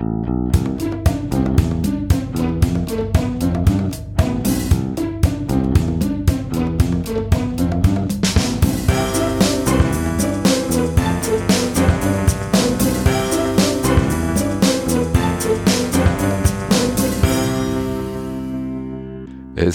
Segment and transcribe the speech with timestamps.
[0.00, 0.29] Thank you.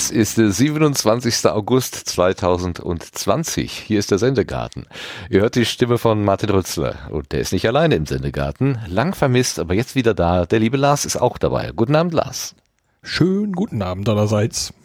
[0.06, 1.48] Es ist der 27.
[1.48, 3.72] August 2020.
[3.72, 4.86] Hier ist der Sendegarten.
[5.32, 7.10] Ihr hört die Stimme von Martin Rützler.
[7.10, 8.78] Und der ist nicht alleine im Sendegarten.
[8.88, 10.46] Lang vermisst, aber jetzt wieder da.
[10.46, 11.72] Der liebe Lars ist auch dabei.
[11.76, 12.54] Guten Abend, Lars.
[13.02, 14.76] Schönen guten Abend allerseits.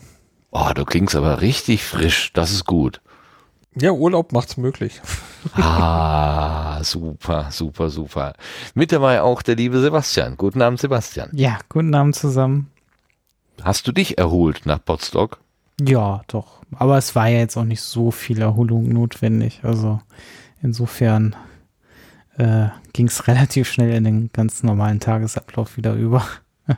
[0.52, 2.32] Oh, du klingst aber richtig frisch.
[2.32, 3.02] Das ist gut.
[3.74, 5.02] Ja, Urlaub macht's möglich.
[5.56, 8.32] ah, super, super, super.
[8.72, 10.38] Mit dabei auch der liebe Sebastian.
[10.38, 11.28] Guten Abend, Sebastian.
[11.34, 12.70] Ja, guten Abend zusammen.
[13.62, 15.40] Hast du dich erholt nach Potsdok?
[15.80, 16.60] Ja, doch.
[16.76, 19.60] Aber es war ja jetzt auch nicht so viel Erholung notwendig.
[19.62, 20.00] Also
[20.62, 21.36] insofern
[22.36, 26.24] äh, ging es relativ schnell in den ganz normalen Tagesablauf wieder über.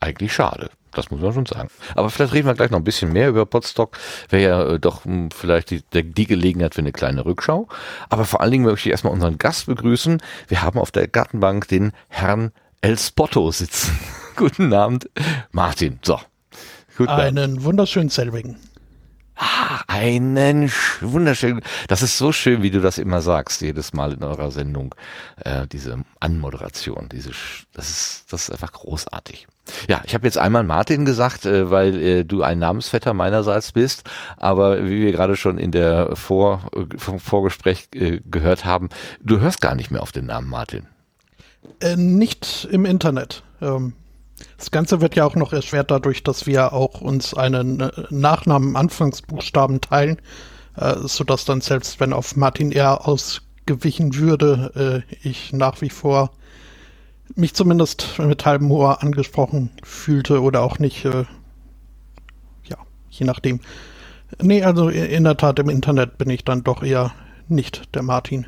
[0.00, 0.70] Eigentlich schade.
[0.92, 1.68] Das muss man schon sagen.
[1.94, 3.98] Aber vielleicht reden wir gleich noch ein bisschen mehr über Podstock.
[4.30, 7.68] Wäre ja äh, doch mh, hm, vielleicht die, der, die Gelegenheit für eine kleine Rückschau.
[8.08, 10.22] Aber vor allen Dingen möchte ich erstmal unseren Gast begrüßen.
[10.48, 13.98] Wir haben auf der Gartenbank den Herrn El Spotto sitzen.
[14.36, 15.08] Guten Abend,
[15.50, 15.98] Martin.
[16.02, 16.20] So.
[16.96, 17.64] Guten einen Abend.
[17.64, 18.56] wunderschönen Selwing.
[19.38, 20.70] Ah, einen
[21.00, 21.60] wunderschönen.
[21.88, 24.94] Das ist so schön, wie du das immer sagst, jedes Mal in eurer Sendung.
[25.42, 27.30] Äh, diese Anmoderation, diese,
[27.72, 29.46] das ist, das ist einfach großartig.
[29.88, 34.08] Ja, ich habe jetzt einmal Martin gesagt, äh, weil äh, du ein Namensvetter meinerseits bist,
[34.36, 38.88] aber wie wir gerade schon in der Vor, äh, Vorgespräch äh, gehört haben,
[39.20, 40.86] du hörst gar nicht mehr auf den Namen Martin.
[41.80, 43.42] Äh, nicht im Internet.
[43.60, 43.92] Ähm,
[44.58, 48.76] das Ganze wird ja auch noch erschwert dadurch, dass wir auch uns einen äh, Nachnamen
[48.76, 50.20] Anfangsbuchstaben teilen,
[50.76, 53.06] äh, sodass dann selbst wenn auf Martin R.
[53.06, 56.30] ausgewichen würde, äh, ich nach wie vor
[57.34, 61.04] mich zumindest mit halbem Ohr angesprochen fühlte oder auch nicht.
[61.04, 61.24] Äh,
[62.64, 62.76] ja,
[63.10, 63.60] je nachdem.
[64.40, 67.12] Nee, also in der Tat im Internet bin ich dann doch eher
[67.48, 68.46] nicht der Martin.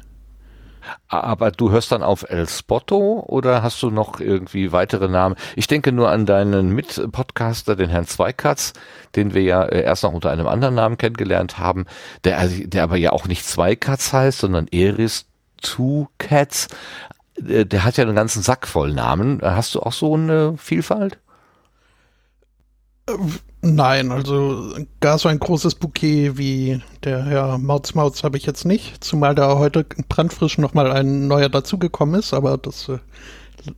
[1.09, 5.37] Aber du hörst dann auf El Spotto oder hast du noch irgendwie weitere Namen?
[5.57, 8.73] Ich denke nur an deinen Mitpodcaster, den Herrn Zweikatz,
[9.17, 11.87] den wir ja äh, erst noch unter einem anderen Namen kennengelernt haben,
[12.25, 15.27] der, also, der aber ja auch nicht Zweikatz heißt, sondern Eris
[15.61, 16.69] Two Cats.
[17.37, 19.41] Äh, der hat ja einen ganzen Sack voll Namen.
[19.43, 21.19] Hast du auch so eine Vielfalt?
[23.61, 27.93] Nein, also gar so ein großes Bouquet wie der Herr Mautz
[28.23, 32.89] habe ich jetzt nicht, zumal da heute brandfrisch nochmal ein neuer dazugekommen ist, aber das
[32.89, 32.99] äh,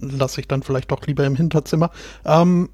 [0.01, 1.91] lasse ich dann vielleicht doch lieber im Hinterzimmer.
[2.27, 2.69] Ähm,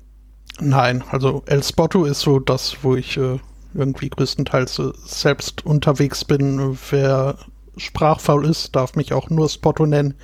[0.59, 3.39] nein, also El Spotto ist so das, wo ich äh,
[3.75, 6.77] irgendwie größtenteils äh, selbst unterwegs bin.
[6.91, 7.39] Wer
[7.77, 10.15] sprachfaul ist, darf mich auch nur Spotto nennen.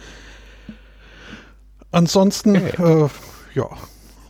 [1.93, 3.05] Ansonsten, okay.
[3.05, 3.09] äh,
[3.55, 3.67] ja,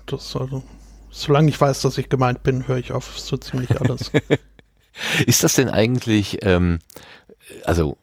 [0.04, 0.62] das also
[1.12, 4.10] solange ich weiß, dass ich gemeint bin, höre ich auf so ziemlich alles.
[5.26, 6.80] Ist das denn eigentlich, ähm,
[7.64, 7.96] also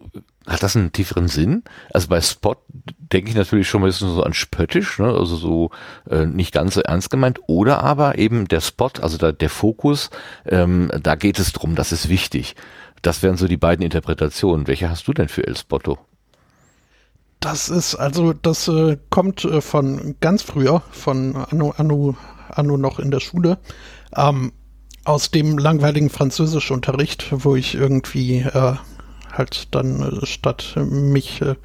[0.48, 1.64] hat das einen tieferen Sinn?
[1.94, 2.56] Also bei Spot
[2.98, 5.08] denke ich natürlich schon ein bisschen so an spöttisch, ne?
[5.08, 5.72] also so
[6.10, 7.40] äh, nicht ganz so ernst gemeint.
[7.48, 10.10] Oder aber eben der Spot, also da, der Fokus,
[10.46, 12.56] ähm, da geht es drum, das ist wichtig.
[13.02, 14.68] Das wären so die beiden Interpretationen.
[14.68, 15.98] Welche hast du denn für El Spotto?
[17.40, 22.18] Das ist also, das äh, kommt äh, von ganz früher, von Anno, Anno
[22.50, 23.58] Anno noch in der Schule,
[24.16, 24.52] ähm,
[25.06, 28.76] aus dem langweiligen Französischunterricht, wo ich irgendwie äh,
[29.32, 31.56] halt dann äh, statt mich äh,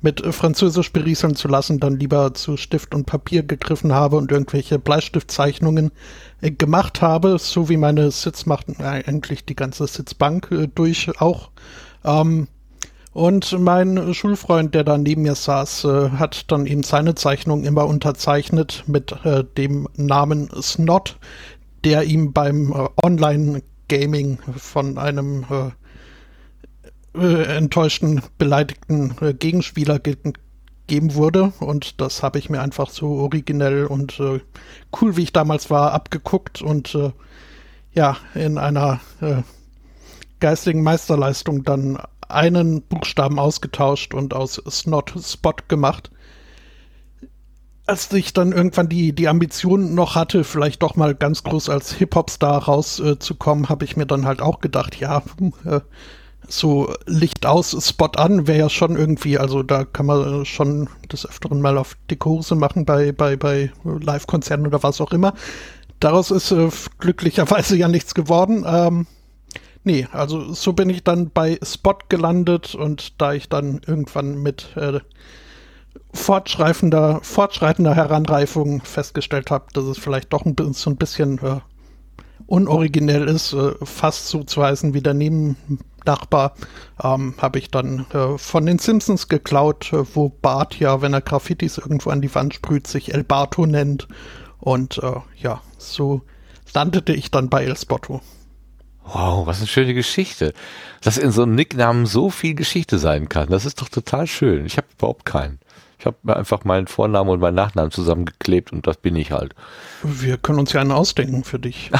[0.00, 4.78] mit Französisch berieseln zu lassen, dann lieber zu Stift und Papier gegriffen habe und irgendwelche
[4.78, 5.90] Bleistiftzeichnungen
[6.40, 11.50] äh, gemacht habe, so wie meine Sitz macht eigentlich die ganze Sitzbank äh, durch auch.
[12.04, 12.48] Ähm,
[13.14, 17.86] und mein Schulfreund, der da neben mir saß, äh, hat dann eben seine Zeichnung immer
[17.86, 21.16] unterzeichnet mit äh, dem Namen Snot,
[21.84, 25.46] der ihm beim äh, Online-Gaming von einem
[27.14, 31.52] äh, äh, enttäuschten, beleidigten äh, Gegenspieler gegeben wurde.
[31.60, 34.20] Und das habe ich mir einfach so originell und
[35.00, 36.98] cool, wie ich damals war, abgeguckt und
[37.94, 39.00] ja, in einer
[40.40, 41.96] geistigen Meisterleistung dann
[42.34, 46.10] einen Buchstaben ausgetauscht und aus Snot Spot gemacht.
[47.86, 51.92] Als ich dann irgendwann die, die Ambition noch hatte, vielleicht doch mal ganz groß als
[51.92, 55.80] Hip-Hop-Star rauszukommen, äh, habe ich mir dann halt auch gedacht, ja, hm, äh,
[56.48, 61.26] so Licht aus, Spot an wäre ja schon irgendwie, also da kann man schon des
[61.26, 65.34] Öfteren mal auf dicke machen bei, bei, bei Live-Konzerten oder was auch immer.
[66.00, 68.64] Daraus ist äh, glücklicherweise ja nichts geworden.
[68.66, 69.06] Ähm,
[69.84, 74.74] Nee, also so bin ich dann bei Spot gelandet und da ich dann irgendwann mit
[74.76, 75.00] äh,
[76.14, 81.60] fortschreitender, fortschreitender Heranreifung festgestellt habe, dass es vielleicht doch ein, so ein bisschen äh,
[82.46, 86.54] unoriginell ist, äh, fast zuzuweisen wie der Nebennachbar,
[87.02, 91.20] ähm, habe ich dann äh, von den Simpsons geklaut, äh, wo Bart ja, wenn er
[91.20, 94.08] Graffitis irgendwo an die Wand sprüht, sich El Barto nennt.
[94.60, 96.22] Und äh, ja, so
[96.72, 98.22] landete ich dann bei El Spotto.
[99.04, 100.54] Wow, was eine schöne Geschichte.
[101.02, 104.64] Dass in so einem Nicknamen so viel Geschichte sein kann, das ist doch total schön.
[104.66, 105.58] Ich habe überhaupt keinen.
[105.98, 109.54] Ich habe mir einfach meinen Vornamen und meinen Nachnamen zusammengeklebt und das bin ich halt.
[110.02, 111.90] Wir können uns ja einen ausdenken für dich.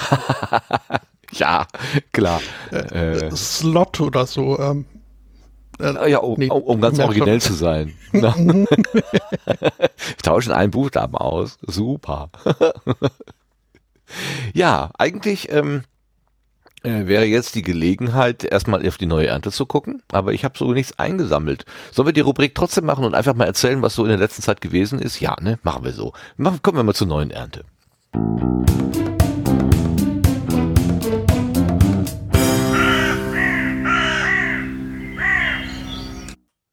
[1.32, 1.66] ja,
[2.12, 2.40] klar.
[2.70, 4.58] Äh, äh, Slot oder so.
[4.58, 4.86] Ähm,
[5.78, 7.94] äh, ja, um, nee, um ganz originell zu sein.
[8.12, 8.66] Wir
[10.22, 11.58] tauschen einen Buchstaben aus.
[11.62, 12.30] Super.
[14.52, 15.84] ja, eigentlich ähm,
[16.84, 20.56] äh, wäre jetzt die Gelegenheit, erstmal auf die neue Ernte zu gucken, aber ich habe
[20.56, 21.64] so nichts eingesammelt.
[21.90, 24.42] Sollen wir die Rubrik trotzdem machen und einfach mal erzählen, was so in der letzten
[24.42, 25.20] Zeit gewesen ist?
[25.20, 25.58] Ja, ne?
[25.62, 26.12] Machen wir so.
[26.36, 27.64] Machen, kommen wir mal zur neuen Ernte.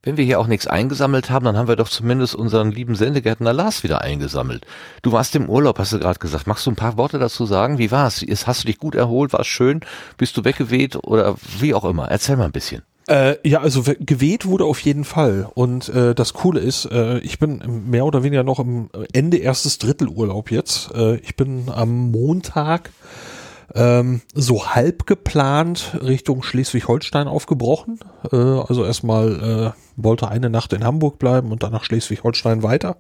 [0.03, 3.53] Wenn wir hier auch nichts eingesammelt haben, dann haben wir doch zumindest unseren lieben Sendegärtner
[3.53, 4.65] Lars wieder eingesammelt.
[5.03, 6.48] Du warst im Urlaub, hast du gerade gesagt.
[6.48, 7.77] Magst du ein paar Worte dazu sagen?
[7.77, 8.25] Wie war's?
[8.48, 9.31] Hast du dich gut erholt?
[9.31, 9.81] War es schön?
[10.18, 12.09] Bist du weggeweht oder wie auch immer?
[12.09, 12.81] Erzähl mal ein bisschen.
[13.07, 15.48] Äh, ja, also geweht wurde auf jeden Fall.
[15.53, 19.77] Und äh, das Coole ist, äh, ich bin mehr oder weniger noch im Ende erstes
[19.77, 20.95] Drittel Urlaub jetzt.
[20.95, 22.89] Äh, ich bin am Montag
[23.75, 28.00] ähm, so halb geplant Richtung Schleswig-Holstein aufgebrochen.
[28.31, 32.97] Äh, also erstmal äh, wollte eine Nacht in Hamburg bleiben und dann nach Schleswig-Holstein weiter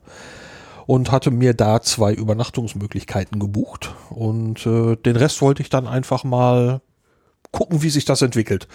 [0.85, 6.23] und hatte mir da zwei Übernachtungsmöglichkeiten gebucht und äh, den Rest wollte ich dann einfach
[6.23, 6.81] mal
[7.51, 8.67] gucken, wie sich das entwickelt.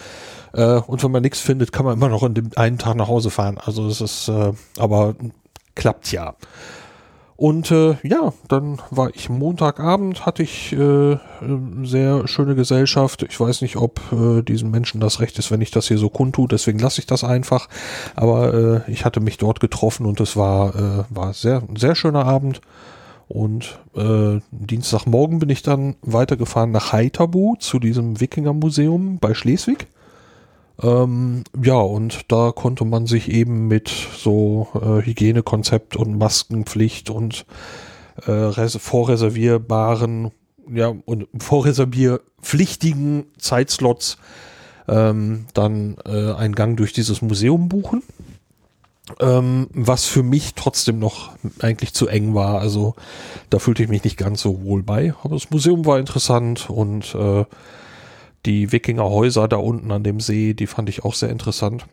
[0.53, 3.07] Äh, und wenn man nichts findet, kann man immer noch in dem einen Tag nach
[3.07, 3.57] Hause fahren.
[3.57, 5.15] Also es ist, äh, aber
[5.75, 6.35] klappt ja.
[7.37, 11.17] Und äh, ja, dann war ich Montagabend, hatte ich äh,
[11.83, 13.21] sehr schöne Gesellschaft.
[13.29, 16.09] Ich weiß nicht, ob äh, diesen Menschen das Recht ist, wenn ich das hier so
[16.09, 17.69] kundtue, deswegen lasse ich das einfach.
[18.15, 22.25] Aber äh, ich hatte mich dort getroffen und es war, äh, war sehr, sehr schöner
[22.25, 22.59] Abend.
[23.27, 29.87] Und äh, Dienstagmorgen bin ich dann weitergefahren nach Heiterbu zu diesem Wikingermuseum bei Schleswig.
[30.81, 37.45] Ähm, ja, und da konnte man sich eben mit so äh, Hygienekonzept und Maskenpflicht und
[38.25, 40.31] äh, vorreservierbaren,
[40.71, 44.17] ja, und vorreservierpflichtigen Zeitslots
[44.87, 48.03] ähm, dann äh, einen Gang durch dieses Museum buchen.
[49.21, 51.31] Ähm, was für mich trotzdem noch
[51.61, 52.59] eigentlich zu eng war.
[52.59, 52.93] Also
[53.49, 55.13] da fühlte ich mich nicht ganz so wohl bei.
[55.23, 57.45] Aber das Museum war interessant und äh,
[58.47, 61.85] die Wikingerhäuser da unten an dem See, die fand ich auch sehr interessant.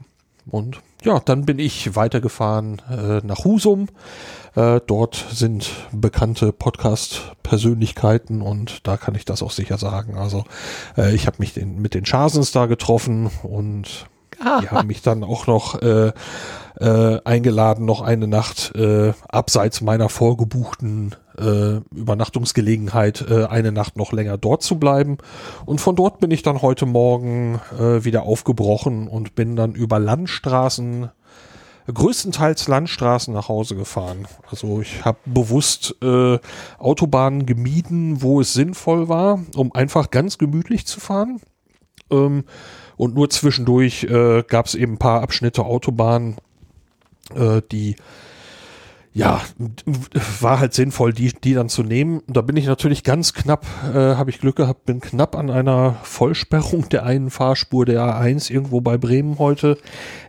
[0.46, 3.88] Und ja, dann bin ich weitergefahren äh, nach Husum.
[4.54, 10.16] Äh, dort sind bekannte Podcast-Persönlichkeiten und da kann ich das auch sicher sagen.
[10.16, 10.44] Also
[10.96, 14.06] äh, ich habe mich den, mit den Chasens da getroffen und
[14.60, 16.12] die haben mich dann auch noch äh,
[16.80, 24.12] äh, eingeladen, noch eine Nacht äh, abseits meiner vorgebuchten äh, Übernachtungsgelegenheit, äh, eine Nacht noch
[24.12, 25.18] länger dort zu bleiben.
[25.66, 29.98] Und von dort bin ich dann heute Morgen äh, wieder aufgebrochen und bin dann über
[29.98, 31.10] Landstraßen
[31.92, 34.26] größtenteils Landstraßen nach Hause gefahren.
[34.50, 36.38] Also ich habe bewusst äh,
[36.78, 41.40] Autobahnen gemieden, wo es sinnvoll war, um einfach ganz gemütlich zu fahren.
[42.10, 42.44] Ähm,
[42.96, 46.36] und nur zwischendurch äh, gab es eben ein paar Abschnitte Autobahn,
[47.34, 47.96] äh, die
[49.14, 49.40] ja,
[50.40, 52.22] war halt sinnvoll, die, die dann zu nehmen.
[52.26, 55.96] Da bin ich natürlich ganz knapp, äh, habe ich Glück gehabt, bin knapp an einer
[56.02, 59.78] Vollsperrung der einen Fahrspur der A1 irgendwo bei Bremen heute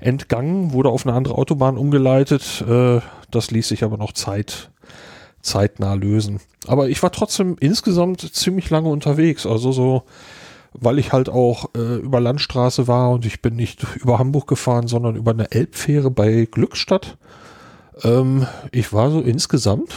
[0.01, 2.63] entgangen, wurde auf eine andere Autobahn umgeleitet.
[2.69, 3.01] Äh,
[3.31, 4.69] das ließ sich aber noch Zeit,
[5.41, 6.39] zeitnah lösen.
[6.67, 10.03] Aber ich war trotzdem insgesamt ziemlich lange unterwegs, also so
[10.77, 14.87] weil ich halt auch äh, über Landstraße war und ich bin nicht über Hamburg gefahren,
[14.87, 17.17] sondern über eine Elbfähre bei Glückstadt.
[18.03, 19.93] Ähm, ich war so insgesamt,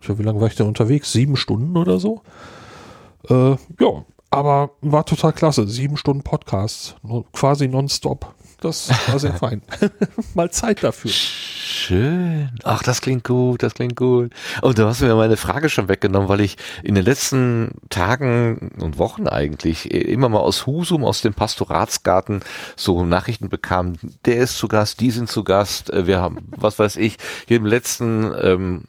[0.00, 1.12] tja, wie lange war ich denn unterwegs?
[1.12, 2.22] Sieben Stunden oder so.
[3.28, 5.66] Äh, ja, aber war total klasse.
[5.66, 6.94] Sieben Stunden Podcasts,
[7.32, 8.34] quasi nonstop.
[8.60, 9.62] Das war sehr fein.
[10.34, 11.10] Mal Zeit dafür.
[11.10, 12.50] Schön.
[12.62, 14.32] Ach, das klingt gut, das klingt gut.
[14.60, 18.98] Und du hast mir meine Frage schon weggenommen, weil ich in den letzten Tagen und
[18.98, 22.40] Wochen eigentlich immer mal aus Husum, aus dem Pastoratsgarten
[22.76, 26.78] so Nachrichten bekam, der ist zu Gast, die sind zu Gast, äh, wir haben, was
[26.78, 28.84] weiß ich, hier im letzten ähm,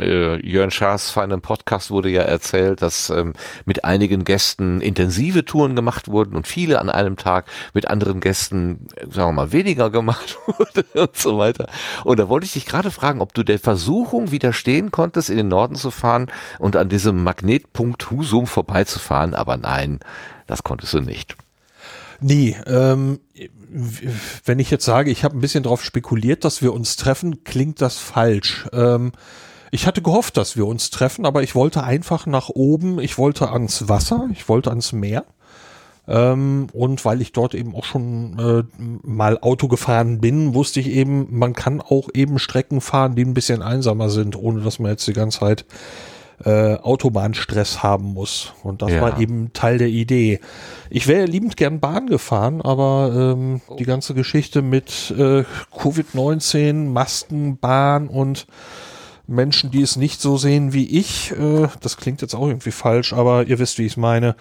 [0.00, 3.32] äh, Jörn Schaas feinem Podcast wurde ja erzählt, dass ähm,
[3.64, 8.88] mit einigen Gästen intensive Touren gemacht wurden und viele an einem Tag mit anderen Gästen,
[9.10, 11.68] sagen wir mal, weniger gemacht wurde und so weiter.
[12.04, 15.48] Und da wollte ich dich gerade fragen, ob du der Versuchung widerstehen konntest, in den
[15.48, 20.00] Norden zu fahren und an diesem Magnetpunkt Husum vorbeizufahren, aber nein,
[20.46, 21.36] das konntest du nicht.
[22.20, 23.20] Nee, ähm,
[24.44, 27.80] wenn ich jetzt sage, ich habe ein bisschen darauf spekuliert, dass wir uns treffen, klingt
[27.80, 28.66] das falsch.
[28.72, 29.12] Ähm,
[29.74, 33.50] ich hatte gehofft, dass wir uns treffen, aber ich wollte einfach nach oben, ich wollte
[33.50, 35.24] ans Wasser, ich wollte ans Meer.
[36.06, 38.62] Ähm, und weil ich dort eben auch schon äh,
[39.02, 43.34] mal Auto gefahren bin, wusste ich eben, man kann auch eben Strecken fahren, die ein
[43.34, 45.64] bisschen einsamer sind, ohne dass man jetzt die ganze Zeit
[46.44, 48.52] äh, Autobahnstress haben muss.
[48.62, 49.00] Und das ja.
[49.00, 50.38] war eben Teil der Idee.
[50.88, 53.74] Ich wäre liebend gern Bahn gefahren, aber ähm, oh.
[53.74, 55.42] die ganze Geschichte mit äh,
[55.76, 58.46] Covid-19, Masken, Bahn und
[59.26, 63.12] Menschen, die es nicht so sehen wie ich, äh, das klingt jetzt auch irgendwie falsch,
[63.12, 64.36] aber ihr wisst, wie ich es meine,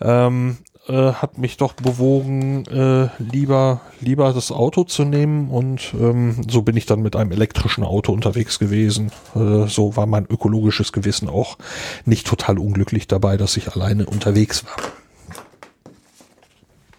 [0.00, 6.44] ähm, äh, hat mich doch bewogen, äh, lieber, lieber das Auto zu nehmen und ähm,
[6.48, 9.10] so bin ich dann mit einem elektrischen Auto unterwegs gewesen.
[9.34, 11.56] Äh, so war mein ökologisches Gewissen auch
[12.04, 14.76] nicht total unglücklich dabei, dass ich alleine unterwegs war.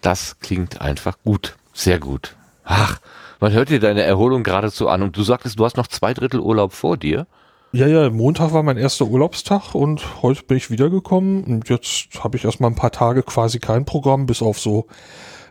[0.00, 2.34] Das klingt einfach gut, sehr gut.
[2.64, 3.00] Ach,
[3.40, 6.40] man hört dir deine Erholung geradezu an und du sagtest, du hast noch zwei Drittel
[6.40, 7.26] Urlaub vor dir.
[7.72, 12.36] Ja, ja, Montag war mein erster Urlaubstag und heute bin ich wiedergekommen und jetzt habe
[12.36, 14.86] ich erstmal ein paar Tage quasi kein Programm, bis auf so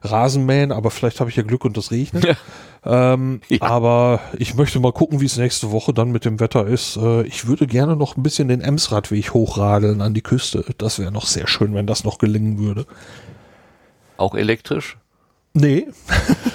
[0.01, 2.23] Rasenmähen, aber vielleicht habe ich ja Glück und das regnet.
[2.25, 3.13] Ja.
[3.13, 3.61] Ähm, ja.
[3.61, 6.97] Aber ich möchte mal gucken, wie es nächste Woche dann mit dem Wetter ist.
[6.97, 10.63] Äh, ich würde gerne noch ein bisschen den Emsradweg hochradeln an die Küste.
[10.77, 12.85] Das wäre noch sehr schön, wenn das noch gelingen würde.
[14.17, 14.97] Auch elektrisch?
[15.53, 15.87] Nee.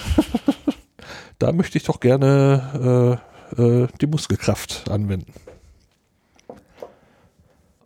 [1.41, 3.19] da möchte ich doch gerne
[3.57, 5.33] äh, äh, die Muskelkraft anwenden.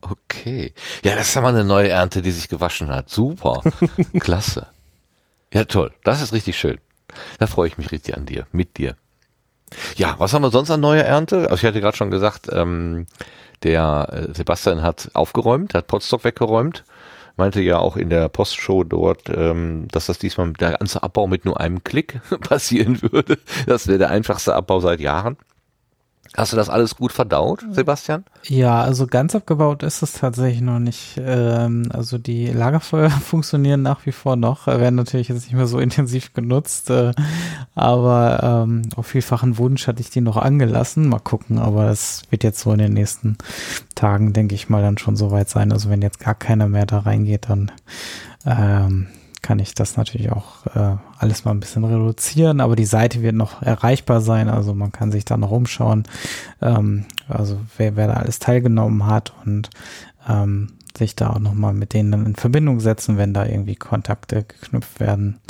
[0.03, 0.75] Okay.
[1.03, 3.09] Ja, das ist ja mal eine neue Ernte, die sich gewaschen hat.
[3.09, 3.63] Super.
[4.19, 4.67] Klasse.
[5.53, 5.93] Ja, toll.
[6.03, 6.79] Das ist richtig schön.
[7.39, 8.97] Da freue ich mich richtig an dir, mit dir.
[9.97, 11.49] Ja, was haben wir sonst an neuer Ernte?
[11.51, 13.07] Also ich hatte gerade schon gesagt, ähm,
[13.63, 16.85] der äh, Sebastian hat aufgeräumt, hat Potstock weggeräumt.
[17.37, 21.45] Meinte ja auch in der Postshow dort, ähm, dass das diesmal der ganze Abbau mit
[21.45, 23.39] nur einem Klick passieren würde.
[23.67, 25.37] Das wäre der einfachste Abbau seit Jahren.
[26.37, 28.25] Hast du das alles gut verdaut, Sebastian?
[28.43, 31.15] Ja, also ganz abgebaut ist es tatsächlich noch nicht.
[31.17, 35.79] Ähm, also die Lagerfeuer funktionieren nach wie vor noch, werden natürlich jetzt nicht mehr so
[35.85, 37.13] intensiv genutzt, äh,
[37.77, 41.09] aber ähm, auf vielfachen Wunsch hatte ich die noch angelassen.
[41.09, 43.39] Mal gucken, aber es wird jetzt so in den nächsten
[43.95, 45.71] Tagen, denke ich mal, dann schon soweit sein.
[45.73, 47.71] Also wenn jetzt gar keiner mehr da reingeht, dann
[48.45, 49.07] ähm,
[49.45, 53.35] kann ich das natürlich auch äh, alles mal ein bisschen reduzieren, aber die Seite wird
[53.35, 56.05] noch erreichbar sein, also man kann sich da noch umschauen,
[56.63, 59.69] ähm, also wer, wer da alles teilgenommen hat und
[60.27, 64.45] ähm, sich da auch nochmal mit denen dann in Verbindung setzen, wenn da irgendwie Kontakte
[64.45, 65.41] geknüpft werden.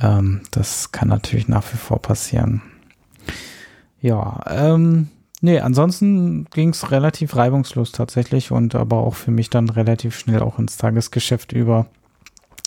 [0.00, 2.62] Ähm, das kann natürlich nach wie vor passieren.
[4.00, 5.08] Ja, ähm,
[5.42, 10.40] nee, ansonsten ging es relativ reibungslos tatsächlich und aber auch für mich dann relativ schnell
[10.40, 11.84] auch ins Tagesgeschäft über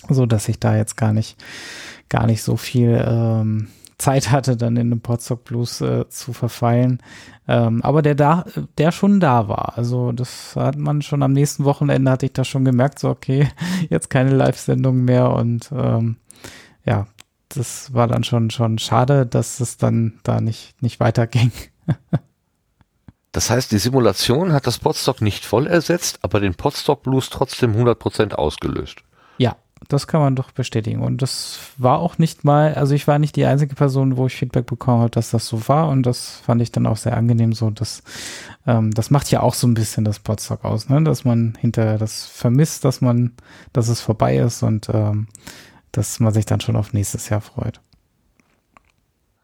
[0.10, 1.38] so dass ich da jetzt gar nicht,
[2.10, 3.68] gar nicht so viel ähm,
[3.98, 7.02] Zeit hatte, dann in den Podstock Blues äh, zu verfallen.
[7.48, 8.46] Ähm, aber der da,
[8.78, 9.78] der schon da war.
[9.78, 13.50] Also das hat man schon am nächsten Wochenende hatte ich da schon gemerkt, so okay,
[13.90, 16.18] jetzt keine Live-Sendung mehr und ähm,
[16.86, 17.08] ja,
[17.50, 21.52] das war dann schon schon schade, dass es dann da nicht nicht weiterging.
[23.36, 27.76] Das heißt, die Simulation hat das Podstock nicht voll ersetzt, aber den Podstock Blues trotzdem
[27.76, 29.00] 100% ausgelöst.
[29.40, 29.56] Ja,
[29.88, 31.02] das kann man doch bestätigen.
[31.02, 34.36] Und das war auch nicht mal, also ich war nicht die einzige Person, wo ich
[34.36, 35.90] Feedback bekommen habe, dass das so war.
[35.90, 37.70] Und das fand ich dann auch sehr angenehm so.
[37.70, 38.04] Dass,
[38.66, 41.04] ähm, das macht ja auch so ein bisschen das Podstock aus, ne?
[41.04, 43.34] dass man hinter das vermisst, dass man,
[43.72, 45.28] dass es vorbei ist und ähm,
[45.92, 47.80] dass man sich dann schon auf nächstes Jahr freut.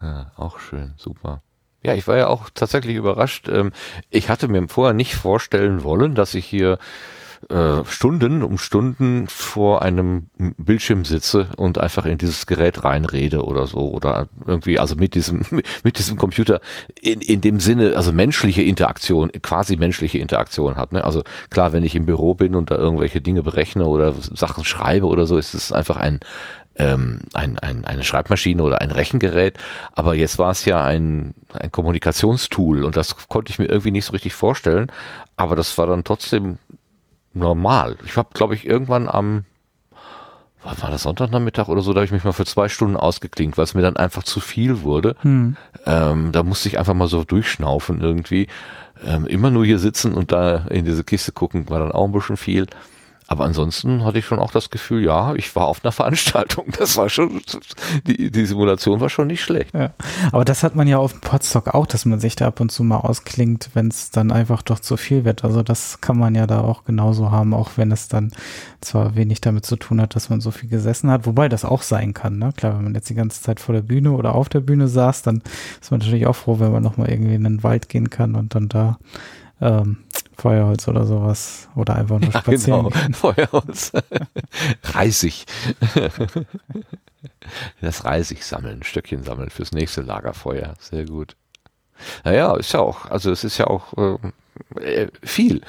[0.01, 1.41] Ja, auch schön, super.
[1.83, 3.47] Ja, ich war ja auch tatsächlich überrascht.
[3.47, 3.71] Ähm,
[4.09, 6.77] ich hatte mir vorher nicht vorstellen wollen, dass ich hier
[7.47, 13.65] äh, Stunden um Stunden vor einem Bildschirm sitze und einfach in dieses Gerät reinrede oder
[13.65, 15.45] so oder irgendwie also mit diesem
[15.83, 16.59] mit diesem Computer
[17.01, 21.03] in, in dem Sinne also menschliche Interaktion quasi menschliche Interaktion hat ne?
[21.05, 25.07] also klar wenn ich im Büro bin und da irgendwelche Dinge berechne oder Sachen schreibe
[25.07, 26.19] oder so ist es einfach ein
[26.79, 29.57] ähm, ein, ein, eine Schreibmaschine oder ein Rechengerät,
[29.91, 34.05] aber jetzt war es ja ein, ein Kommunikationstool und das konnte ich mir irgendwie nicht
[34.05, 34.89] so richtig vorstellen,
[35.35, 36.57] aber das war dann trotzdem
[37.33, 37.97] normal.
[38.05, 39.45] Ich habe, glaube ich, irgendwann am
[40.63, 43.63] war das Sonntagnachmittag oder so, da habe ich mich mal für zwei Stunden ausgeklinkt, weil
[43.63, 45.15] es mir dann einfach zu viel wurde.
[45.21, 45.55] Hm.
[45.85, 48.47] Ähm, da musste ich einfach mal so durchschnaufen irgendwie.
[49.05, 52.11] Ähm, immer nur hier sitzen und da in diese Kiste gucken, war dann auch ein
[52.11, 52.67] bisschen viel.
[53.31, 56.65] Aber ansonsten hatte ich schon auch das Gefühl, ja, ich war auf einer Veranstaltung.
[56.79, 57.41] Das war schon,
[58.07, 59.75] die, die Simulation war schon nicht schlecht.
[59.75, 59.91] Ja.
[60.31, 62.83] Aber das hat man ja auf Podstock auch, dass man sich da ab und zu
[62.83, 65.43] mal ausklingt, wenn es dann einfach doch zu viel wird.
[65.43, 68.31] Also das kann man ja da auch genauso haben, auch wenn es dann
[68.81, 71.83] zwar wenig damit zu tun hat, dass man so viel gesessen hat, wobei das auch
[71.83, 72.39] sein kann.
[72.39, 72.51] Ne?
[72.57, 75.21] Klar, wenn man jetzt die ganze Zeit vor der Bühne oder auf der Bühne saß,
[75.21, 75.43] dann
[75.79, 78.55] ist man natürlich auch froh, wenn man nochmal irgendwie in den Wald gehen kann und
[78.55, 78.97] dann da
[79.61, 79.97] ähm,
[80.37, 82.89] Feuerholz oder sowas oder einfach nur Ja, spazieren.
[82.89, 83.13] genau.
[83.17, 83.91] Feuerholz.
[84.83, 85.45] Reisig.
[87.81, 90.75] Das Reisig sammeln, Stöckchen sammeln fürs nächste Lagerfeuer.
[90.79, 91.35] Sehr gut.
[92.23, 93.93] Naja, ist ja auch, also es ist ja auch
[94.79, 95.61] äh, viel.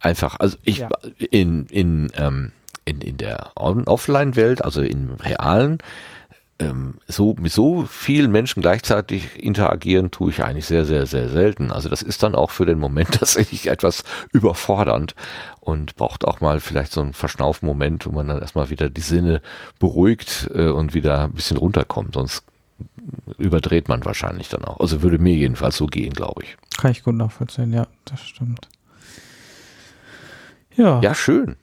[0.00, 0.88] Einfach, also ich Ja.
[1.30, 2.52] in, in, ähm,
[2.84, 5.78] in, in der Offline-Welt, also im realen,
[6.58, 11.72] ähm, so mit so vielen Menschen gleichzeitig interagieren, tue ich eigentlich sehr, sehr, sehr selten.
[11.72, 15.14] Also das ist dann auch für den Moment tatsächlich etwas überfordernd
[15.60, 19.42] und braucht auch mal vielleicht so einen Verschnaufmoment, wo man dann erstmal wieder die Sinne
[19.78, 22.14] beruhigt äh, und wieder ein bisschen runterkommt.
[22.14, 22.44] Sonst
[23.38, 24.80] überdreht man wahrscheinlich dann auch.
[24.80, 26.56] Also würde mir jedenfalls so gehen, glaube ich.
[26.78, 28.68] Kann ich gut nachvollziehen, ja, das stimmt.
[30.76, 31.56] Ja, Ja, schön.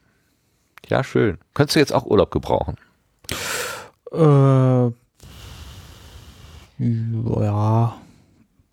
[0.88, 1.38] Ja, schön.
[1.54, 2.76] Könntest du jetzt auch Urlaub gebrauchen?
[4.14, 4.92] Äh,
[6.80, 7.98] ja,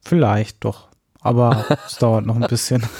[0.02, 0.88] vielleicht doch.
[1.21, 2.83] Aber es dauert noch ein bisschen.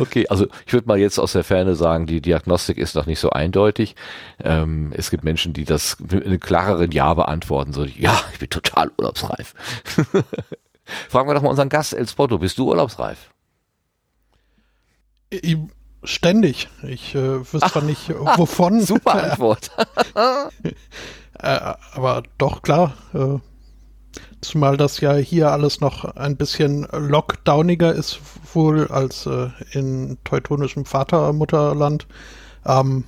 [0.00, 3.20] Okay, also ich würde mal jetzt aus der Ferne sagen, die Diagnostik ist noch nicht
[3.20, 3.96] so eindeutig.
[4.42, 7.72] Ähm, es gibt Menschen, die das mit einem klareren Ja beantworten.
[7.72, 9.54] So, ja, ich bin total urlaubsreif.
[11.10, 13.30] Fragen wir doch mal unseren Gast, El Spotto, bist du urlaubsreif?
[16.04, 16.68] Ständig.
[16.82, 18.80] Ich äh, wüsste zwar nicht, äh, wovon.
[18.86, 19.70] Super Antwort.
[20.14, 22.94] Äh, aber doch, klar.
[23.14, 23.38] Äh,
[24.40, 28.20] zumal das ja hier alles noch ein bisschen lockdowniger ist,
[28.54, 32.06] wohl als äh, in teutonischem Vatermutterland.
[32.64, 33.04] Ähm,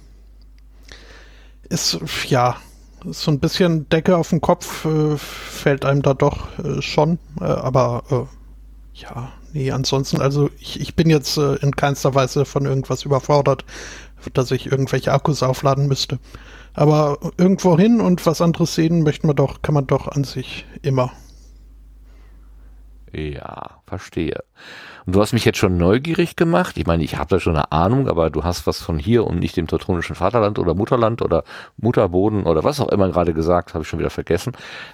[1.68, 2.56] ist, ja,
[3.04, 7.18] so ein bisschen Decke auf den Kopf äh, fällt einem da doch äh, schon.
[7.38, 8.28] Aber
[8.94, 13.64] ja, nee, ansonsten, also ich, ich bin jetzt äh, in keinster Weise von irgendwas überfordert,
[14.34, 16.18] dass ich irgendwelche Akkus aufladen müsste.
[16.74, 20.66] Aber irgendwo hin und was anderes sehen möchte man doch, kann man doch an sich
[20.82, 21.12] immer.
[23.12, 24.42] Ja, verstehe.
[25.06, 26.76] Und du hast mich jetzt schon neugierig gemacht.
[26.76, 29.38] Ich meine, ich habe da schon eine Ahnung, aber du hast was von hier und
[29.40, 31.44] nicht dem teutonischen Vaterland oder Mutterland oder
[31.76, 34.52] Mutterboden oder was auch immer gerade gesagt, habe ich schon wieder vergessen.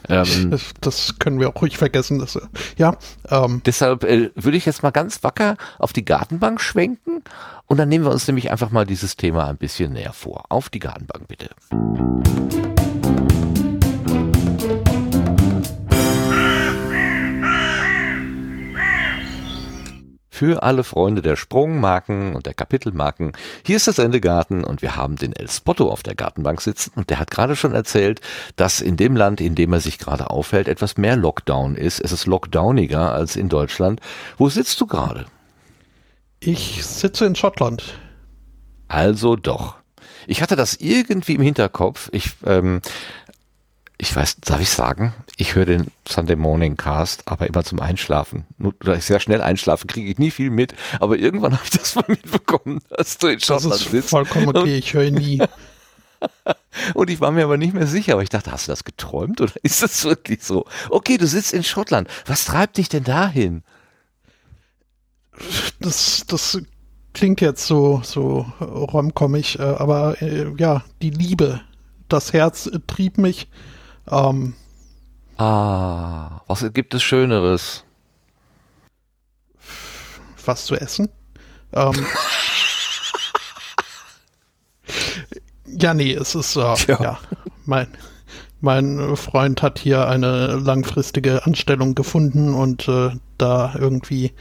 [0.09, 2.19] Ähm, Das, das können wir auch ruhig vergessen.
[2.19, 2.39] Dass,
[2.77, 2.97] ja,
[3.31, 7.23] ähm, Deshalb äh, würde ich jetzt mal ganz wacker auf die Gartenbank schwenken
[7.67, 10.45] und dann nehmen wir uns nämlich einfach mal dieses Thema ein bisschen näher vor.
[10.49, 11.51] Auf die Gartenbank bitte.
[20.37, 23.33] Für alle Freunde der Sprungmarken und der Kapitelmarken,
[23.65, 27.09] hier ist der Sendegarten und wir haben den El Spotto auf der Gartenbank sitzen und
[27.09, 28.21] der hat gerade schon erzählt,
[28.55, 32.01] dass in dem Land, in dem er sich gerade aufhält, etwas mehr Lockdown ist.
[32.01, 34.03] Es ist lockdowniger als in Deutschland.
[34.37, 35.25] Wo sitzt du gerade?
[36.41, 37.95] ich sitze in Schottland.
[38.89, 39.77] Also doch.
[40.27, 42.11] Ich hatte das irgendwie im Hinterkopf.
[42.13, 42.83] Ich, ähm,
[43.99, 48.45] ich weiß, darf ich sagen, ich höre den Sunday Morning Cast, aber immer zum Einschlafen.
[48.59, 50.75] Nur, da ich sehr schnell einschlafen, kriege ich nie viel mit.
[51.01, 54.11] Aber irgendwann habe ich das mal mitbekommen, dass du in Das Schottland ist sitzt.
[54.11, 54.77] vollkommen okay.
[54.77, 55.43] Ich höre nie.
[56.95, 58.15] Und ich war mir aber nicht mehr sicher.
[58.15, 60.67] Aber ich dachte, hast du das geträumt oder ist das wirklich so?
[60.91, 62.09] Okay, du sitzt in Schottland.
[62.27, 63.63] Was treibt dich denn dahin?
[65.81, 66.59] Das, das
[67.15, 71.61] klingt jetzt so, so romcommig, äh, aber äh, ja, die Liebe,
[72.09, 73.49] das Herz äh, trieb mich.
[74.11, 74.55] Ähm,
[75.39, 77.85] Ah, was gibt es Schöneres?
[80.45, 81.09] was zu essen.
[81.73, 82.07] Ähm,
[85.67, 87.19] ja, nee, es ist, äh, ja,
[87.65, 87.89] mein,
[88.61, 94.33] mein Freund hat hier eine langfristige Anstellung gefunden und äh, da irgendwie,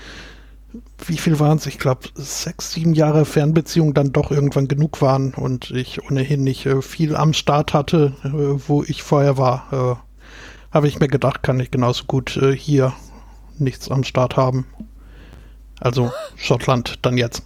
[1.06, 1.66] wie viel waren es?
[1.66, 6.66] Ich glaube, sechs, sieben Jahre Fernbeziehung dann doch irgendwann genug waren und ich ohnehin nicht
[6.66, 8.30] äh, viel am Start hatte, äh,
[8.68, 12.94] wo ich vorher war, äh, habe ich mir gedacht, kann ich genauso gut äh, hier
[13.58, 14.66] nichts am Start haben.
[15.80, 17.44] Also Schottland dann jetzt.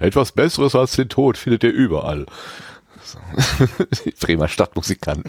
[0.00, 2.26] Etwas Besseres als den Tod findet ihr überall.
[4.20, 5.26] Bremer Stadtmusikant.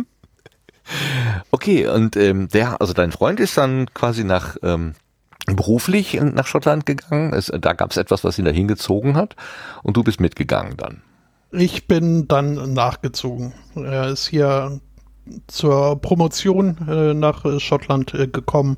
[1.50, 4.94] okay, und ähm, der, also dein Freund ist dann quasi nach ähm,
[5.46, 7.32] beruflich nach Schottland gegangen.
[7.32, 9.36] Es, da gab es etwas, was ihn da hingezogen hat.
[9.82, 11.02] Und du bist mitgegangen dann.
[11.50, 13.52] Ich bin dann nachgezogen.
[13.76, 14.80] Er ist hier
[15.46, 18.76] zur Promotion äh, nach Schottland äh, gekommen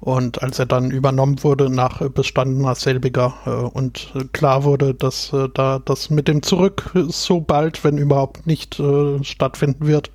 [0.00, 5.48] und als er dann übernommen wurde nach bestandener selbiger äh, und klar wurde, dass äh,
[5.52, 10.10] da das mit dem Zurück so bald, wenn überhaupt nicht äh, stattfinden wird,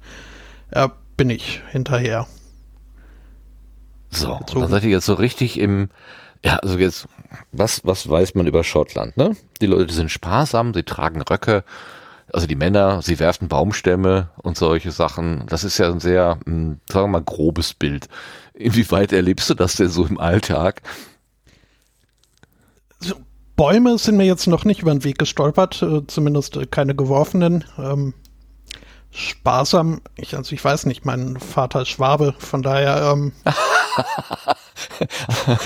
[0.72, 2.28] äh, bin ich hinterher.
[4.12, 5.90] So, dann seid ihr jetzt so richtig im,
[6.44, 7.08] ja, also jetzt,
[7.52, 9.36] was, was weiß man über Schottland, ne?
[9.62, 11.64] Die Leute sind sparsam, sie tragen Röcke,
[12.34, 15.46] also die Männer, sie werfen Baumstämme und solche Sachen.
[15.48, 18.08] Das ist ja ein sehr, hm, sagen wir mal, grobes Bild.
[18.54, 20.82] Inwieweit erlebst du das denn so im Alltag?
[23.00, 23.16] So,
[23.56, 27.64] Bäume sind mir jetzt noch nicht über den Weg gestolpert, äh, zumindest äh, keine geworfenen.
[27.78, 28.14] Ähm,
[29.12, 33.34] sparsam, ich, also ich weiß nicht, mein Vater ist Schwabe, von daher ähm,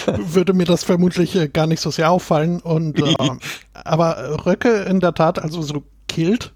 [0.33, 2.59] würde mir das vermutlich äh, gar nicht so sehr auffallen.
[2.59, 3.15] Und äh,
[3.73, 6.53] aber Röcke in der Tat, also so Kilt,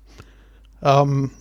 [0.82, 1.32] ähm,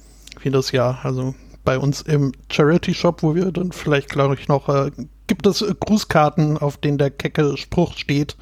[0.40, 1.34] wie das ja, also
[1.64, 4.90] bei uns im Charity Shop, wo wir dann vielleicht, glaube ich, noch, äh,
[5.26, 8.36] gibt es äh, Grußkarten, auf denen der kecke Spruch steht,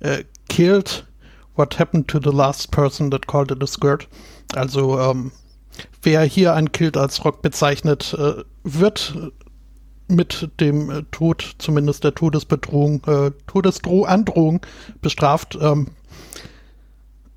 [0.00, 1.06] äh, killed
[1.56, 4.08] what happened to the last person that called it a skirt.
[4.54, 5.32] Also, ähm,
[6.02, 9.32] wer hier ein Kilt als Rock bezeichnet, äh, wird
[10.08, 14.60] mit dem äh, Tod, zumindest der Todesbedrohung, äh, Todesdrohung
[15.00, 15.58] bestraft.
[15.60, 15.88] Ähm,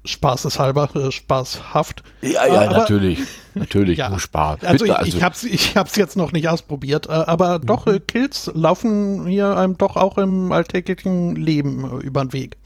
[0.07, 2.03] spaßeshalber, äh, spaßhaft.
[2.21, 3.19] Ja, ja, äh, aber, natürlich.
[3.53, 4.63] Natürlich, ja, Spaß.
[4.63, 7.85] Also ich, also ich habe es ich hab's jetzt noch nicht ausprobiert, äh, aber doch,
[7.85, 8.05] mhm.
[8.07, 12.57] Kills laufen hier einem doch auch im alltäglichen Leben über den Weg.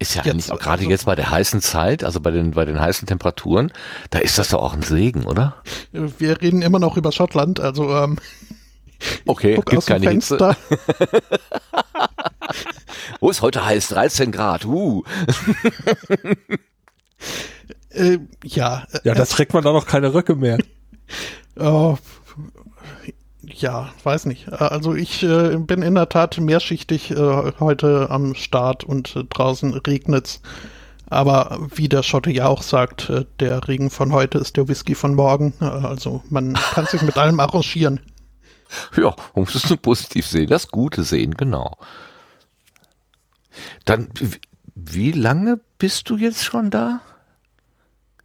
[0.00, 2.80] Ist ja jetzt, gerade also, jetzt bei der heißen Zeit, also bei den, bei den
[2.80, 3.70] heißen Temperaturen,
[4.08, 5.56] da ist das doch auch ein Segen, oder?
[5.92, 8.16] Wir reden immer noch über Schottland, also ähm,
[9.26, 10.56] Okay, gibt keine Fenster.
[10.68, 11.22] Hitze.
[13.20, 13.88] Wo ist heute heiß?
[13.88, 14.64] 13 Grad.
[14.64, 15.04] Uh.
[17.90, 18.86] äh, ja.
[19.04, 20.58] Ja, da trägt man da noch keine Röcke mehr.
[21.56, 21.96] Oh,
[23.60, 24.50] ja, weiß nicht.
[24.52, 29.74] Also ich äh, bin in der Tat mehrschichtig äh, heute am Start und äh, draußen
[29.74, 30.40] regnet's.
[31.08, 34.94] Aber wie der Schotte ja auch sagt, äh, der Regen von heute ist der Whisky
[34.94, 35.52] von morgen.
[35.60, 38.00] Äh, also man kann sich mit allem arrangieren.
[38.96, 41.76] Ja, man muss es nur positiv sehen, das Gute sehen, genau.
[43.84, 44.10] Dann,
[44.76, 47.00] wie lange bist du jetzt schon da?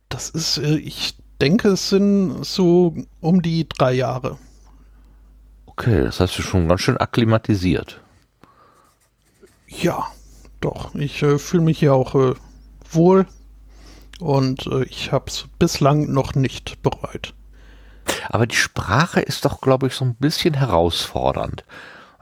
[0.07, 4.37] Das ist, äh, ich denke, es sind so um die drei Jahre.
[5.77, 7.99] Okay, das hast du schon ganz schön akklimatisiert.
[9.67, 10.07] Ja,
[10.61, 10.95] doch.
[10.95, 12.33] Ich äh, fühle mich hier auch äh,
[12.91, 13.25] wohl
[14.19, 17.33] und äh, ich habe es bislang noch nicht bereut.
[18.29, 21.65] Aber die Sprache ist doch, glaube ich, so ein bisschen herausfordernd.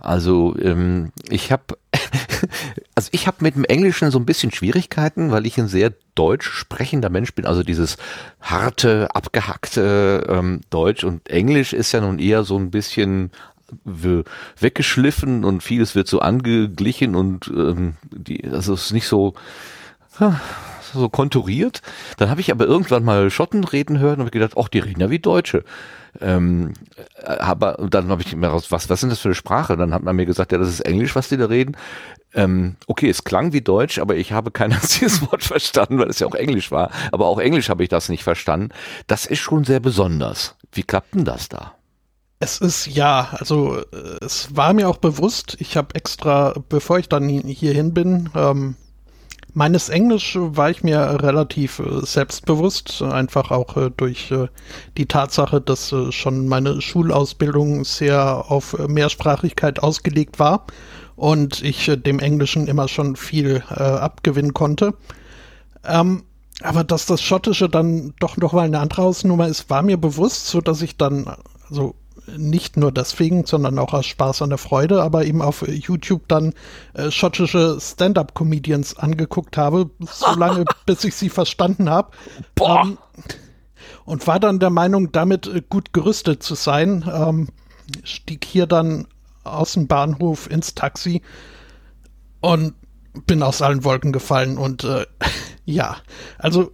[0.04, 1.78] Also ähm, ich habe
[2.96, 6.50] also ich habe mit dem Englischen so ein bisschen Schwierigkeiten, weil ich ein sehr deutsch
[6.50, 7.46] sprechender Mensch bin.
[7.46, 7.98] Also dieses
[8.42, 13.32] harte, abgehackte ähm, Deutsch und Englisch ist ja nun eher so ein bisschen
[14.60, 19.34] weggeschliffen und vieles wird so angeglichen und ähm, die, also es ist nicht so
[20.94, 21.82] so konturiert.
[22.18, 25.02] Dann habe ich aber irgendwann mal Schotten reden hören und habe gedacht, ach, die reden
[25.02, 25.64] ja wie Deutsche.
[26.22, 26.74] Ähm,
[27.26, 29.78] aber dann habe ich mir raus, was, was sind das für eine Sprache?
[29.78, 31.76] Dann hat man mir gesagt, ja, das ist Englisch, was die da reden.
[32.36, 36.20] Ähm, okay, es klang wie Deutsch, aber ich habe kein einziges Wort verstanden, weil es
[36.20, 36.92] ja auch Englisch war.
[37.12, 38.70] Aber auch Englisch habe ich das nicht verstanden.
[39.08, 40.56] Das ist schon sehr besonders.
[40.72, 41.74] Wie klappt denn das da?
[42.40, 47.08] Es ist ja, also äh, es war mir auch bewusst, ich habe extra, bevor ich
[47.08, 48.76] dann hierhin bin, ähm,
[49.56, 54.48] Meines Englisch war ich mir relativ äh, selbstbewusst, einfach auch äh, durch äh,
[54.98, 60.66] die Tatsache, dass schon meine Schulausbildung sehr auf Mehrsprachigkeit ausgelegt war
[61.16, 64.96] und ich dem Englischen immer schon viel abgewinnen konnte.
[65.86, 66.24] Ähm,
[66.62, 70.48] aber dass das Schottische dann doch noch mal eine andere Hausnummer ist, war mir bewusst,
[70.48, 71.28] so dass ich dann
[71.70, 71.94] also
[72.38, 76.54] nicht nur deswegen, sondern auch aus Spaß an der Freude, aber eben auf YouTube dann
[76.94, 82.12] äh, schottische Stand-up-Comedians angeguckt habe, so lange, bis ich sie verstanden habe.
[82.62, 82.98] Ähm,
[84.06, 87.06] und war dann der Meinung, damit äh, gut gerüstet zu sein.
[87.12, 87.50] Ähm,
[88.04, 89.08] stieg hier dann
[89.44, 91.22] aus dem Bahnhof ins Taxi
[92.40, 92.74] und
[93.26, 95.06] bin aus allen Wolken gefallen und äh,
[95.66, 95.98] ja,
[96.38, 96.72] also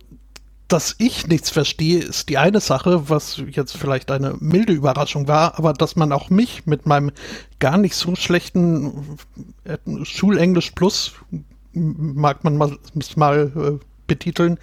[0.70, 5.58] dass ich nichts verstehe, ist die eine Sache, was jetzt vielleicht eine milde Überraschung war,
[5.58, 7.12] aber dass man auch mich mit meinem
[7.58, 9.18] gar nicht so schlechten
[9.64, 11.14] äh, Schulenglisch Plus,
[11.74, 12.78] mag man mal,
[13.16, 14.60] mal äh, betiteln,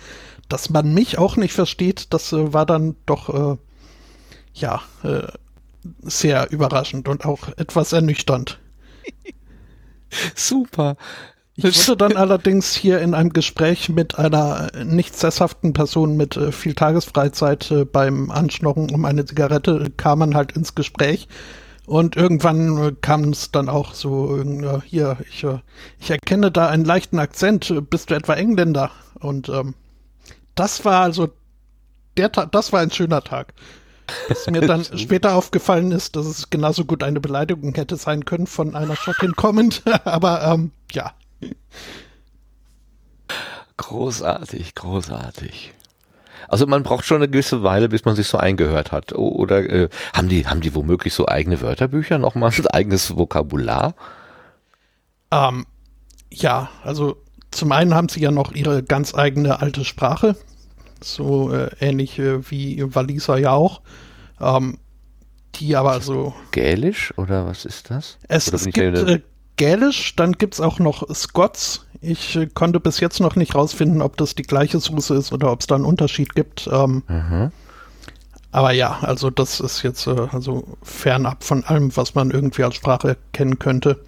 [0.48, 3.56] dass man mich auch nicht versteht, das äh, war dann doch, äh,
[4.54, 5.26] ja, äh,
[6.02, 8.60] sehr überraschend und auch etwas ernüchternd.
[10.36, 10.96] Super.
[11.56, 16.52] Ich wurde dann allerdings hier in einem Gespräch mit einer nicht sesshaften Person mit äh,
[16.52, 21.28] viel Tagesfreizeit äh, beim Anschnorren um eine Zigarette kam man halt ins Gespräch
[21.86, 25.60] und irgendwann äh, kam es dann auch so, äh, hier, ich, äh,
[26.00, 28.90] ich erkenne da einen leichten Akzent, bist du etwa Engländer?
[29.20, 29.74] Und ähm,
[30.56, 31.28] das war also,
[32.16, 33.54] der Tag, das war ein schöner Tag.
[34.28, 38.48] Bis mir dann später aufgefallen ist, dass es genauso gut eine Beleidigung hätte sein können
[38.48, 41.12] von einer Schottin kommend, aber ähm, ja.
[43.76, 45.72] Großartig, großartig.
[46.48, 49.12] Also man braucht schon eine gewisse Weile, bis man sich so eingehört hat.
[49.12, 53.94] Oder äh, haben die haben die womöglich so eigene Wörterbücher, nochmal ein eigenes Vokabular?
[55.30, 55.66] Ähm,
[56.30, 57.16] ja, also
[57.50, 60.36] zum einen haben sie ja noch ihre ganz eigene alte Sprache,
[61.02, 63.80] so äh, ähnlich äh, wie Waliser ja auch.
[64.40, 64.78] Ähm,
[65.54, 66.34] die aber so.
[66.50, 68.18] Gälisch oder was ist das?
[68.28, 69.20] Es, es gibt äh,
[69.56, 71.86] Gälisch, dann gibt es auch noch Scots.
[72.00, 75.50] Ich äh, konnte bis jetzt noch nicht rausfinden, ob das die gleiche Soße ist oder
[75.50, 76.68] ob es da einen Unterschied gibt.
[76.70, 77.52] Ähm, mhm.
[78.52, 82.76] Aber ja, also das ist jetzt äh, also fernab von allem, was man irgendwie als
[82.76, 84.02] Sprache kennen könnte.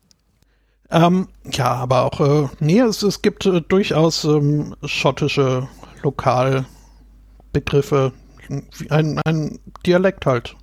[0.90, 5.68] ähm, ja, aber auch, äh, nee, es, es gibt äh, durchaus ähm, schottische
[6.02, 8.12] Lokalbegriffe,
[8.90, 10.56] ein, ein Dialekt halt.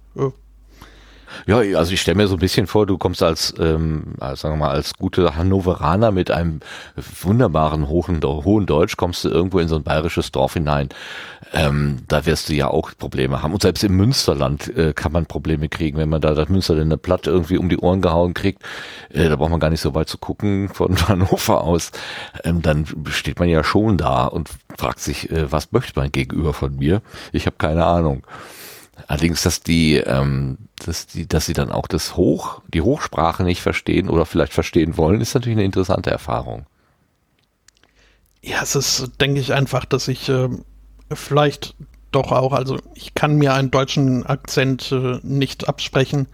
[1.46, 4.56] Ja, also ich stelle mir so ein bisschen vor, du kommst als, ähm, als, sagen
[4.56, 6.60] wir mal, als gute Hannoveraner mit einem
[6.96, 10.90] wunderbaren hohen, hohen Deutsch, kommst du irgendwo in so ein bayerisches Dorf hinein.
[11.54, 13.54] Ähm, da wirst du ja auch Probleme haben.
[13.54, 17.28] Und selbst im Münsterland äh, kann man Probleme kriegen, wenn man da das Münsterländer Platt
[17.28, 18.64] irgendwie um die Ohren gehauen kriegt.
[19.10, 21.92] Äh, da braucht man gar nicht so weit zu gucken von Hannover aus.
[22.44, 26.54] Ähm, dann steht man ja schon da und fragt sich, äh, was möchte man gegenüber
[26.54, 27.02] von mir?
[27.32, 28.24] Ich habe keine Ahnung.
[29.08, 33.62] Allerdings, dass die, ähm, dass die, dass sie dann auch das Hoch, die Hochsprache nicht
[33.62, 36.66] verstehen oder vielleicht verstehen wollen, ist natürlich eine interessante Erfahrung.
[38.42, 40.50] Ja, es ist, denke ich, einfach, dass ich äh,
[41.12, 41.76] vielleicht
[42.12, 46.28] doch auch, also ich kann mir einen deutschen Akzent äh, nicht absprechen,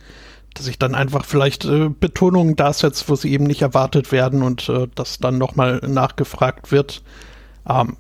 [0.54, 4.42] dass ich dann einfach vielleicht äh, Betonungen da setze, wo sie eben nicht erwartet werden
[4.42, 7.04] und äh, das dann nochmal nachgefragt wird.
[7.68, 7.98] Ähm,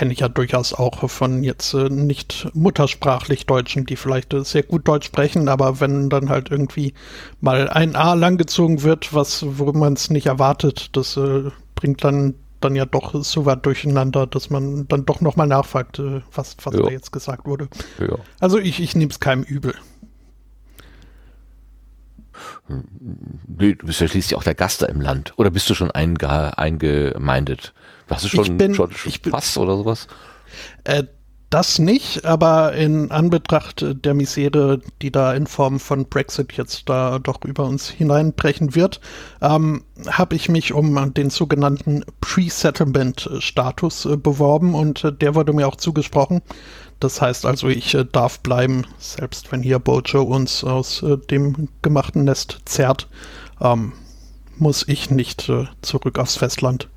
[0.00, 4.62] kenne ich ja durchaus auch von jetzt äh, nicht muttersprachlich Deutschen, die vielleicht äh, sehr
[4.62, 6.94] gut Deutsch sprechen, aber wenn dann halt irgendwie
[7.42, 12.32] mal ein A langgezogen wird, was, wo man es nicht erwartet, das äh, bringt dann
[12.60, 16.72] dann ja doch so weit durcheinander, dass man dann doch nochmal nachfragt, äh, was, was
[16.72, 16.80] ja.
[16.80, 17.68] da jetzt gesagt wurde.
[17.98, 18.16] Ja.
[18.38, 19.74] Also ich, ich nehme es keinem übel.
[22.68, 25.34] Nee, du bist ja schließlich auch der Gast da im Land.
[25.36, 27.74] Oder bist du schon einge eingemeindet?
[28.10, 30.08] Hast du schon, ich bin, schon, schon ich bin, Pass oder sowas?
[30.84, 31.04] Äh,
[31.50, 37.18] das nicht, aber in Anbetracht der Misere, die da in Form von Brexit jetzt da
[37.18, 39.00] doch über uns hineinbrechen wird,
[39.42, 45.66] ähm, habe ich mich um den sogenannten Pre-Settlement-Status äh, beworben und äh, der wurde mir
[45.66, 46.40] auch zugesprochen.
[47.00, 51.68] Das heißt also, ich äh, darf bleiben, selbst wenn hier Bojo uns aus äh, dem
[51.82, 53.08] gemachten Nest zerrt,
[53.60, 53.92] ähm,
[54.56, 56.88] muss ich nicht äh, zurück aufs Festland.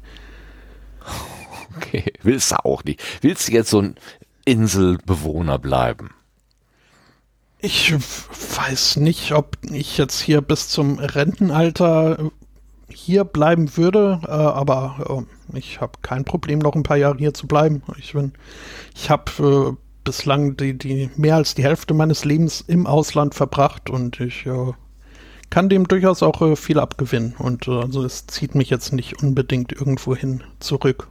[1.76, 3.02] Okay, willst du auch nicht.
[3.22, 3.96] Willst du jetzt so ein
[4.46, 6.12] Inselbewohner bleiben?
[7.60, 12.30] Ich weiß nicht, ob ich jetzt hier bis zum Rentenalter
[12.90, 17.34] hier bleiben würde, äh, aber äh, ich habe kein Problem, noch ein paar Jahre hier
[17.34, 17.82] zu bleiben.
[17.98, 18.34] Ich bin,
[18.94, 23.90] ich habe äh, bislang die, die mehr als die Hälfte meines Lebens im Ausland verbracht
[23.90, 24.74] und ich äh,
[25.54, 27.36] kann dem durchaus auch äh, viel abgewinnen.
[27.38, 31.10] Und äh, also es zieht mich jetzt nicht unbedingt irgendwo hin zurück.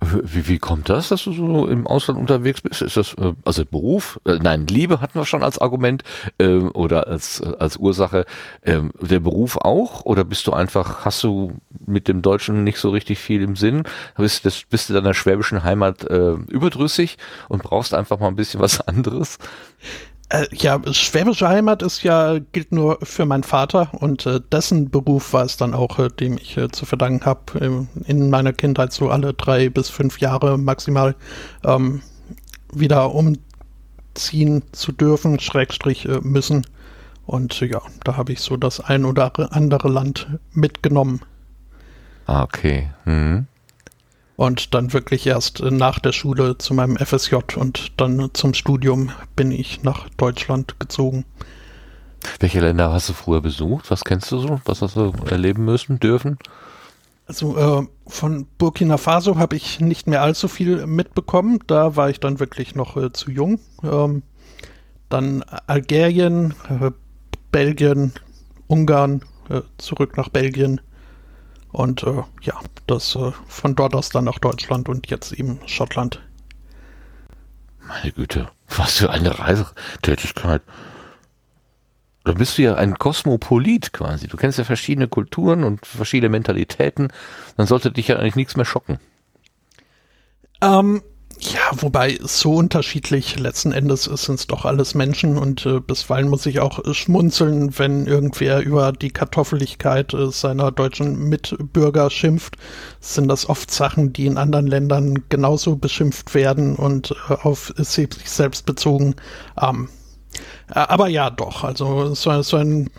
[0.00, 2.82] Wie, wie kommt das, dass du so im Ausland unterwegs bist?
[2.82, 4.20] Ist das äh, also Beruf?
[4.26, 6.02] Äh, nein, Liebe hatten wir schon als Argument
[6.36, 8.26] äh, oder als als Ursache.
[8.62, 10.04] Ähm, der Beruf auch?
[10.04, 11.54] Oder bist du einfach, hast du
[11.86, 13.84] mit dem Deutschen nicht so richtig viel im Sinn?
[14.18, 17.16] Bist, das, bist du deiner schwäbischen Heimat äh, überdrüssig
[17.48, 19.38] und brauchst einfach mal ein bisschen was anderes?
[20.30, 25.32] Äh, ja, schwäbische Heimat ist ja, gilt nur für meinen Vater und äh, dessen Beruf
[25.32, 28.92] war es dann auch, äh, dem ich äh, zu verdanken habe, ähm, in meiner Kindheit
[28.92, 31.14] so alle drei bis fünf Jahre maximal
[31.64, 32.02] ähm,
[32.72, 36.66] wieder umziehen zu dürfen, Schrägstrich äh, müssen.
[37.24, 41.20] Und ja, da habe ich so das ein oder andere Land mitgenommen.
[42.26, 42.90] Ah, okay.
[43.06, 43.46] Mhm
[44.38, 49.50] und dann wirklich erst nach der Schule zu meinem FSJ und dann zum Studium bin
[49.50, 51.24] ich nach Deutschland gezogen.
[52.38, 53.90] Welche Länder hast du früher besucht?
[53.90, 54.60] Was kennst du so?
[54.64, 56.38] Was hast du erleben müssen, dürfen?
[57.26, 61.58] Also äh, von Burkina Faso habe ich nicht mehr allzu viel mitbekommen.
[61.66, 63.58] Da war ich dann wirklich noch äh, zu jung.
[63.82, 64.22] Ähm,
[65.08, 66.92] dann Algerien, äh,
[67.50, 68.12] Belgien,
[68.68, 70.80] Ungarn, äh, zurück nach Belgien,
[71.78, 76.20] Und äh, ja, das äh, von dort aus dann nach Deutschland und jetzt eben Schottland.
[77.86, 80.60] Meine Güte, was für eine Reisetätigkeit.
[82.24, 84.26] Da bist du ja ein Kosmopolit quasi.
[84.26, 87.12] Du kennst ja verschiedene Kulturen und verschiedene Mentalitäten.
[87.56, 88.98] Dann sollte dich ja eigentlich nichts mehr schocken.
[90.60, 91.00] Ähm,
[91.40, 96.46] ja, wobei so unterschiedlich letzten Endes sind es doch alles Menschen und äh, bisweilen muss
[96.46, 102.56] ich auch schmunzeln, wenn irgendwer über die Kartoffeligkeit äh, seiner deutschen Mitbürger schimpft.
[103.00, 108.08] Sind das oft Sachen, die in anderen Ländern genauso beschimpft werden und äh, auf sich
[108.24, 109.14] selbst bezogen.
[109.60, 109.88] Ähm,
[110.70, 112.90] äh, aber ja, doch, also so, so einen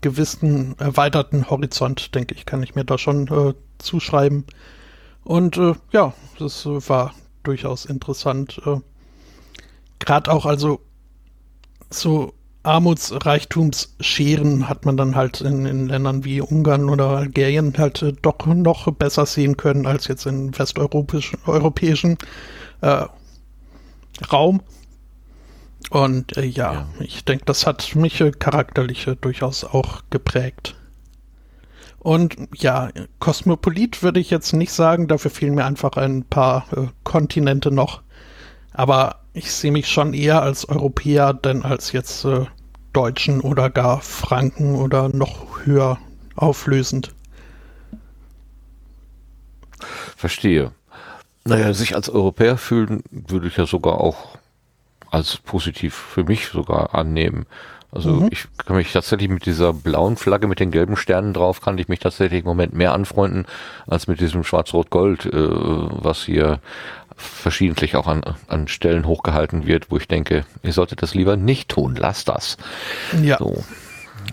[0.00, 4.44] gewissen erweiterten Horizont, denke ich, kann ich mir da schon äh, zuschreiben.
[5.26, 7.12] Und äh, ja, das äh, war
[7.42, 8.60] durchaus interessant.
[8.64, 8.76] Äh,
[9.98, 10.80] Gerade auch also
[11.90, 18.12] so Armutsreichtumsscheren hat man dann halt in, in Ländern wie Ungarn oder Algerien halt äh,
[18.22, 22.18] doch noch besser sehen können als jetzt in westeuropäischen europäischen
[22.82, 23.06] äh,
[24.32, 24.62] Raum.
[25.90, 30.76] Und äh, ja, ja, ich denke, das hat mich äh, charakterlich durchaus auch geprägt.
[32.06, 36.86] Und ja, Kosmopolit würde ich jetzt nicht sagen, dafür fehlen mir einfach ein paar äh,
[37.02, 38.00] Kontinente noch.
[38.72, 42.46] Aber ich sehe mich schon eher als Europäer, denn als jetzt äh,
[42.92, 45.98] Deutschen oder gar Franken oder noch höher
[46.36, 47.12] auflösend.
[50.16, 50.70] Verstehe.
[51.42, 54.38] Naja, sich als Europäer fühlen würde ich ja sogar auch
[55.10, 57.46] als positiv für mich sogar annehmen.
[57.96, 58.28] Also mhm.
[58.30, 61.88] ich kann mich tatsächlich mit dieser blauen Flagge mit den gelben Sternen drauf, kann ich
[61.88, 63.46] mich tatsächlich im Moment mehr anfreunden,
[63.86, 66.60] als mit diesem Schwarz-Rot-Gold, äh, was hier
[67.16, 71.70] verschiedentlich auch an, an Stellen hochgehalten wird, wo ich denke, ihr solltet das lieber nicht
[71.70, 72.58] tun, lasst das.
[73.22, 73.38] Ja.
[73.38, 73.64] So.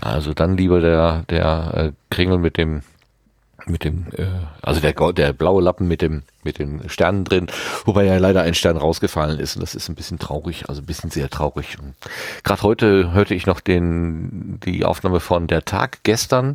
[0.02, 2.82] Also dann lieber der, der äh, Kringel mit dem
[3.66, 4.26] mit dem, äh,
[4.62, 7.48] also der, der blaue Lappen mit dem, mit den Sternen drin,
[7.86, 10.86] wobei ja leider ein Stern rausgefallen ist und das ist ein bisschen traurig, also ein
[10.86, 11.78] bisschen sehr traurig.
[12.44, 16.50] Gerade heute hörte ich noch den, die Aufnahme von der Tag gestern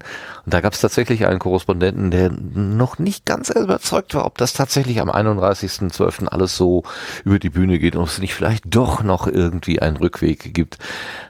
[0.45, 4.53] und da gab es tatsächlich einen Korrespondenten, der noch nicht ganz überzeugt war, ob das
[4.53, 6.27] tatsächlich am 31.12.
[6.27, 6.83] alles so
[7.25, 10.79] über die Bühne geht und ob es nicht vielleicht doch noch irgendwie einen Rückweg gibt.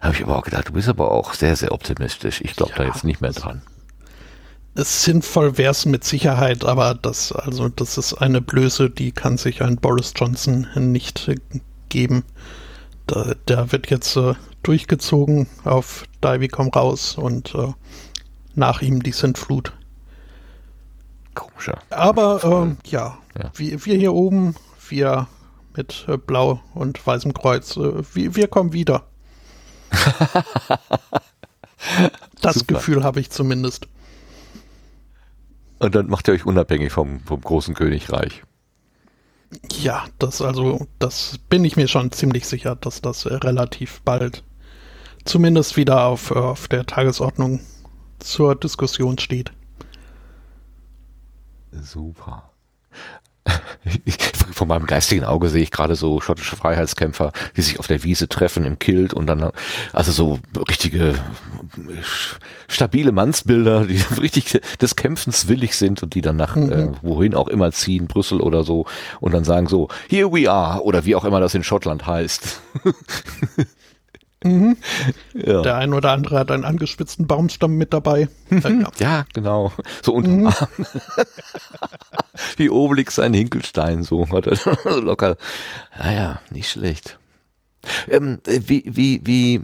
[0.01, 2.41] Habe ich aber auch gedacht, du bist aber auch sehr, sehr optimistisch.
[2.41, 3.63] Ich glaube ja, da jetzt nicht mehr dran
[4.85, 9.63] sinnvoll wäre es mit Sicherheit, aber das, also das ist eine Blöße, die kann sich
[9.63, 11.31] ein Boris Johnson nicht
[11.89, 12.25] geben.
[13.07, 17.73] Da, der wird jetzt äh, durchgezogen auf Divey komm raus und äh,
[18.55, 19.73] nach ihm die Sintflut.
[21.35, 21.79] Komischer.
[21.91, 23.51] Aber äh, ja, ja.
[23.55, 24.55] Wir, wir hier oben,
[24.89, 25.29] wir
[25.77, 29.05] mit äh, Blau und Weißem Kreuz, äh, wir, wir kommen wieder.
[32.43, 32.75] das Super.
[32.75, 33.89] Gefühl habe ich zumindest.
[35.79, 38.43] Und dann macht ihr euch unabhängig vom, vom großen Königreich.
[39.81, 44.45] Ja, das also, das bin ich mir schon ziemlich sicher, dass das äh, relativ bald
[45.25, 47.61] zumindest wieder auf, auf der Tagesordnung
[48.19, 49.53] zur Diskussion steht.
[51.73, 52.48] Super.
[54.53, 58.29] Von meinem geistigen Auge sehe ich gerade so schottische Freiheitskämpfer, die sich auf der Wiese
[58.29, 59.51] treffen im Kilt und dann,
[59.93, 61.15] also so richtige
[62.67, 66.73] stabile Mannsbilder, die richtig des Kämpfens willig sind und die dann nach mhm.
[66.73, 68.87] äh, wohin auch immer ziehen, Brüssel oder so,
[69.21, 72.61] und dann sagen so, here we are, oder wie auch immer das in Schottland heißt.
[74.45, 74.77] Mhm.
[75.35, 75.63] Ja.
[75.63, 78.29] Der ein oder andere hat einen angespitzten Baumstamm mit dabei.
[78.51, 78.91] Äh, ja.
[78.99, 79.25] ja.
[79.33, 79.73] genau.
[80.03, 80.47] So unterm mhm.
[80.47, 80.69] Arm.
[82.57, 84.57] Wie Obelix ein Hinkelstein, so hat er
[85.01, 85.37] locker.
[85.99, 87.19] Naja, nicht schlecht.
[88.09, 89.63] Ähm, wie, wie, wie,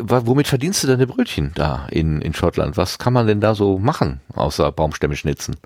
[0.00, 2.76] womit verdienst du deine Brötchen da in, in Schottland?
[2.76, 5.56] Was kann man denn da so machen, außer Baumstämme schnitzen?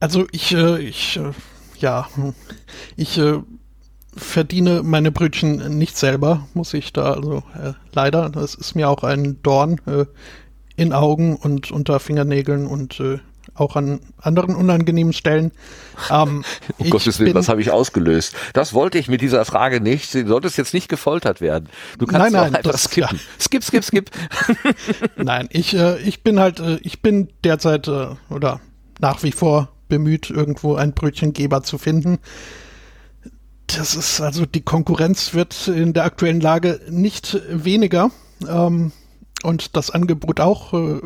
[0.00, 1.32] Also ich, äh, ich, äh,
[1.78, 2.08] ja,
[2.96, 3.40] ich äh,
[4.16, 8.30] verdiene meine Brötchen nicht selber, muss ich da also äh, leider.
[8.30, 10.06] Das ist mir auch ein Dorn äh,
[10.76, 13.18] in Augen und unter Fingernägeln und äh,
[13.54, 15.52] auch an anderen unangenehmen Stellen.
[16.10, 16.44] Ähm,
[16.78, 18.34] um Gottes Willen, was habe ich ausgelöst?
[18.52, 20.12] Das wollte ich mit dieser Frage nicht.
[20.14, 21.68] Du solltest jetzt nicht gefoltert werden.
[21.98, 23.16] Du kannst nein, nein, einfach das, skippen.
[23.16, 23.24] Ja.
[23.38, 24.10] Skip, skip, skip.
[25.16, 28.60] nein, ich, äh, ich bin halt, äh, ich bin derzeit äh, oder
[29.00, 32.18] nach wie vor bemüht, irgendwo einen Brötchengeber zu finden.
[33.66, 38.10] Das ist also, die Konkurrenz wird in der aktuellen Lage nicht weniger.
[38.46, 38.92] Ähm,
[39.42, 41.00] und das Angebot auch, äh,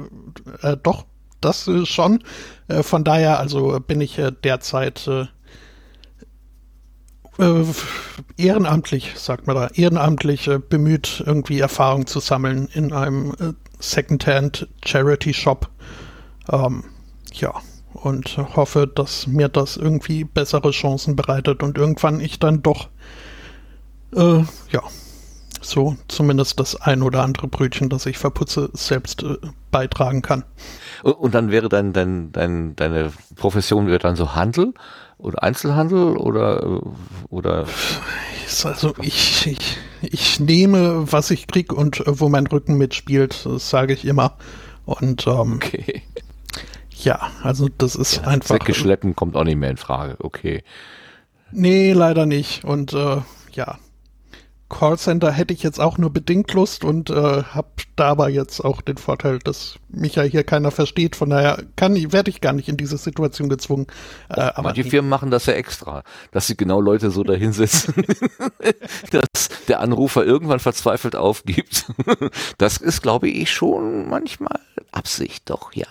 [0.62, 1.06] äh, doch,
[1.40, 2.22] das äh, schon.
[2.68, 5.26] Äh, von daher, also bin ich äh, derzeit äh,
[8.36, 13.32] ehrenamtlich, sagt man da, ehrenamtlich bemüht, irgendwie Erfahrung zu sammeln in einem
[13.78, 15.70] Secondhand Charity Shop.
[16.50, 16.82] Ähm,
[17.32, 17.54] ja,
[18.02, 22.88] und hoffe, dass mir das irgendwie bessere Chancen bereitet und irgendwann ich dann doch,
[24.14, 24.82] äh, ja,
[25.60, 29.36] so zumindest das ein oder andere Brötchen, das ich verputze, selbst äh,
[29.70, 30.44] beitragen kann.
[31.02, 34.72] Und dann wäre dein, dein, dein, deine Profession wäre dann so Handel
[35.18, 36.80] oder Einzelhandel oder
[37.28, 37.66] oder
[38.64, 43.68] also ich, ich, ich nehme, was ich krieg und äh, wo mein Rücken mitspielt, das
[43.68, 44.36] sage ich immer.
[44.84, 46.02] Und ähm, okay.
[47.04, 48.54] Ja, also das ist ja, einfach.
[48.54, 50.62] Weggeschleppen kommt auch nicht mehr in Frage, okay.
[51.52, 52.64] Nee, leider nicht.
[52.64, 53.22] Und äh,
[53.52, 53.78] ja,
[54.68, 58.98] Callcenter hätte ich jetzt auch nur bedingt Lust und äh, habe dabei jetzt auch den
[58.98, 61.16] Vorteil, dass mich ja hier keiner versteht.
[61.16, 63.86] Von daher kann ich, werde ich gar nicht in diese Situation gezwungen.
[64.28, 67.94] Äh, aber Manche Firmen machen das ja extra, dass sie genau Leute so dahinsetzen,
[69.10, 71.86] dass der Anrufer irgendwann verzweifelt aufgibt.
[72.58, 74.60] das ist, glaube ich, schon manchmal
[74.92, 75.86] Absicht, doch, ja.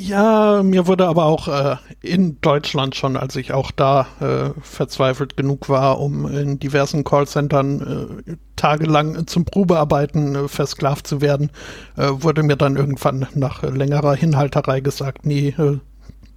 [0.00, 5.36] Ja, mir wurde aber auch äh, in Deutschland schon, als ich auch da äh, verzweifelt
[5.36, 11.50] genug war, um in diversen Callcentern äh, tagelang zum Probearbeiten äh, versklavt zu werden,
[11.96, 15.78] äh, wurde mir dann irgendwann nach längerer Hinhalterei gesagt, nee, äh,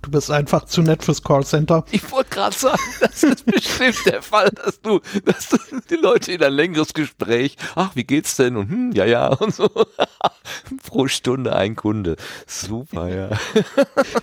[0.01, 1.85] Du bist einfach zu nett fürs Callcenter.
[1.91, 5.57] Ich wollte gerade sagen, das ist bestimmt der Fall, dass du, dass du
[5.89, 8.57] die Leute in ein längeres Gespräch, ach, wie geht's denn?
[8.57, 9.69] Und hm, ja, ja, und so.
[10.83, 12.15] Pro Stunde ein Kunde.
[12.47, 13.29] Super, ja.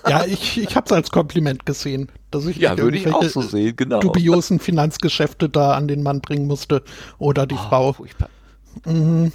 [0.09, 3.43] Ja, ich, ich habe es als Kompliment gesehen, dass ich ja, würde ich auch so
[3.43, 4.01] sehen, genau.
[4.01, 6.83] dubiosen Finanzgeschäfte da an den Mann bringen musste
[7.19, 7.93] oder die oh, Frau.
[7.93, 8.31] Furchtbar.
[8.85, 9.33] Mhm.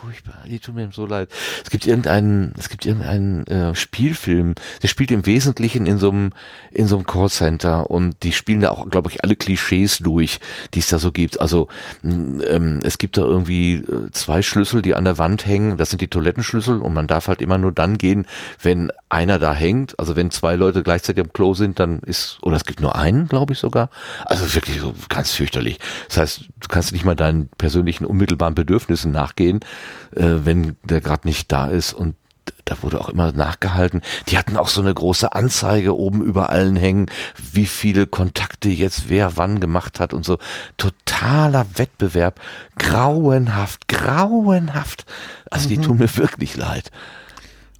[0.00, 1.28] Furchtbar, die tun mir so leid.
[1.64, 6.30] Es gibt irgendeinen, es gibt irgendeinen äh, Spielfilm, der spielt im Wesentlichen in so einem
[6.70, 10.38] in so einem Callcenter und die spielen da auch, glaube ich, alle Klischees durch,
[10.74, 11.40] die es da so gibt.
[11.40, 11.66] Also
[12.04, 15.76] ähm, es gibt da irgendwie äh, zwei Schlüssel, die an der Wand hängen.
[15.78, 18.26] Das sind die Toilettenschlüssel und man darf halt immer nur dann gehen,
[18.62, 19.98] wenn einer da hängt.
[19.98, 23.26] Also wenn zwei Leute gleichzeitig am Klo sind, dann ist oder es gibt nur einen,
[23.26, 23.90] glaube ich sogar.
[24.26, 25.80] Also wirklich so ganz fürchterlich.
[26.06, 29.60] Das heißt, du kannst nicht mal deinen persönlichen unmittelbaren Bedürfnissen nachgehen
[30.12, 32.14] wenn der gerade nicht da ist und
[32.64, 34.02] da wurde auch immer nachgehalten.
[34.28, 37.06] Die hatten auch so eine große Anzeige oben über allen hängen,
[37.52, 40.38] wie viele Kontakte jetzt wer wann gemacht hat und so.
[40.76, 42.40] Totaler Wettbewerb.
[42.78, 45.06] Grauenhaft, grauenhaft.
[45.50, 45.82] Also die mhm.
[45.82, 46.90] tun mir wirklich leid.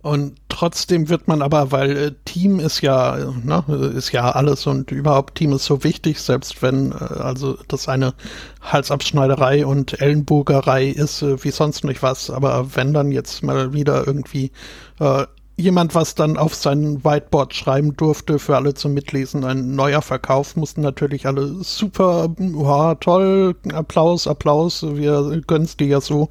[0.09, 3.63] Und trotzdem wird man aber, weil äh, Team ist ja, ne,
[3.95, 8.15] ist ja alles und überhaupt Team ist so wichtig, selbst wenn äh, also das eine
[8.63, 12.31] Halsabschneiderei und Ellenbogerei ist, äh, wie sonst nicht was.
[12.31, 14.51] Aber wenn dann jetzt mal wieder irgendwie
[14.99, 20.01] äh, jemand was dann auf sein Whiteboard schreiben durfte für alle zum Mitlesen, ein neuer
[20.01, 26.31] Verkauf, mussten natürlich alle super, oh, toll, Applaus, Applaus, wir gönnen's dir ja so.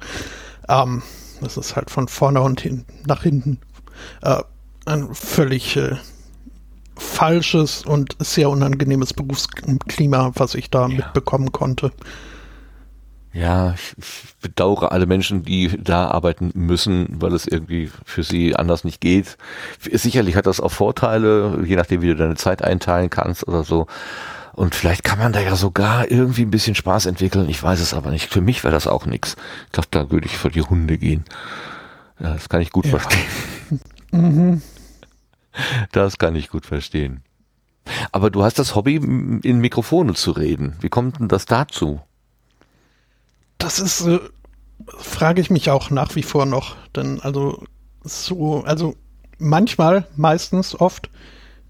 [0.68, 1.02] Ähm,
[1.40, 3.60] das ist halt von vorne und hin, nach hinten
[4.22, 4.42] äh,
[4.86, 5.96] ein völlig äh,
[6.96, 10.96] falsches und sehr unangenehmes Berufsklima, was ich da ja.
[10.96, 11.92] mitbekommen konnte.
[13.32, 18.56] Ja, ich, ich bedauere alle Menschen, die da arbeiten müssen, weil es irgendwie für sie
[18.56, 19.36] anders nicht geht.
[19.80, 23.86] Sicherlich hat das auch Vorteile, je nachdem, wie du deine Zeit einteilen kannst oder so.
[24.54, 27.48] Und vielleicht kann man da ja sogar irgendwie ein bisschen Spaß entwickeln.
[27.48, 28.32] Ich weiß es aber nicht.
[28.32, 29.36] Für mich wäre das auch nichts.
[29.66, 31.24] Ich glaube, da würde ich für die Hunde gehen.
[32.18, 32.98] Ja, das kann ich gut ja.
[32.98, 33.24] verstehen.
[34.10, 34.62] Mhm.
[35.90, 37.24] Das kann ich gut verstehen.
[38.12, 40.76] Aber du hast das Hobby, in Mikrofone zu reden.
[40.80, 42.00] Wie kommt denn das dazu?
[43.56, 44.20] Das ist, äh,
[44.98, 46.76] frage ich mich auch nach wie vor noch.
[46.94, 47.64] Denn also
[48.02, 48.94] so, also
[49.38, 51.10] manchmal, meistens, oft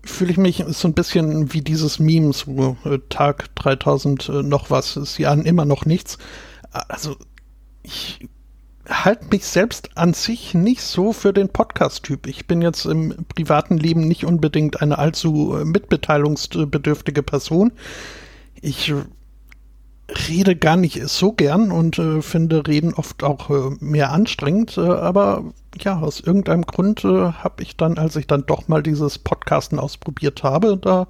[0.04, 4.70] fühle ich mich so ein bisschen wie dieses Meme, so äh, Tag 3000 äh, noch
[4.70, 6.18] was, ist ja immer noch nichts.
[6.70, 7.16] Also
[7.82, 8.28] ich
[8.88, 12.26] halte mich selbst an sich nicht so für den Podcast-Typ.
[12.26, 17.72] Ich bin jetzt im privaten Leben nicht unbedingt eine allzu äh, mitbeteiligungsbedürftige Person.
[18.60, 18.92] Ich
[20.28, 24.78] rede gar nicht so gern und äh, finde Reden oft auch äh, mehr anstrengend.
[24.78, 25.44] Äh, aber
[25.80, 29.78] ja, aus irgendeinem Grund äh, habe ich dann, als ich dann doch mal dieses Podcasten
[29.78, 31.08] ausprobiert habe, da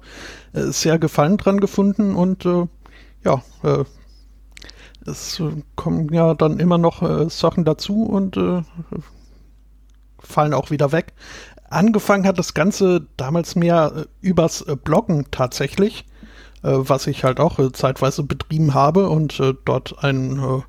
[0.53, 2.47] äh, sehr Gefallen dran gefunden und
[3.23, 3.43] ja,
[5.05, 5.41] es
[5.75, 8.37] kommen ja dann immer noch Sachen dazu und
[10.19, 11.13] fallen auch wieder weg.
[11.69, 16.05] Angefangen hat das Ganze damals mehr übers Bloggen tatsächlich
[16.61, 20.63] äh, was ich halt auch äh, zeitweise betrieben habe und äh, dort einen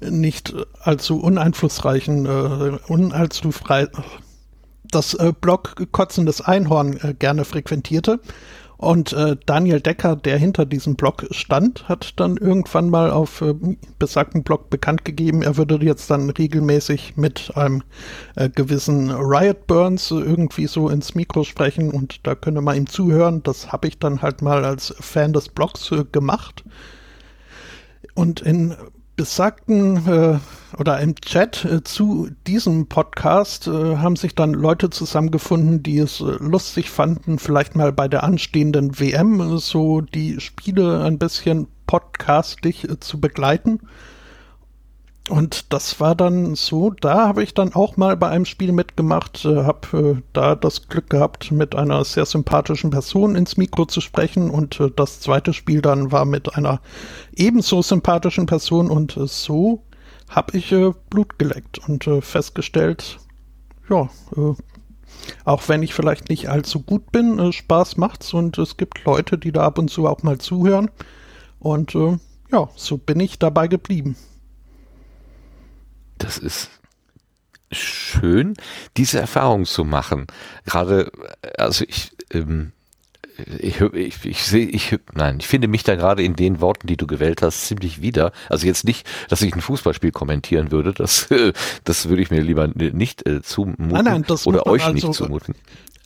[0.00, 2.26] nicht allzu uneinflussreichen,
[2.88, 3.86] unallzu frei,
[4.82, 8.18] das Blog Kotzendes Einhorn gerne frequentierte.
[8.82, 13.54] Und äh, Daniel Decker, der hinter diesem Blog stand, hat dann irgendwann mal auf äh,
[14.00, 17.84] besagten Blog bekannt gegeben, er würde jetzt dann regelmäßig mit einem
[18.34, 23.44] äh, gewissen Riot Burns irgendwie so ins Mikro sprechen und da könne man ihm zuhören.
[23.44, 26.64] Das habe ich dann halt mal als Fan des Blogs äh, gemacht.
[28.14, 28.74] Und in
[29.16, 30.38] besagten äh,
[30.78, 36.20] oder im Chat äh, zu diesem Podcast äh, haben sich dann Leute zusammengefunden, die es
[36.20, 41.68] äh, lustig fanden, vielleicht mal bei der anstehenden WM äh, so die Spiele ein bisschen
[41.86, 43.80] podcastig äh, zu begleiten.
[45.28, 49.44] Und das war dann so, da habe ich dann auch mal bei einem Spiel mitgemacht,
[49.44, 54.00] äh, habe äh, da das Glück gehabt, mit einer sehr sympathischen Person ins Mikro zu
[54.00, 54.50] sprechen.
[54.50, 56.80] Und äh, das zweite Spiel dann war mit einer
[57.36, 58.90] ebenso sympathischen Person.
[58.90, 59.84] Und äh, so
[60.28, 63.18] habe ich äh, Blut geleckt und festgestellt,
[63.88, 64.08] ja,
[65.44, 68.34] auch wenn ich vielleicht nicht allzu gut bin, Spaß macht's.
[68.34, 70.90] Und es gibt Leute, die da ab und zu auch mal zuhören.
[71.60, 74.16] Und ja, so bin ich dabei geblieben
[76.22, 76.70] das ist
[77.70, 78.54] schön,
[78.96, 80.26] diese Erfahrung zu machen.
[80.66, 81.10] Gerade,
[81.56, 82.72] also ich, ähm,
[83.58, 86.96] ich, ich, ich sehe, ich, nein, ich finde mich da gerade in den Worten, die
[86.96, 88.32] du gewählt hast, ziemlich wieder.
[88.48, 91.28] Also jetzt nicht, dass ich ein Fußballspiel kommentieren würde, das,
[91.84, 95.54] das würde ich mir lieber nicht äh, zumuten nein, nein, oder euch also, nicht zumuten.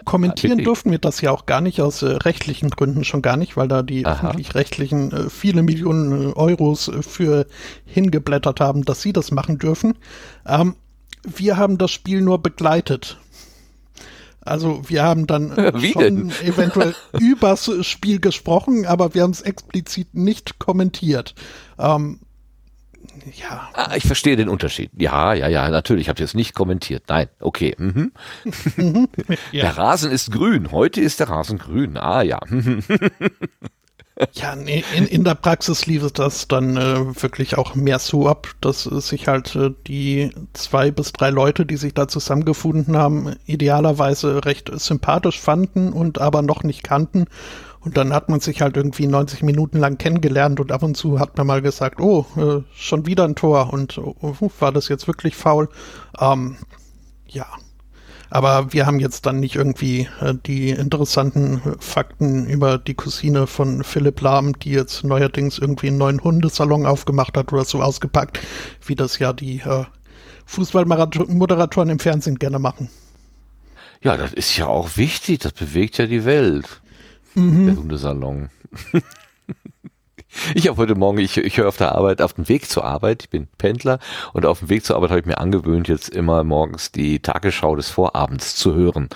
[0.06, 3.56] Kommentieren durften wir das ja auch gar nicht, aus äh, rechtlichen Gründen schon gar nicht,
[3.56, 7.46] weil da die öffentlich-rechtlichen äh, viele Millionen äh, Euros äh, für
[7.84, 9.98] hingeblättert haben, dass sie das machen dürfen.
[10.46, 10.76] Ähm,
[11.24, 13.18] wir haben das Spiel nur begleitet.
[14.40, 16.32] Also wir haben dann Wie schon denn?
[16.44, 21.34] eventuell übers Spiel gesprochen, aber wir haben es explizit nicht kommentiert.
[21.80, 22.20] Ähm,
[23.34, 23.68] ja.
[23.74, 24.90] Ah, ich verstehe den Unterschied.
[24.96, 26.02] Ja, ja, ja, natürlich.
[26.02, 27.04] Ich habe jetzt nicht kommentiert.
[27.08, 27.74] Nein, okay.
[27.78, 28.12] Mhm.
[29.52, 29.62] ja.
[29.62, 30.72] Der Rasen ist grün.
[30.72, 31.96] Heute ist der Rasen grün.
[31.96, 32.40] Ah, ja.
[34.32, 38.84] Ja, in, in der Praxis lief das dann äh, wirklich auch mehr so ab, dass
[38.84, 44.70] sich halt äh, die zwei bis drei Leute, die sich da zusammengefunden haben, idealerweise recht
[44.72, 47.26] sympathisch fanden und aber noch nicht kannten
[47.86, 51.20] und dann hat man sich halt irgendwie 90 Minuten lang kennengelernt und ab und zu
[51.20, 55.06] hat man mal gesagt, oh, äh, schon wieder ein Tor und oh, war das jetzt
[55.06, 55.68] wirklich faul?
[56.20, 56.56] Ähm,
[57.28, 57.46] ja.
[58.28, 63.84] Aber wir haben jetzt dann nicht irgendwie äh, die interessanten Fakten über die Cousine von
[63.84, 68.40] Philipp Lahm, die jetzt neuerdings irgendwie einen neuen Hundesalon aufgemacht hat oder so ausgepackt,
[68.84, 69.84] wie das ja die äh,
[70.46, 72.90] Fußballmoderatoren im Fernsehen gerne machen.
[74.02, 76.80] Ja, das ist ja auch wichtig, das bewegt ja die Welt
[77.36, 77.66] mhm.
[77.66, 78.50] der Hundesalon.
[80.54, 83.22] Ich habe heute Morgen, ich, ich höre auf der Arbeit, auf dem Weg zur Arbeit,
[83.22, 83.98] ich bin Pendler
[84.34, 87.74] und auf dem Weg zur Arbeit habe ich mir angewöhnt, jetzt immer morgens die Tagesschau
[87.74, 89.08] des Vorabends zu hören.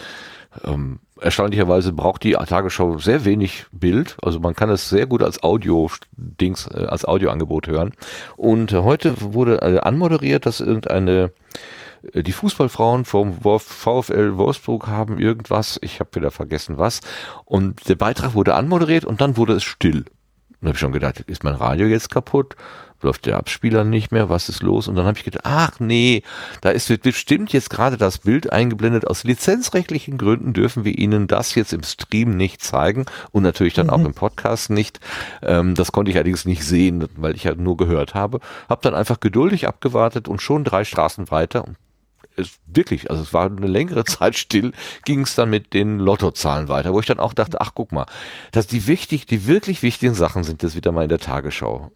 [0.65, 5.43] Ähm, erstaunlicherweise braucht die Tagesschau sehr wenig Bild, also man kann es sehr gut als
[5.43, 7.93] Audio-Dings, äh, als Audioangebot hören.
[8.37, 11.33] Und heute wurde äh, anmoderiert, dass irgendeine
[12.15, 17.01] die Fußballfrauen vom VfL Wolfsburg haben irgendwas, ich habe wieder vergessen was,
[17.45, 20.05] und der Beitrag wurde anmoderiert und dann wurde es still.
[20.61, 22.55] Und habe ich schon gedacht, ist mein Radio jetzt kaputt?
[23.03, 24.29] Läuft der Abspieler nicht mehr?
[24.29, 24.87] Was ist los?
[24.87, 26.23] Und dann habe ich gedacht, ach nee,
[26.61, 29.07] da ist bestimmt jetzt gerade das Bild eingeblendet.
[29.07, 33.87] Aus lizenzrechtlichen Gründen dürfen wir Ihnen das jetzt im Stream nicht zeigen und natürlich dann
[33.87, 33.93] mhm.
[33.93, 35.01] auch im Podcast nicht.
[35.43, 38.41] Ähm, das konnte ich allerdings nicht sehen, weil ich halt nur gehört habe.
[38.69, 41.65] Habe dann einfach geduldig abgewartet und schon drei Straßen weiter,
[42.37, 44.73] es wirklich, also es war eine längere Zeit still,
[45.05, 48.07] ging es dann mit den Lottozahlen weiter, wo ich dann auch dachte, ach guck mal,
[48.53, 51.91] dass die wichtig, die wirklich wichtigen Sachen sind jetzt wieder mal in der Tagesschau.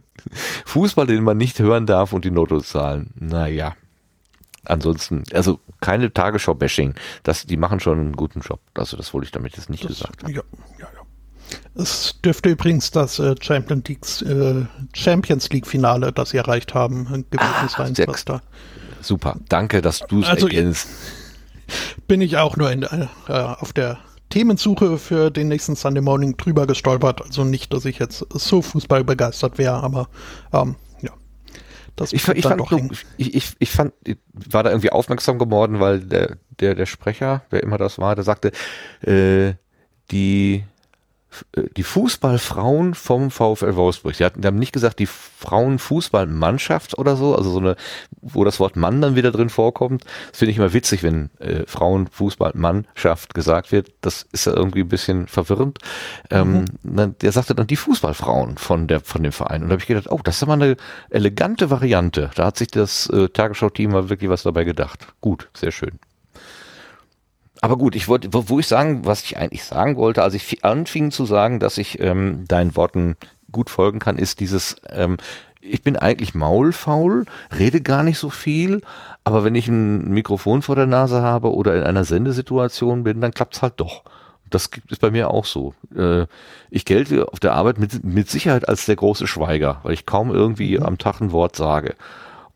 [0.66, 3.74] Fußball, den man nicht hören darf und die Lottozahlen, naja.
[4.64, 8.60] Ansonsten, also keine Tagesschau-Bashing, das, die machen schon einen guten Job.
[8.74, 10.34] Also das wollte ich damit jetzt nicht das, gesagt haben.
[10.34, 10.42] Ja,
[10.78, 11.08] ja, ja.
[11.74, 17.04] Es dürfte übrigens das äh, Champions League, äh, Champions League Finale, das sie erreicht haben,
[17.06, 18.42] gewesen ah, sein, was da
[19.00, 19.36] Super.
[19.48, 20.88] Danke, dass du es also, ergänzt.
[22.06, 23.98] Bin ich auch nur in, äh, auf der
[24.30, 27.22] Themensuche für den nächsten Sunday Morning drüber gestolpert.
[27.22, 30.08] Also nicht, dass ich jetzt so Fußball begeistert wäre, aber
[30.52, 31.10] ähm, ja.
[31.96, 35.80] Das ich, ich, fand, so, ich, ich, ich fand, ich war da irgendwie aufmerksam geworden,
[35.80, 38.52] weil der, der, der Sprecher, wer immer das war, der sagte,
[39.02, 39.54] äh,
[40.10, 40.64] die
[41.76, 44.16] die Fußballfrauen vom VfL Wolfsburg.
[44.16, 47.76] Die, hatten, die haben nicht gesagt die Frauenfußballmannschaft oder so, also so eine,
[48.20, 50.04] wo das Wort Mann dann wieder drin vorkommt.
[50.30, 53.92] Das finde ich immer witzig, wenn äh, Frauenfußballmannschaft gesagt wird.
[54.00, 55.78] Das ist ja irgendwie ein bisschen verwirrend.
[56.30, 57.14] Ähm, mhm.
[57.20, 59.62] der sagte dann die Fußballfrauen von der von dem Verein.
[59.62, 60.76] Und da habe ich gedacht, oh, das ist ja mal eine
[61.10, 62.30] elegante Variante.
[62.34, 65.06] Da hat sich das äh, Tagesschau-Team mal wirklich was dabei gedacht.
[65.20, 65.98] Gut, sehr schön.
[67.60, 70.64] Aber gut, ich wollte, wo, wo ich sagen, was ich eigentlich sagen wollte, als ich
[70.64, 73.16] anfing zu sagen, dass ich ähm, deinen Worten
[73.50, 75.16] gut folgen kann, ist dieses, ähm,
[75.60, 78.82] ich bin eigentlich maulfaul, rede gar nicht so viel,
[79.24, 83.32] aber wenn ich ein Mikrofon vor der Nase habe oder in einer Sendesituation bin, dann
[83.32, 84.02] klappt's halt doch.
[84.50, 85.74] Das ist bei mir auch so.
[85.94, 86.26] Äh,
[86.70, 90.30] ich gelte auf der Arbeit mit, mit Sicherheit als der große Schweiger, weil ich kaum
[90.30, 90.84] irgendwie mhm.
[90.84, 91.96] am Tag ein Wort sage.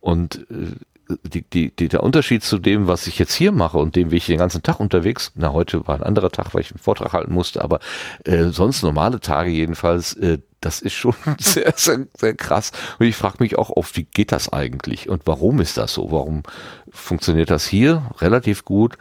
[0.01, 0.75] Und äh,
[1.23, 4.17] die, die, die, der Unterschied zu dem, was ich jetzt hier mache und dem, wie
[4.17, 7.13] ich den ganzen Tag unterwegs, na heute war ein anderer Tag, weil ich einen Vortrag
[7.13, 7.81] halten musste, aber
[8.25, 12.73] äh, sonst normale Tage jedenfalls, äh, das ist schon sehr, sehr, sehr krass.
[12.99, 16.11] Und ich frage mich auch oft, wie geht das eigentlich und warum ist das so?
[16.11, 16.43] Warum
[16.91, 18.97] funktioniert das hier relativ gut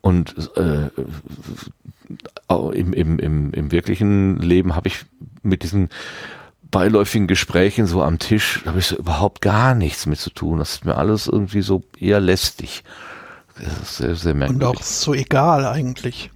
[0.00, 0.90] und äh,
[2.48, 5.04] im, im, im, im wirklichen Leben habe ich
[5.42, 5.88] mit diesen
[6.70, 10.58] beiläufigen Gesprächen so am Tisch, da habe ich so überhaupt gar nichts mit zu tun.
[10.58, 12.84] Das ist mir alles irgendwie so eher lästig.
[13.58, 14.68] Das ist sehr, sehr merkwürdig.
[14.68, 16.30] Und auch so egal eigentlich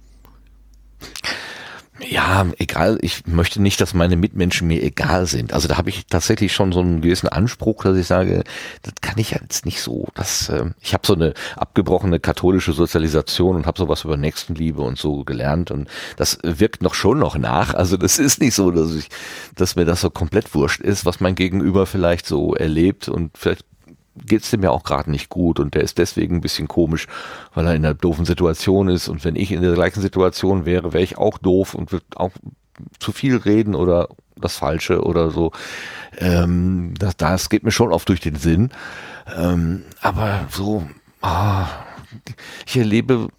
[2.09, 5.53] ja, egal, ich möchte nicht, dass meine Mitmenschen mir egal sind.
[5.53, 8.43] Also da habe ich tatsächlich schon so einen gewissen Anspruch, dass ich sage,
[8.81, 10.07] das kann ich jetzt nicht so.
[10.15, 14.97] Das, äh, ich habe so eine abgebrochene katholische Sozialisation und habe sowas über Nächstenliebe und
[14.97, 17.73] so gelernt und das wirkt noch schon noch nach.
[17.73, 19.09] Also das ist nicht so, dass ich,
[19.55, 23.65] dass mir das so komplett wurscht ist, was mein Gegenüber vielleicht so erlebt und vielleicht
[24.15, 27.07] geht's dem ja auch gerade nicht gut und der ist deswegen ein bisschen komisch,
[27.53, 30.93] weil er in einer doofen Situation ist und wenn ich in der gleichen Situation wäre,
[30.93, 32.31] wäre ich auch doof und würde auch
[32.99, 35.51] zu viel reden oder das Falsche oder so.
[36.17, 38.71] Ähm, das, das geht mir schon oft durch den Sinn.
[39.35, 40.87] Ähm, aber so,
[41.21, 41.67] ah,
[42.65, 43.29] ich erlebe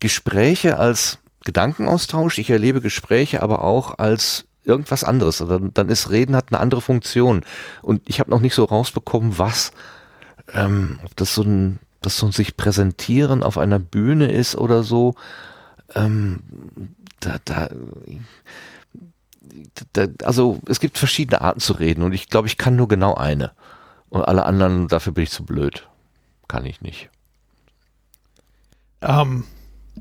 [0.00, 5.38] Gespräche als Gedankenaustausch, ich erlebe Gespräche aber auch als irgendwas anderes.
[5.38, 7.42] Dann, dann ist Reden hat eine andere Funktion.
[7.82, 9.72] Und ich habe noch nicht so rausbekommen, was
[10.54, 14.82] ähm, ob das so ein, das so ein sich präsentieren auf einer Bühne ist oder
[14.82, 15.14] so,
[15.94, 16.40] ähm,
[17.20, 17.68] da, da,
[19.92, 23.14] da, also es gibt verschiedene Arten zu reden und ich glaube, ich kann nur genau
[23.14, 23.52] eine.
[24.08, 25.88] Und alle anderen, dafür bin ich zu blöd.
[26.48, 27.10] Kann ich nicht.
[29.02, 29.44] Ähm,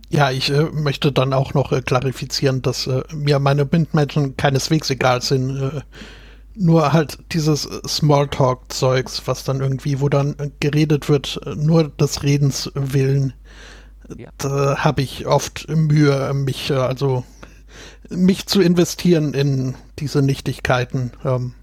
[0.09, 4.89] ja, ich äh, möchte dann auch noch äh, klarifizieren, dass äh, mir meine Bindmenschen keineswegs
[4.89, 5.83] egal sind.
[6.61, 13.33] Nur halt dieses Smalltalk-Zeugs, was dann irgendwie, wo dann geredet wird, nur des Redens willen.
[14.17, 14.29] Ja.
[14.37, 17.23] Da habe ich oft Mühe, mich, äh, also
[18.09, 21.11] mich zu investieren in diese Nichtigkeiten.
[21.23, 21.53] Ähm,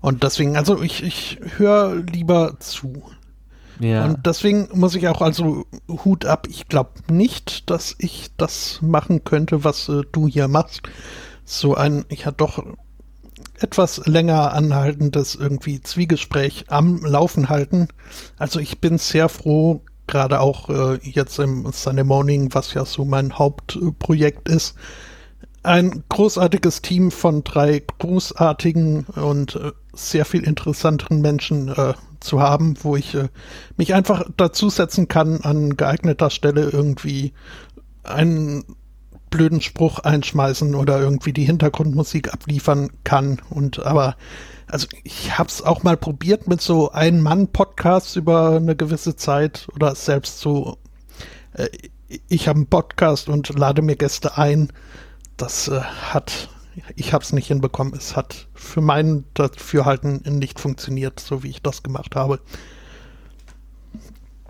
[0.00, 3.02] und deswegen, also ich, ich höre lieber zu.
[3.80, 4.04] Ja.
[4.04, 6.46] Und deswegen muss ich auch also Hut ab.
[6.48, 10.82] Ich glaube nicht, dass ich das machen könnte, was äh, du hier machst.
[11.44, 12.64] So ein, ich hatte doch
[13.62, 17.88] etwas länger anhaltendes irgendwie Zwiegespräch am Laufen halten.
[18.38, 23.04] Also ich bin sehr froh, gerade auch äh, jetzt im Sunday Morning, was ja so
[23.04, 24.74] mein Hauptprojekt ist,
[25.62, 32.74] ein großartiges Team von drei großartigen und äh, sehr viel interessanteren Menschen äh, zu haben,
[32.82, 33.28] wo ich äh,
[33.76, 37.32] mich einfach dazusetzen kann, an geeigneter Stelle irgendwie
[38.02, 38.64] einen
[39.32, 43.40] blöden Spruch einschmeißen oder irgendwie die Hintergrundmusik abliefern kann.
[43.50, 44.14] Und aber,
[44.68, 49.96] also ich habe es auch mal probiert mit so Ein-Mann-Podcasts über eine gewisse Zeit oder
[49.96, 50.78] selbst so,
[51.54, 51.68] äh,
[52.28, 54.68] ich habe einen Podcast und lade mir Gäste ein.
[55.36, 56.50] Das äh, hat,
[56.94, 57.94] ich habe es nicht hinbekommen.
[57.96, 62.38] Es hat für mein Dafürhalten nicht funktioniert, so wie ich das gemacht habe.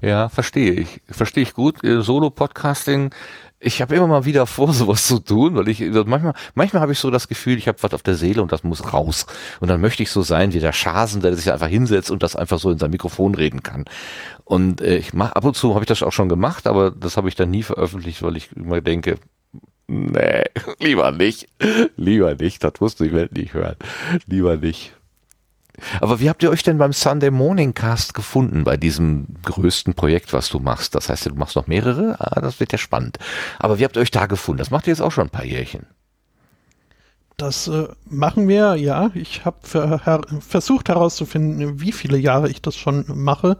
[0.02, 1.00] Ja, verstehe ich.
[1.08, 1.84] Verstehe ich gut.
[1.84, 3.14] Äh, Solo-Podcasting
[3.62, 6.98] ich habe immer mal wieder vor, sowas zu tun, weil ich manchmal, manchmal habe ich
[6.98, 9.26] so das Gefühl, ich habe was auf der Seele und das muss raus.
[9.60, 12.36] Und dann möchte ich so sein wie der Schasen, der sich einfach hinsetzt und das
[12.36, 13.84] einfach so in sein Mikrofon reden kann.
[14.44, 17.16] Und äh, ich mach ab und zu habe ich das auch schon gemacht, aber das
[17.16, 19.16] habe ich dann nie veröffentlicht, weil ich immer denke,
[19.86, 20.44] nee,
[20.80, 21.48] lieber nicht,
[21.96, 23.76] lieber nicht, das musst du die Welt nicht hören,
[24.26, 24.92] lieber nicht.
[26.00, 30.32] Aber wie habt ihr euch denn beim Sunday Morning Cast gefunden, bei diesem größten Projekt,
[30.32, 30.94] was du machst?
[30.94, 32.16] Das heißt, du machst noch mehrere?
[32.18, 33.18] Ah, das wird ja spannend.
[33.58, 34.58] Aber wie habt ihr euch da gefunden?
[34.58, 35.86] Das macht ihr jetzt auch schon ein paar Jährchen.
[37.36, 39.10] Das äh, machen wir, ja.
[39.14, 39.58] Ich habe
[40.04, 43.58] her versucht herauszufinden, wie viele Jahre ich das schon mache.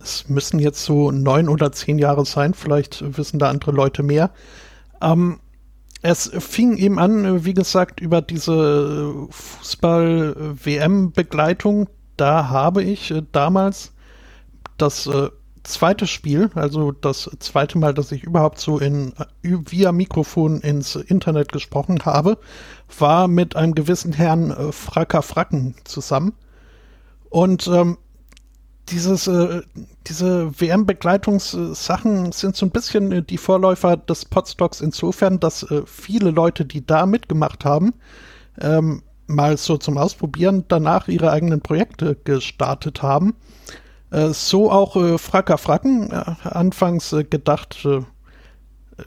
[0.00, 2.54] Es müssen jetzt so neun oder zehn Jahre sein.
[2.54, 4.30] Vielleicht wissen da andere Leute mehr.
[5.02, 5.40] Ähm,
[6.02, 11.88] es fing eben an, wie gesagt, über diese Fußball-WM-Begleitung.
[12.16, 13.92] Da habe ich äh, damals
[14.78, 15.28] das äh,
[15.62, 20.96] zweite Spiel, also das zweite Mal, dass ich überhaupt so in, äh, via Mikrofon ins
[20.96, 22.36] Internet gesprochen habe,
[22.98, 26.32] war mit einem gewissen Herrn Fracker Fracken zusammen.
[27.30, 27.96] Und ähm,
[28.88, 29.62] dieses, äh,
[30.06, 36.30] diese WM-Begleitungssachen sind so ein bisschen äh, die Vorläufer des Podstocks insofern, dass äh, viele
[36.30, 37.94] Leute, die da mitgemacht haben,
[38.60, 43.34] ähm, mal so zum Ausprobieren danach ihre eigenen Projekte gestartet haben.
[44.10, 47.86] Äh, so auch äh, Fracker Fracken, äh, anfangs äh, gedacht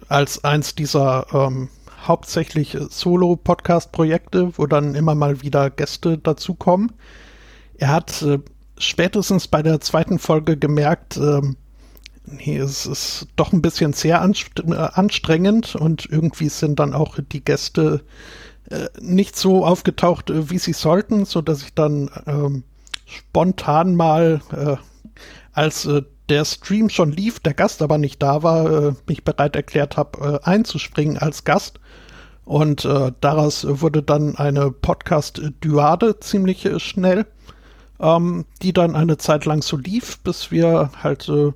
[0.10, 1.70] als eins dieser ähm,
[2.06, 6.92] hauptsächlich Solo-Podcast-Projekte, wo dann immer mal wieder Gäste dazukommen.
[7.78, 8.26] Er hat
[8.78, 11.58] spätestens bei der zweiten Folge gemerkt, ähm,
[12.26, 17.44] nee, es ist doch ein bisschen sehr äh, anstrengend und irgendwie sind dann auch die
[17.44, 18.02] Gäste
[18.70, 22.64] äh, nicht so aufgetaucht, äh, wie sie sollten, so dass ich dann ähm,
[23.06, 24.78] spontan mal, äh,
[25.54, 29.56] als äh, der Stream schon lief, der Gast aber nicht da war, äh, mich bereit
[29.56, 31.80] erklärt habe, einzuspringen als Gast.
[32.44, 32.88] Und
[33.22, 37.26] daraus wurde dann eine Podcast-Duade ziemlich schnell,
[38.00, 41.52] ähm, die dann eine Zeit lang so lief, bis wir halt äh,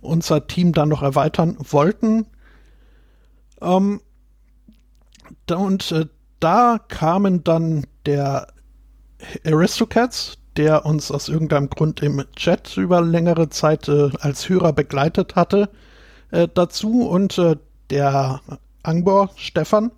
[0.00, 2.26] unser Team dann noch erweitern wollten.
[3.60, 4.00] Ähm,
[5.46, 6.06] da, und äh,
[6.40, 8.48] da kamen dann der
[9.44, 15.36] Aristocats, der uns aus irgendeinem Grund im Chat über längere Zeit äh, als Hörer begleitet
[15.36, 15.68] hatte,
[16.30, 17.56] äh, dazu und äh,
[17.90, 18.40] der
[18.82, 19.90] Angbor Stefan,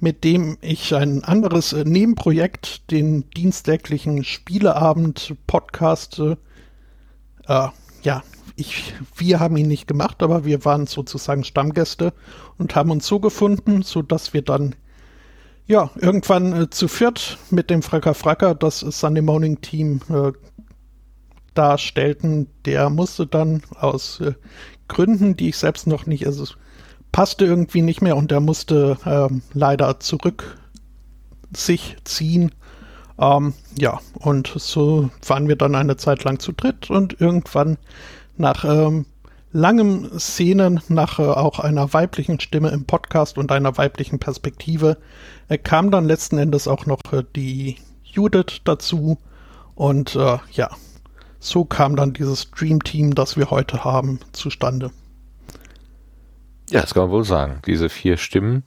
[0.00, 6.36] mit dem ich ein anderes äh, Nebenprojekt, den dienstäglichen Spieleabend-Podcast, äh,
[7.48, 7.68] äh,
[8.02, 8.22] ja,
[8.56, 12.12] ich, wir haben ihn nicht gemacht, aber wir waren sozusagen Stammgäste
[12.58, 14.74] und haben uns so gefunden, so dass wir dann
[15.66, 20.32] ja irgendwann äh, zu viert mit dem Fracker Fracker das Sunday Morning Team äh,
[21.54, 22.48] darstellten.
[22.64, 24.34] Der musste dann aus äh,
[24.88, 26.46] Gründen, die ich selbst noch nicht, also
[27.12, 30.58] passte irgendwie nicht mehr und er musste ähm, leider zurück
[31.52, 32.52] sich ziehen.
[33.18, 37.78] Ähm, ja, und so waren wir dann eine Zeit lang zu dritt und irgendwann
[38.36, 39.06] nach ähm,
[39.52, 44.98] langem Szenen, nach äh, auch einer weiblichen Stimme im Podcast und einer weiblichen Perspektive,
[45.48, 49.18] äh, kam dann letzten Endes auch noch äh, die Judith dazu
[49.74, 50.70] und äh, ja,
[51.40, 54.90] so kam dann dieses Dream Team, das wir heute haben, zustande.
[56.70, 57.60] Ja, das kann man wohl sagen.
[57.66, 58.64] Diese vier Stimmen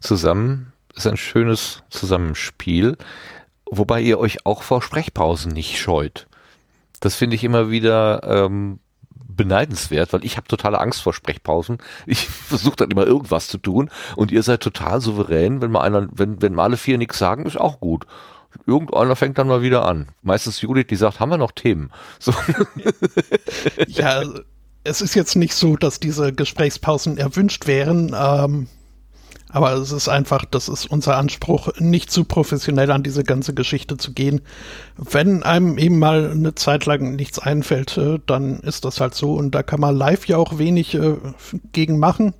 [0.00, 2.96] zusammen ist ein schönes Zusammenspiel,
[3.70, 6.26] wobei ihr euch auch vor Sprechpausen nicht scheut.
[7.00, 8.78] Das finde ich immer wieder ähm,
[9.14, 11.78] beneidenswert, weil ich habe totale Angst vor Sprechpausen.
[12.06, 16.08] Ich versuche dann immer irgendwas zu tun und ihr seid total souverän, wenn mal einer,
[16.12, 18.06] wenn, wenn mal alle vier nichts sagen, ist auch gut.
[18.66, 20.08] Irgendeiner fängt dann mal wieder an.
[20.22, 21.90] Meistens Judith, die sagt, haben wir noch Themen?
[22.18, 22.34] So.
[23.86, 24.22] Ja,
[24.84, 28.14] es ist jetzt nicht so, dass diese Gesprächspausen erwünscht wären.
[28.18, 28.68] Ähm,
[29.52, 33.96] aber es ist einfach, das ist unser Anspruch, nicht zu professionell an diese ganze Geschichte
[33.96, 34.42] zu gehen.
[34.96, 39.34] Wenn einem eben mal eine Zeit lang nichts einfällt, äh, dann ist das halt so.
[39.34, 41.16] Und da kann man live ja auch wenig äh,
[41.72, 42.34] gegen machen.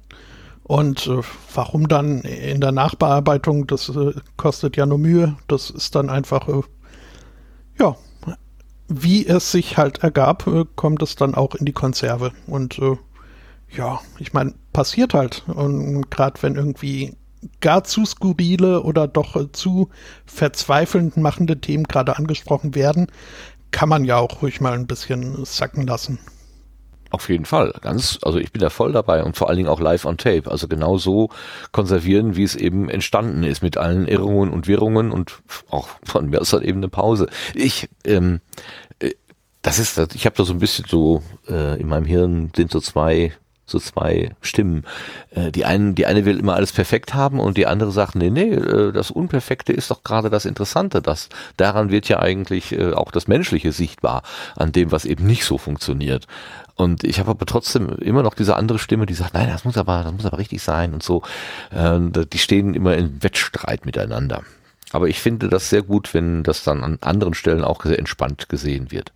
[0.62, 1.20] Und äh,
[1.52, 5.36] warum dann in der Nachbearbeitung, das äh, kostet ja nur Mühe.
[5.48, 6.62] Das ist dann einfach, äh,
[7.78, 7.96] ja,
[8.90, 12.32] wie es sich halt ergab, äh, kommt es dann auch in die Konserve.
[12.46, 12.78] Und
[13.70, 15.44] ja, ich meine, passiert halt.
[15.46, 17.16] Und gerade wenn irgendwie
[17.60, 19.88] gar zu skurrile oder doch äh, zu
[20.26, 23.06] verzweifelnd machende Themen gerade angesprochen werden,
[23.70, 26.18] kann man ja auch ruhig mal ein bisschen sacken lassen.
[27.10, 27.74] Auf jeden Fall.
[27.80, 30.48] Ganz, also ich bin da voll dabei und vor allen Dingen auch live on tape.
[30.50, 31.30] Also genau so
[31.72, 35.40] konservieren, wie es eben entstanden ist, mit allen Irrungen und Wirrungen und
[35.70, 37.28] auch von mir aus halt eben eine Pause.
[37.54, 38.40] Ich, ähm,
[39.00, 39.10] äh,
[39.62, 42.80] das ist, ich habe da so ein bisschen so, äh, in meinem Hirn sind so
[42.80, 43.32] zwei
[43.70, 44.84] so zwei Stimmen.
[45.30, 48.30] Äh, die einen, die eine will immer alles perfekt haben und die andere sagt, nee,
[48.30, 51.00] nee, äh, das Unperfekte ist doch gerade das Interessante.
[51.00, 54.22] Das, daran wird ja eigentlich äh, auch das Menschliche sichtbar,
[54.56, 56.26] an dem, was eben nicht so funktioniert.
[56.80, 59.76] Und ich habe aber trotzdem immer noch diese andere Stimme, die sagt, nein, das muss
[59.76, 61.22] aber, das muss aber richtig sein und so.
[61.72, 64.42] die stehen immer in Wettstreit miteinander.
[64.92, 68.48] Aber ich finde das sehr gut, wenn das dann an anderen Stellen auch sehr entspannt
[68.48, 69.12] gesehen wird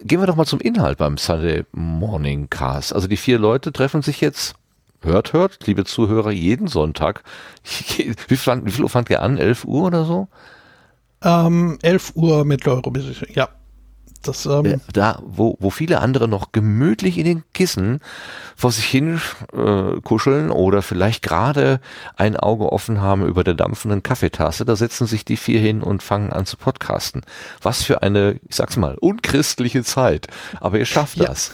[0.00, 2.94] gehen wir doch mal zum Inhalt beim Sunday Morning Cast.
[2.94, 4.54] Also die vier Leute treffen sich jetzt,
[5.02, 7.22] hört, hört, liebe Zuhörer, jeden Sonntag.
[7.64, 9.38] Wie viel, wie viel fangt ihr an?
[9.38, 10.28] 11 Uhr oder so?
[11.22, 12.80] Ähm, 11 Uhr mittlere
[13.34, 13.48] ja.
[14.22, 18.00] Das, ähm da, wo, wo viele andere noch gemütlich in den Kissen
[18.56, 19.20] vor sich hin
[19.52, 21.80] äh, kuscheln oder vielleicht gerade
[22.16, 26.02] ein Auge offen haben über der dampfenden Kaffeetasse, da setzen sich die vier hin und
[26.02, 27.22] fangen an zu podcasten.
[27.62, 30.26] Was für eine, ich sag's mal, unchristliche Zeit.
[30.60, 31.26] Aber ihr schafft ja.
[31.26, 31.52] das.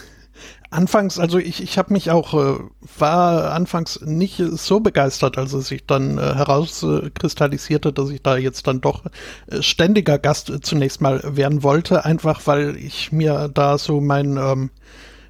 [0.74, 2.58] Anfangs, also ich, ich habe mich auch, äh,
[2.98, 8.66] war anfangs nicht so begeistert, als es sich dann äh, herauskristallisierte, dass ich da jetzt
[8.66, 9.04] dann doch
[9.46, 14.36] äh, ständiger Gast äh, zunächst mal werden wollte, einfach weil ich mir da so mein,
[14.36, 14.70] ähm,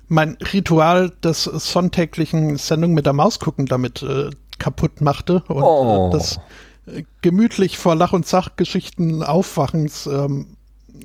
[0.09, 6.09] mein Ritual des sonntäglichen Sendung mit der Maus gucken damit äh, kaputt machte und Oh.
[6.09, 6.38] äh, das
[6.86, 10.57] äh, gemütlich vor Lach- und Sachgeschichten Aufwachens ähm,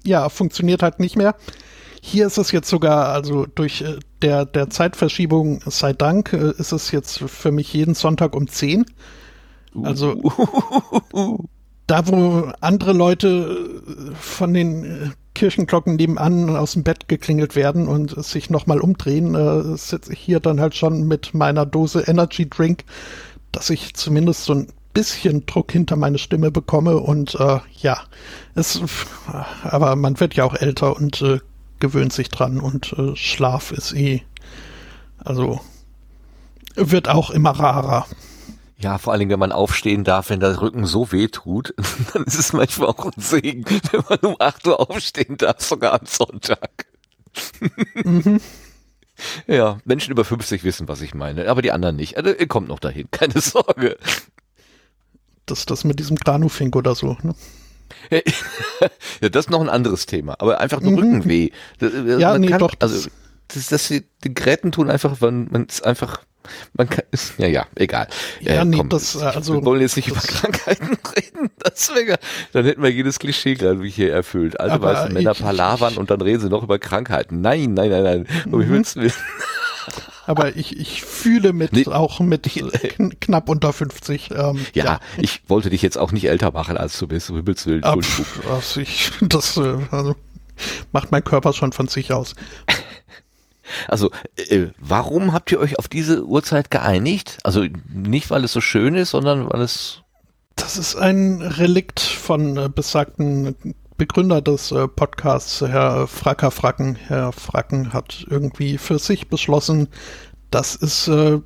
[0.05, 1.35] ja, funktioniert halt nicht mehr.
[2.01, 6.71] Hier ist es jetzt sogar, also durch äh, der, der Zeitverschiebung, sei Dank, äh, ist
[6.71, 8.85] es jetzt für mich jeden Sonntag um 10.
[9.83, 10.21] Also
[11.87, 18.23] da, wo andere Leute äh, von den Kirchenglocken nebenan aus dem Bett geklingelt werden und
[18.23, 22.83] sich nochmal umdrehen, äh, sitze ich hier dann halt schon mit meiner Dose Energy Drink,
[23.51, 27.99] dass ich zumindest so ein bisschen Druck hinter meine Stimme bekomme und äh, ja,
[28.55, 28.81] es,
[29.63, 31.39] aber man wird ja auch älter und äh,
[31.79, 34.21] gewöhnt sich dran und äh, Schlaf ist eh,
[35.17, 35.61] also
[36.75, 38.05] wird auch immer rarer.
[38.77, 41.73] Ja, vor allen Dingen, wenn man aufstehen darf, wenn der Rücken so weh tut,
[42.13, 45.99] dann ist es manchmal auch ein Segen, wenn man um 8 Uhr aufstehen darf, sogar
[45.99, 46.85] am Sonntag.
[49.47, 52.17] Ja, Menschen über 50 wissen, was ich meine, aber die anderen nicht.
[52.17, 53.97] Also, ihr kommt noch dahin, keine Sorge.
[55.45, 57.17] Das, das mit diesem Granufink oder so.
[57.21, 57.35] Ne?
[59.21, 61.49] Ja, das ist noch ein anderes Thema, aber einfach nur Rückenweh.
[61.79, 63.09] Das, äh, Ja, man nee, kann, doch, das- Also,
[63.49, 66.21] das, das, die, die Gräten tun einfach, wenn man es einfach,
[66.73, 68.07] man kann, ist, ja, ja, egal.
[68.41, 71.49] Ja, nee, das, äh, also, wir wollen jetzt nicht über das- Krankheiten reden.
[71.59, 72.17] Das wäre,
[72.53, 74.59] dann hätten wir jedes Klischee gerade wie hier erfüllt.
[74.59, 77.41] Alte weiße Männer ich- palavern ich- und dann reden sie noch über Krankheiten.
[77.41, 78.27] Nein, nein, nein, nein.
[78.51, 79.11] Um Himmels Willen.
[80.29, 81.87] Aber ich, ich fühle mit, Nee.
[81.87, 84.29] auch mit äh, kn knapp unter 50.
[84.29, 87.31] Ähm, Ja, ich wollte dich jetzt auch nicht älter machen, als du bist.
[87.31, 87.83] Um Himmels Willen.
[87.83, 87.97] ab,
[88.47, 90.15] also ich, das äh, also
[90.91, 92.35] macht mein Körper schon von sich aus.
[93.87, 97.37] Also, äh, warum habt ihr euch auf diese Uhrzeit geeinigt?
[97.43, 100.01] Also nicht, weil es so schön ist, sondern weil es
[100.55, 103.55] Das ist ein Relikt von äh, besagten
[103.99, 106.95] Begründer des äh, Podcasts, Herr Fracker Fracken.
[106.95, 109.89] Herr Fracken hat irgendwie für sich beschlossen,
[110.51, 111.41] das ist äh,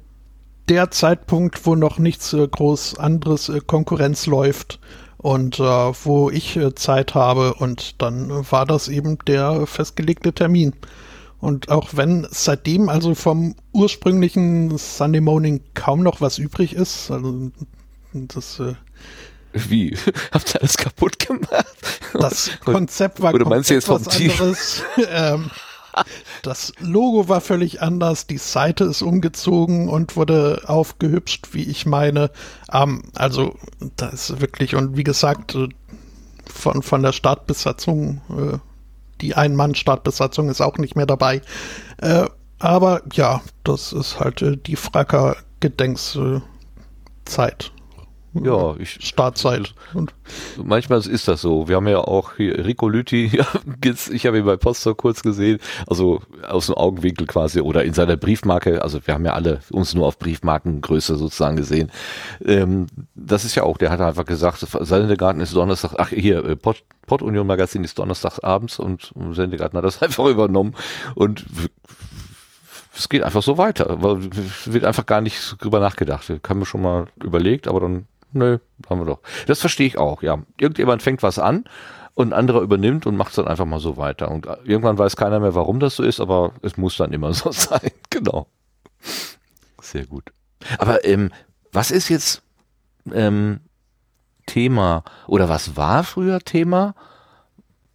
[0.70, 4.80] der Zeitpunkt, wo noch nichts äh, groß anderes äh, Konkurrenz läuft
[5.18, 10.74] und äh, wo ich äh, Zeit habe und dann war das eben der festgelegte Termin.
[11.39, 17.49] Und auch wenn seitdem also vom ursprünglichen Sunday Morning kaum noch was übrig ist, also
[18.14, 18.62] das
[19.54, 19.97] Wie?
[20.32, 21.66] Habt ihr alles kaputt gemacht?
[22.14, 24.32] Das Konzept war Oder meinst du jetzt vom was Team?
[24.32, 24.84] anderes.
[25.10, 25.51] ähm,
[26.41, 32.32] das Logo war völlig anders, die Seite ist umgezogen und wurde aufgehübscht, wie ich meine.
[32.72, 33.56] Ähm, also,
[33.95, 35.70] da ist wirklich, und wie gesagt, äh,
[36.51, 38.58] von, von der Startbesatzung, äh,
[39.22, 41.41] die Ein-Mann-Startbesatzung ist auch nicht mehr dabei.
[41.97, 42.26] Äh,
[42.60, 46.41] aber ja, das ist halt äh, die Fracker-Gedenkszeit.
[48.34, 49.75] Ja, ich, Startzeit.
[49.93, 50.13] Und
[50.57, 51.67] manchmal ist das so.
[51.67, 53.25] Wir haben ja auch hier Rico Lüthi,
[54.11, 58.17] ich habe ihn bei Poster kurz gesehen, also aus dem Augenwinkel quasi oder in seiner
[58.17, 61.91] Briefmarke, also wir haben ja alle uns nur auf Briefmarkengröße sozusagen gesehen.
[62.43, 66.55] Ähm, das ist ja auch, der hat einfach gesagt, Sendegarten ist Donnerstag, ach hier, äh,
[66.55, 70.73] Pod, Pod Union Magazin ist Donnerstags abends und Sendegarten hat das einfach übernommen
[71.13, 71.45] und
[72.95, 76.29] es geht einfach so weiter, wird einfach gar nicht drüber nachgedacht.
[76.29, 78.59] Wir haben schon mal überlegt, aber dann, nö,
[78.89, 79.19] haben wir doch.
[79.47, 80.39] Das verstehe ich auch, ja.
[80.57, 81.65] Irgendjemand fängt was an
[82.13, 84.29] und ein anderer übernimmt und macht es dann einfach mal so weiter.
[84.29, 87.51] Und irgendwann weiß keiner mehr, warum das so ist, aber es muss dann immer so
[87.51, 87.91] sein.
[88.09, 88.47] Genau.
[89.81, 90.31] Sehr gut.
[90.77, 91.31] Aber ähm,
[91.71, 92.41] was ist jetzt
[93.11, 93.59] ähm,
[94.45, 96.95] Thema oder was war früher Thema?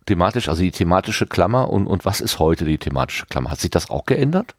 [0.06, 3.50] Thematisch, also die thematische Klammer und, und was ist heute die thematische Klammer?
[3.50, 4.54] Hat sich das auch geändert?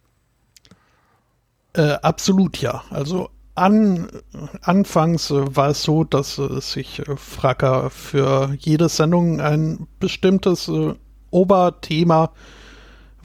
[1.74, 2.84] Äh, absolut ja.
[2.90, 3.30] Also
[3.60, 4.08] an,
[4.62, 10.72] anfangs äh, war es so, dass äh, sich äh, Fracker für jede Sendung ein bestimmtes
[11.32, 12.32] Oberthema,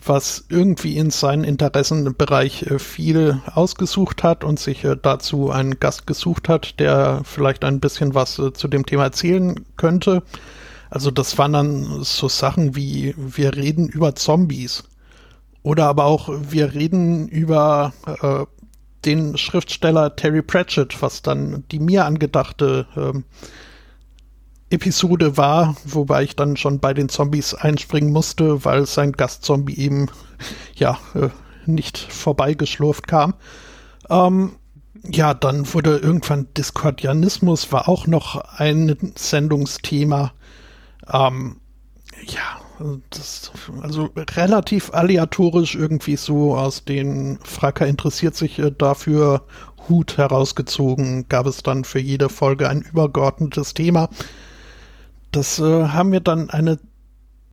[0.05, 6.78] was irgendwie in seinen Interessenbereich viel ausgesucht hat und sich dazu einen Gast gesucht hat,
[6.78, 10.22] der vielleicht ein bisschen was zu dem Thema erzählen könnte.
[10.91, 14.85] Also das waren dann so Sachen wie wir reden über Zombies.
[15.62, 18.45] Oder aber auch, wir reden über äh,
[19.05, 23.24] den Schriftsteller Terry Pratchett, was dann die mir angedachte ähm,
[24.70, 30.09] Episode war, wobei ich dann schon bei den Zombies einspringen musste, weil sein Gastzombie eben
[30.74, 31.28] ja äh,
[31.66, 33.34] nicht vorbeigeschlurft kam.
[34.11, 34.57] Ähm,
[35.07, 40.32] ja, dann wurde irgendwann Diskordianismus war auch noch ein Sendungsthema.
[41.12, 41.61] Ähm,
[42.26, 42.61] ja,
[43.11, 43.53] das,
[43.83, 49.43] also relativ aleatorisch irgendwie so aus den Fracker interessiert sich äh, dafür
[49.89, 54.09] Hut herausgezogen, gab es dann für jede Folge ein übergeordnetes Thema.
[55.31, 56.79] Das äh, haben wir dann eine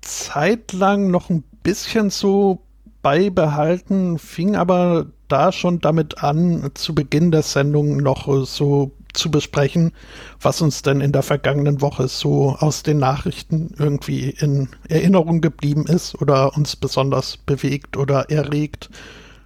[0.02, 2.62] Zeit lang noch ein bisschen so
[3.02, 9.32] beibehalten, fing aber da schon damit an, zu Beginn der Sendung noch äh, so zu
[9.32, 9.92] besprechen,
[10.40, 15.86] was uns denn in der vergangenen Woche so aus den Nachrichten irgendwie in Erinnerung geblieben
[15.88, 18.90] ist oder uns besonders bewegt oder erregt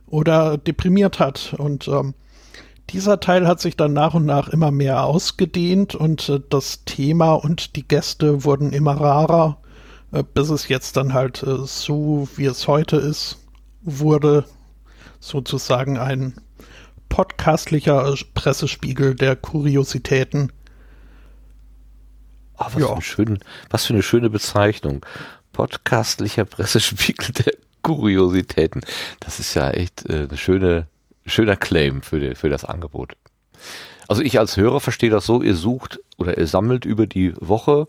[0.08, 1.56] oder deprimiert hat.
[1.58, 2.14] Und ähm,
[2.92, 7.34] dieser Teil hat sich dann nach und nach immer mehr ausgedehnt und äh, das Thema
[7.34, 9.58] und die Gäste wurden immer rarer,
[10.12, 13.38] äh, bis es jetzt dann halt äh, so, wie es heute ist,
[13.82, 14.46] wurde
[15.20, 16.36] sozusagen ein
[17.10, 20.52] podcastlicher Pressespiegel der Kuriositäten.
[22.58, 22.96] Oh, was, ja.
[22.96, 23.40] für schön,
[23.70, 25.06] was für eine schöne Bezeichnung.
[25.52, 28.82] Podcastlicher Pressespiegel der Kuriositäten.
[29.20, 30.88] Das ist ja echt äh, eine schöne,
[31.26, 33.14] schöner Claim für, die, für das Angebot.
[34.08, 37.88] Also ich als Hörer verstehe das so, ihr sucht oder ihr sammelt über die Woche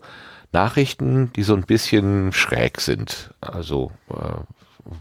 [0.51, 3.33] Nachrichten, die so ein bisschen schräg sind.
[3.41, 4.93] Also äh,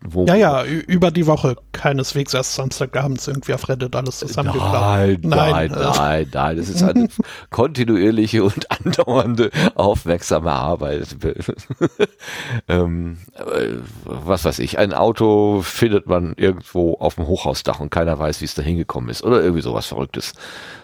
[0.00, 1.56] wo ja, ja, über die Woche.
[1.72, 4.72] Keineswegs erst Samstagabends irgendwie auf Reddit alles zusammengeklappt.
[4.72, 6.56] Nein, nein, nein, nein, nein.
[6.56, 7.08] Das ist eine
[7.50, 11.16] kontinuierliche und andauernde, aufmerksame Arbeit.
[12.68, 13.74] ähm, äh,
[14.04, 18.46] was weiß ich, ein Auto findet man irgendwo auf dem Hochhausdach und keiner weiß, wie
[18.46, 19.24] es da hingekommen ist.
[19.24, 20.32] Oder irgendwie sowas Verrücktes.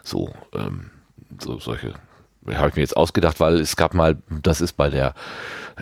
[0.02, 0.90] So, ähm,
[1.40, 1.94] so solche
[2.52, 5.14] habe ich mir jetzt ausgedacht, weil es gab mal, das ist bei der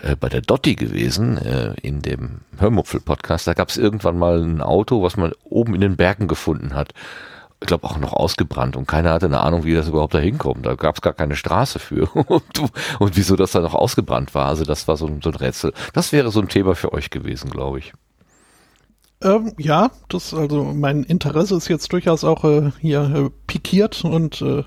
[0.01, 4.61] äh, bei der Dotti gewesen, äh, in dem Hörmupfel-Podcast, da gab es irgendwann mal ein
[4.61, 6.93] Auto, was man oben in den Bergen gefunden hat.
[7.61, 10.65] Ich glaube auch noch ausgebrannt und keiner hatte eine Ahnung, wie das überhaupt da hinkommt.
[10.65, 12.09] Da gab es gar keine Straße für.
[12.13, 12.43] und,
[12.99, 14.47] und, wieso das da noch ausgebrannt war.
[14.47, 15.73] Also das war so, so ein Rätsel.
[15.93, 17.93] Das wäre so ein Thema für euch gewesen, glaube ich.
[19.21, 24.41] Ähm, ja, das also mein Interesse ist jetzt durchaus auch äh, hier äh, pikiert und
[24.41, 24.63] äh,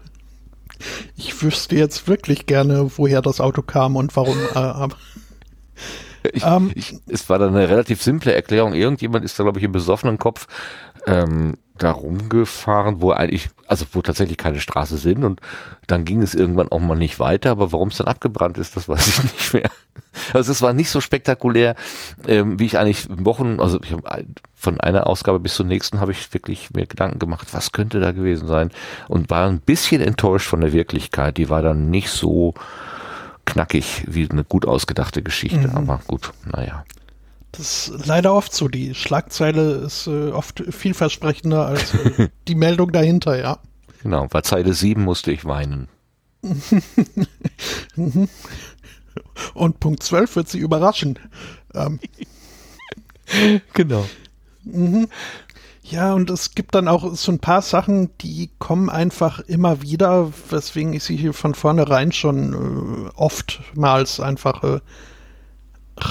[1.16, 4.36] ich wüsste jetzt wirklich gerne, woher das Auto kam und warum.
[4.54, 4.88] Äh,
[6.32, 8.74] ich, ähm, ich, es war dann eine relativ simple Erklärung.
[8.74, 10.46] Irgendjemand ist da, glaube ich, im besoffenen Kopf
[11.06, 15.40] ähm, da rumgefahren, wo eigentlich, also wo tatsächlich keine Straße sind und
[15.86, 18.88] dann ging es irgendwann auch mal nicht weiter, aber warum es dann abgebrannt ist, das
[18.88, 19.70] weiß ich nicht mehr.
[20.32, 21.74] Also es war nicht so spektakulär,
[22.26, 24.02] ähm, wie ich eigentlich Wochen, also ich hab,
[24.54, 28.12] von einer Ausgabe bis zur nächsten habe ich wirklich mir Gedanken gemacht, was könnte da
[28.12, 28.70] gewesen sein
[29.08, 31.36] und war ein bisschen enttäuscht von der Wirklichkeit.
[31.36, 32.54] Die war dann nicht so
[33.44, 35.76] knackig wie eine gut ausgedachte Geschichte, mhm.
[35.76, 36.84] aber gut, naja.
[37.56, 38.68] Das ist leider oft so.
[38.68, 43.58] Die Schlagzeile ist äh, oft vielversprechender als äh, die Meldung dahinter, ja.
[44.02, 45.88] Genau, bei Zeile 7 musste ich weinen.
[49.54, 51.18] Und Punkt 12 wird sie überraschen.
[51.74, 51.98] Ähm.
[53.72, 54.06] genau.
[54.64, 55.08] Mhm.
[55.88, 60.32] Ja, und es gibt dann auch so ein paar Sachen, die kommen einfach immer wieder,
[60.50, 64.80] weswegen ich sie hier von vornherein schon äh, oftmals einfach äh,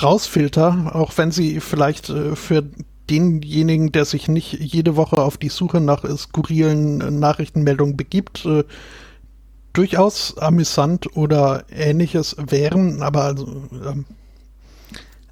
[0.01, 2.63] rausfilter, auch wenn sie vielleicht äh, für
[3.09, 8.63] denjenigen, der sich nicht jede Woche auf die Suche nach skurrilen äh, Nachrichtenmeldungen begibt, äh,
[9.73, 13.45] durchaus amüsant oder ähnliches wären, aber also,
[13.85, 14.05] ähm,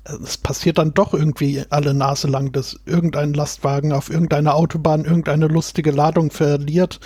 [0.05, 5.47] es passiert dann doch irgendwie alle Nase lang, dass irgendein Lastwagen auf irgendeiner Autobahn irgendeine
[5.47, 6.99] lustige Ladung verliert.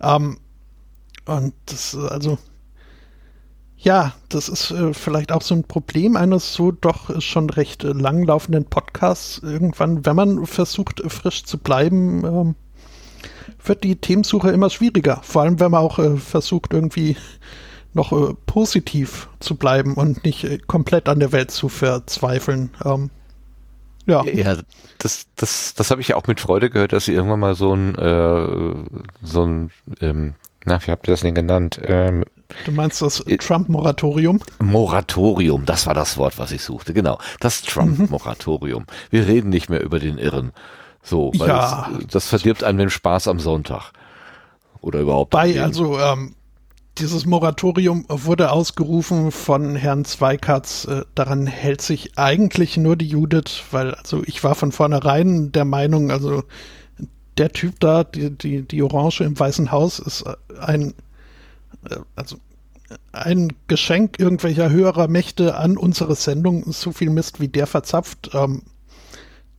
[0.00, 0.38] Ähm,
[1.24, 2.38] und das, also,
[3.84, 7.92] ja, das ist äh, vielleicht auch so ein Problem eines so doch schon recht äh,
[7.92, 9.38] langlaufenden Podcasts.
[9.42, 12.54] Irgendwann, wenn man versucht, frisch zu bleiben, ähm,
[13.62, 15.20] wird die Themensuche immer schwieriger.
[15.22, 17.16] Vor allem, wenn man auch äh, versucht, irgendwie
[17.92, 22.70] noch äh, positiv zu bleiben und nicht äh, komplett an der Welt zu verzweifeln.
[22.84, 23.10] Ähm,
[24.06, 24.24] ja.
[24.24, 24.56] ja,
[24.98, 27.74] das, das, das habe ich ja auch mit Freude gehört, dass sie irgendwann mal so
[27.74, 28.74] ein, äh,
[29.22, 29.70] so ein,
[30.00, 31.80] ähm, na, wie habt ihr das denn genannt?
[31.84, 32.24] Ähm,
[32.64, 34.40] Du meinst das äh, Trump-Moratorium?
[34.60, 37.18] Moratorium, das war das Wort, was ich suchte, genau.
[37.40, 38.84] Das Trump-Moratorium.
[39.10, 40.52] Wir reden nicht mehr über den Irren.
[41.02, 41.90] So, weil ja.
[41.90, 43.92] das, das verdirbt einem den Spaß am Sonntag.
[44.80, 45.30] Oder überhaupt.
[45.30, 46.34] Bei, also, ähm,
[46.98, 50.84] dieses Moratorium wurde ausgerufen von Herrn Zweikatz.
[50.84, 55.64] Äh, daran hält sich eigentlich nur die Judith, weil, also ich war von vornherein der
[55.64, 56.44] Meinung, also
[57.36, 60.24] der Typ da, die, die, die Orange im Weißen Haus ist
[60.60, 60.92] ein äh,
[62.16, 62.36] also
[63.12, 68.62] ein Geschenk irgendwelcher höherer Mächte an unsere Sendung, so viel Mist wie der verzapft, ähm,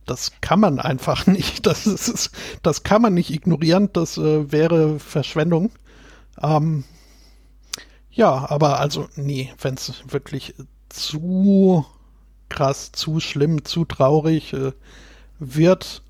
[0.06, 1.66] das kann man einfach nicht.
[1.66, 2.30] Das, ist,
[2.62, 3.90] das kann man nicht ignorieren.
[3.92, 5.70] Das äh, wäre Verschwendung.
[6.40, 6.84] Ähm,
[8.10, 10.54] ja, aber also, nee, wenn es wirklich
[10.88, 11.84] zu
[12.48, 14.72] krass, zu schlimm, zu traurig äh,
[15.38, 16.02] wird,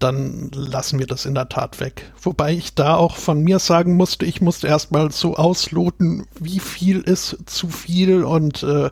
[0.00, 2.10] dann lassen wir das in der Tat weg.
[2.20, 7.00] Wobei ich da auch von mir sagen musste, ich musste erstmal so ausloten, wie viel
[7.00, 8.90] ist zu viel und äh,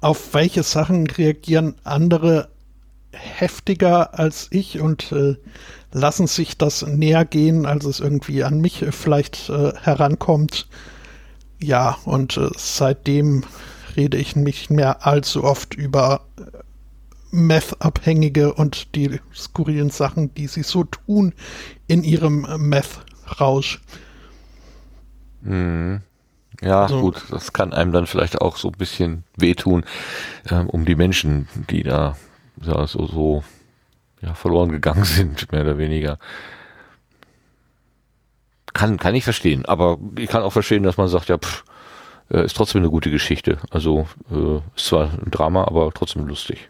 [0.00, 2.48] auf welche Sachen reagieren andere
[3.12, 5.36] heftiger als ich und äh,
[5.92, 10.68] lassen sich das näher gehen, als es irgendwie an mich vielleicht äh, herankommt.
[11.60, 13.44] Ja, und äh, seitdem
[13.96, 16.22] rede ich nicht mehr allzu oft über
[17.30, 21.34] Meth-Abhängige und die skurrilen Sachen, die sie so tun
[21.86, 23.80] in ihrem Meth-Rausch.
[25.42, 26.02] Mhm.
[26.62, 27.00] Ja, so.
[27.00, 29.84] gut, das kann einem dann vielleicht auch so ein bisschen wehtun,
[30.50, 32.16] ähm, um die Menschen, die da
[32.62, 33.44] ja, so, so
[34.20, 36.18] ja, verloren gegangen sind, mehr oder weniger.
[38.72, 41.64] Kann, kann ich verstehen, aber ich kann auch verstehen, dass man sagt, ja, pff,
[42.30, 43.58] äh, ist trotzdem eine gute Geschichte.
[43.70, 46.68] Also äh, ist zwar ein Drama, aber trotzdem lustig.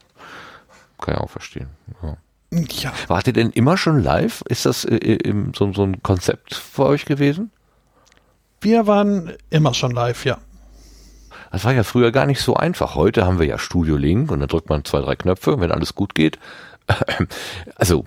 [1.01, 1.69] Kann ich auch verstehen.
[2.03, 2.17] Ja.
[2.53, 2.93] Ja.
[3.07, 4.43] Wart ihr denn immer schon live?
[4.49, 7.53] Ist das äh, im, so, so ein Konzept für euch gewesen?
[8.61, 10.39] Wir waren immer schon live, ja.
[11.53, 12.95] Das war ja früher gar nicht so einfach.
[12.95, 15.95] Heute haben wir ja Studio Link und da drückt man zwei, drei Knöpfe, wenn alles
[15.95, 16.39] gut geht.
[17.77, 18.05] Also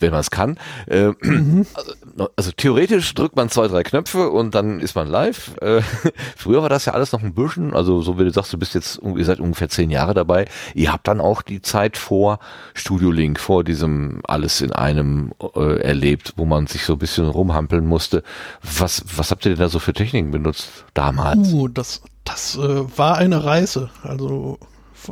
[0.00, 0.58] wenn man es kann.
[0.86, 1.66] Äh, mhm.
[1.74, 1.92] also,
[2.36, 5.56] also, theoretisch drückt man zwei, drei Knöpfe und dann ist man live.
[5.60, 5.82] Äh,
[6.36, 8.74] früher war das ja alles noch ein bisschen, also so wie du sagst, du bist
[8.74, 10.46] jetzt, ihr seid ungefähr zehn Jahre dabei.
[10.74, 12.38] Ihr habt dann auch die Zeit vor
[12.74, 17.28] Studio Link, vor diesem alles in einem äh, erlebt, wo man sich so ein bisschen
[17.28, 18.22] rumhampeln musste.
[18.62, 21.52] Was, was habt ihr denn da so für Techniken benutzt damals?
[21.52, 23.90] Uh, das, das äh, war eine Reise.
[24.02, 24.58] Also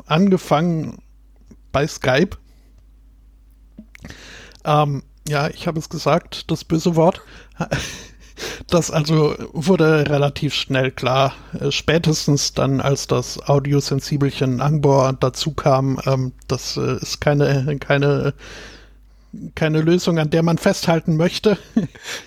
[0.07, 0.99] angefangen
[1.73, 2.37] bei Skype
[4.65, 7.23] ähm, ja, ich habe es gesagt, das böse Wort.
[8.69, 11.35] Das also wurde relativ schnell klar.
[11.59, 18.35] Äh, spätestens dann, als das Audiosensibelchen Angbor dazu kam, ähm, das äh, ist keine, keine
[19.55, 21.59] keine Lösung, an der man festhalten möchte.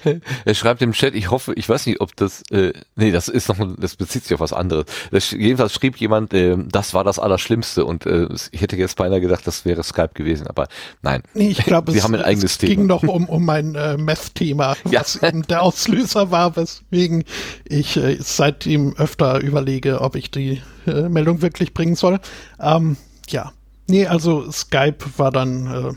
[0.46, 3.50] er schreibt im Chat, ich hoffe, ich weiß nicht, ob das, äh, nee, das ist
[3.50, 4.86] noch, das bezieht sich auf was anderes.
[5.10, 9.20] Das, jedenfalls schrieb jemand, äh, das war das Allerschlimmste und äh, ich hätte jetzt beinahe
[9.20, 10.68] gedacht, das wäre Skype gewesen, aber
[11.02, 11.24] nein.
[11.34, 12.76] Nee, ich glaube, es, haben ein eigenes es Thema.
[12.76, 15.28] ging noch um, um mein äh, Meth-Thema, was ja.
[15.28, 17.24] eben der Auslöser war, weswegen
[17.66, 22.20] ich äh, seitdem öfter überlege, ob ich die äh, Meldung wirklich bringen soll.
[22.60, 22.98] Ähm,
[23.30, 23.52] ja.
[23.88, 25.94] Nee, also Skype war dann äh,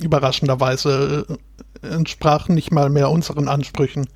[0.00, 1.26] überraschenderweise
[1.82, 4.08] äh, entsprachen nicht mal mehr unseren Ansprüchen.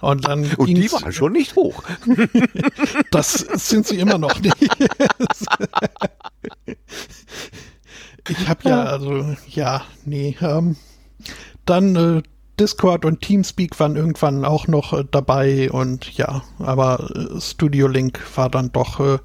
[0.00, 1.84] Und dann Und die waren schon nicht hoch.
[3.12, 4.56] das sind sie immer noch nicht.
[8.28, 10.36] ich habe ja, also, ja, nee.
[10.40, 10.76] Ähm,
[11.66, 12.22] dann äh,
[12.58, 18.20] Discord und Teamspeak waren irgendwann auch noch äh, dabei und ja, aber äh, Studio Link
[18.34, 19.18] war dann doch äh,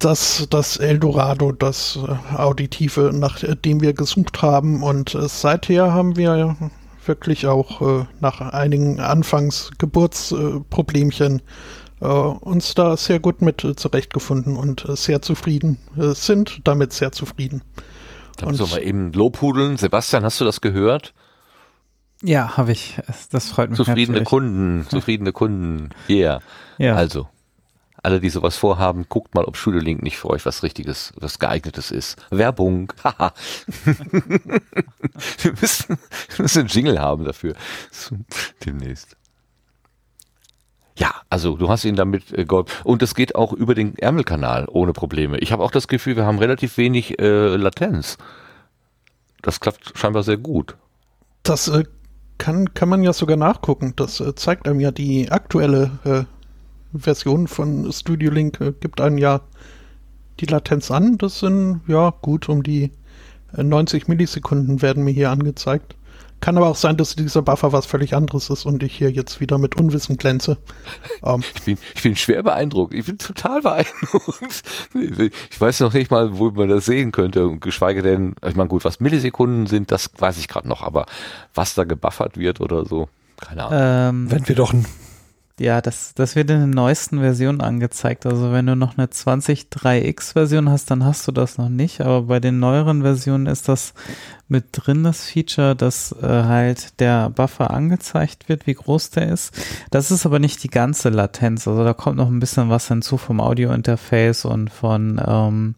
[0.00, 4.82] das, das Eldorado, das äh, Auditive, nach dem wir gesucht haben.
[4.82, 6.56] Und äh, seither haben wir
[7.06, 11.42] wirklich auch äh, nach einigen Anfangsgeburtsproblemchen
[12.00, 17.12] äh, uns da sehr gut mit äh, zurechtgefunden und äh, sehr zufrieden sind, damit sehr
[17.12, 17.62] zufrieden.
[18.38, 19.76] Da müssen wir mal eben Lobhudeln.
[19.76, 21.12] Sebastian, hast du das gehört?
[22.22, 22.98] Ja, habe ich.
[23.30, 23.76] Das freut mich.
[23.76, 24.28] Zufriedene natürlich.
[24.28, 25.90] Kunden, zufriedene Kunden.
[26.08, 26.40] Yeah.
[26.78, 26.96] Ja.
[26.96, 27.28] Also,
[28.02, 31.90] alle, die sowas vorhaben, guckt mal, ob Studio nicht für euch was Richtiges, was geeignetes
[31.90, 32.16] ist.
[32.30, 32.92] Werbung.
[33.04, 33.32] Haha.
[33.84, 35.98] wir, müssen,
[36.36, 37.54] wir müssen einen Jingle haben dafür.
[38.64, 39.16] Demnächst.
[40.96, 42.70] Ja, also du hast ihn damit äh, geholfen.
[42.84, 45.38] Und es geht auch über den Ärmelkanal ohne Probleme.
[45.38, 48.18] Ich habe auch das Gefühl, wir haben relativ wenig äh, Latenz.
[49.40, 50.76] Das klappt scheinbar sehr gut.
[51.42, 51.84] Das äh,
[52.36, 53.94] kann, kann man ja sogar nachgucken.
[53.96, 56.39] Das äh, zeigt einem ja die aktuelle äh,
[56.92, 59.40] Version von Studio Link äh, gibt einem ja
[60.40, 61.18] die Latenz an.
[61.18, 62.90] Das sind ja gut um die
[63.56, 65.96] 90 äh, Millisekunden werden mir hier angezeigt.
[66.40, 69.40] Kann aber auch sein, dass dieser Buffer was völlig anderes ist und ich hier jetzt
[69.40, 70.56] wieder mit Unwissen glänze.
[71.22, 71.42] Ähm.
[71.54, 72.94] Ich, bin, ich bin schwer beeindruckt.
[72.94, 74.62] Ich bin total beeindruckt.
[74.94, 77.46] Ich weiß noch nicht mal, wo man das sehen könnte.
[77.46, 80.82] Und geschweige denn, ich meine, gut, was Millisekunden sind, das weiß ich gerade noch.
[80.82, 81.04] Aber
[81.54, 83.78] was da gebuffert wird oder so, keine Ahnung.
[84.24, 84.86] Ähm, Wenn wir doch ein
[85.60, 88.24] ja, das, das wird in den neuesten Versionen angezeigt.
[88.24, 92.00] Also wenn du noch eine 20.3x Version hast, dann hast du das noch nicht.
[92.00, 93.92] Aber bei den neueren Versionen ist das
[94.48, 99.54] mit drin, das Feature, dass äh, halt der Buffer angezeigt wird, wie groß der ist.
[99.90, 101.68] Das ist aber nicht die ganze Latenz.
[101.68, 105.74] Also da kommt noch ein bisschen was hinzu vom Audio-Interface und von ähm,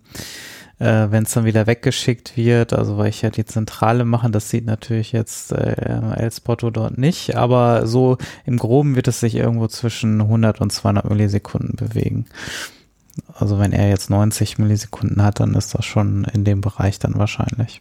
[0.82, 4.50] äh, wenn es dann wieder weggeschickt wird, also weil ich ja die Zentrale mache, das
[4.50, 9.36] sieht natürlich jetzt äh, El Spotto dort nicht, aber so im Groben wird es sich
[9.36, 12.26] irgendwo zwischen 100 und 200 Millisekunden bewegen.
[13.32, 17.16] Also wenn er jetzt 90 Millisekunden hat, dann ist das schon in dem Bereich dann
[17.16, 17.80] wahrscheinlich.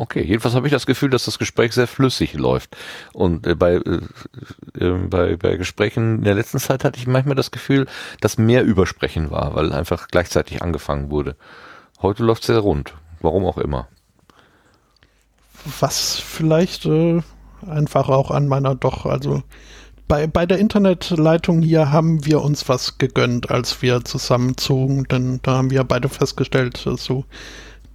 [0.00, 2.74] Okay, jedenfalls habe ich das Gefühl, dass das Gespräch sehr flüssig läuft.
[3.12, 4.00] Und äh, bei, äh,
[4.82, 7.86] äh, bei, bei Gesprächen in der letzten Zeit hatte ich manchmal das Gefühl,
[8.22, 11.36] dass mehr Übersprechen war, weil einfach gleichzeitig angefangen wurde.
[12.00, 13.88] Heute läuft es sehr rund, warum auch immer.
[15.80, 17.20] Was vielleicht äh,
[17.68, 19.42] einfach auch an meiner doch, also
[20.08, 25.58] bei, bei der Internetleitung hier haben wir uns was gegönnt, als wir zusammenzogen, denn da
[25.58, 27.26] haben wir beide festgestellt, so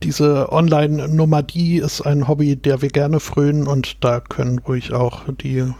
[0.03, 5.59] diese Online-Nomadie ist ein Hobby, der wir gerne frönen und da können ruhig auch die,
[5.59, 5.73] äh,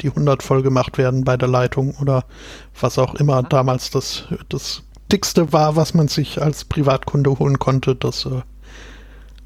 [0.00, 2.24] die 100 voll gemacht werden bei der Leitung oder
[2.78, 7.94] was auch immer damals das, das dickste war, was man sich als Privatkunde holen konnte.
[7.94, 8.42] Das äh,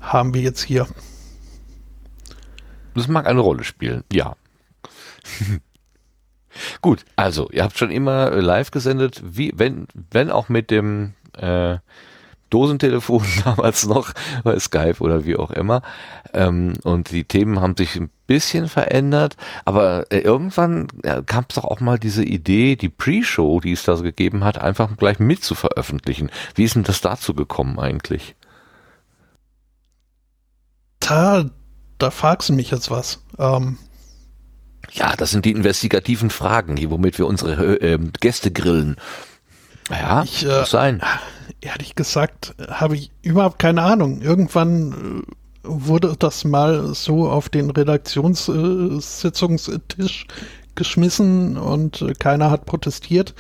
[0.01, 0.87] haben wir jetzt hier.
[2.95, 4.37] Das mag eine Rolle spielen, ja.
[6.81, 11.79] Gut, also ihr habt schon immer live gesendet, wie wenn wenn auch mit dem äh,
[12.55, 14.13] Dosentelefon damals noch,
[14.45, 15.83] bei Skype oder wie auch immer.
[16.33, 20.87] Ähm, und die Themen haben sich ein bisschen verändert, aber äh, irgendwann
[21.27, 24.59] kam es doch auch mal diese Idee, die Pre-Show, die es da so gegeben hat,
[24.59, 26.31] einfach gleich mit zu veröffentlichen.
[26.55, 28.37] Wie ist denn das dazu gekommen eigentlich?
[31.01, 31.51] Da,
[31.99, 33.25] da fragst du mich jetzt was.
[33.37, 33.79] Ähm,
[34.93, 38.97] ja, das sind die investigativen Fragen, womit wir unsere äh, Gäste grillen.
[39.91, 41.03] Ja, ich, äh, muss sein.
[41.65, 44.21] Ehrlich gesagt, habe ich überhaupt keine Ahnung.
[44.21, 45.23] Irgendwann äh,
[45.63, 50.27] wurde das mal so auf den Redaktionssitzungstisch
[50.75, 53.35] geschmissen und äh, keiner hat protestiert.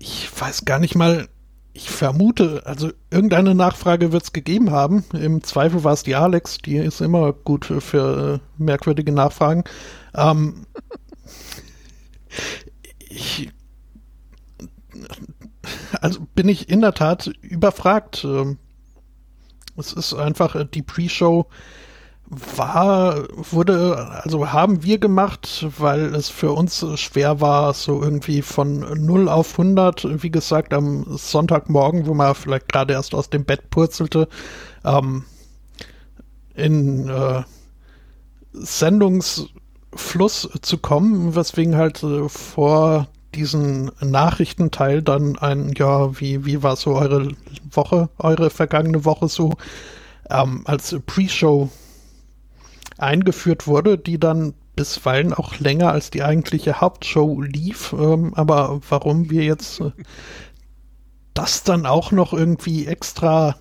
[0.00, 1.28] Ich weiß gar nicht mal,
[1.72, 5.04] ich vermute, also irgendeine Nachfrage wird es gegeben haben.
[5.12, 9.62] Im Zweifel war es die Alex, die ist immer gut für, für merkwürdige Nachfragen.
[10.16, 10.66] Ähm,
[13.08, 13.52] ich
[16.00, 18.24] also bin ich in der Tat überfragt.
[18.24, 18.58] Ähm,
[19.76, 21.46] es ist einfach äh, die Pre-Show
[22.32, 29.04] war, wurde, also haben wir gemacht, weil es für uns schwer war, so irgendwie von
[29.04, 33.68] 0 auf 100, wie gesagt, am Sonntagmorgen, wo man vielleicht gerade erst aus dem Bett
[33.68, 34.28] purzelte,
[34.82, 35.24] ähm,
[36.54, 37.42] in äh,
[38.54, 46.76] Sendungsfluss zu kommen, weswegen halt äh, vor diesen Nachrichtenteil dann ein, ja, wie, wie war
[46.76, 47.28] so eure
[47.70, 49.54] Woche, eure vergangene Woche so,
[50.30, 51.70] ähm, als Pre-Show
[52.98, 57.92] eingeführt wurde, die dann bisweilen auch länger als die eigentliche Hauptshow lief.
[57.92, 59.90] Ähm, aber warum wir jetzt äh,
[61.34, 63.56] das dann auch noch irgendwie extra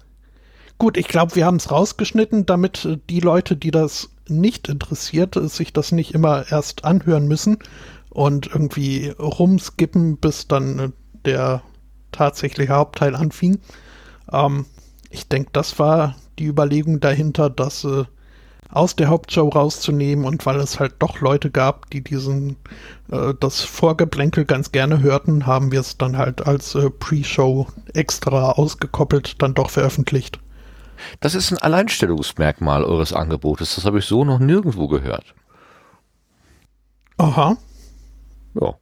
[0.77, 5.35] gut, ich glaube, wir haben es rausgeschnitten, damit äh, die Leute, die das nicht interessiert,
[5.35, 7.57] sich das nicht immer erst anhören müssen
[8.11, 10.89] und irgendwie rumskippen, bis dann äh,
[11.25, 11.63] der
[12.11, 13.59] tatsächliche Hauptteil anfing.
[14.31, 14.65] Ähm,
[15.09, 18.05] ich denke, das war die Überlegung dahinter, das äh,
[18.69, 22.55] aus der Hauptshow rauszunehmen und weil es halt doch Leute gab, die diesen
[23.11, 28.51] äh, das Vorgeplänkel ganz gerne hörten, haben wir es dann halt als äh, Pre-Show extra
[28.51, 30.39] ausgekoppelt dann doch veröffentlicht.
[31.19, 33.75] Das ist ein Alleinstellungsmerkmal eures Angebotes.
[33.75, 35.33] Das habe ich so noch nirgendwo gehört.
[37.17, 37.57] Aha.
[38.59, 38.75] Ja.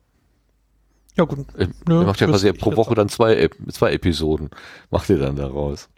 [1.15, 1.47] Ja, gut.
[1.57, 4.51] Ihr Nö, macht ja quasi pro Woche dann zwei, zwei Episoden.
[4.89, 5.89] Macht ihr dann daraus.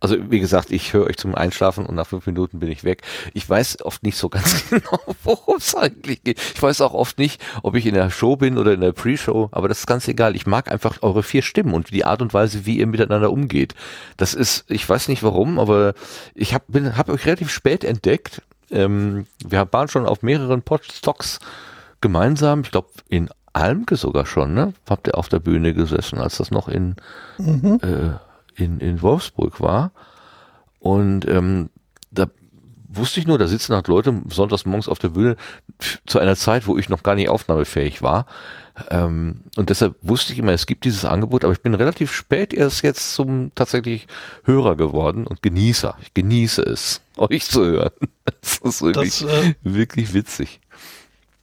[0.00, 3.02] Also wie gesagt, ich höre euch zum Einschlafen und nach fünf Minuten bin ich weg.
[3.34, 6.40] Ich weiß oft nicht so ganz genau, worum es eigentlich geht.
[6.56, 9.50] Ich weiß auch oft nicht, ob ich in der Show bin oder in der Pre-Show,
[9.52, 10.34] aber das ist ganz egal.
[10.34, 13.76] Ich mag einfach eure vier Stimmen und die Art und Weise, wie ihr miteinander umgeht.
[14.16, 15.94] Das ist, ich weiß nicht warum, aber
[16.34, 18.42] ich habe hab euch relativ spät entdeckt.
[18.72, 21.38] Ähm, wir waren schon auf mehreren Podstocks
[22.02, 24.74] gemeinsam, ich glaube in Almke sogar schon, ne?
[24.88, 26.96] Habt ihr auf der Bühne gesessen, als das noch in,
[27.38, 27.80] mhm.
[27.82, 29.92] äh, in, in Wolfsburg war.
[30.78, 31.70] Und ähm,
[32.10, 32.26] da
[32.88, 35.36] wusste ich nur, da sitzen halt Leute sonntags morgens auf der Bühne
[36.06, 38.26] zu einer Zeit, wo ich noch gar nicht aufnahmefähig war.
[38.90, 42.54] Ähm, und deshalb wusste ich immer, es gibt dieses Angebot, aber ich bin relativ spät
[42.54, 44.06] erst jetzt zum tatsächlich
[44.44, 45.94] Hörer geworden und Genießer.
[46.00, 47.92] Ich genieße es, euch zu hören.
[48.40, 50.61] Das ist wirklich, das, äh, wirklich witzig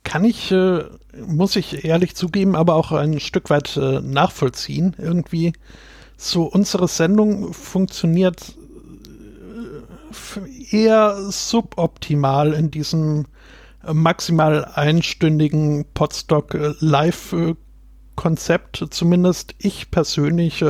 [0.10, 0.86] kann ich, äh,
[1.24, 4.96] muss ich ehrlich zugeben, aber auch ein Stück weit äh, nachvollziehen.
[4.98, 5.54] Irgendwie
[6.18, 8.56] so unsere Sendung funktioniert
[10.36, 13.28] äh, eher suboptimal in diesem
[13.86, 17.36] äh, maximal einstündigen Podstock äh, Live
[18.16, 18.88] Konzept.
[18.90, 20.66] Zumindest ich persönlich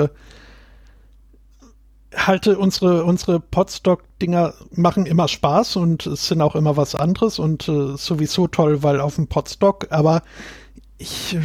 [2.15, 7.67] halte unsere, unsere Podstock-Dinger machen immer Spaß und es sind auch immer was anderes und
[7.67, 10.23] äh, sowieso toll, weil auf dem Podstock, aber
[10.97, 11.41] ich äh,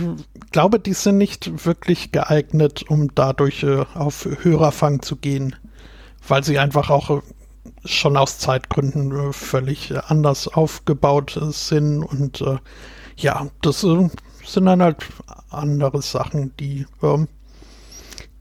[0.52, 5.54] glaube, die sind nicht wirklich geeignet, um dadurch äh, auf Hörerfang zu gehen,
[6.26, 7.20] weil sie einfach auch äh,
[7.84, 12.56] schon aus Zeitgründen äh, völlig anders aufgebaut sind und äh,
[13.16, 15.06] ja, das sind dann halt
[15.50, 17.28] andere Sachen, die ähm,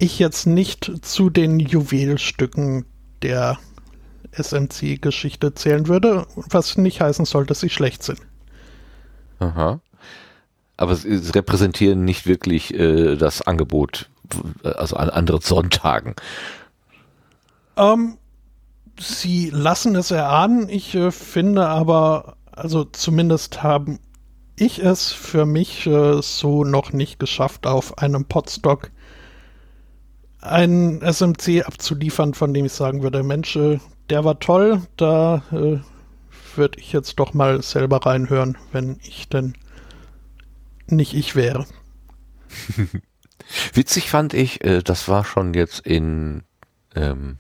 [0.04, 2.86] ich jetzt nicht zu den Juwelstücken
[3.22, 3.58] der
[4.32, 8.20] SMC-Geschichte zählen würde, was nicht heißen soll, dass sie schlecht sind.
[9.40, 9.80] Aha.
[10.76, 14.10] Aber sie repräsentieren nicht wirklich äh, das Angebot,
[14.64, 16.16] also an anderen Sonntagen.
[17.78, 18.18] Ähm,
[19.00, 20.68] sie lassen es erahnen.
[20.68, 24.00] Ich äh, finde aber, also zumindest haben
[24.56, 28.92] ich es für mich äh, so noch nicht geschafft, auf einem Podstock
[30.44, 33.80] einen SMC abzuliefern, von dem ich sagen würde, Mensch, äh,
[34.10, 35.80] der war toll, da äh,
[36.58, 39.56] würde ich jetzt doch mal selber reinhören, wenn ich denn
[40.88, 41.66] nicht ich wäre.
[43.74, 46.44] Witzig fand ich, äh, das war schon jetzt in
[46.96, 47.40] ähm,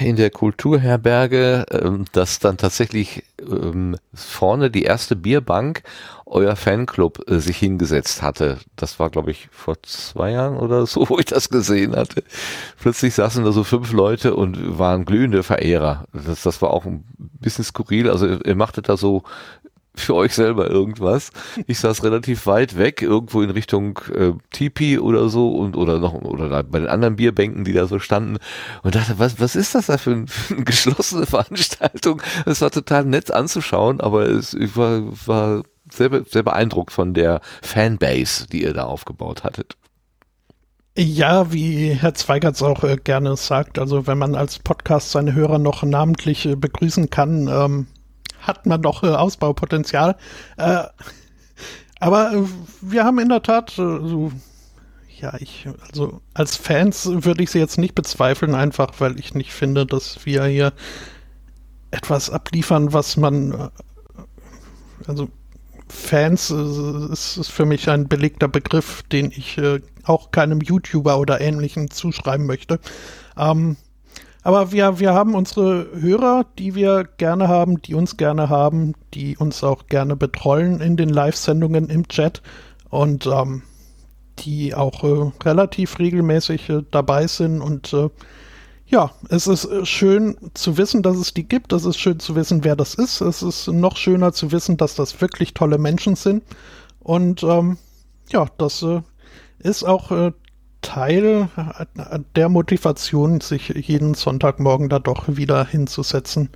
[0.00, 5.82] in der Kulturherberge, ähm, dass dann tatsächlich ähm, vorne die erste Bierbank
[6.26, 8.58] euer Fanclub äh, sich hingesetzt hatte.
[8.76, 12.22] Das war, glaube ich, vor zwei Jahren oder so, wo ich das gesehen hatte.
[12.80, 16.04] Plötzlich saßen da so fünf Leute und waren glühende Verehrer.
[16.12, 18.08] Das, das war auch ein bisschen skurril.
[18.08, 19.24] Also ihr machtet da so
[19.94, 21.30] für euch selber irgendwas.
[21.66, 26.14] Ich saß relativ weit weg, irgendwo in Richtung äh, Tipi oder so und oder noch
[26.14, 28.38] oder bei den anderen Bierbänken, die da so standen
[28.82, 32.22] und dachte, was was ist das da für, ein, für eine geschlossene Veranstaltung?
[32.46, 37.40] Es war total nett anzuschauen, aber es ich war war sehr, sehr beeindruckt von der
[37.62, 39.76] Fanbase, die ihr da aufgebaut hattet.
[40.96, 45.58] Ja, wie Herr Zweigertz auch äh, gerne sagt, also wenn man als Podcast seine Hörer
[45.58, 47.86] noch namentlich äh, begrüßen kann, ähm,
[48.40, 50.16] hat man doch äh, Ausbaupotenzial.
[50.56, 50.84] Äh,
[52.00, 52.44] aber äh,
[52.80, 54.32] wir haben in der Tat so,
[55.18, 59.52] ja, ich, also als Fans würde ich sie jetzt nicht bezweifeln, einfach weil ich nicht
[59.52, 60.72] finde, dass wir hier
[61.90, 63.70] etwas abliefern, was man,
[65.06, 65.28] also
[65.88, 71.40] Fans ist, ist für mich ein belegter Begriff, den ich äh, auch keinem YouTuber oder
[71.40, 72.78] ähnlichem zuschreiben möchte.
[73.36, 73.76] Ähm,
[74.42, 79.36] aber wir, wir haben unsere Hörer, die wir gerne haben, die uns gerne haben, die
[79.36, 82.40] uns auch gerne betreuen in den Live-Sendungen im Chat
[82.88, 83.62] und ähm,
[84.38, 87.60] die auch äh, relativ regelmäßig äh, dabei sind.
[87.60, 88.08] Und äh,
[88.86, 91.72] ja, es ist äh, schön zu wissen, dass es die gibt.
[91.74, 93.20] Es ist schön zu wissen, wer das ist.
[93.20, 96.42] Es ist noch schöner zu wissen, dass das wirklich tolle Menschen sind.
[97.00, 97.76] Und ähm,
[98.30, 99.02] ja, das äh,
[99.58, 100.32] ist auch äh,
[100.82, 101.48] Teil
[102.34, 106.50] der Motivation, sich jeden Sonntagmorgen da doch wieder hinzusetzen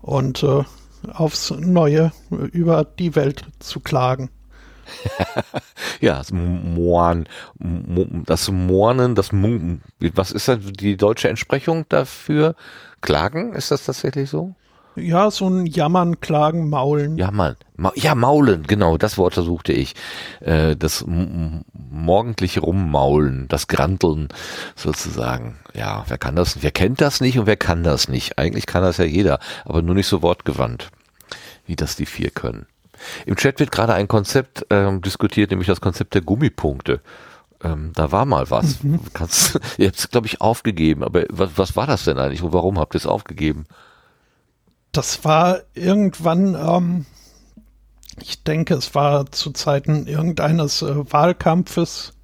[0.00, 0.62] und äh,
[1.12, 4.30] aufs Neue über die Welt zu klagen.
[6.00, 7.28] ja, das Moan,
[7.58, 9.82] das Moanen, das Mun,
[10.14, 12.54] was ist das die deutsche Entsprechung dafür?
[13.00, 14.54] Klagen, ist das tatsächlich so?
[14.96, 17.18] Ja, so ein Jammern, Klagen, Maulen.
[17.18, 17.56] Jammern.
[17.76, 19.94] Ma ja, Maulen, genau, das Wort suchte ich.
[20.40, 24.28] Äh, das morgendliche Rummaulen, das Granteln
[24.74, 25.58] sozusagen.
[25.74, 26.62] Ja, wer kann das?
[26.62, 28.38] Wer kennt das nicht und wer kann das nicht?
[28.38, 30.90] Eigentlich kann das ja jeder, aber nur nicht so wortgewandt,
[31.66, 32.66] wie das die vier können.
[33.26, 37.02] Im Chat wird gerade ein Konzept ähm, diskutiert, nämlich das Konzept der Gummipunkte.
[37.62, 38.82] Ähm, da war mal was.
[38.82, 39.00] Mhm.
[39.12, 42.52] Kannst, ihr habt es, glaube ich, aufgegeben, aber was, was war das denn eigentlich und
[42.52, 43.66] warum habt ihr es aufgegeben?
[44.96, 47.06] Das war irgendwann, ähm,
[48.18, 52.14] ich denke, es war zu Zeiten irgendeines äh, Wahlkampfes.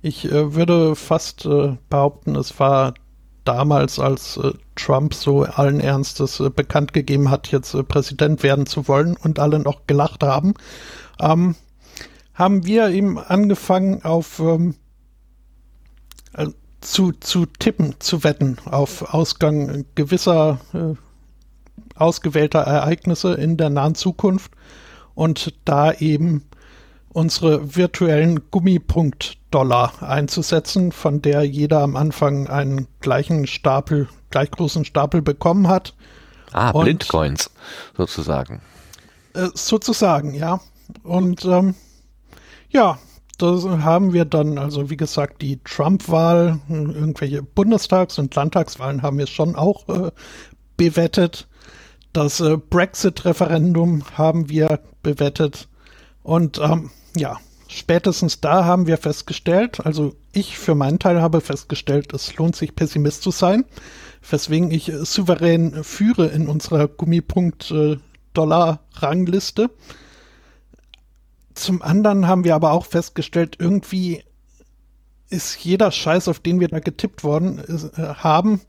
[0.00, 2.94] Ich äh, würde fast äh, behaupten, es war
[3.42, 8.66] damals, als äh, Trump so allen Ernstes äh, bekannt gegeben hat, jetzt äh, Präsident werden
[8.66, 10.54] zu wollen und alle noch gelacht haben,
[11.20, 11.56] ähm,
[12.32, 14.76] haben wir ihm angefangen auf ähm,
[16.80, 20.60] zu, zu tippen, zu wetten auf Ausgang gewisser
[22.00, 24.52] ausgewählter Ereignisse in der nahen Zukunft
[25.14, 26.44] und da eben
[27.08, 35.22] unsere virtuellen Gummipunkt-Dollar einzusetzen, von der jeder am Anfang einen gleichen Stapel, gleich großen Stapel
[35.22, 35.94] bekommen hat.
[36.52, 37.50] Ah, und, Blindcoins
[37.96, 38.60] sozusagen.
[39.34, 40.60] Äh, sozusagen, ja.
[41.02, 41.74] Und ähm,
[42.70, 42.98] ja,
[43.38, 49.26] das haben wir dann, also wie gesagt, die Trump-Wahl, irgendwelche Bundestags- und Landtagswahlen haben wir
[49.26, 50.10] schon auch äh,
[50.76, 51.47] bewettet.
[52.18, 55.68] Das äh, Brexit-Referendum haben wir bewettet.
[56.24, 57.38] Und ähm, ja,
[57.68, 62.74] spätestens da haben wir festgestellt, also ich für meinen Teil habe festgestellt, es lohnt sich
[62.74, 63.64] Pessimist zu sein,
[64.28, 69.62] weswegen ich äh, souverän führe in unserer Gummipunkt-Dollar-Rangliste.
[69.62, 69.68] Äh,
[71.54, 74.24] Zum anderen haben wir aber auch festgestellt, irgendwie
[75.30, 78.60] ist jeder Scheiß, auf den wir da getippt worden ist, äh, haben,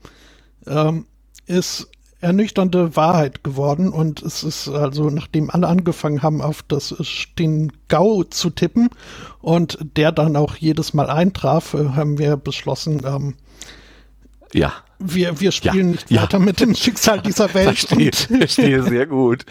[0.68, 1.06] ähm,
[1.46, 1.88] ist
[2.20, 6.94] ernüchternde Wahrheit geworden und es ist also, nachdem alle angefangen haben, auf das
[7.38, 8.90] den GAU zu tippen
[9.40, 13.34] und der dann auch jedes Mal eintraf, äh, haben wir beschlossen, ähm,
[14.52, 14.72] ja.
[15.02, 16.22] Wir, wir spielen Ja, nicht ja.
[16.22, 17.78] weiter mit dem Schicksal dieser Welt.
[17.78, 19.46] Verstehe, verstehe sehr gut.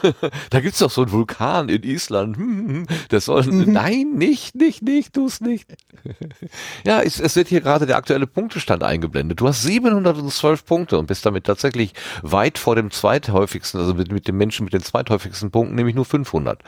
[0.50, 2.36] da gibt's doch so einen Vulkan in Island.
[2.36, 5.68] Hm, hm, Das soll, nein, nicht, nicht, nicht, tu's nicht.
[6.86, 9.40] ja, es, es wird hier gerade der aktuelle Punktestand eingeblendet.
[9.40, 14.26] Du hast 712 Punkte und bist damit tatsächlich weit vor dem zweithäufigsten, also mit, mit
[14.26, 16.60] dem Menschen mit den zweithäufigsten Punkten, nämlich nur 500.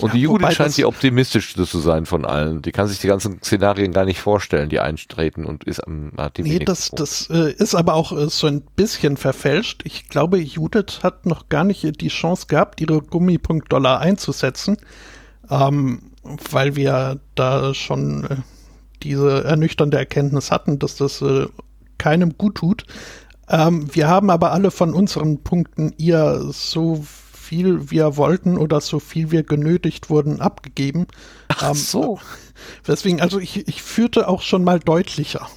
[0.00, 2.62] Und Ja, die Judith scheint die optimistischste zu sein von allen.
[2.62, 6.36] Die kann sich die ganzen Szenarien gar nicht vorstellen, die eintreten und ist am, hat
[6.36, 9.82] die Nee, das, das äh, ist aber auch äh, so ein bisschen verfälscht.
[9.84, 14.76] Ich glaube, Judith hat noch gar nicht die Chance gehabt, ihre Gummipunkt-Dollar einzusetzen,
[15.50, 16.02] ähm,
[16.50, 18.36] weil wir da schon äh,
[19.02, 21.46] diese ernüchternde Erkenntnis hatten, dass das äh,
[21.98, 22.84] keinem gut tut.
[23.48, 27.06] Ähm, wir haben aber alle von unseren Punkten ihr so
[27.46, 31.06] viel wir wollten oder so viel wir genötigt wurden abgegeben.
[31.48, 32.20] Ach Ähm, so.
[32.86, 35.48] Deswegen, also ich, ich führte auch schon mal deutlicher.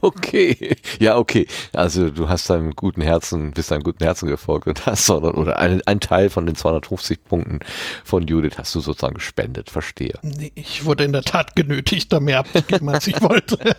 [0.00, 1.46] Okay, ja, okay.
[1.72, 5.58] Also du hast deinem guten Herzen, bist deinem guten Herzen gefolgt und hast sondern oder
[5.58, 7.60] ein, ein Teil von den 250 Punkten
[8.04, 9.70] von Judith hast du sozusagen gespendet.
[9.70, 10.18] Verstehe.
[10.22, 13.58] Nee, ich wurde in der Tat genötigt, da mehr abzugeben, als ich wollte.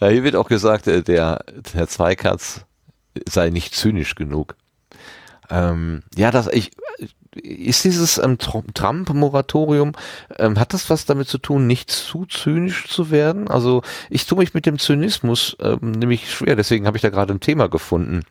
[0.00, 2.64] Ja, hier wird auch gesagt, äh, der Herr Zweikatz
[3.28, 4.56] sei nicht zynisch genug.
[5.50, 6.70] Ähm, ja, das ich
[7.34, 9.92] ist dieses ähm, Tr- Trump-Moratorium,
[10.38, 13.48] ähm, hat das was damit zu tun, nicht zu zynisch zu werden?
[13.48, 17.32] Also ich tue mich mit dem Zynismus ähm, nämlich schwer, deswegen habe ich da gerade
[17.32, 18.24] ein Thema gefunden.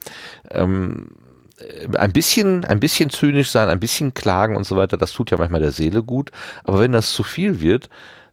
[0.52, 1.12] Ähm,
[1.58, 5.32] äh, ein bisschen, ein bisschen zynisch sein, ein bisschen klagen und so weiter, das tut
[5.32, 6.32] ja manchmal der Seele gut.
[6.66, 7.90] Aber wenn das zu viel wird,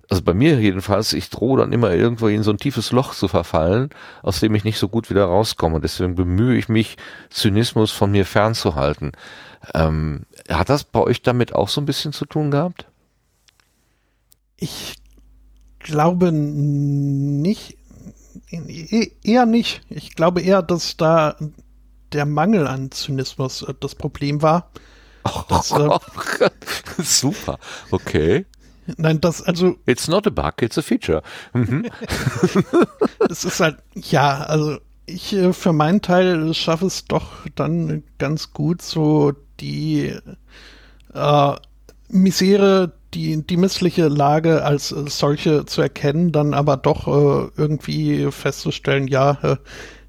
[0.09, 3.29] also bei mir jedenfalls, ich drohe dann immer irgendwo in so ein tiefes Loch zu
[3.29, 3.91] verfallen,
[4.23, 5.81] aus dem ich nicht so gut wieder rauskomme.
[5.81, 6.97] Deswegen bemühe ich mich,
[7.31, 9.13] Zynismus von mir fernzuhalten.
[9.75, 12.87] Ähm, hat das bei euch damit auch so ein bisschen zu tun gehabt?
[14.57, 14.95] Ich
[15.81, 17.77] glaube nicht,
[18.51, 19.83] e- eher nicht.
[19.89, 21.37] Ich glaube eher, dass da
[22.13, 24.71] der Mangel an Zynismus äh, das Problem war.
[25.49, 25.89] Das, äh,
[27.03, 27.59] Super.
[27.91, 28.47] Okay.
[28.97, 31.23] Nein, das, also, It's not a bug, it's a feature.
[31.53, 31.87] Mhm.
[33.31, 38.53] es ist halt, ja, also, ich äh, für meinen Teil schaffe es doch dann ganz
[38.53, 40.15] gut, so die
[41.15, 41.53] äh,
[42.09, 48.31] Misere, die, die missliche Lage als äh, solche zu erkennen, dann aber doch äh, irgendwie
[48.31, 49.57] festzustellen, ja, äh,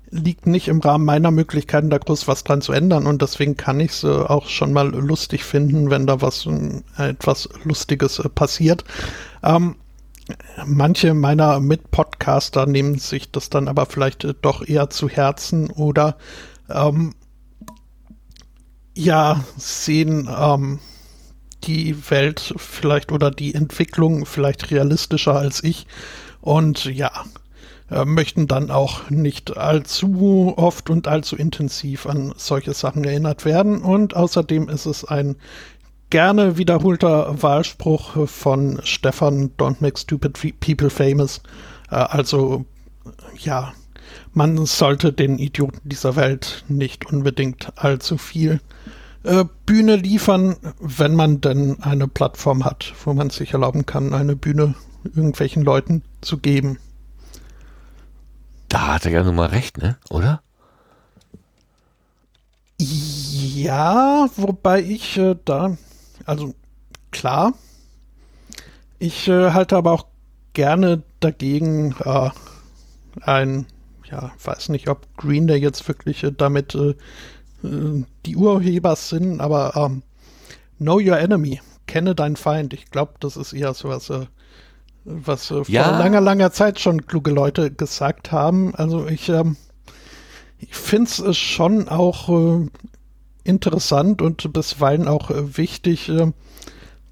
[0.09, 3.79] liegt nicht im Rahmen meiner Möglichkeiten, da groß was dran zu ändern und deswegen kann
[3.79, 8.29] ich es äh, auch schon mal lustig finden, wenn da was äh, etwas Lustiges äh,
[8.29, 8.83] passiert.
[9.43, 9.75] Ähm,
[10.65, 16.17] manche meiner Mitpodcaster nehmen sich das dann aber vielleicht äh, doch eher zu Herzen oder
[16.69, 17.13] ähm,
[18.95, 20.79] ja, sehen ähm,
[21.63, 25.85] die Welt vielleicht oder die Entwicklung vielleicht realistischer als ich
[26.41, 27.11] und ja,
[27.89, 33.81] äh, möchten dann auch nicht allzu oft und allzu intensiv an solche Sachen erinnert werden.
[33.81, 35.35] Und außerdem ist es ein
[36.09, 41.41] gerne wiederholter Wahlspruch von Stefan Don't Make Stupid People Famous.
[41.89, 42.65] Äh, also
[43.37, 43.73] ja,
[44.33, 48.59] man sollte den Idioten dieser Welt nicht unbedingt allzu viel
[49.23, 54.35] äh, Bühne liefern, wenn man denn eine Plattform hat, wo man sich erlauben kann, eine
[54.35, 56.79] Bühne irgendwelchen Leuten zu geben.
[58.69, 59.97] Da hat er ja nun mal recht, ne?
[60.09, 60.41] Oder?
[62.79, 65.77] Ja, wobei ich äh, da,
[66.25, 66.53] also
[67.11, 67.53] klar,
[68.99, 70.05] ich äh, halte aber auch
[70.53, 72.29] gerne dagegen äh,
[73.21, 73.65] ein,
[74.11, 76.95] ja, weiß nicht, ob Green Day jetzt wirklich äh, damit äh,
[77.63, 80.03] äh, die Urheber sind, aber ähm,
[80.77, 82.73] Know Your Enemy, kenne deinen Feind.
[82.73, 84.11] Ich glaube, das ist eher so was,
[85.07, 85.97] was äh, vor Ja.
[85.97, 88.75] langer, langer Zeit schon kluge Leute gesagt haben.
[88.75, 89.55] Also ich, ähm,
[90.59, 92.67] ich finde es schon auch äh,
[93.43, 96.31] interessant und bisweilen auch äh, wichtig äh,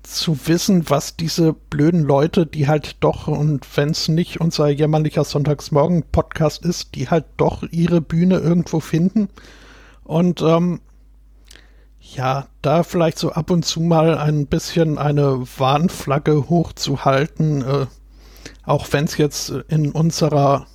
[0.04, 5.24] zu wissen, was diese blöden Leute, die halt doch, und wenn es nicht unser jämmerlicher
[5.24, 9.30] Sonntagsmorgen-Podcast ist, die halt doch ihre Bühne irgendwo finden.
[10.04, 10.82] Und ähm,
[12.14, 17.86] ja, da vielleicht so ab und zu mal ein bisschen eine Warnflagge hochzuhalten, äh,
[18.64, 20.68] auch wenn es jetzt in unserer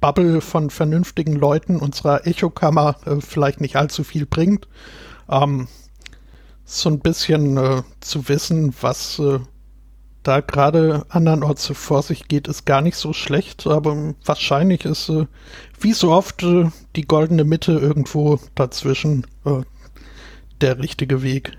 [0.00, 4.66] Bubble von vernünftigen Leuten, unserer Echokammer äh, vielleicht nicht allzu viel bringt.
[5.28, 5.68] Ähm,
[6.64, 9.40] so ein bisschen äh, zu wissen, was äh,
[10.22, 15.26] da gerade andernorts vor sich geht, ist gar nicht so schlecht, aber wahrscheinlich ist äh,
[15.80, 19.62] wie so oft äh, die goldene Mitte irgendwo dazwischen äh,
[20.62, 21.52] der richtige Weg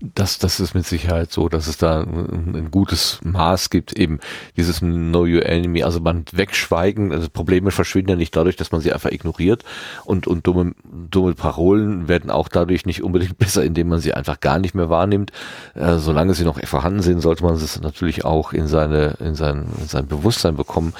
[0.00, 4.18] das, das ist mit Sicherheit so, dass es da ein, ein, gutes Maß gibt, eben
[4.56, 8.80] dieses Know Your Enemy, also man wegschweigen, also Probleme verschwinden ja nicht dadurch, dass man
[8.80, 9.62] sie einfach ignoriert
[10.04, 14.40] und, und dumme, dumme Parolen werden auch dadurch nicht unbedingt besser, indem man sie einfach
[14.40, 15.32] gar nicht mehr wahrnimmt.
[15.74, 19.66] Äh, solange sie noch vorhanden sind, sollte man es natürlich auch in seine, in sein,
[19.80, 20.94] in sein Bewusstsein bekommen.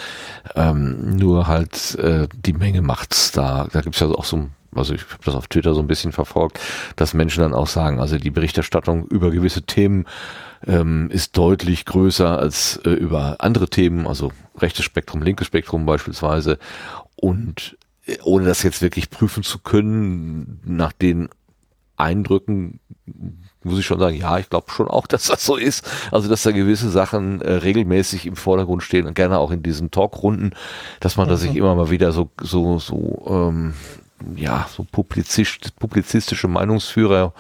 [0.54, 3.66] Ähm, nur halt äh, die Menge macht's da.
[3.72, 6.12] Da gibt's ja auch so ein also ich habe das auf Twitter so ein bisschen
[6.12, 6.60] verfolgt,
[6.96, 10.06] dass Menschen dann auch sagen, also die Berichterstattung über gewisse Themen
[10.66, 16.58] ähm, ist deutlich größer als äh, über andere Themen, also rechtes Spektrum, linkes Spektrum beispielsweise.
[17.16, 17.76] Und
[18.06, 21.28] äh, ohne das jetzt wirklich prüfen zu können, nach den
[21.96, 22.80] Eindrücken
[23.62, 25.88] muss ich schon sagen, ja, ich glaube schon auch, dass das so ist.
[26.10, 29.90] Also, dass da gewisse Sachen äh, regelmäßig im Vordergrund stehen und gerne auch in diesen
[29.90, 30.54] Talkrunden,
[31.00, 31.30] dass man mhm.
[31.30, 33.74] da sich immer mal wieder so, so, so ähm,
[34.36, 37.32] ja, so publizist, publizistische Meinungsführer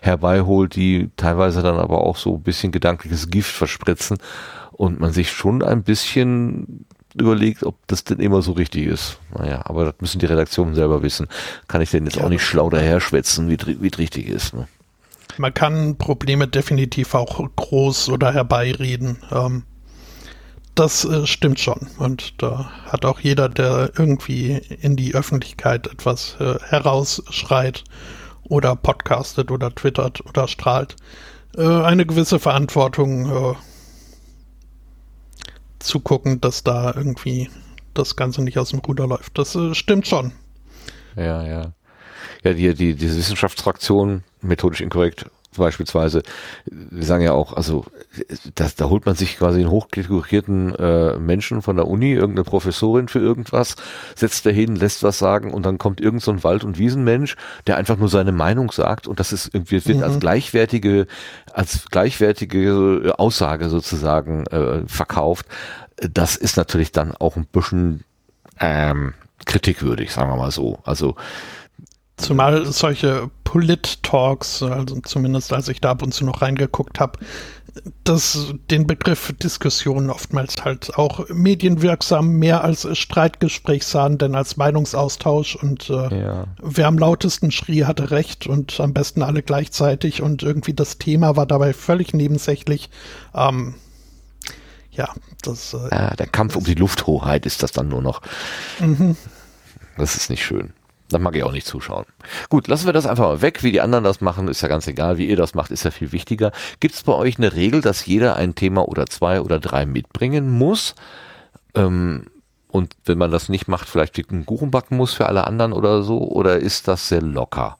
[0.00, 4.18] herbeiholt, die teilweise dann aber auch so ein bisschen gedankliches Gift verspritzen
[4.72, 9.18] und man sich schon ein bisschen überlegt, ob das denn immer so richtig ist.
[9.36, 11.26] Naja, aber das müssen die Redaktionen selber wissen.
[11.66, 12.24] Kann ich denn jetzt ja.
[12.24, 14.54] auch nicht schlau daher schwätzen, wie wie es richtig ist.
[14.54, 14.68] Ne?
[15.36, 19.18] Man kann Probleme definitiv auch groß oder herbeireden.
[19.32, 19.64] Ähm,
[20.78, 21.88] das äh, stimmt schon.
[21.98, 27.84] Und da hat auch jeder, der irgendwie in die Öffentlichkeit etwas äh, herausschreit
[28.44, 30.96] oder podcastet oder twittert oder strahlt,
[31.56, 33.54] äh, eine gewisse Verantwortung äh,
[35.80, 37.50] zu gucken, dass da irgendwie
[37.94, 39.36] das Ganze nicht aus dem Ruder läuft.
[39.36, 40.32] Das äh, stimmt schon.
[41.16, 41.72] Ja, ja.
[42.44, 45.26] Ja, die, die, diese Wissenschaftsfraktion, methodisch inkorrekt,
[45.56, 46.22] beispielsweise,
[46.66, 47.84] die sagen ja auch, also
[48.54, 53.08] das, da holt man sich quasi einen hochdekorierten äh, Menschen von der Uni, irgendeine Professorin
[53.08, 53.76] für irgendwas,
[54.14, 57.76] setzt dahin, lässt was sagen und dann kommt irgend so ein Wald- und Wiesenmensch, der
[57.76, 60.04] einfach nur seine Meinung sagt und das ist irgendwie wird mhm.
[60.04, 61.06] als gleichwertige,
[61.52, 65.46] als gleichwertige Aussage sozusagen äh, verkauft.
[65.96, 68.04] Das ist natürlich dann auch ein bisschen
[68.60, 69.14] ähm,
[69.46, 70.78] kritikwürdig, sagen wir mal so.
[70.84, 71.16] Also
[72.18, 77.18] Zumal solche Polit-Talks, also zumindest als ich da ab und zu noch reingeguckt habe,
[78.04, 85.56] das den Begriff Diskussion oftmals halt auch medienwirksam mehr als Streitgespräch sahen, denn als Meinungsaustausch
[85.56, 86.44] und äh, ja.
[86.60, 91.36] wer am lautesten schrie, hatte recht und am besten alle gleichzeitig und irgendwie das Thema
[91.36, 92.90] war dabei völlig nebensächlich.
[93.34, 93.74] Ähm,
[94.90, 95.08] ja,
[95.42, 95.74] das.
[95.74, 98.20] Äh, ja, der Kampf um die Lufthoheit ist das dann nur noch.
[98.80, 99.16] Mhm.
[99.96, 100.72] Das ist nicht schön.
[101.10, 102.04] Da mag ich auch nicht zuschauen.
[102.50, 103.62] Gut, lassen wir das einfach mal weg.
[103.62, 105.16] Wie die anderen das machen, ist ja ganz egal.
[105.16, 106.52] Wie ihr das macht, ist ja viel wichtiger.
[106.80, 110.50] Gibt es bei euch eine Regel, dass jeder ein Thema oder zwei oder drei mitbringen
[110.50, 110.94] muss?
[111.74, 112.26] Ähm,
[112.68, 116.02] und wenn man das nicht macht, vielleicht einen Kuchen backen muss für alle anderen oder
[116.02, 116.18] so?
[116.18, 117.78] Oder ist das sehr locker?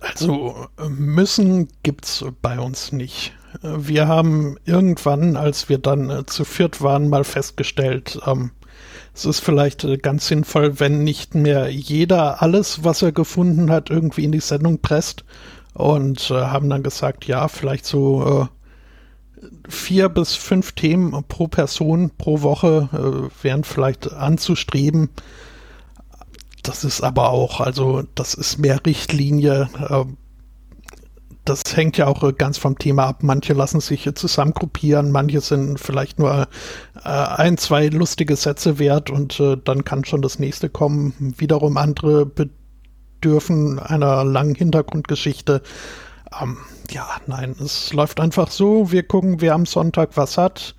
[0.00, 3.32] Also müssen gibt's bei uns nicht.
[3.62, 8.50] Wir haben irgendwann, als wir dann äh, zu viert waren, mal festgestellt, ähm,
[9.14, 13.88] es ist vielleicht äh, ganz sinnvoll, wenn nicht mehr jeder alles, was er gefunden hat,
[13.88, 15.24] irgendwie in die Sendung presst.
[15.72, 18.48] Und äh, haben dann gesagt, ja, vielleicht so
[19.42, 25.10] äh, vier bis fünf Themen pro Person pro Woche äh, wären vielleicht anzustreben.
[26.62, 29.68] Das ist aber auch, also das ist mehr Richtlinie.
[29.88, 30.04] Äh,
[31.44, 33.22] das hängt ja auch äh, ganz vom Thema ab.
[33.22, 36.48] Manche lassen sich zusammengruppieren, manche sind vielleicht nur
[37.04, 41.34] äh, ein, zwei lustige Sätze wert und äh, dann kann schon das nächste kommen.
[41.36, 45.62] Wiederum andere bedürfen einer langen Hintergrundgeschichte.
[46.40, 46.58] Ähm,
[46.90, 48.90] ja, nein, es läuft einfach so.
[48.90, 50.74] Wir gucken, wer am Sonntag was hat.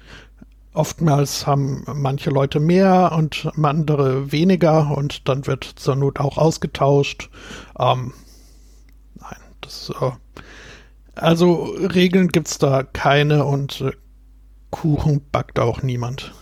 [0.74, 7.30] Oftmals haben manche Leute mehr und andere weniger und dann wird zur Not auch ausgetauscht.
[7.80, 8.12] Ähm,
[9.16, 10.12] nein, das äh,
[11.16, 13.92] also Regeln gibt's da keine und äh,
[14.72, 16.34] Kuchen backt auch niemand.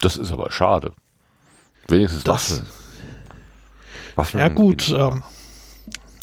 [0.00, 0.92] Das ist aber schade.
[1.88, 2.50] Wenigstens das.
[2.50, 2.66] Waffen.
[4.16, 4.88] Waffen ja gut.
[4.90, 5.22] Ähm,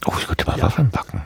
[0.05, 0.63] oh, ich könnte mal ja.
[0.63, 1.21] Waffen backen.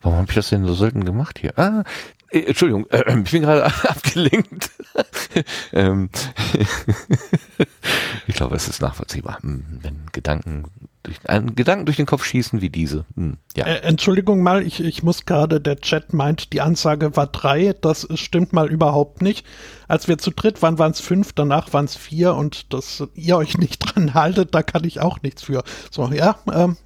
[0.00, 1.58] Warum habe ich das denn so selten gemacht hier?
[1.58, 1.82] Ah,
[2.30, 4.70] äh, Entschuldigung, äh, ich bin gerade abgelenkt.
[5.72, 6.10] ähm,
[8.26, 10.64] ich glaube, es ist nachvollziehbar, hm, wenn Gedanken
[11.02, 13.04] durch, einen Gedanken durch den Kopf schießen wie diese.
[13.16, 13.66] Hm, ja.
[13.66, 17.74] Äh, Entschuldigung mal, ich, ich muss gerade, der Chat meint, die Ansage war drei.
[17.80, 19.46] Das stimmt mal überhaupt nicht.
[19.86, 23.36] Als wir zu dritt waren, waren es fünf, danach waren es vier und dass ihr
[23.36, 25.62] euch nicht dran haltet, da kann ich auch nichts für.
[25.90, 26.76] So, ja, ähm,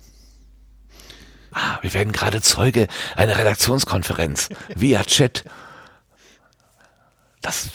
[1.53, 5.45] Ah, wir werden gerade Zeuge einer Redaktionskonferenz via Chat.
[7.41, 7.69] Das,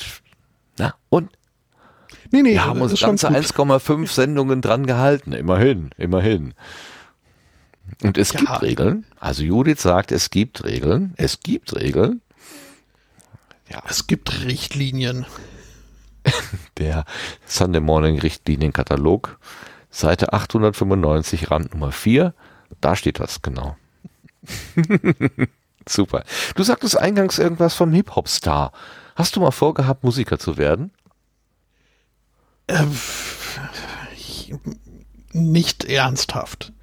[0.77, 1.29] na, und?
[2.31, 3.37] nee, nee, Wir haben uns ganze gut.
[3.37, 5.33] 1,5 Sendungen dran gehalten.
[5.33, 6.53] Immerhin, immerhin.
[8.03, 8.39] Und es Ja.
[8.39, 9.05] gibt Regeln.
[9.19, 11.13] Also Judith sagt, es gibt Regeln.
[11.17, 12.21] Es gibt Regeln.
[13.89, 15.25] Es gibt Richtlinien.
[16.77, 17.05] Der
[17.45, 19.39] Sunday Morning Richtlinienkatalog,
[19.89, 22.33] Seite 895, Rand Nummer 4.
[22.81, 23.75] Da steht das genau.
[25.87, 26.23] Super.
[26.55, 28.71] Du sagtest eingangs irgendwas vom Hip-Hop-Star.
[29.15, 30.91] Hast du mal vorgehabt, Musiker zu werden?
[35.31, 36.73] Nicht ernsthaft.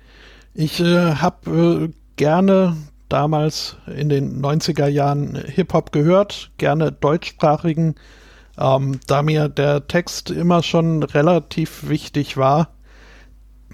[0.55, 2.77] Ich äh, habe äh, gerne
[3.09, 7.97] damals in den 90er Jahren Hip-Hop gehört, gerne deutschsprachigen,
[8.59, 12.74] ähm, da mir der Text immer schon relativ wichtig war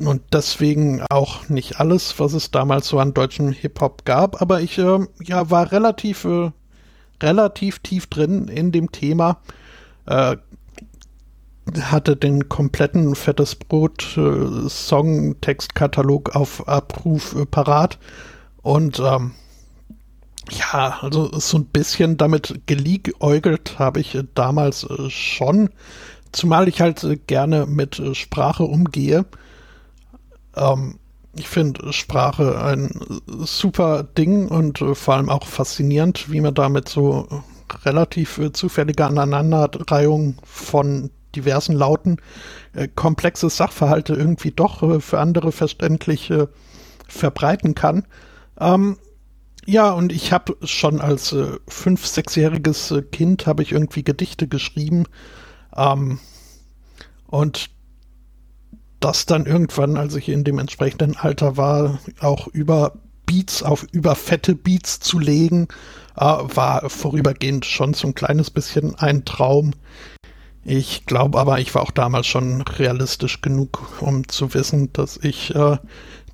[0.07, 4.79] und deswegen auch nicht alles, was es damals so an deutschem Hip-Hop gab, aber ich
[4.79, 6.51] äh, ja, war relativ, äh,
[7.23, 9.39] relativ tief drin in dem Thema.
[10.07, 10.37] Äh,
[11.79, 17.99] hatte den kompletten Fettes Brot äh, Songtextkatalog auf Abruf äh, parat
[18.63, 19.33] und ähm,
[20.51, 25.71] ja, also so ein bisschen damit geliebäugelt habe ich äh, damals äh, schon,
[26.33, 29.27] zumal ich halt gerne mit Sprache umgehe.
[30.57, 30.99] Ähm,
[31.37, 32.91] ich finde Sprache ein
[33.39, 37.29] super Ding und äh, vor allem auch faszinierend, wie man damit so
[37.85, 42.17] relativ äh, zufällige Aneinanderreihung von diversen Lauten
[42.75, 46.47] äh, komplexe Sachverhalte irgendwie doch äh, für andere verständlich äh,
[47.07, 48.07] verbreiten kann.
[48.59, 48.97] Ähm,
[49.67, 54.49] ja, und ich habe schon als äh, fünf-, sechsjähriges äh, Kind habe ich irgendwie Gedichte
[54.49, 55.05] geschrieben.
[55.77, 56.19] Ähm,
[57.29, 57.71] und
[59.01, 62.93] das dann irgendwann, als ich in dem entsprechenden Alter war, auch über
[63.27, 65.69] Beats auf über fette Beats zu legen,
[66.17, 69.73] äh, war vorübergehend schon so ein kleines bisschen ein Traum.
[70.65, 75.55] Ich glaube aber, ich war auch damals schon realistisch genug, um zu wissen, dass ich
[75.55, 75.79] äh,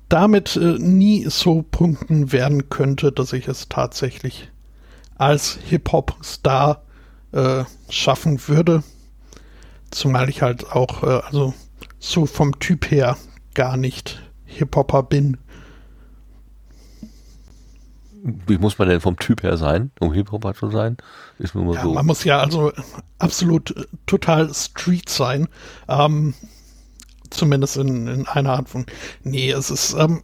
[0.09, 4.49] damit äh, nie so punkten werden könnte, dass ich es tatsächlich
[5.17, 6.83] als Hip-Hop-Star
[7.31, 8.83] äh, schaffen würde.
[9.91, 11.53] Zumal ich halt auch, äh, also
[11.99, 13.17] so vom Typ her
[13.53, 15.37] gar nicht Hip-Hopper bin.
[18.23, 20.97] Wie muss man denn vom Typ her sein, um Hip-Hopper zu sein?
[21.39, 21.93] Ist nur mal Ja, so.
[21.93, 22.71] Man muss ja also
[23.19, 25.47] absolut äh, total Street sein.
[25.87, 26.33] Ähm,
[27.29, 28.85] zumindest in, in einer Art von.
[29.23, 29.93] Nee, es ist.
[29.93, 30.23] Ähm,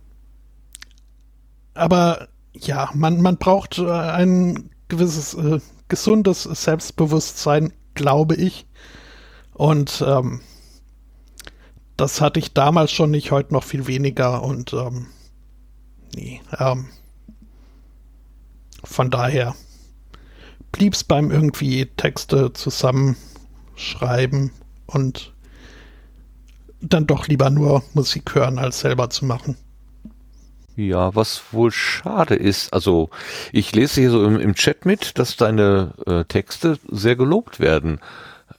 [1.74, 8.68] aber ja, man, man braucht äh, ein gewisses äh, gesundes Selbstbewusstsein, glaube ich.
[9.54, 10.41] Und ähm,
[11.98, 14.44] das hatte ich damals schon nicht, heute noch viel weniger.
[14.44, 15.07] Und ähm,
[16.15, 16.88] nee, ähm,
[18.84, 19.56] von daher
[20.72, 24.52] blieb's beim irgendwie Texte zusammenschreiben
[24.88, 25.34] und
[26.82, 29.56] dann doch lieber nur Musik hören, als selber zu machen.
[30.76, 33.11] Ja, was wohl schade ist, also
[33.52, 37.99] ich lese hier so im, im Chat mit, dass deine äh, Texte sehr gelobt werden.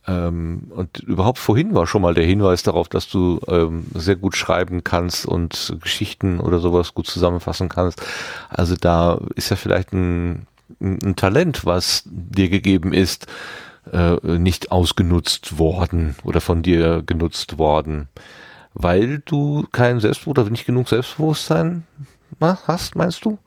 [0.06, 4.36] Ähm, und überhaupt vorhin war schon mal der Hinweis darauf, dass du ähm, sehr gut
[4.36, 8.02] schreiben kannst und Geschichten oder sowas gut zusammenfassen kannst.
[8.50, 10.46] Also da ist ja vielleicht ein,
[10.80, 13.26] ein Talent, was dir gegeben ist,
[13.92, 18.08] äh, nicht ausgenutzt worden oder von dir genutzt worden.
[18.74, 21.86] Weil du kein Selbstbewusstsein nicht genug Selbstbewusstsein
[22.40, 23.38] hast, meinst du?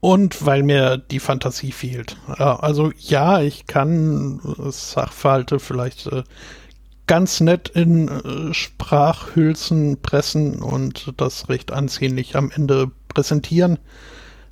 [0.00, 2.16] Und weil mir die Fantasie fehlt.
[2.28, 6.22] Also ja, ich kann Sachverhalte vielleicht äh,
[7.06, 13.80] ganz nett in äh, Sprachhülsen pressen und das recht ansehnlich am Ende präsentieren.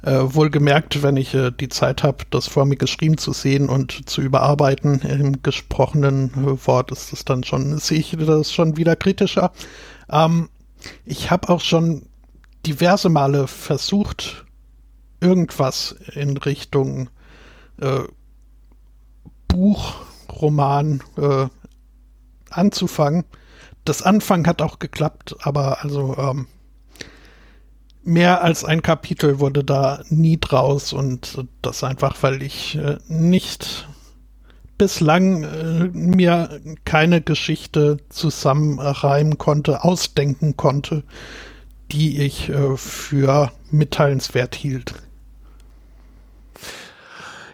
[0.02, 4.22] Äh, wohlgemerkt, wenn ich die Zeit habe, das vor mir geschrieben zu sehen und zu
[4.22, 6.32] überarbeiten im gesprochenen
[6.66, 9.52] Wort, ist es dann schon, sehe ich das schon wieder kritischer.
[10.10, 10.48] Ähm,
[11.04, 12.06] ich habe auch schon
[12.66, 14.45] diverse Male versucht,
[15.20, 17.10] irgendwas in Richtung
[17.80, 18.00] äh,
[19.48, 19.94] Buch,
[20.30, 21.46] Roman äh,
[22.50, 23.24] anzufangen.
[23.84, 26.46] Das Anfang hat auch geklappt, aber also ähm,
[28.02, 33.88] mehr als ein Kapitel wurde da nie draus und das einfach, weil ich äh, nicht
[34.78, 41.02] bislang äh, mir keine Geschichte zusammenreimen konnte, ausdenken konnte,
[41.90, 44.94] die ich äh, für mitteilenswert hielt.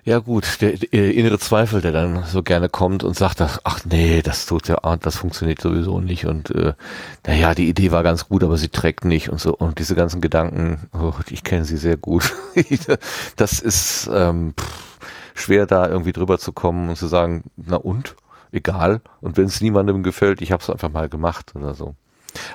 [0.05, 4.21] Ja gut, der, der, innere Zweifel, der dann so gerne kommt und sagt, ach nee,
[4.21, 6.75] das tut ja, das funktioniert sowieso nicht und äh,
[7.25, 10.21] naja, die Idee war ganz gut, aber sie trägt nicht und so und diese ganzen
[10.21, 12.35] Gedanken, oh, ich kenne sie sehr gut.
[13.37, 14.99] das ist ähm, pff,
[15.35, 18.17] schwer da irgendwie drüber zu kommen und zu sagen, na und,
[18.51, 21.95] egal und wenn es niemandem gefällt, ich habe es einfach mal gemacht oder so.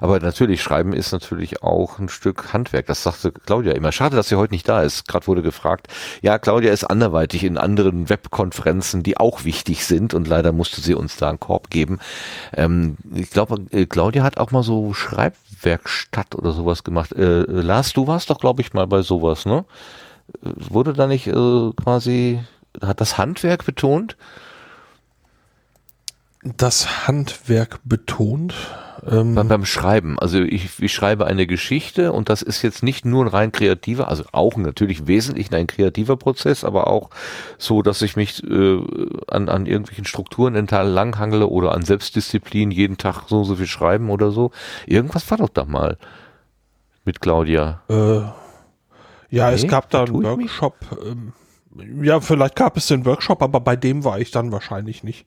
[0.02, 2.88] Aber natürlich, Schreiben ist natürlich auch ein Stück Handwerk.
[2.88, 3.92] Das sagte Claudia immer.
[3.92, 5.08] Schade, dass sie heute nicht da ist.
[5.08, 5.88] Gerade wurde gefragt.
[6.22, 10.96] Ja, Claudia ist anderweitig in anderen Webkonferenzen, die auch wichtig sind und leider musste sie
[10.96, 12.00] uns da einen Korb geben.
[12.54, 17.14] Ähm, ich glaube, äh, Claudia hat auch mal so Schreibwerkstatt oder sowas gemacht.
[17.14, 19.66] Äh, Lars, du warst doch, glaube ich, mal bei sowas, ne?
[20.44, 22.40] Äh, wurde da nicht äh, quasi,
[22.82, 24.18] hat das Handwerk betont?
[26.44, 28.54] Das Handwerk betont?
[29.10, 30.20] Ähm beim, beim Schreiben.
[30.20, 34.08] Also ich, ich schreibe eine Geschichte und das ist jetzt nicht nur ein rein kreativer,
[34.08, 37.10] also auch natürlich wesentlich ein kreativer Prozess, aber auch
[37.58, 38.80] so, dass ich mich äh,
[39.28, 44.10] an, an irgendwelchen Strukturen entlang hangele oder an Selbstdisziplin jeden Tag so so viel schreiben
[44.10, 44.52] oder so.
[44.86, 45.98] Irgendwas war doch da mal
[47.06, 47.82] mit Claudia.
[47.90, 48.20] Äh,
[49.30, 50.76] ja, nee, es gab da einen Workshop.
[51.06, 51.34] Ähm,
[52.04, 55.26] ja, vielleicht gab es den Workshop, aber bei dem war ich dann wahrscheinlich nicht.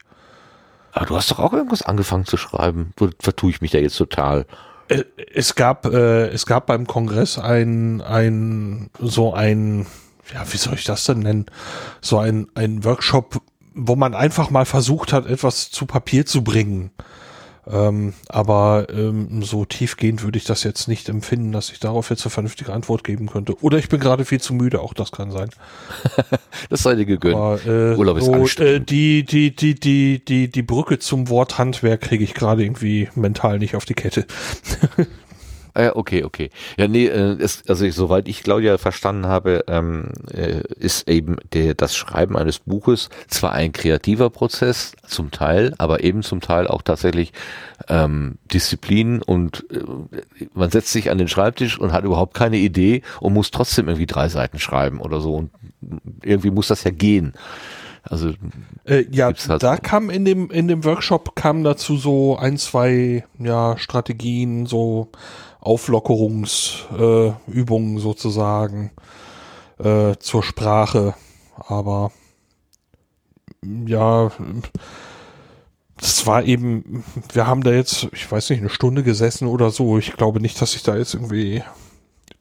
[0.91, 2.93] Aber du hast doch auch irgendwas angefangen zu schreiben.
[3.19, 4.45] Vertue ich mich da jetzt total?
[4.87, 5.03] Äh,
[5.33, 9.85] es gab, äh, es gab beim Kongress ein, ein, so ein,
[10.33, 11.45] ja, wie soll ich das denn nennen?
[12.01, 13.41] So ein, ein Workshop,
[13.73, 16.91] wo man einfach mal versucht hat, etwas zu Papier zu bringen.
[17.69, 22.23] Ähm, aber ähm, so tiefgehend würde ich das jetzt nicht empfinden, dass ich darauf jetzt
[22.25, 23.61] eine vernünftige Antwort geben könnte.
[23.61, 25.49] Oder ich bin gerade viel zu müde, auch das kann sein.
[26.69, 27.35] das sei dir gegönnt.
[27.35, 28.81] Aber, äh, Urlaub ist so, anstrengend.
[28.81, 33.09] Äh, die, die, die, die, die, die Brücke zum Wort Handwerk kriege ich gerade irgendwie
[33.13, 34.25] mental nicht auf die Kette.
[35.73, 36.49] Äh, okay, okay.
[36.77, 41.37] Ja, nee, äh, ist, also ich, soweit ich Claudia verstanden habe, ähm, äh, ist eben
[41.53, 46.67] der, das Schreiben eines Buches zwar ein kreativer Prozess, zum Teil, aber eben zum Teil
[46.67, 47.33] auch tatsächlich
[47.87, 53.01] ähm, Disziplin und äh, man setzt sich an den Schreibtisch und hat überhaupt keine Idee
[53.19, 55.51] und muss trotzdem irgendwie drei Seiten schreiben oder so und
[56.23, 57.33] irgendwie muss das ja gehen.
[58.03, 58.33] Also
[58.85, 63.25] äh, ja, halt da kam in dem in dem Workshop kam dazu so ein zwei
[63.37, 65.09] ja Strategien so
[65.61, 68.91] Auflockerungsübungen äh, sozusagen
[69.79, 71.13] äh, zur Sprache.
[71.55, 72.11] Aber
[73.63, 74.31] ja,
[75.97, 79.97] das war eben, wir haben da jetzt, ich weiß nicht, eine Stunde gesessen oder so.
[79.99, 81.63] Ich glaube nicht, dass ich da jetzt irgendwie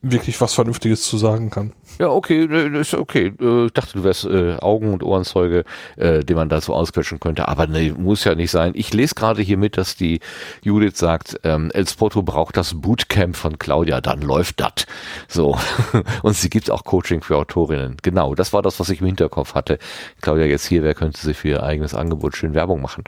[0.03, 1.73] wirklich was Vernünftiges zu sagen kann.
[1.99, 2.47] Ja, okay,
[2.79, 3.35] ist okay.
[3.39, 5.65] Äh, ich dachte, du wärst äh, Augen- und Ohrenzeuge,
[5.97, 7.49] äh, den man da so ausquetschen könnte.
[7.49, 8.73] Aber nee, muss ja nicht sein.
[8.75, 10.21] Ich lese gerade hier mit, dass die
[10.63, 14.87] Judith sagt, ähm, El Spotto braucht das Bootcamp von Claudia, dann läuft das.
[15.29, 15.59] So.
[16.23, 17.99] und sie gibt auch Coaching für Autorinnen.
[18.03, 19.79] Genau, das war das, was ich im Hinterkopf hatte.
[20.23, 23.05] Claudia jetzt hier, wer könnte sich für ihr eigenes Angebot schön Werbung machen?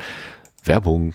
[0.65, 1.15] Werbung.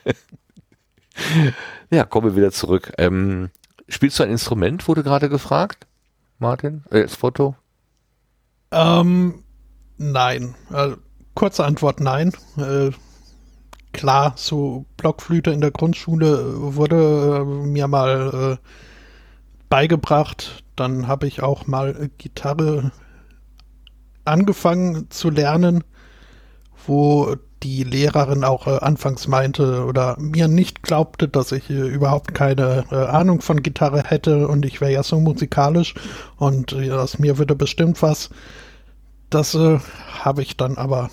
[1.90, 2.92] ja, kommen wir wieder zurück.
[2.98, 3.50] Ähm,
[3.92, 5.86] Spielst du ein Instrument, wurde gerade gefragt,
[6.38, 7.56] Martin, äh, das Foto?
[8.70, 9.44] Ähm,
[9.98, 10.54] nein.
[10.72, 10.92] Äh,
[11.34, 12.32] kurze Antwort, nein.
[12.56, 12.92] Äh,
[13.92, 18.68] klar, so Blockflöte in der Grundschule wurde äh, mir mal äh,
[19.68, 20.64] beigebracht.
[20.74, 22.92] Dann habe ich auch mal Gitarre
[24.24, 25.84] angefangen zu lernen,
[26.86, 32.34] wo die Lehrerin auch äh, anfangs meinte oder mir nicht glaubte, dass ich äh, überhaupt
[32.34, 35.94] keine äh, Ahnung von Gitarre hätte und ich wäre ja so musikalisch
[36.36, 38.30] und äh, aus mir würde bestimmt was.
[39.30, 39.78] Das äh,
[40.20, 41.10] habe ich dann aber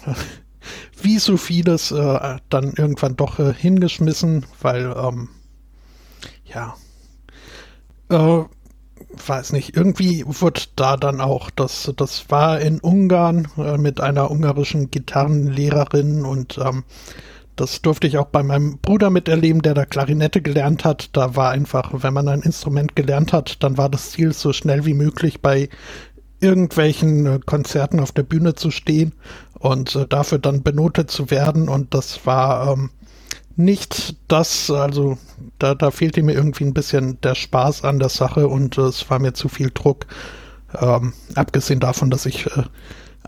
[1.01, 5.29] wie so vieles äh, dann irgendwann doch hingeschmissen, weil ähm,
[6.45, 6.75] ja
[9.09, 14.29] weiß nicht, irgendwie wurde da dann auch, das, das war in Ungarn äh, mit einer
[14.29, 16.83] ungarischen Gitarrenlehrerin und ähm,
[17.55, 21.09] das durfte ich auch bei meinem Bruder miterleben, der da Klarinette gelernt hat.
[21.17, 24.85] Da war einfach, wenn man ein Instrument gelernt hat, dann war das Ziel, so schnell
[24.85, 25.67] wie möglich bei
[26.39, 29.13] irgendwelchen äh, Konzerten auf der Bühne zu stehen
[29.59, 31.67] und äh, dafür dann benotet zu werden.
[31.67, 32.91] Und das war ähm,
[33.59, 35.17] nicht das, also
[35.59, 39.09] da, da fehlte mir irgendwie ein bisschen der Spaß an der Sache und äh, es
[39.09, 40.05] war mir zu viel Druck.
[40.79, 42.63] Ähm, abgesehen davon, dass ich äh,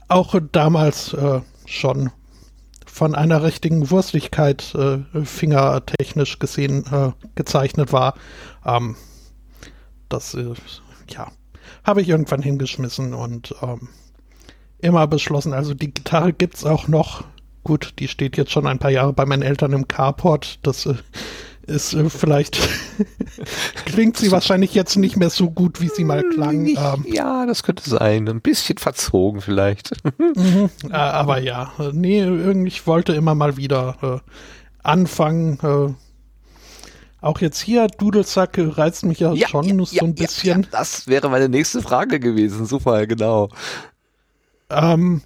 [0.08, 2.12] auch damals äh, schon
[2.86, 8.14] von einer richtigen Wurstlichkeit äh, fingertechnisch gesehen äh, gezeichnet war.
[8.66, 8.96] Ähm,
[10.08, 10.54] das, äh,
[11.10, 11.30] ja,
[11.84, 13.90] habe ich irgendwann hingeschmissen und ähm,
[14.80, 17.26] immer beschlossen, also die Gitarre gibt's auch noch.
[17.64, 20.60] Gut, die steht jetzt schon ein paar Jahre bei meinen Eltern im Carport.
[20.64, 20.96] Das äh,
[21.68, 22.58] ist äh, vielleicht
[23.86, 26.64] klingt sie wahrscheinlich jetzt nicht mehr so gut, wie sie mal klang.
[26.64, 28.28] Nicht, Ähm, ja, das könnte sein.
[28.28, 29.92] Ein bisschen verzogen vielleicht.
[30.18, 34.32] mhm, äh, aber ja, äh, nee, irgendwie, ich wollte immer mal wieder äh,
[34.84, 35.60] anfangen.
[35.62, 35.94] Äh,
[37.22, 40.64] auch jetzt hier, Dudelsack reizt mich ja, schon nur so ein bisschen.
[40.64, 42.66] Ja, das wäre meine nächste Frage gewesen.
[42.66, 43.50] Super, genau.
[44.72, 45.22] Ähm,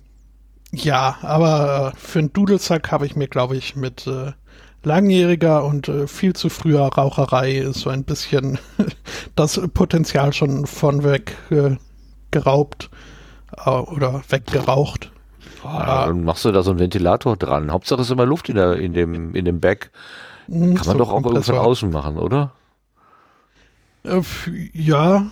[0.76, 4.34] ja, aber äh, für einen Dudelsack habe ich mir, glaube ich, mit äh,
[4.84, 8.60] langjähriger und äh, viel zu früher Raucherei so ein bisschen
[9.36, 11.78] das Potenzial schon von weg äh,
[12.32, 12.90] geraubt
[13.66, 15.12] äh, oder weggeraucht.
[15.64, 17.72] Ah, dann machst du da so einen Ventilator dran.
[17.72, 19.92] Hauptsache ist immer Luft in, der, in dem, in dem Bag.
[20.48, 22.52] Kann man so doch auch von außen machen, oder?
[24.04, 24.22] Äh,
[24.74, 25.26] ja,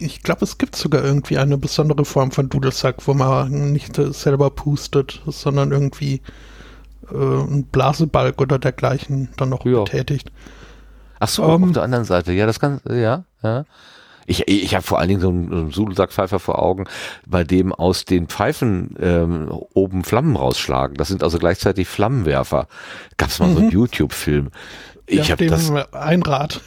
[0.00, 4.50] ich glaube, es gibt sogar irgendwie eine besondere Form von Dudelsack, wo man nicht selber
[4.50, 6.22] pustet, sondern irgendwie
[7.10, 9.84] äh, einen Blasebalg oder dergleichen dann noch Ja.
[9.84, 10.30] betätigt.
[11.20, 12.32] Ach so, Ähm, auf der anderen Seite.
[12.32, 13.64] Ja, das kann, ja, ja.
[14.30, 16.84] Ich, ich habe vor allen Dingen so einen, Sudelsackpfeifer vor Augen,
[17.26, 20.98] bei dem aus den Pfeifen ähm, oben Flammen rausschlagen.
[20.98, 22.68] Das sind also gleichzeitig Flammenwerfer.
[23.16, 24.50] Gab's mal so einen YouTube-Film.
[25.06, 26.60] Ich auf habe das, Einrad.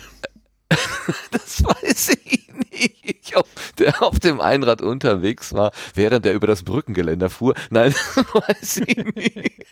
[1.32, 3.22] das weiß ich nicht.
[3.24, 3.46] Ich auf,
[3.78, 7.54] der auf dem Einrad unterwegs war, während er über das Brückengeländer fuhr.
[7.70, 7.94] Nein,
[8.34, 9.66] weiß ich nicht.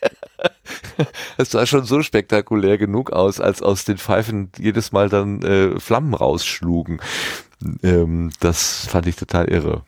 [1.38, 5.80] Es sah schon so spektakulär genug aus, als aus den Pfeifen jedes Mal dann äh,
[5.80, 7.02] Flammen rausschlugen.
[7.84, 9.84] Ähm, das fand ich total irre.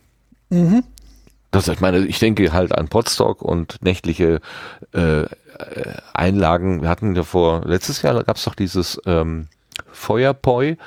[0.49, 0.83] Mhm.
[1.51, 4.39] Das, ich meine, ich denke halt an Potstock und nächtliche
[4.93, 5.25] äh,
[6.13, 6.81] Einlagen.
[6.81, 9.47] Wir hatten ja vor, letztes Jahr gab es doch dieses ähm,
[9.91, 10.77] Feuerpoi.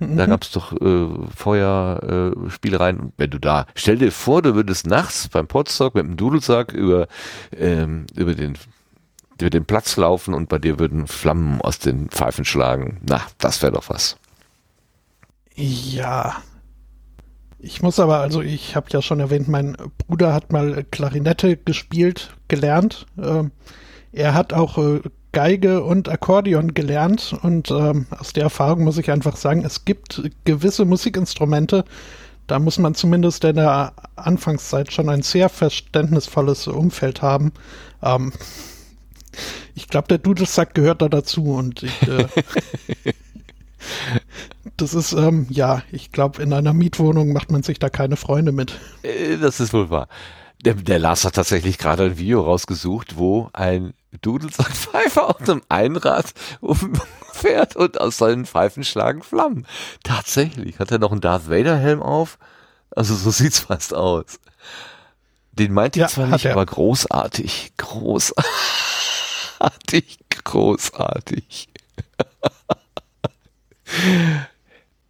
[0.00, 2.50] Da gab es doch äh, Feuerspielereien.
[2.50, 3.12] Spielereien.
[3.16, 7.08] Wenn du da, stell dir vor, du würdest nachts beim Potstock mit dem Dudelsack über,
[7.56, 8.56] ähm, über den
[9.40, 13.00] über den Platz laufen und bei dir würden Flammen aus den Pfeifen schlagen.
[13.08, 14.16] Na, das wäre doch was.
[15.54, 16.42] Ja.
[17.60, 19.76] Ich muss aber, also ich habe ja schon erwähnt, mein
[20.06, 23.06] Bruder hat mal Klarinette gespielt, gelernt.
[23.20, 23.50] Ähm,
[24.12, 25.00] er hat auch äh,
[25.32, 30.22] Geige und Akkordeon gelernt und ähm, aus der Erfahrung muss ich einfach sagen, es gibt
[30.44, 31.84] gewisse Musikinstrumente,
[32.46, 37.52] da muss man zumindest in der Anfangszeit schon ein sehr verständnisvolles Umfeld haben.
[38.02, 38.32] Ähm,
[39.74, 42.26] ich glaube, der Dudelsack gehört da dazu und ich, äh,
[44.76, 48.52] das ist, ähm, ja, ich glaube, in einer Mietwohnung macht man sich da keine Freunde
[48.52, 48.78] mit.
[49.02, 50.08] Äh, Das ist wohl wahr.
[50.64, 56.32] Der, der Lars hat tatsächlich gerade ein Video rausgesucht, wo ein Dudelsackpfeifer auf einem Einrad
[56.60, 59.66] umfährt und aus seinen Pfeifen schlagen Flammen.
[60.02, 60.78] Tatsächlich.
[60.78, 62.38] Hat er noch einen Darth Vader Helm auf?
[62.90, 64.40] Also so sieht's fast aus.
[65.52, 66.52] Den meint ich Ja, zwar nicht, er.
[66.52, 67.72] aber großartig.
[67.76, 68.44] Großartig.
[70.44, 71.68] Großartig.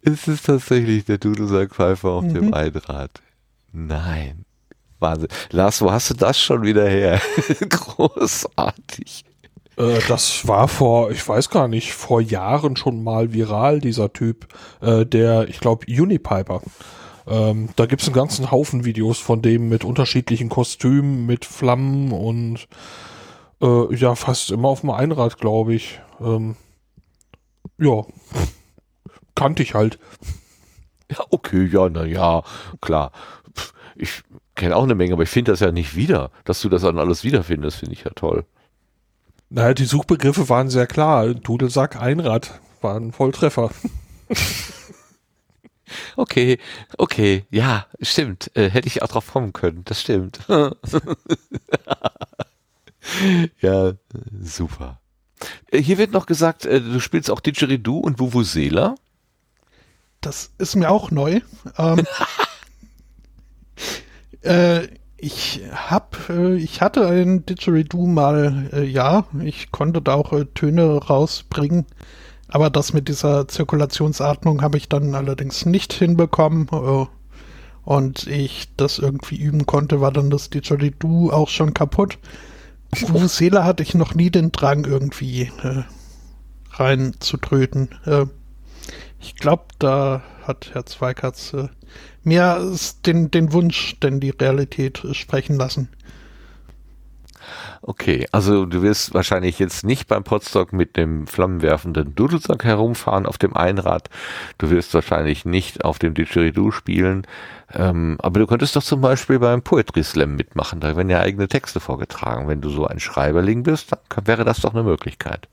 [0.01, 2.53] Es ist tatsächlich der Dudelsackpfeifer auf dem Mhm.
[2.53, 3.11] Einrad.
[3.71, 4.45] Nein.
[4.99, 5.29] Wahnsinn.
[5.51, 7.21] Lars, wo hast du das schon wieder her?
[7.69, 9.25] Großartig.
[9.77, 14.47] Äh, das war vor, ich weiß gar nicht, vor Jahren schon mal viral, dieser Typ,
[14.81, 16.61] äh, der, ich glaube, Unipiper.
[17.27, 22.67] Ähm, da gibt's einen ganzen Haufen Videos von dem mit unterschiedlichen Kostümen, mit Flammen und
[23.61, 26.01] äh, ja, fast immer auf dem Einrad, glaube ich.
[26.19, 26.55] Ähm,
[27.77, 28.03] ja,
[29.35, 29.99] kannte ich halt.
[31.11, 32.43] Ja, okay, ja, na ja,
[32.81, 33.11] klar.
[33.95, 34.23] Ich
[34.59, 36.31] kenne auch eine Menge, aber ich finde das ja nicht wieder.
[36.43, 38.45] Dass du das dann alles wiederfindest, finde ich ja toll.
[39.49, 41.33] Naja, die Suchbegriffe waren sehr klar.
[41.33, 43.71] Dudelsack, Einrad waren Volltreffer.
[46.15, 46.59] Okay,
[46.99, 48.51] okay, ja, stimmt.
[48.55, 50.39] Äh, hätte ich auch drauf kommen können, das stimmt.
[53.59, 53.93] ja,
[54.39, 55.01] super.
[55.71, 58.93] Äh, Hier wird noch gesagt, äh, du spielst auch Didgeridoo und Vuvuzela.
[60.21, 61.41] Das ist mir auch neu.
[61.75, 62.05] Ähm,
[64.41, 64.87] äh,
[65.17, 70.45] ich hab, äh, ich hatte ein Didgeridoo mal, äh, ja, ich konnte da auch äh,
[70.45, 71.85] Töne rausbringen,
[72.47, 76.67] aber das mit dieser Zirkulationsatmung habe ich dann allerdings nicht hinbekommen.
[76.71, 77.05] Äh,
[77.83, 82.19] und ich das irgendwie üben konnte, war dann das Didgeridoo auch schon kaputt.
[82.95, 85.83] Vuvuzela hatte ich noch nie den Drang irgendwie äh,
[86.71, 87.89] reinzutröten.
[88.05, 88.25] Äh,
[89.19, 91.69] ich glaube, da hat Herr Zweikatz äh,
[92.29, 92.61] mehr
[93.05, 95.89] den, den Wunsch denn die Realität sprechen lassen.
[97.81, 103.37] Okay, also du wirst wahrscheinlich jetzt nicht beim Podstock mit dem flammenwerfenden Dudelsack herumfahren auf
[103.37, 104.09] dem Einrad.
[104.57, 107.25] Du wirst wahrscheinlich nicht auf dem Didgeridoo spielen.
[107.73, 110.79] Ähm, aber du könntest doch zum Beispiel beim Poetry Slam mitmachen.
[110.79, 112.47] Da werden ja eigene Texte vorgetragen.
[112.47, 115.47] Wenn du so ein Schreiberling bist, dann wäre das doch eine Möglichkeit.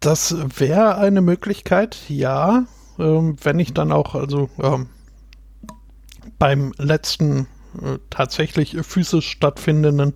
[0.00, 2.64] Das wäre eine Möglichkeit, ja.
[2.98, 4.88] Ähm, wenn ich dann auch, also ähm,
[6.38, 7.46] beim letzten
[7.82, 10.14] äh, tatsächlich physisch stattfindenden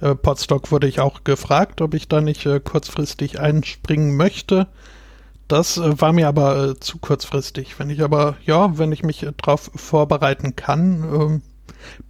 [0.00, 4.68] äh, Podstock wurde ich auch gefragt, ob ich da nicht äh, kurzfristig einspringen möchte.
[5.48, 7.78] Das äh, war mir aber äh, zu kurzfristig.
[7.78, 11.42] Wenn ich aber, ja, wenn ich mich äh, darauf vorbereiten kann, ähm,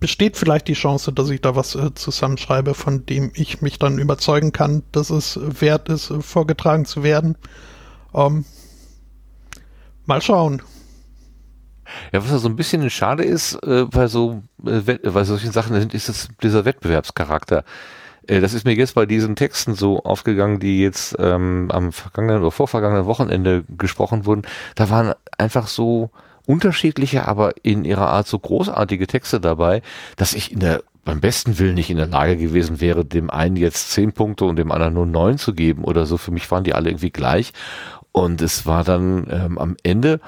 [0.00, 4.52] besteht vielleicht die Chance, dass ich da was zusammenschreibe, von dem ich mich dann überzeugen
[4.52, 7.36] kann, dass es wert ist, vorgetragen zu werden.
[8.14, 8.44] Ähm,
[10.06, 10.62] mal schauen.
[12.12, 15.78] Ja, was da so ein bisschen schade ist, äh, bei so, äh, bei solchen Sachen
[15.78, 17.64] sind, ist es dieser Wettbewerbscharakter.
[18.26, 22.40] Äh, das ist mir jetzt bei diesen Texten so aufgegangen, die jetzt ähm, am vergangenen
[22.40, 24.42] oder vorvergangenen Wochenende gesprochen wurden.
[24.74, 26.10] Da waren einfach so
[26.46, 29.82] unterschiedliche, aber in ihrer Art so großartige Texte dabei,
[30.16, 33.54] dass ich in der beim besten Willen nicht in der Lage gewesen wäre, dem einen
[33.54, 36.16] jetzt zehn Punkte und dem anderen nur neun zu geben oder so.
[36.16, 37.52] Für mich waren die alle irgendwie gleich.
[38.16, 40.20] Und es war dann ähm, am Ende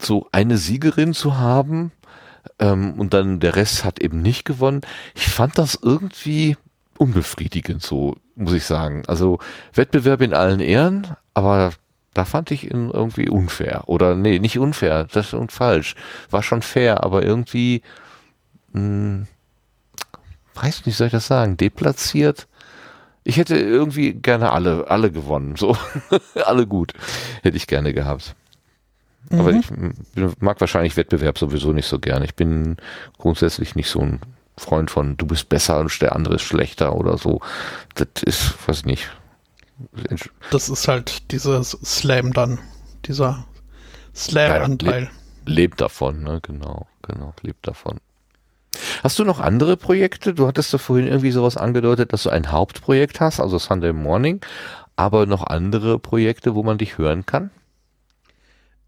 [0.00, 1.92] so eine Siegerin zu haben
[2.58, 4.80] ähm, und dann der Rest hat eben nicht gewonnen.
[5.14, 6.56] Ich fand das irgendwie
[6.96, 9.02] unbefriedigend, so muss ich sagen.
[9.06, 9.38] Also
[9.74, 11.72] Wettbewerb in allen Ehren, aber
[12.14, 13.82] da fand ich ihn irgendwie unfair.
[13.84, 15.94] Oder nee, nicht unfair, das ist falsch.
[16.30, 17.82] War schon fair, aber irgendwie,
[18.72, 19.26] mh, hm,
[20.54, 22.48] weiß nicht, soll ich das sagen, deplatziert.
[23.26, 25.76] Ich hätte irgendwie gerne alle, alle gewonnen, so,
[26.44, 26.92] alle gut,
[27.42, 28.36] hätte ich gerne gehabt.
[29.30, 29.40] Mhm.
[29.40, 29.66] Aber ich
[30.38, 32.22] mag wahrscheinlich Wettbewerb sowieso nicht so gern.
[32.22, 32.76] Ich bin
[33.18, 34.20] grundsätzlich nicht so ein
[34.56, 37.40] Freund von, du bist besser und der andere ist schlechter oder so.
[37.96, 39.10] Das ist, weiß ich nicht.
[40.52, 42.60] Das ist halt dieses Slam dann,
[43.06, 43.44] dieser
[44.14, 45.02] Slam-Anteil.
[45.02, 45.10] Ja,
[45.46, 46.38] lebt davon, ne?
[46.42, 47.98] Genau, genau, lebt davon.
[49.02, 50.34] Hast du noch andere Projekte?
[50.34, 54.40] Du hattest ja vorhin irgendwie sowas angedeutet, dass du ein Hauptprojekt hast, also Sunday Morning,
[54.96, 57.50] aber noch andere Projekte, wo man dich hören kann?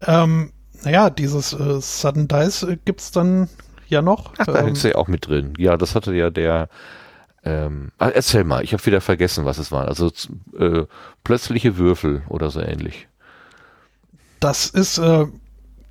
[0.01, 0.51] Ähm,
[0.83, 3.49] naja, dieses äh, Sudden Dice äh, gibt's dann
[3.87, 4.33] ja noch.
[4.37, 5.53] Ach, da ähm, ist ja auch mit drin.
[5.57, 6.69] Ja, das hatte ja der.
[7.43, 9.87] Ähm, ah, erzähl mal, ich habe wieder vergessen, was es war.
[9.87, 10.11] Also
[10.57, 10.85] äh,
[11.23, 13.07] plötzliche Würfel oder so ähnlich.
[14.41, 15.25] Das ist äh,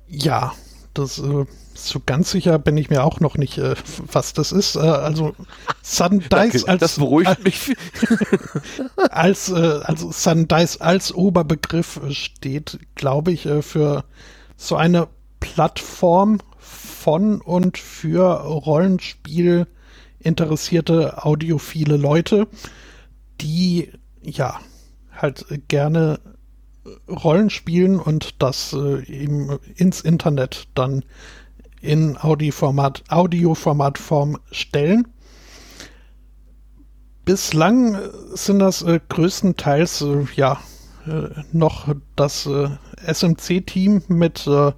[0.07, 0.53] ja,
[0.93, 1.45] das äh,
[1.87, 3.75] so ganz sicher bin ich mir auch noch nicht, äh,
[4.11, 4.75] was das ist.
[4.75, 5.35] Äh, also
[5.81, 7.75] Sun Dice als das beruhigt als, mich.
[9.11, 14.03] als äh, also Sun Dice als Oberbegriff steht, glaube ich, äh, für
[14.57, 15.07] so eine
[15.39, 19.67] Plattform von und für Rollenspiel
[20.19, 22.47] interessierte audiophile Leute,
[23.39, 23.91] die
[24.21, 24.59] ja
[25.13, 26.19] halt gerne
[27.07, 31.03] Rollen spielen und das äh, eben ins Internet dann
[31.81, 35.07] in Audioformat, Audioformatform stellen.
[37.25, 37.97] Bislang
[38.33, 40.59] sind das äh, größtenteils äh, ja
[41.07, 42.69] äh, noch das äh,
[43.05, 44.71] SMC-Team mit äh,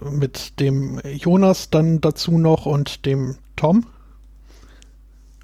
[0.00, 3.86] mit dem Jonas dann dazu noch und dem Tom.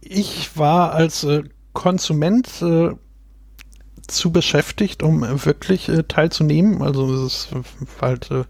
[0.00, 2.90] ich war als äh, Konsument äh,
[4.06, 6.82] zu beschäftigt, um wirklich äh, teilzunehmen.
[6.82, 7.54] Also es ist
[8.00, 8.44] halt äh,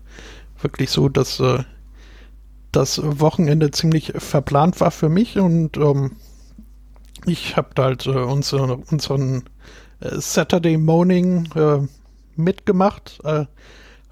[0.61, 1.65] wirklich so, dass äh,
[2.73, 6.13] das Wochenende ziemlich verplant war für mich und ähm,
[7.27, 9.45] ich habe halt äh, unsere, unseren
[10.01, 11.49] Saturday Morning
[12.37, 13.19] mitgemacht,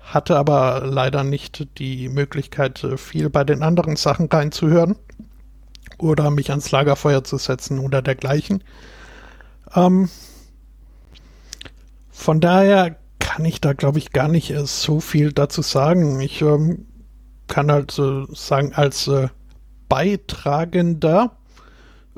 [0.00, 4.96] hatte aber leider nicht die Möglichkeit, viel bei den anderen Sachen reinzuhören
[5.98, 8.62] oder mich ans Lagerfeuer zu setzen oder dergleichen.
[9.74, 10.08] Ähm,
[12.10, 16.20] von daher kann ich da, glaube ich, gar nicht äh, so viel dazu sagen.
[16.20, 16.86] Ich ähm,
[17.48, 19.28] kann halt äh, sagen, als äh,
[19.88, 21.36] Beitragender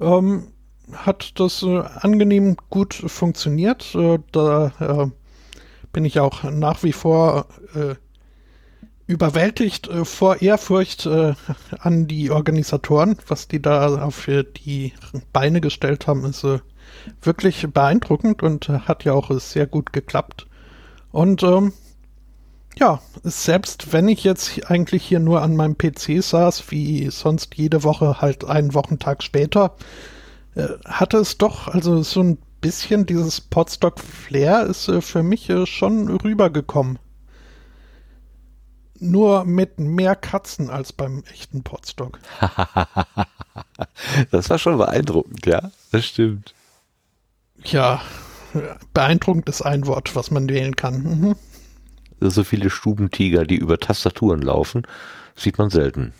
[0.00, 0.48] ähm,
[0.92, 3.94] hat das äh, angenehm gut funktioniert.
[3.94, 5.10] Äh, da äh,
[5.92, 7.46] bin ich auch nach wie vor
[9.08, 11.34] überwältigt äh, vor Ehrfurcht äh,
[11.80, 14.92] an die Organisatoren, was die da auf die
[15.32, 16.46] Beine gestellt haben, ist
[17.22, 20.46] wirklich beeindruckend und hat ja auch sehr gut geklappt.
[21.10, 21.72] Und ähm,
[22.78, 27.82] ja, selbst wenn ich jetzt eigentlich hier nur an meinem PC saß, wie sonst jede
[27.82, 29.74] Woche halt einen Wochentag später,
[30.54, 35.66] äh, hatte es doch, also so ein bisschen dieses Podstock-Flair ist äh, für mich äh,
[35.66, 36.98] schon rübergekommen.
[39.00, 42.18] Nur mit mehr Katzen als beim echten Podstock.
[44.30, 46.54] das war schon beeindruckend, ja, das stimmt.
[47.64, 48.02] Ja,
[48.94, 51.02] beeindruckend ist ein Wort, was man wählen kann.
[51.02, 51.36] Mhm.
[52.20, 54.82] So viele Stubentiger, die über Tastaturen laufen,
[55.36, 56.12] sieht man selten.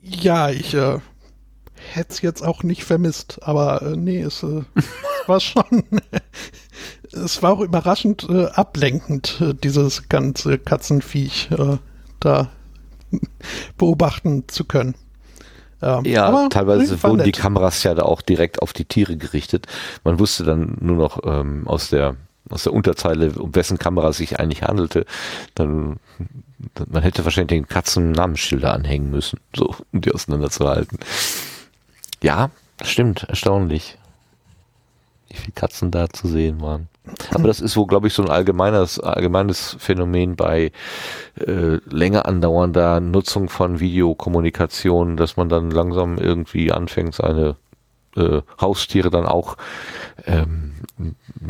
[0.00, 0.98] Ja, ich äh,
[1.74, 4.62] hätte es jetzt auch nicht vermisst, aber äh, nee, es äh,
[5.26, 5.84] war schon,
[7.16, 11.78] es war auch überraschend äh, ablenkend, äh, dieses ganze Katzenviech äh,
[12.20, 12.50] da
[13.78, 14.94] beobachten zu können.
[15.82, 17.26] Ähm, ja, teilweise wurden nett.
[17.26, 19.66] die Kameras ja da auch direkt auf die Tiere gerichtet.
[20.04, 22.16] Man wusste dann nur noch ähm, aus der
[22.48, 25.04] aus der Unterzeile, um wessen Kamera es sich eigentlich handelte.
[25.56, 25.98] Dann
[26.88, 30.98] man hätte wahrscheinlich den Katzen Namensschilder anhängen müssen, so um die auseinanderzuhalten.
[32.22, 32.50] Ja,
[32.82, 33.98] stimmt, erstaunlich,
[35.28, 36.88] wie viele Katzen da zu sehen waren.
[37.32, 40.72] Aber das ist wohl, glaube ich, so ein allgemeines, allgemeines Phänomen bei
[41.38, 47.56] äh, länger andauernder Nutzung von Videokommunikation, dass man dann langsam irgendwie anfängt, seine
[48.16, 49.56] äh, Haustiere dann auch
[50.26, 50.72] ähm,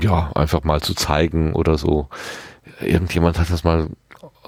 [0.00, 2.08] ja einfach mal zu zeigen oder so.
[2.80, 3.88] Irgendjemand hat das mal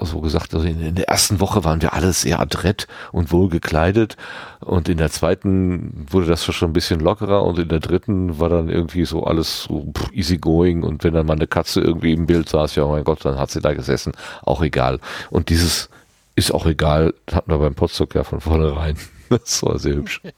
[0.05, 3.49] so gesagt, also in, in, der ersten Woche waren wir alle sehr adrett und wohl
[3.49, 4.17] gekleidet
[4.59, 8.49] und in der zweiten wurde das schon ein bisschen lockerer und in der dritten war
[8.49, 12.27] dann irgendwie so alles so easy going und wenn dann mal eine Katze irgendwie im
[12.27, 14.13] Bild saß, ja mein Gott, dann hat sie da gesessen,
[14.43, 14.99] auch egal.
[15.29, 15.89] Und dieses
[16.35, 18.97] ist auch egal, hatten wir beim Potstock ja von vornherein.
[19.29, 20.21] Das war sehr hübsch.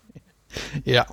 [0.83, 1.05] Ja.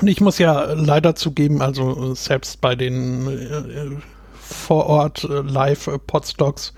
[0.00, 4.00] Und ich muss ja leider zugeben, also selbst bei den äh,
[4.52, 6.74] vor Ort äh, live äh, Podstocks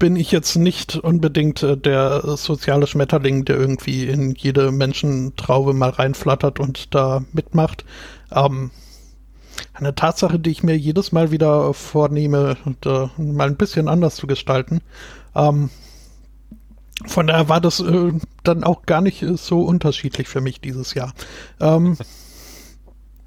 [0.00, 5.90] bin ich jetzt nicht unbedingt äh, der soziale Schmetterling, der irgendwie in jede Menschentraube mal
[5.90, 7.84] reinflattert und da mitmacht.
[8.32, 8.70] Ähm,
[9.74, 14.26] eine Tatsache, die ich mir jedes Mal wieder vornehme, äh, mal ein bisschen anders zu
[14.26, 14.80] gestalten.
[15.34, 15.68] Ähm,
[17.06, 21.12] von daher war das äh, dann auch gar nicht so unterschiedlich für mich dieses Jahr.
[21.60, 21.98] Ähm,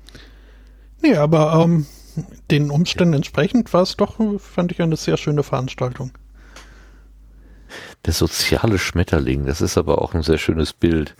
[1.02, 1.86] nee, aber ähm,
[2.52, 6.12] den Umständen entsprechend war es doch, fand ich, eine sehr schöne Veranstaltung.
[8.06, 11.16] Der soziale Schmetterling, das ist aber auch ein sehr schönes Bild.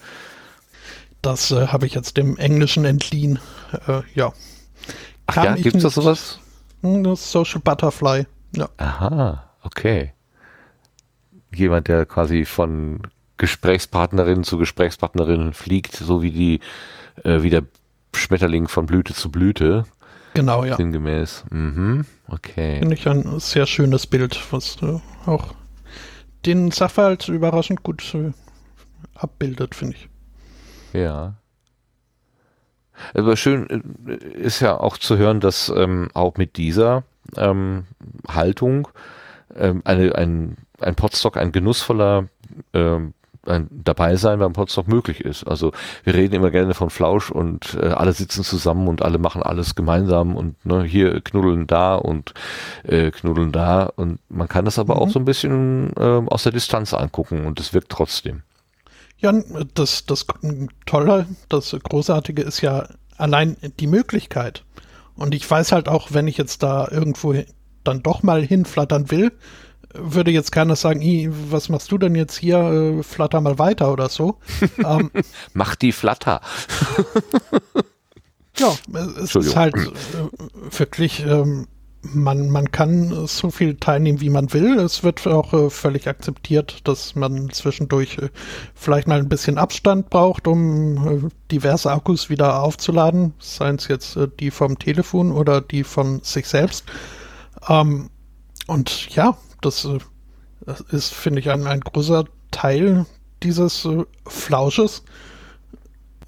[1.22, 3.40] Das äh, habe ich jetzt dem Englischen entliehen.
[3.88, 4.34] Äh, ja.
[5.26, 6.40] Ach Kann ja, gibt es da sowas?
[6.82, 8.28] Hm, das Social Butterfly.
[8.56, 8.70] Ja.
[8.78, 10.14] Aha, okay.
[11.56, 13.02] Jemand, der quasi von
[13.38, 16.60] Gesprächspartnerin zu Gesprächspartnerin fliegt, so wie die,
[17.24, 17.64] äh, wie der
[18.14, 19.86] Schmetterling von Blüte zu Blüte.
[20.34, 20.76] Genau, ja.
[20.76, 21.46] Sinngemäß.
[21.52, 22.06] Mhm.
[22.28, 22.80] Okay.
[22.80, 25.54] Finde ich ein sehr schönes Bild, was äh, auch
[26.46, 28.32] den Sachverhalt überraschend gut äh,
[29.16, 30.10] abbildet, finde ich.
[31.00, 31.36] Ja.
[33.14, 37.04] Aber schön äh, ist ja auch zu hören, dass ähm, auch mit dieser
[37.38, 37.86] ähm,
[38.28, 38.88] Haltung
[39.56, 42.28] ähm, eine, ein, ein Potstock ein genussvoller
[42.74, 43.14] ähm,
[43.46, 45.44] ein Dabeisein beim Potsdok möglich ist.
[45.44, 45.72] Also
[46.04, 49.76] wir reden immer gerne von Flausch und äh, alle sitzen zusammen und alle machen alles
[49.76, 52.34] gemeinsam und ne, hier knuddeln da und
[52.84, 55.02] äh, knuddeln da und man kann das aber mhm.
[55.02, 58.44] auch so ein bisschen äh, aus der Distanz angucken und es wirkt trotzdem.
[59.18, 59.34] Ja,
[59.74, 60.26] das, das
[60.86, 62.88] Tolle, das Großartige ist ja
[63.18, 64.66] allein die Möglichkeit.
[65.16, 67.34] Und ich weiß halt auch, wenn ich jetzt da irgendwo
[67.84, 69.32] dann doch mal hinflattern will,
[69.94, 71.02] würde jetzt keiner sagen,
[71.50, 74.40] was machst du denn jetzt hier, äh, flatter mal weiter oder so.
[74.86, 75.12] ähm,
[75.54, 76.42] Mach die Flatter.
[78.58, 78.74] ja,
[79.22, 81.68] es ist halt äh, wirklich, ähm,
[82.02, 84.78] man, man kann so viel teilnehmen, wie man will.
[84.80, 88.30] Es wird auch äh, völlig akzeptiert, dass man zwischendurch äh,
[88.76, 94.18] vielleicht mal ein bisschen Abstand braucht, um äh, diverse Akkus wieder aufzuladen, seien es jetzt
[94.18, 96.86] äh, die vom Telefon oder die von sich selbst.
[97.70, 98.10] Ähm,
[98.68, 100.00] und ja, das, äh,
[100.66, 103.06] das ist, finde ich, ein, ein großer Teil
[103.42, 105.04] dieses äh, Flausches.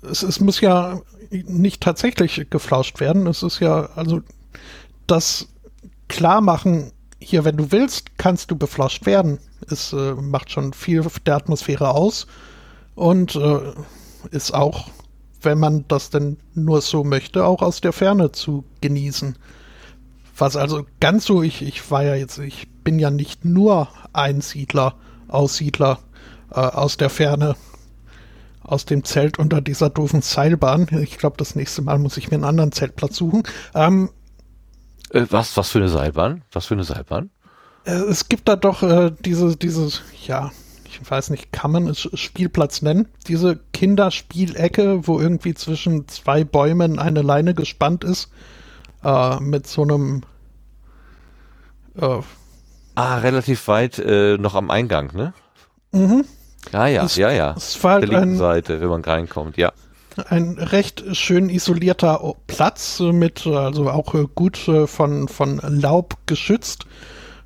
[0.02, 1.02] Es, es muss ja
[1.32, 3.28] nicht tatsächlich geflauscht werden.
[3.28, 4.22] Es ist ja, also
[5.07, 5.48] das
[6.07, 9.40] klar machen, hier, wenn du willst, kannst du beflauscht werden.
[9.70, 12.28] Es äh, macht schon viel der Atmosphäre aus
[12.94, 13.74] und äh,
[14.32, 14.90] ist auch,
[15.41, 19.38] wenn man das denn nur so möchte, auch aus der Ferne zu genießen.
[20.38, 24.95] Was also ganz so, ich, ich war ja jetzt, ich bin ja nicht nur Einsiedler,
[25.28, 25.99] Aussiedler
[26.52, 27.57] äh, aus der Ferne,
[28.62, 30.88] aus dem Zelt unter dieser doofen Seilbahn.
[31.02, 33.44] Ich glaube, das nächste Mal muss ich mir einen anderen Zeltplatz suchen.
[33.74, 34.10] Ähm,
[35.10, 36.44] äh, was, was für eine Seilbahn?
[36.53, 37.30] Was für eine Seilbahn?
[37.84, 39.90] Äh, es gibt da doch äh, diese, diese,
[40.26, 40.52] ja,
[40.86, 43.07] ich weiß nicht, kann man es Spielplatz nennen?
[43.28, 48.30] Diese Kinderspielecke, wo irgendwie zwischen zwei Bäumen eine Leine gespannt ist,
[49.03, 50.22] äh, mit so einem
[51.99, 52.20] äh,
[52.95, 55.34] Ah, relativ weit äh, noch am Eingang, ne?
[55.91, 56.26] Mhm.
[56.73, 57.53] Ja, ja, es, ja, ja.
[57.55, 59.72] Es war halt der linken ein, Seite, wenn man reinkommt, ja
[60.30, 66.85] ein recht schön isolierter Platz mit, also auch äh, gut äh, von, von Laub geschützt.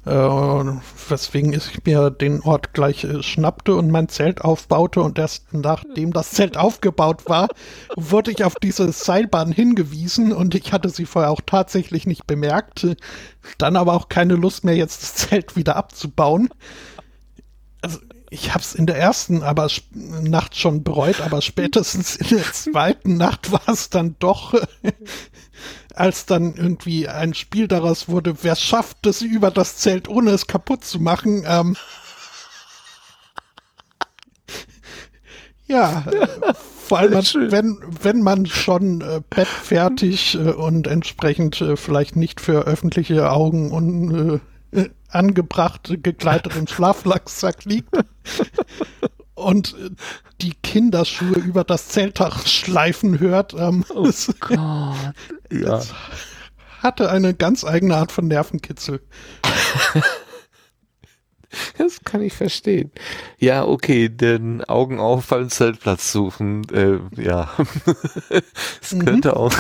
[0.06, 5.54] Äh, weswegen ich mir den Ort gleich äh, schnappte und mein Zelt aufbaute und erst
[5.54, 7.50] nachdem das Zelt aufgebaut war,
[7.98, 12.88] wurde ich auf diese Seilbahn hingewiesen und ich hatte sie vorher auch tatsächlich nicht bemerkt.
[13.58, 16.50] Dann aber auch keine Lust mehr, jetzt das Zelt wieder abzubauen.
[17.82, 18.00] Also
[18.30, 23.18] ich habe es in der ersten aber Nacht schon bereut, aber spätestens in der zweiten
[23.18, 24.54] Nacht war es dann doch,
[26.00, 30.48] als dann irgendwie ein Spiel daraus wurde, wer schafft es über das Zelt, ohne es
[30.48, 31.44] kaputt zu machen.
[31.46, 31.76] Ähm,
[35.68, 37.22] ja, äh, vor allem,
[37.52, 43.72] wenn, wenn man schon äh, bettfertig äh, und entsprechend äh, vielleicht nicht für öffentliche Augen
[43.72, 44.40] und
[44.72, 47.90] äh, angebracht, gekleidet im Schlaflacksack liegt
[49.40, 49.76] und
[50.42, 53.54] die Kinderschuhe über das Zeltdach schleifen hört.
[53.54, 54.60] Ähm, oh es, Gott.
[55.52, 55.82] Ja.
[56.82, 59.02] hatte eine ganz eigene Art von Nervenkitzel.
[61.78, 62.92] Das kann ich verstehen.
[63.40, 67.50] Ja, okay, den Augen auffallen, Zeltplatz suchen, äh, ja.
[68.82, 69.06] Es mhm.
[69.06, 69.54] könnte auch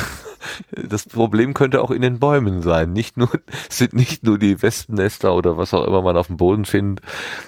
[0.71, 2.93] das Problem könnte auch in den Bäumen sein.
[2.93, 3.29] Nicht nur,
[3.69, 7.03] sind nicht nur die Wespennester oder was auch immer man auf dem Boden findet,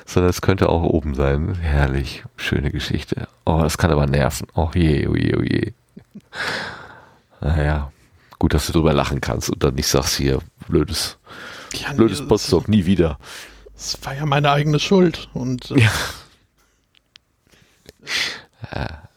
[0.05, 1.55] sondern es könnte auch oben sein.
[1.55, 3.27] Herrlich, schöne Geschichte.
[3.45, 4.47] Oh, das kann aber nerven.
[4.55, 5.73] Oh je, oh je, oh je.
[7.41, 7.91] Naja,
[8.39, 11.17] gut, dass du drüber lachen kannst und dann nicht sagst hier, blödes,
[11.73, 13.17] ja, blödes nee, Potsdok, nie wieder.
[13.73, 15.91] Das war ja meine eigene Schuld und äh, ja.
[18.75, 19.01] ja.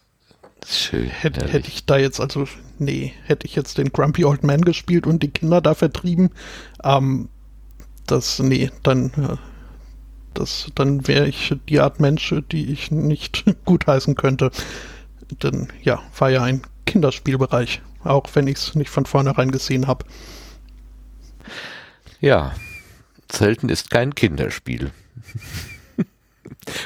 [0.67, 1.09] Schön.
[1.09, 2.49] Hätte, hätte ich da jetzt, also,
[2.81, 6.31] nee, hätte ich jetzt den Grumpy Old Man gespielt und die Kinder da vertrieben,
[6.83, 7.29] ähm,
[8.07, 9.37] das, nee, dann, äh,
[10.35, 14.51] das, dann wäre ich die Art Mensch, die ich nicht gutheißen könnte.
[15.43, 20.05] Denn, ja, war ja ein Kinderspielbereich, auch wenn ich es nicht von vornherein gesehen habe.
[22.21, 22.55] Ja,
[23.29, 24.91] Zelten ist kein Kinderspiel.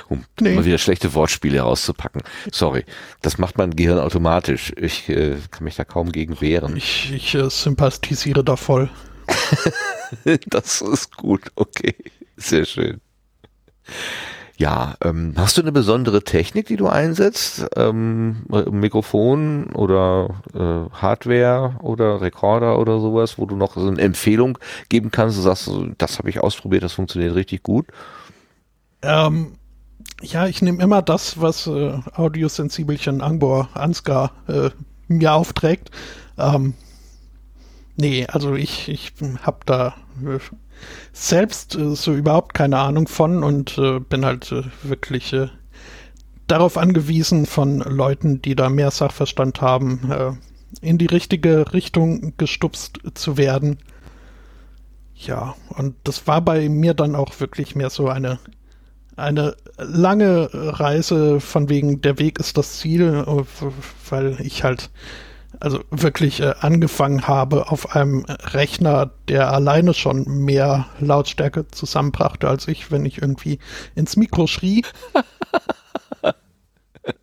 [0.08, 0.54] um nee.
[0.54, 2.22] mal wieder schlechte Wortspiele rauszupacken.
[2.52, 2.84] Sorry,
[3.22, 4.72] das macht mein Gehirn automatisch.
[4.76, 6.76] Ich äh, kann mich da kaum gegen wehren.
[6.76, 8.90] Ich, ich äh, sympathisiere da voll.
[10.46, 11.94] das ist gut, okay.
[12.36, 13.00] Sehr schön.
[14.58, 17.64] Ja, ähm, hast du eine besondere Technik, die du einsetzt?
[17.76, 24.58] Ähm, Mikrofon oder äh, Hardware oder Rekorder oder sowas, wo du noch so eine Empfehlung
[24.88, 27.86] geben kannst, du sagst, das habe ich ausprobiert, das funktioniert richtig gut?
[29.02, 29.57] Ähm,
[30.22, 34.70] ja, ich nehme immer das, was äh, Audiosensibelchen Angbor Ansgar äh,
[35.06, 35.90] mir aufträgt.
[36.36, 36.74] Ähm,
[37.96, 39.12] nee, also ich, ich
[39.42, 40.38] habe da äh,
[41.12, 45.34] selbst äh, so überhaupt keine Ahnung von und äh, bin halt äh, wirklich
[46.46, 50.38] darauf angewiesen von Leuten, die da mehr Sachverstand haben,
[50.80, 53.76] in die richtige Richtung gestupst zu werden.
[55.14, 58.38] Ja, und das war bei mir dann auch wirklich mehr so eine
[59.18, 63.44] eine lange Reise von wegen der Weg ist das Ziel, äh,
[64.10, 64.90] weil ich halt
[65.60, 72.68] also wirklich äh, angefangen habe auf einem Rechner, der alleine schon mehr Lautstärke zusammenbrachte als
[72.68, 73.58] ich, wenn ich irgendwie
[73.94, 74.84] ins Mikro schrie.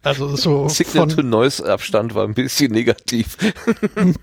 [0.01, 3.37] Also so Signal to Noise Abstand war ein bisschen negativ.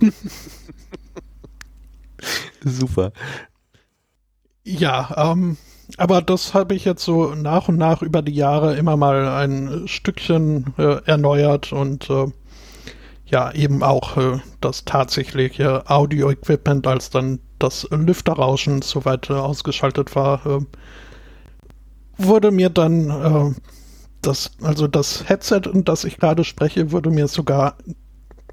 [2.65, 3.13] Super.
[4.65, 5.57] Ja, ähm,
[5.99, 9.87] aber das habe ich jetzt so nach und nach über die Jahre immer mal ein
[9.87, 12.27] Stückchen äh, erneuert und äh,
[13.27, 20.45] ja, eben auch äh, das tatsächliche Audio-Equipment, als dann das Lüfterrauschen soweit äh, ausgeschaltet war,
[20.45, 20.61] äh,
[22.19, 23.55] wurde mir dann äh,
[24.21, 27.77] das, also das Headset, in das ich gerade spreche, wurde mir sogar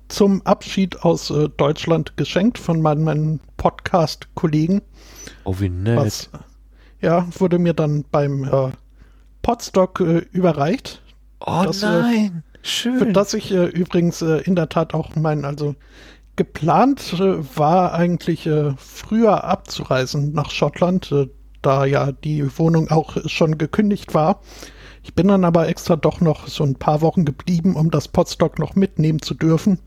[0.07, 4.81] zum Abschied aus äh, Deutschland geschenkt von meinen, meinen Podcast-Kollegen.
[5.43, 5.97] Oh, wie nett.
[5.97, 6.29] Was,
[7.01, 8.71] ja, wurde mir dann beim äh,
[9.41, 11.01] Podstock äh, überreicht.
[11.39, 12.99] Oh das, äh, nein, schön.
[12.99, 15.75] Für das ich äh, übrigens äh, in der Tat auch mein, also
[16.35, 21.13] geplant war eigentlich früher abzureisen nach Schottland,
[21.61, 24.39] da ja die Wohnung auch schon gekündigt war.
[25.03, 28.59] Ich bin dann aber extra doch noch so ein paar Wochen geblieben, um das Podstock
[28.59, 29.79] noch mitnehmen zu dürfen.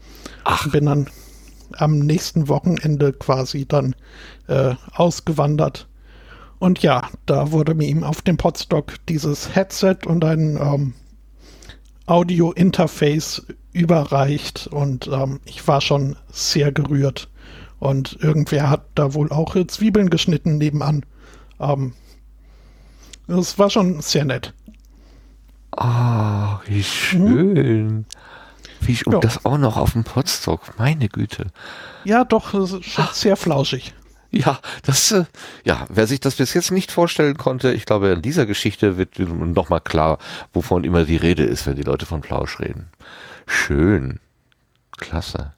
[0.44, 0.68] Ach.
[0.70, 1.08] Bin dann
[1.72, 3.94] am nächsten Wochenende quasi dann
[4.48, 5.88] äh, ausgewandert.
[6.62, 10.94] Und ja, da wurde mir ihm auf dem Podstock dieses Headset und ein ähm,
[12.06, 17.28] Audio-Interface überreicht und ähm, ich war schon sehr gerührt.
[17.80, 21.04] Und irgendwer hat da wohl auch Zwiebeln geschnitten nebenan.
[21.58, 21.94] Ähm,
[23.26, 24.54] das war schon sehr nett.
[25.72, 27.54] Ah, oh, wie schön.
[27.88, 28.04] Mhm.
[28.82, 29.18] Wie, und ja.
[29.18, 31.48] das auch noch auf dem Potstock, meine Güte.
[32.04, 33.14] Ja, doch, schon Ach.
[33.14, 33.94] sehr flauschig.
[34.34, 35.24] Ja, das, äh,
[35.64, 39.18] ja, wer sich das bis jetzt nicht vorstellen konnte, ich glaube, in dieser Geschichte wird
[39.18, 40.18] nochmal klar,
[40.54, 42.88] wovon immer die Rede ist, wenn die Leute von Plausch reden.
[43.46, 44.20] Schön.
[44.96, 45.52] Klasse.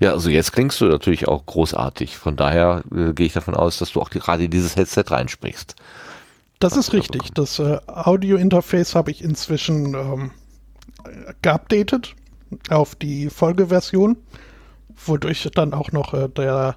[0.00, 2.16] Ja, also jetzt klingst du natürlich auch großartig.
[2.16, 5.74] Von daher äh, gehe ich davon aus, dass du auch gerade dieses Headset reinsprichst.
[6.60, 7.32] Das ist richtig.
[7.34, 10.30] Das äh, Audio-Interface habe ich inzwischen ähm,
[11.42, 12.14] geupdatet
[12.70, 14.16] auf die Folgeversion,
[15.04, 16.76] wodurch dann auch noch äh, der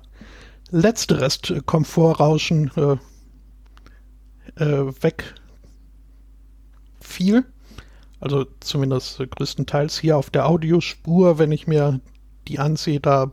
[0.72, 2.98] letzte Rest Komfortrauschen äh,
[4.64, 4.94] äh,
[7.00, 7.46] wegfiel.
[8.20, 12.02] Also zumindest größtenteils hier auf der Audiospur, wenn ich mir
[12.48, 13.32] die ansehe, da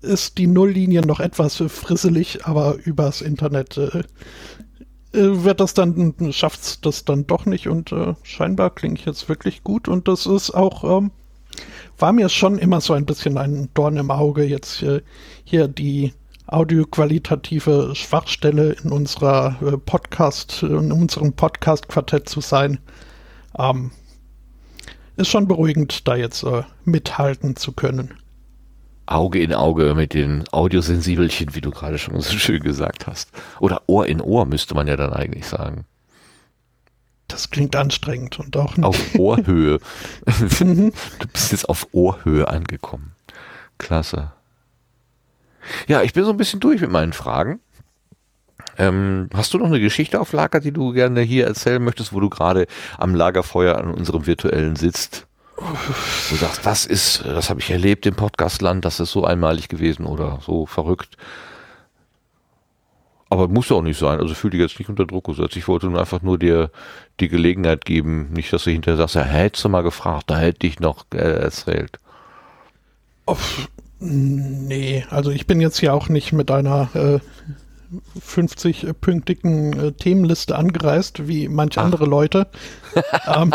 [0.00, 4.04] ist die Nulllinie noch etwas frisselig, aber übers Internet äh,
[5.12, 9.28] äh, wird das dann, schafft das dann doch nicht und äh, scheinbar klinge ich jetzt
[9.28, 11.10] wirklich gut und das ist auch, ähm,
[11.98, 15.02] war mir schon immer so ein bisschen ein Dorn im Auge, jetzt äh,
[15.44, 16.12] hier die
[16.46, 22.78] audioqualitative Schwachstelle in unserer äh, Podcast, in unserem Podcast-Quartett zu sein.
[23.58, 23.90] Ähm,
[25.16, 28.14] ist schon beruhigend, da jetzt äh, mithalten zu können.
[29.06, 33.30] Auge in Auge mit den Audiosensibelchen, wie du gerade schon so schön gesagt hast.
[33.58, 35.86] Oder Ohr in Ohr müsste man ja dann eigentlich sagen.
[37.28, 38.86] Das klingt anstrengend und auch nicht.
[38.86, 39.78] Auf Ohrhöhe.
[40.24, 43.12] du bist jetzt auf Ohrhöhe angekommen.
[43.76, 44.32] Klasse.
[45.86, 47.60] Ja, ich bin so ein bisschen durch mit meinen Fragen.
[48.78, 52.20] Ähm, hast du noch eine Geschichte auf Lager, die du gerne hier erzählen möchtest, wo
[52.20, 55.26] du gerade am Lagerfeuer an unserem virtuellen sitzt?
[56.30, 60.06] Du sagst, das ist, das habe ich erlebt im Podcastland, das ist so einmalig gewesen
[60.06, 61.16] oder so verrückt.
[63.30, 64.20] Aber muss auch nicht sein.
[64.20, 65.56] Also fühl dich jetzt nicht unter Druck gesetzt.
[65.56, 66.70] Ich wollte nur einfach nur dir
[67.20, 70.66] die Gelegenheit geben, nicht, dass du hinterher sagst, ja, hättest du mal gefragt, da hätte
[70.66, 71.98] ich noch äh, erzählt.
[73.26, 73.36] Oh,
[73.98, 77.18] nee, also ich bin jetzt ja auch nicht mit einer äh,
[78.18, 81.84] 50-pünktigen äh, Themenliste angereist, wie manche Ach.
[81.84, 82.46] andere Leute.
[83.26, 83.52] ähm,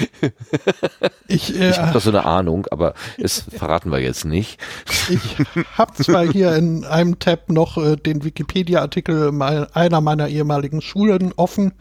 [1.28, 4.60] ich äh, ich habe da so eine Ahnung, aber es verraten wir jetzt nicht.
[5.08, 5.36] Ich
[5.76, 9.32] habe zwar hier in einem Tab noch äh, den Wikipedia-Artikel
[9.72, 11.72] einer meiner ehemaligen Schulen offen.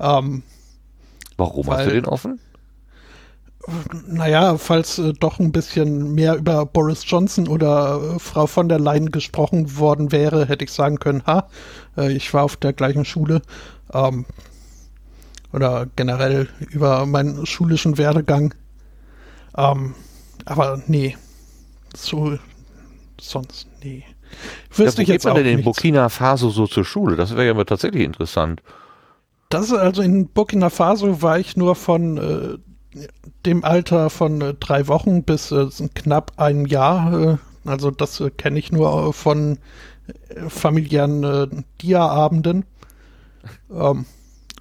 [0.00, 0.42] Ähm,
[1.36, 2.40] Warum weil, hast du den offen?
[4.06, 8.80] Naja, falls äh, doch ein bisschen mehr über Boris Johnson oder äh, Frau von der
[8.80, 11.48] Leyen gesprochen worden wäre, hätte ich sagen können, ha,
[11.96, 13.40] äh, ich war auf der gleichen Schule.
[13.92, 14.24] Ähm,
[15.52, 18.54] oder generell über meinen schulischen Werdegang.
[19.56, 19.94] Ähm,
[20.44, 21.16] aber nee,
[21.94, 22.38] so
[23.20, 24.04] sonst nee.
[24.74, 27.16] Wüsste ja, ich jetzt man denn in Burkina Faso so zur Schule?
[27.16, 28.62] Das wäre ja mal tatsächlich interessant.
[29.50, 32.98] Das also in Burkina Faso war ich nur von äh,
[33.44, 37.12] dem Alter von äh, drei Wochen bis äh, knapp ein Jahr.
[37.12, 37.36] Äh,
[37.68, 39.58] also das äh, kenne ich nur von
[40.28, 42.64] äh, familiären Dia-Abenden.
[43.70, 44.06] Ähm,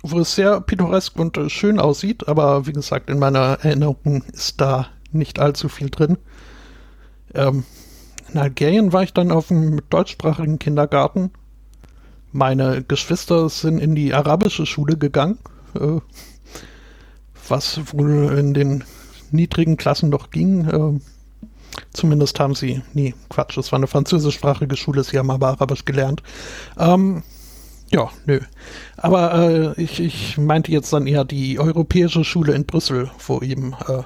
[0.04, 4.60] wo es sehr pittoresk und äh, schön aussieht, aber wie gesagt, in meiner Erinnerung ist
[4.60, 6.18] da nicht allzu viel drin.
[7.34, 7.64] Ähm,
[8.34, 11.32] in Algerien war ich dann auf einem deutschsprachigen Kindergarten.
[12.32, 15.38] Meine Geschwister sind in die arabische Schule gegangen,
[15.76, 16.00] äh,
[17.48, 18.84] was wohl in den
[19.32, 20.66] niedrigen Klassen noch ging.
[20.66, 21.00] Äh,
[21.94, 26.24] zumindest haben sie, nee, Quatsch, es war eine französischsprachige Schule, sie haben aber Arabisch gelernt.
[26.78, 27.24] Ähm,
[27.92, 28.40] ja, nö.
[28.98, 33.74] Aber äh, ich, ich meinte jetzt dann eher die europäische Schule in Brüssel, wo eben
[33.88, 34.04] äh,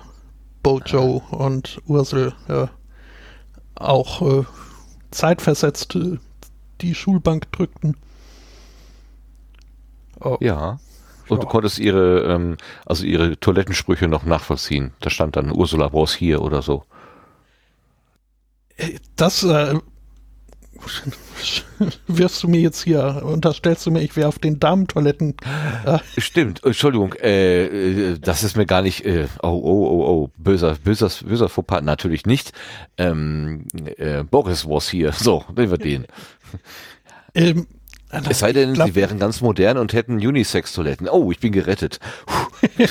[0.64, 2.68] Bojo und Ursel äh,
[3.76, 4.46] auch äh,
[5.12, 6.18] zeitversetzt äh,
[6.82, 7.98] die Schulbank drückten.
[10.20, 10.38] Oh.
[10.40, 10.80] Ja.
[11.28, 11.44] Und ja.
[11.44, 14.94] du konntest ihre, ähm, also ihre Toilettensprüche noch nachvollziehen.
[15.02, 16.84] Da stand dann Ursula brauchst hier oder so.
[18.78, 19.80] Äh, das äh,
[22.08, 25.36] wirfst du mir jetzt hier, unterstellst du mir, ich wäre auf den Damentoiletten.
[25.86, 26.00] Äh.
[26.18, 30.76] Stimmt, Entschuldigung, äh, äh, das ist mir gar nicht, äh, oh, oh, oh, oh, böser,
[30.84, 32.52] böser, böser Fauxpas, natürlich nicht.
[32.98, 33.66] Ähm,
[33.98, 36.06] äh, Boris was hier, so, nehmen wir den.
[37.34, 37.68] Ähm,
[38.12, 41.10] es sei denn, glaub, sie wären ganz modern und hätten Unisex-Toiletten.
[41.10, 42.00] Oh, ich bin gerettet.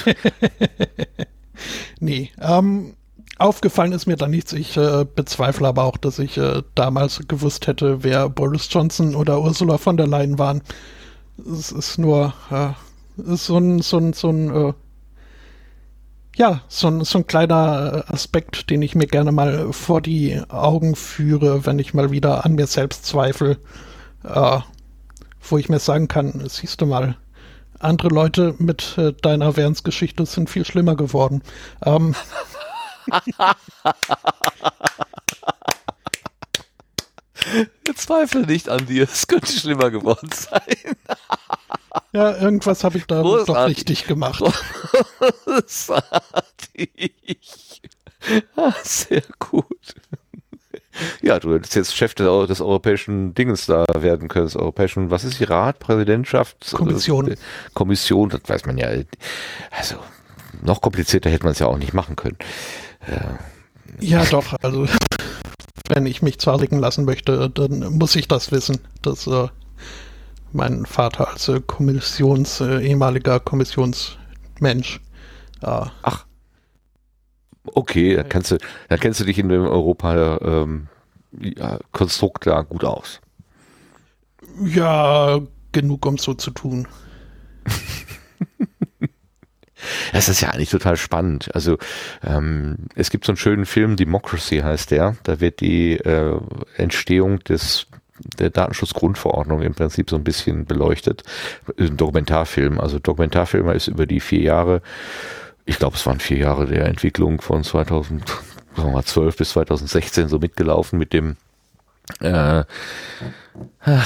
[2.01, 2.95] nee, ähm,
[3.39, 4.53] Aufgefallen ist mir da nichts.
[4.53, 9.41] Ich äh, bezweifle aber auch, dass ich äh, damals gewusst hätte, wer Boris Johnson oder
[9.41, 10.63] Ursula von der Leyen waren.
[11.39, 12.71] Es ist nur äh,
[13.33, 14.73] ist so ein, so ein, so ein äh,
[16.37, 20.41] ja, so ein, so ein kleiner äh, Aspekt, den ich mir gerne mal vor die
[20.49, 23.59] Augen führe, wenn ich mal wieder an mir selbst zweifle,
[24.25, 24.59] äh,
[25.49, 27.17] wo ich mir sagen kann, siehst du mal,
[27.79, 31.43] andere Leute mit deiner Währensgeschichte sind viel schlimmer geworden.
[31.85, 32.15] Ähm,
[37.95, 40.97] Zweifle nicht an dir, es könnte schlimmer geworden sein.
[42.13, 44.43] ja, irgendwas habe ich da doch richtig gemacht.
[45.45, 47.13] Großartig.
[48.57, 49.95] Ah, sehr gut.
[51.23, 55.25] Ja, du hättest jetzt Chef des, des, europäischen Dinges da werden können, des europäischen, was
[55.25, 56.73] ist die Rat, Präsidentschaft?
[56.73, 57.35] Kommission.
[57.75, 58.89] Kommission, das weiß man ja.
[59.71, 59.97] Also,
[60.63, 62.39] noch komplizierter hätte man es ja auch nicht machen können.
[63.09, 63.39] Ja.
[64.01, 64.87] ja, doch, also
[65.89, 69.49] wenn ich mich zahligen lassen möchte, dann muss ich das wissen, dass äh,
[70.53, 75.01] mein Vater als äh, Kommissions, äh, ehemaliger Kommissionsmensch.
[75.61, 76.25] Äh, Ach.
[77.67, 78.59] Okay, dann kennst du,
[78.89, 83.21] dann kennst du dich in dem Europa-Konstrukt ähm, ja, gut aus.
[84.63, 85.41] Ja,
[85.73, 86.87] genug, um so zu tun.
[90.13, 91.55] Das ist ja eigentlich total spannend.
[91.55, 91.79] Also
[92.25, 95.17] ähm, es gibt so einen schönen Film, Democracy heißt der.
[95.23, 96.39] Da wird die äh,
[96.77, 97.87] Entstehung des
[98.39, 101.25] der Datenschutzgrundverordnung im Prinzip so ein bisschen beleuchtet.
[101.79, 102.81] Ein Dokumentarfilm.
[102.81, 104.83] Also Dokumentarfilmer ist über die vier Jahre,
[105.65, 111.13] ich glaube es waren vier Jahre der Entwicklung von 2012 bis 2016 so mitgelaufen mit
[111.13, 111.37] dem
[112.21, 112.65] äh,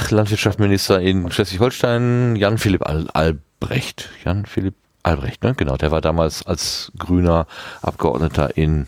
[0.09, 4.09] Landwirtschaftsminister in Schleswig-Holstein, Jan-Philipp Al Albrecht.
[4.23, 5.53] Jan-Philipp Albrecht, ne?
[5.55, 7.47] Genau, der war damals als grüner
[7.81, 8.87] Abgeordneter in,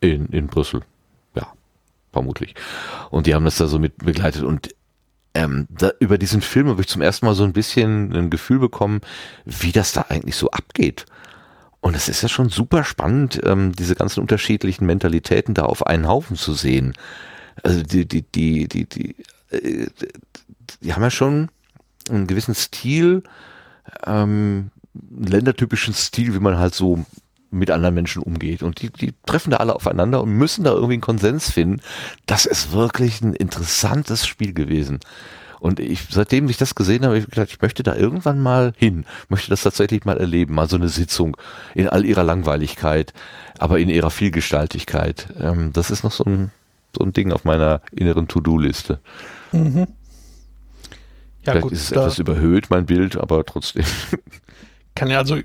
[0.00, 0.82] in, in Brüssel.
[1.34, 1.46] Ja,
[2.12, 2.54] vermutlich.
[3.10, 4.74] Und die haben das da so mit begleitet und
[5.34, 8.58] ähm, da, über diesen Film habe ich zum ersten Mal so ein bisschen ein Gefühl
[8.58, 9.00] bekommen,
[9.44, 11.06] wie das da eigentlich so abgeht.
[11.80, 16.08] Und es ist ja schon super spannend, ähm, diese ganzen unterschiedlichen Mentalitäten da auf einen
[16.08, 16.94] Haufen zu sehen.
[17.62, 19.16] Also die, die, die, die, die,
[19.50, 19.86] äh,
[20.82, 21.48] die haben ja schon
[22.10, 23.22] einen gewissen Stil,
[24.06, 27.04] ähm, ländertypischen Stil, wie man halt so
[27.50, 28.62] mit anderen Menschen umgeht.
[28.62, 31.80] Und die, die treffen da alle aufeinander und müssen da irgendwie einen Konsens finden.
[32.26, 35.00] Das ist wirklich ein interessantes Spiel gewesen.
[35.58, 39.04] Und ich, seitdem ich das gesehen habe, ich gedacht, ich möchte da irgendwann mal hin,
[39.28, 41.36] möchte das tatsächlich mal erleben, mal so eine Sitzung
[41.74, 43.12] in all ihrer Langweiligkeit,
[43.58, 45.28] aber in ihrer Vielgestaltigkeit.
[45.38, 46.50] Ähm, das ist noch so ein,
[46.96, 49.00] so ein Ding auf meiner inneren To-Do-Liste.
[49.52, 49.86] Mhm.
[51.44, 53.84] Ja, Vielleicht gut, ist es etwas überhöht, mein Bild, aber trotzdem.
[55.00, 55.38] kann ja also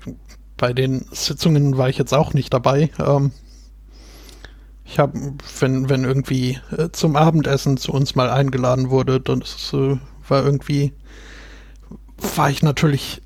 [0.58, 2.90] bei den Sitzungen war ich jetzt auch nicht dabei.
[2.98, 3.32] Ähm,
[4.84, 5.18] ich habe,
[5.60, 9.96] wenn, wenn irgendwie äh, zum Abendessen zu uns mal eingeladen wurde, dann äh,
[10.28, 10.92] war irgendwie,
[12.36, 13.22] war ich natürlich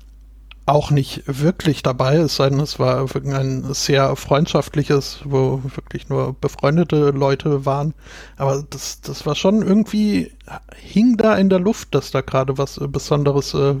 [0.65, 6.33] auch nicht wirklich dabei, es sei denn, es war ein sehr freundschaftliches, wo wirklich nur
[6.39, 7.93] befreundete Leute waren.
[8.37, 10.31] Aber das, das war schon irgendwie,
[10.77, 13.75] hing da in der Luft, dass da gerade was Besonderes äh,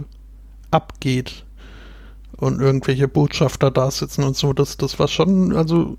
[0.69, 1.45] abgeht
[2.41, 4.53] und irgendwelche Botschafter da sitzen und so.
[4.53, 5.97] Das, das war schon, also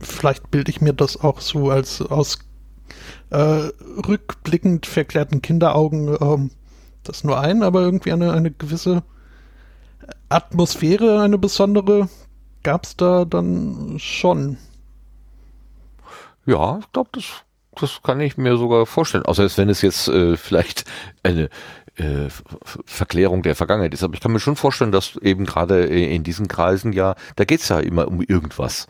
[0.00, 2.38] vielleicht bilde ich mir das auch so als aus
[3.30, 3.70] äh,
[4.06, 6.50] rückblickend verklärten Kinderaugen ähm,
[7.04, 9.02] das nur ein, aber irgendwie eine, eine gewisse
[10.28, 12.08] Atmosphäre, eine besondere,
[12.62, 14.56] gab es da dann schon.
[16.46, 17.24] Ja, ich glaube, das,
[17.80, 19.26] das kann ich mir sogar vorstellen.
[19.26, 20.84] Außer wenn es jetzt äh, vielleicht
[21.22, 21.48] eine
[21.96, 22.28] äh,
[22.84, 24.02] Verklärung der Vergangenheit ist.
[24.02, 27.68] Aber ich kann mir schon vorstellen, dass eben gerade in diesen Kreisen ja, da geht's
[27.68, 28.86] ja immer um irgendwas.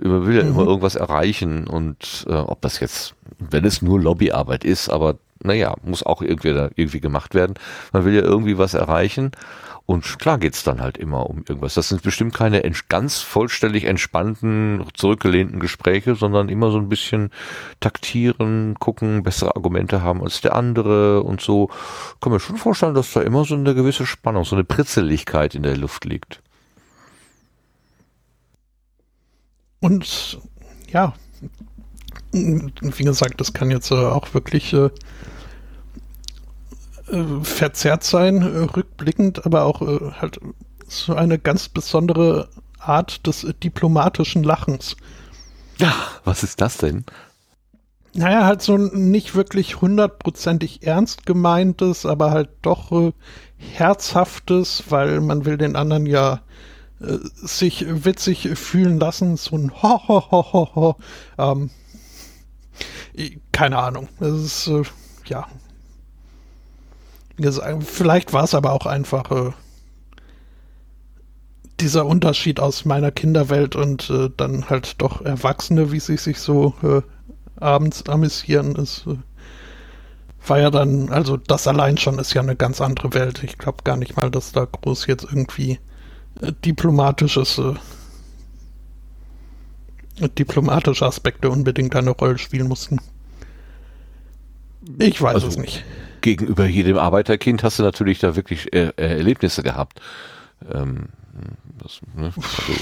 [0.00, 0.50] Man will ja mhm.
[0.50, 5.74] immer irgendwas erreichen und äh, ob das jetzt, wenn es nur Lobbyarbeit ist, aber naja,
[5.82, 7.54] muss auch irgendwie, irgendwie gemacht werden.
[7.92, 9.32] Man will ja irgendwie was erreichen
[9.92, 11.74] und klar geht's dann halt immer um irgendwas.
[11.74, 17.30] Das sind bestimmt keine ganz vollständig entspannten, zurückgelehnten Gespräche, sondern immer so ein bisschen
[17.78, 21.68] taktieren, gucken, bessere Argumente haben als der andere und so.
[22.22, 25.62] Kann mir schon vorstellen, dass da immer so eine gewisse Spannung, so eine Pritzeligkeit in
[25.62, 26.40] der Luft liegt.
[29.80, 30.40] Und
[30.90, 31.12] ja,
[32.32, 34.74] wie gesagt, das kann jetzt äh, auch wirklich
[37.12, 40.40] äh, verzerrt sein, äh, rückblickend, aber auch äh, halt
[40.86, 42.48] so eine ganz besondere
[42.78, 44.96] Art des äh, diplomatischen Lachens.
[45.78, 45.94] Ja,
[46.24, 47.04] was ist das denn?
[48.14, 53.12] Naja, halt so nicht wirklich hundertprozentig ernst gemeintes, aber halt doch äh,
[53.56, 56.42] herzhaftes, weil man will den anderen ja
[57.00, 60.96] äh, sich witzig fühlen lassen, so ein Ho, ho, ho, ho, ho.
[61.38, 61.70] Ähm,
[63.52, 64.08] keine Ahnung.
[64.20, 64.82] Es ist, äh,
[65.26, 65.46] ja,
[67.80, 69.50] Vielleicht war es aber auch einfach äh,
[71.80, 76.74] dieser Unterschied aus meiner Kinderwelt und äh, dann halt doch Erwachsene, wie sie sich so
[76.82, 77.02] äh,
[77.62, 78.76] abends amüsieren.
[78.76, 79.16] Es äh,
[80.46, 83.42] war ja dann, also das allein schon ist ja eine ganz andere Welt.
[83.42, 85.78] Ich glaube gar nicht mal, dass da groß jetzt irgendwie
[86.40, 87.74] äh, diplomatisches äh,
[90.38, 92.98] diplomatische Aspekte unbedingt eine Rolle spielen mussten.
[94.98, 95.84] Ich weiß also, es nicht
[96.22, 100.00] gegenüber jedem Arbeiterkind hast du natürlich da wirklich äh, äh, Erlebnisse gehabt.
[100.72, 101.08] Ähm,
[101.82, 102.26] das, ne?
[102.26, 102.72] also,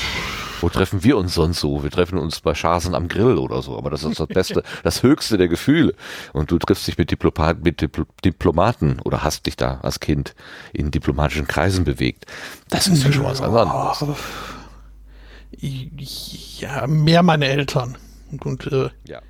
[0.60, 1.82] wo treffen wir uns sonst so?
[1.82, 5.02] Wir treffen uns bei Schasen am Grill oder so, aber das ist das Beste, das
[5.02, 5.94] Höchste der Gefühle.
[6.32, 10.34] Und du triffst dich mit, Diplomat, mit Dipl Diplomaten oder hast dich da als Kind
[10.72, 12.26] in diplomatischen Kreisen bewegt.
[12.68, 14.04] Das ist ja schon was anderes.
[15.60, 17.96] Ja, mehr meine Eltern.
[18.42, 19.20] Und äh, ja.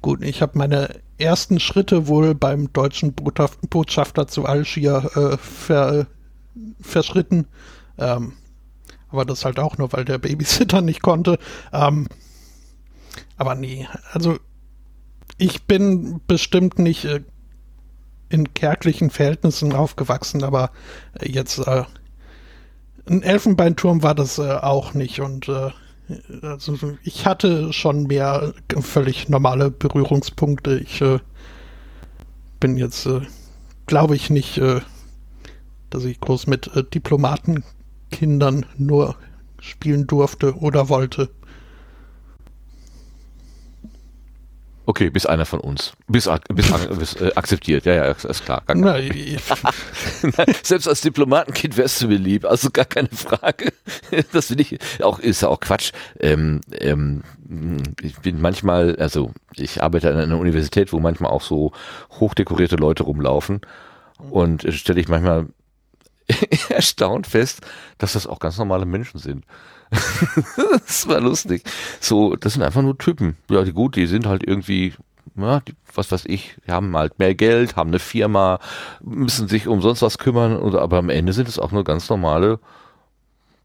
[0.00, 6.06] gut, ich habe meine ersten Schritte wohl beim deutschen Botschafter zu Algier äh, ver,
[6.80, 7.46] verschritten.
[7.98, 8.34] Ähm,
[9.10, 11.38] aber das halt auch nur, weil der Babysitter nicht konnte.
[11.72, 12.08] Ähm,
[13.36, 14.38] aber nee, also
[15.38, 17.22] ich bin bestimmt nicht äh,
[18.28, 20.70] in kärglichen Verhältnissen aufgewachsen, aber
[21.20, 21.84] äh, jetzt äh,
[23.06, 25.70] ein Elfenbeinturm war das äh, auch nicht und äh,
[26.42, 30.78] also ich hatte schon mehr völlig normale Berührungspunkte.
[30.78, 31.18] Ich äh,
[32.60, 33.20] bin jetzt, äh,
[33.86, 34.80] glaube ich, nicht, äh,
[35.90, 39.16] dass ich groß mit äh, Diplomatenkindern nur
[39.60, 41.30] spielen durfte oder wollte.
[44.84, 45.92] Okay, bis einer von uns.
[46.08, 48.62] Bis, bis, bis äh, akzeptiert, ja, ja, ist klar.
[48.74, 48.96] Na,
[50.62, 53.72] Selbst als Diplomatenkind wärst du mir lieb, also gar keine Frage.
[54.32, 55.92] Das finde ich auch, ist ja auch Quatsch.
[56.20, 57.22] Ähm, ähm,
[58.02, 61.72] ich bin manchmal, also ich arbeite an einer Universität, wo manchmal auch so
[62.18, 63.60] hochdekorierte Leute rumlaufen
[64.30, 65.46] und stelle ich manchmal
[66.68, 67.60] erstaunt fest,
[67.98, 69.44] dass das auch ganz normale Menschen sind.
[70.56, 71.64] das war lustig.
[72.00, 73.36] So, das sind einfach nur Typen.
[73.50, 74.94] Ja, die gut, die sind halt irgendwie,
[75.36, 78.58] ja, die, was weiß ich, haben halt mehr Geld, haben eine Firma,
[79.02, 82.08] müssen sich um sonst was kümmern, und, aber am Ende sind es auch nur ganz
[82.08, 82.58] normale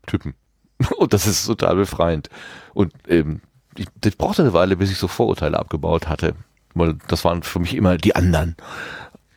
[0.06, 0.34] Typen.
[0.98, 2.30] Und das ist total befreiend.
[2.74, 3.42] Und ähm,
[3.78, 6.36] ich, das brauchte eine Weile, bis ich so Vorurteile abgebaut hatte.
[6.74, 8.56] Weil das waren für mich immer die anderen.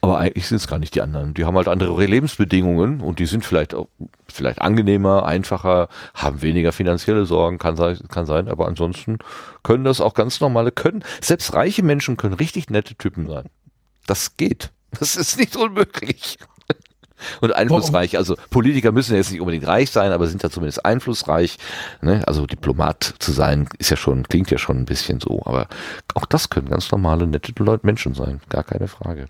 [0.02, 1.34] Aber eigentlich sind es gar nicht die anderen.
[1.34, 3.88] Die haben halt andere Lebensbedingungen und die sind vielleicht auch,
[4.28, 9.18] vielleicht angenehmer, einfacher, haben weniger finanzielle Sorgen, kann sein, kann sein, aber ansonsten
[9.62, 13.50] können das auch ganz normale, können, selbst reiche Menschen können richtig nette Typen sein.
[14.06, 14.70] Das geht.
[14.98, 16.38] Das ist nicht unmöglich.
[17.40, 21.58] Und einflussreich, also Politiker müssen jetzt nicht unbedingt reich sein, aber sind ja zumindest einflussreich.
[22.00, 22.26] Ne?
[22.26, 25.68] Also Diplomat zu sein, ist ja schon, klingt ja schon ein bisschen so, aber
[26.14, 29.26] auch das können ganz normale, nette Leute, Menschen sein, gar keine Frage.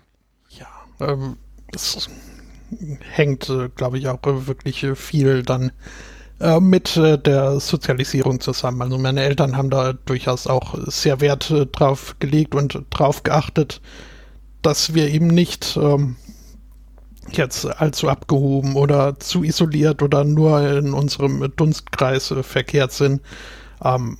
[1.01, 1.37] Ähm,
[1.71, 2.09] das
[3.11, 5.71] hängt, äh, glaube ich, auch wirklich viel dann
[6.41, 8.81] äh, mit äh, der Sozialisierung zusammen.
[8.81, 13.81] Also meine Eltern haben da durchaus auch sehr Wert äh, drauf gelegt und drauf geachtet,
[14.61, 16.15] dass wir eben nicht ähm,
[17.31, 23.21] jetzt allzu abgehoben oder zu isoliert oder nur in unserem Dunstkreis äh, verkehrt sind.
[23.83, 24.17] Ähm,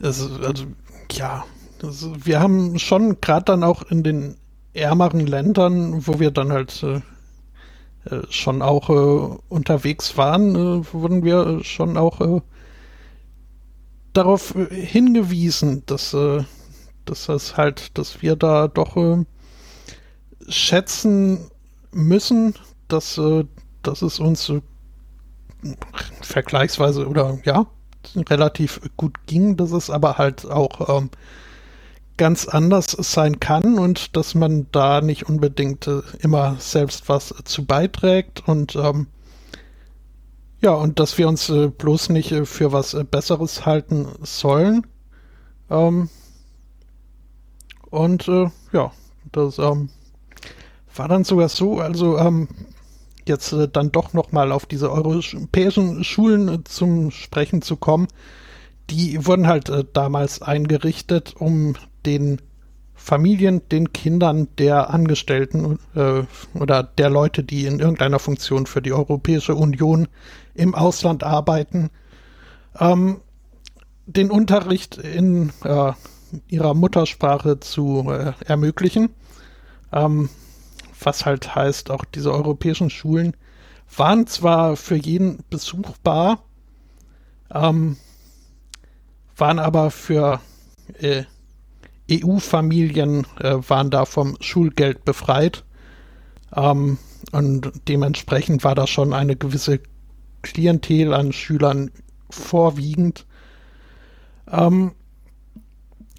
[0.00, 0.64] es, also,
[1.12, 1.44] ja,
[1.78, 4.36] das, wir haben schon gerade dann auch in den
[4.74, 7.00] ärmeren Ländern, wo wir dann halt äh,
[8.04, 12.40] äh, schon auch äh, unterwegs waren, äh, wurden wir schon auch äh,
[14.12, 16.16] darauf äh, hingewiesen, dass,
[17.04, 18.96] dass das halt, dass wir da doch
[20.48, 21.50] schätzen
[21.92, 22.54] müssen,
[22.88, 23.20] dass,
[23.82, 24.52] dass es uns
[26.22, 27.66] vergleichsweise oder ja,
[28.16, 31.10] relativ gut ging, dass es aber halt auch ähm,
[32.20, 37.44] ganz anders sein kann und dass man da nicht unbedingt äh, immer selbst was äh,
[37.44, 39.06] zu beiträgt und ähm,
[40.60, 44.86] ja, und dass wir uns äh, bloß nicht äh, für was äh, Besseres halten sollen.
[45.70, 46.10] Ähm,
[47.88, 48.92] und äh, ja,
[49.32, 49.88] das ähm,
[50.94, 52.48] war dann sogar so, also ähm,
[53.26, 58.08] jetzt dann doch nochmal auf diese europäischen Schulen zum Sprechen zu kommen.
[58.90, 62.40] Die wurden halt damals eingerichtet, um den
[62.94, 66.22] Familien, den Kindern der Angestellten äh,
[66.54, 70.06] oder der Leute, die in irgendeiner Funktion für die Europäische Union
[70.54, 71.90] im Ausland arbeiten,
[72.78, 73.20] ähm,
[74.06, 75.92] den Unterricht in äh,
[76.48, 79.10] ihrer Muttersprache zu äh, ermöglichen.
[79.92, 80.28] Ähm,
[81.02, 83.34] was halt heißt, auch diese europäischen Schulen
[83.96, 86.44] waren zwar für jeden besuchbar,
[87.52, 87.96] ähm,
[89.36, 90.40] waren aber für
[90.98, 91.24] äh,
[92.10, 95.64] EU-Familien äh, waren da vom Schulgeld befreit.
[96.54, 96.98] Ähm,
[97.32, 99.80] und dementsprechend war da schon eine gewisse
[100.42, 101.90] Klientel an Schülern
[102.30, 103.26] vorwiegend.
[104.50, 104.92] Ähm,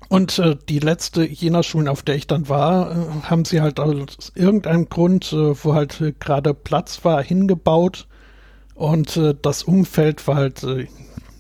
[0.09, 3.79] und äh, die letzte jener Schulen, auf der ich dann war, äh, haben sie halt
[3.79, 8.07] aus irgendeinem Grund, äh, wo halt gerade Platz war, hingebaut.
[8.75, 10.87] Und äh, das Umfeld war halt äh,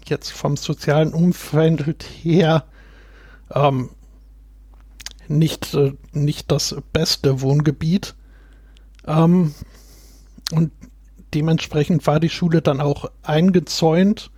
[0.05, 2.65] jetzt vom sozialen Umfeld her
[3.53, 3.89] ähm,
[5.37, 8.15] nicht, äh, nicht das beste Wohngebiet.
[9.07, 9.53] Ähm,
[10.51, 10.71] und
[11.33, 14.31] dementsprechend war die Schule dann auch eingezäunt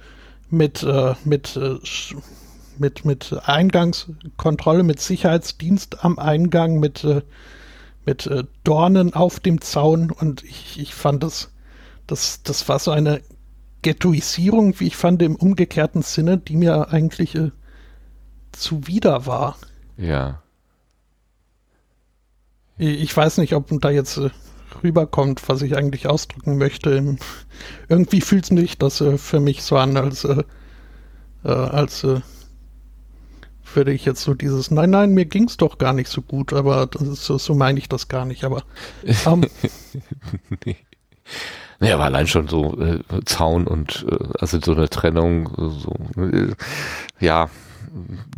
[0.49, 1.78] mit, äh, mit, äh,
[2.78, 7.22] mit, mit Eingangskontrolle, mit Sicherheitsdienst am Eingang, mit, äh,
[8.06, 10.11] mit äh, Dornen auf dem Zaun.
[10.11, 11.52] Und ich, ich fand das,
[12.07, 13.22] das, das war so eine
[13.82, 17.52] Ghettoisierung, wie ich fand, im umgekehrten Sinne, die mir eigentlich äh,
[18.52, 19.57] zuwider war.
[19.98, 20.43] Ja.
[22.78, 24.30] Ich weiß nicht, ob da jetzt äh,
[24.84, 27.18] rüberkommt, was ich eigentlich ausdrücken möchte.
[27.88, 30.44] Irgendwie fühlt es sich das äh, für mich so an, als, äh,
[31.44, 32.06] als
[33.76, 36.54] würde ich jetzt so dieses, nein, nein, mir ging es doch gar nicht so gut,
[36.54, 38.64] aber so, so meine ich das gar nicht, aber
[39.26, 39.45] ähm,
[40.66, 40.78] nee.
[41.80, 46.54] Naja, aber allein schon so äh, Zaun und äh, also so eine Trennung, so, äh,
[47.20, 47.50] ja,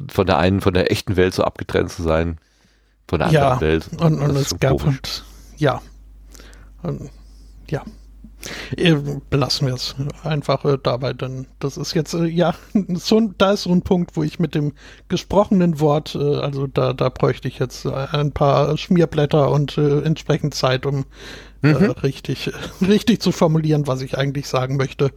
[0.08, 2.38] von der einen, von der echten Welt so abgetrennt zu sein
[3.08, 3.90] von der ja, anderen Welt.
[4.00, 5.24] Und, und es gab und
[5.58, 5.82] ja.
[6.84, 7.10] Und,
[7.70, 7.84] ja.
[8.78, 8.96] Äh,
[9.30, 12.54] belassen wir es einfach äh, dabei, denn das ist jetzt, äh, ja,
[12.94, 14.74] so, da ist so ein Punkt, wo ich mit dem
[15.08, 20.54] gesprochenen Wort, äh, also da, da bräuchte ich jetzt ein paar Schmierblätter und äh, entsprechend
[20.54, 21.06] Zeit, um
[21.64, 21.92] äh, mhm.
[21.92, 22.52] richtig,
[22.82, 25.12] richtig zu formulieren, was ich eigentlich sagen möchte.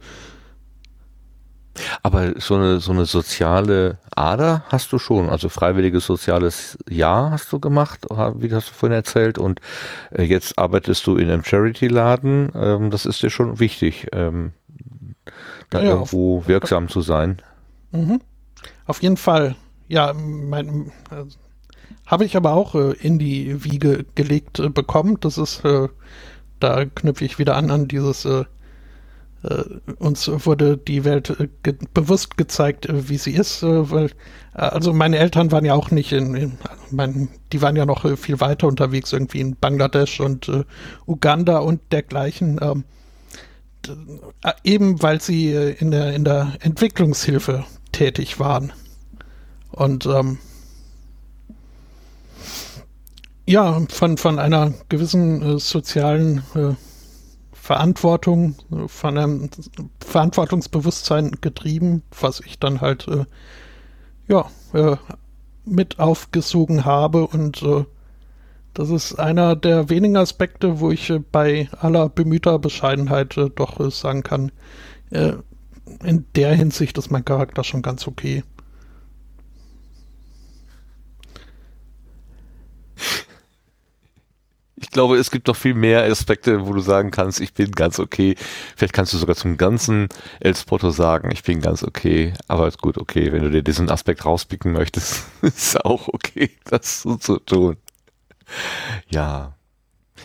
[2.03, 7.51] Aber so eine, so eine soziale Ader hast du schon, also freiwilliges soziales Jahr hast
[7.51, 9.61] du gemacht, wie hast du vorhin erzählt, und
[10.11, 14.51] äh, jetzt arbeitest du in einem Charity-Laden, ähm, das ist dir schon wichtig, ähm,
[15.69, 17.41] da ja, irgendwo wirksam zu sein.
[17.91, 18.19] Mhm.
[18.85, 19.55] Auf jeden Fall.
[19.87, 21.25] Ja, mein, äh,
[22.05, 25.17] habe ich aber auch äh, in die Wiege gelegt äh, bekommen.
[25.21, 25.63] Das ist,
[26.59, 28.27] da knüpfe ich wieder an an dieses
[29.99, 34.07] uns wurde die Welt äh, ge bewusst gezeigt, äh, wie sie ist, äh, weil
[34.53, 36.57] äh, also meine Eltern waren ja auch nicht in, in
[36.91, 40.51] mein, die waren ja noch äh, viel weiter unterwegs, irgendwie in Bangladesch und
[41.05, 42.59] Uganda und dergleichen.
[42.61, 42.83] Ähm,
[44.65, 48.73] eben weil sie in der in der Entwicklungshilfe tätig waren
[49.71, 50.37] und ähm,
[53.45, 56.43] ja von von einer gewissen sozialen
[57.69, 58.55] Verantwortung,
[58.87, 59.49] von einem
[59.99, 63.25] Verantwortungsbewusstsein getrieben, was ich dann halt äh,
[64.27, 64.97] ja äh,
[65.65, 67.85] mit aufgesogen habe und äh,
[68.73, 73.79] das ist einer der wenigen Aspekte, wo ich äh, bei aller bemühter Bescheidenheit äh, doch
[73.79, 74.51] äh, sagen kann,
[75.11, 78.43] in der Hinsicht ist mein Charakter schon ganz okay.
[84.99, 88.35] Glaube, es gibt noch viel mehr Aspekte, wo du sagen kannst, ich bin ganz okay.
[88.75, 90.09] Vielleicht kannst du sogar zum ganzen
[90.41, 92.33] El Spotto sagen, ich bin ganz okay.
[92.49, 97.03] Aber ist gut, okay, wenn du dir diesen Aspekt rauspicken möchtest, ist auch okay, das
[97.03, 97.77] so zu tun.
[99.09, 99.53] ja,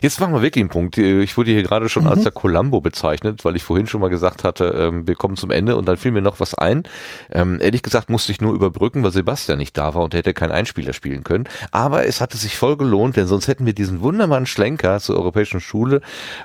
[0.01, 0.99] Jetzt machen wir wirklich einen Punkt.
[0.99, 2.11] Ich wurde hier gerade schon mhm.
[2.11, 5.51] als der Columbo bezeichnet, weil ich vorhin schon mal gesagt hatte, ähm, wir kommen zum
[5.51, 6.85] Ende und dann fiel mir noch was ein.
[7.33, 10.53] Ähm, ehrlich gesagt musste ich nur überbrücken, weil Sebastian nicht da war und hätte keinen
[10.53, 11.45] Einspieler spielen können.
[11.71, 15.61] Aber es hatte sich voll gelohnt, denn sonst hätten wir diesen wunderbaren Schlenker zur Europäischen
[15.61, 16.01] Schule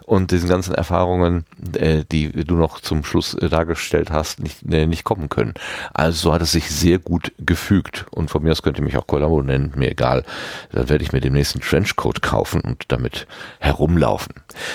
[0.06, 4.86] und diesen ganzen Erfahrungen, äh, die du noch zum Schluss äh, dargestellt hast, nicht, äh,
[4.86, 5.54] nicht kommen können.
[5.94, 8.06] Also so hat es sich sehr gut gefügt.
[8.12, 10.24] Und von mir aus könnt ihr mich auch Columbo nennen, mir egal.
[10.72, 13.28] Dann werde ich mir demnächst einen Trenchcoat kaufen und damit
[13.60, 14.34] herumlaufen.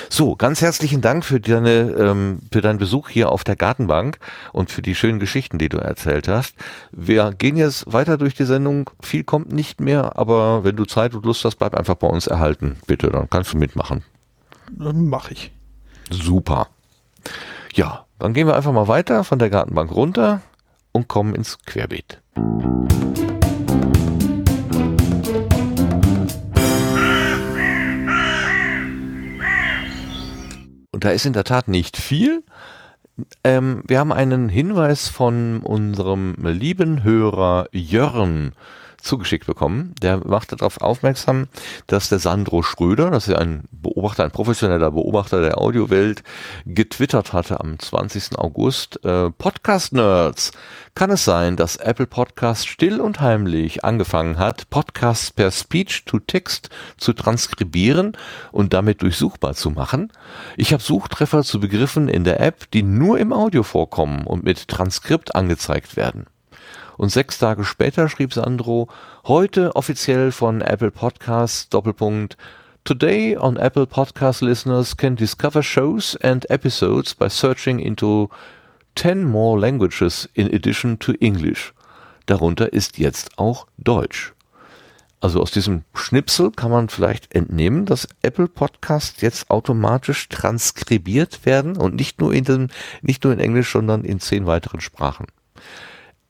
[0.08, 4.18] So, ganz herzlichen Dank für deine ähm, für deinen Besuch hier auf der Gartenbank
[4.52, 6.54] und für die schönen Geschichten, die du erzählt hast.
[6.92, 8.90] Wir gehen jetzt weiter durch die Sendung.
[9.00, 12.26] Viel kommt nicht mehr, aber wenn du Zeit und Lust hast, bleib einfach bei uns
[12.26, 13.10] erhalten, bitte.
[13.10, 14.02] Dann kannst du mitmachen.
[14.76, 15.52] Mach ich.
[16.10, 16.68] Super.
[17.74, 20.42] Ja, dann gehen wir einfach mal weiter von der Gartenbank runter
[20.92, 22.20] und kommen ins Querbeet.
[22.36, 23.23] Und
[31.04, 32.42] da ist in der Tat nicht viel.
[33.44, 38.52] Ähm, wir haben einen Hinweis von unserem lieben Hörer Jörn
[39.04, 39.94] zugeschickt bekommen.
[40.02, 41.48] Der machte darauf aufmerksam,
[41.86, 46.22] dass der Sandro Schröder, das ist ein Beobachter, ein professioneller Beobachter der Audiowelt,
[46.66, 48.38] getwittert hatte am 20.
[48.38, 50.52] August, äh, Podcast-Nerds,
[50.94, 57.12] kann es sein, dass Apple Podcast still und heimlich angefangen hat, Podcasts per Speech-to-Text zu
[57.12, 58.16] transkribieren
[58.52, 60.12] und damit durchsuchbar zu machen?
[60.56, 64.68] Ich habe Suchtreffer zu Begriffen in der App, die nur im Audio vorkommen und mit
[64.68, 66.26] Transkript angezeigt werden.
[66.96, 68.88] Und sechs Tage später schrieb Sandro,
[69.26, 72.36] heute offiziell von Apple Podcasts, Doppelpunkt,
[72.84, 78.28] Today on Apple Podcast listeners can discover shows and episodes by searching into
[78.96, 81.72] 10 more languages in addition to English.
[82.26, 84.34] Darunter ist jetzt auch Deutsch.
[85.22, 91.78] Also aus diesem Schnipsel kann man vielleicht entnehmen, dass Apple Podcasts jetzt automatisch transkribiert werden
[91.78, 95.24] und nicht nur in den, nicht nur in Englisch, sondern in zehn weiteren Sprachen.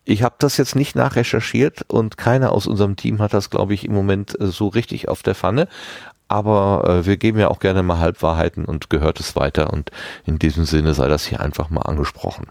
[0.04, 3.84] Ich habe das jetzt nicht nachrecherchiert und keiner aus unserem Team hat das, glaube ich,
[3.84, 5.68] im Moment äh, so richtig auf der Pfanne.
[6.28, 9.72] Aber äh, wir geben ja auch gerne mal Halbwahrheiten und gehört es weiter.
[9.72, 9.90] Und
[10.26, 12.48] in diesem Sinne sei das hier einfach mal angesprochen.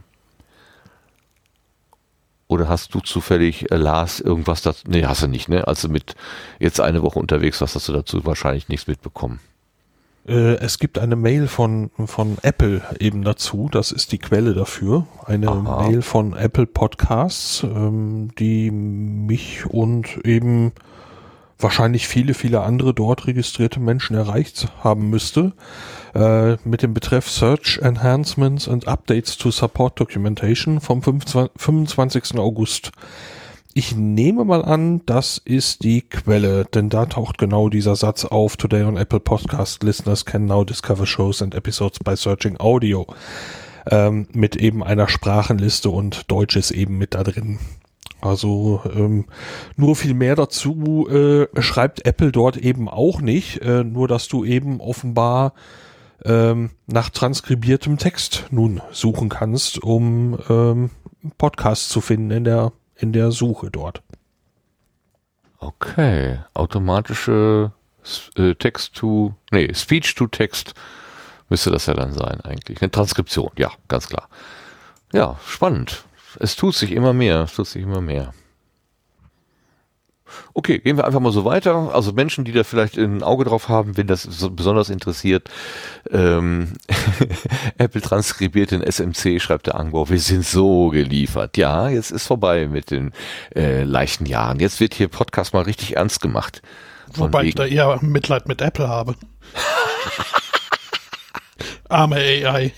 [2.47, 4.83] Oder hast du zufällig, äh, Lars, irgendwas dazu?
[4.87, 5.67] Nee, hast du nicht, ne?
[5.67, 6.15] Also mit
[6.59, 9.39] jetzt eine Woche unterwegs warst, hast du dazu wahrscheinlich nichts mitbekommen.
[10.27, 15.05] Äh, es gibt eine Mail von, von Apple eben dazu, das ist die Quelle dafür.
[15.25, 15.87] Eine Aha.
[15.87, 20.71] Mail von Apple Podcasts, ähm, die mich und eben
[21.59, 25.53] wahrscheinlich viele, viele andere dort registrierte Menschen erreicht haben müsste,
[26.13, 32.37] äh, mit dem Betreff Search Enhancements and Updates to Support Documentation vom 25.
[32.37, 32.91] August
[33.75, 38.55] ich nehme mal an, das ist die Quelle, denn da taucht genau dieser Satz auf.
[38.55, 43.07] Today on Apple Podcast Listeners can now discover shows and episodes by searching audio.
[43.89, 47.59] Ähm, mit eben einer Sprachenliste und Deutsch ist eben mit da drin.
[48.21, 49.25] Also ähm,
[49.75, 54.45] nur viel mehr dazu äh, schreibt Apple dort eben auch nicht, äh, nur dass du
[54.45, 55.53] eben offenbar
[56.23, 60.91] ähm, nach transkribiertem Text nun suchen kannst, um ähm,
[61.37, 62.71] Podcasts zu finden in der
[63.03, 64.01] in der Suche dort.
[65.59, 67.71] Okay, automatische
[68.37, 70.73] äh, Text to, nee, Speech to Text
[71.49, 72.81] müsste das ja dann sein eigentlich.
[72.81, 74.29] Eine Transkription, ja, ganz klar.
[75.11, 76.05] Ja, spannend.
[76.39, 78.33] Es tut sich immer mehr, es tut sich immer mehr.
[80.53, 81.91] Okay, gehen wir einfach mal so weiter.
[81.93, 85.49] Also Menschen, die da vielleicht ein Auge drauf haben, wenn das so besonders interessiert.
[86.11, 86.73] Ähm,
[87.77, 90.09] Apple transkribiert den SMC, schreibt der Angbau.
[90.09, 91.57] Wir sind so geliefert.
[91.57, 93.11] Ja, jetzt ist vorbei mit den
[93.55, 94.59] äh, leichten Jahren.
[94.59, 96.61] Jetzt wird hier Podcast mal richtig ernst gemacht.
[97.15, 99.15] Wobei ich da eher Mitleid mit Apple habe.
[101.89, 102.73] Arme AI.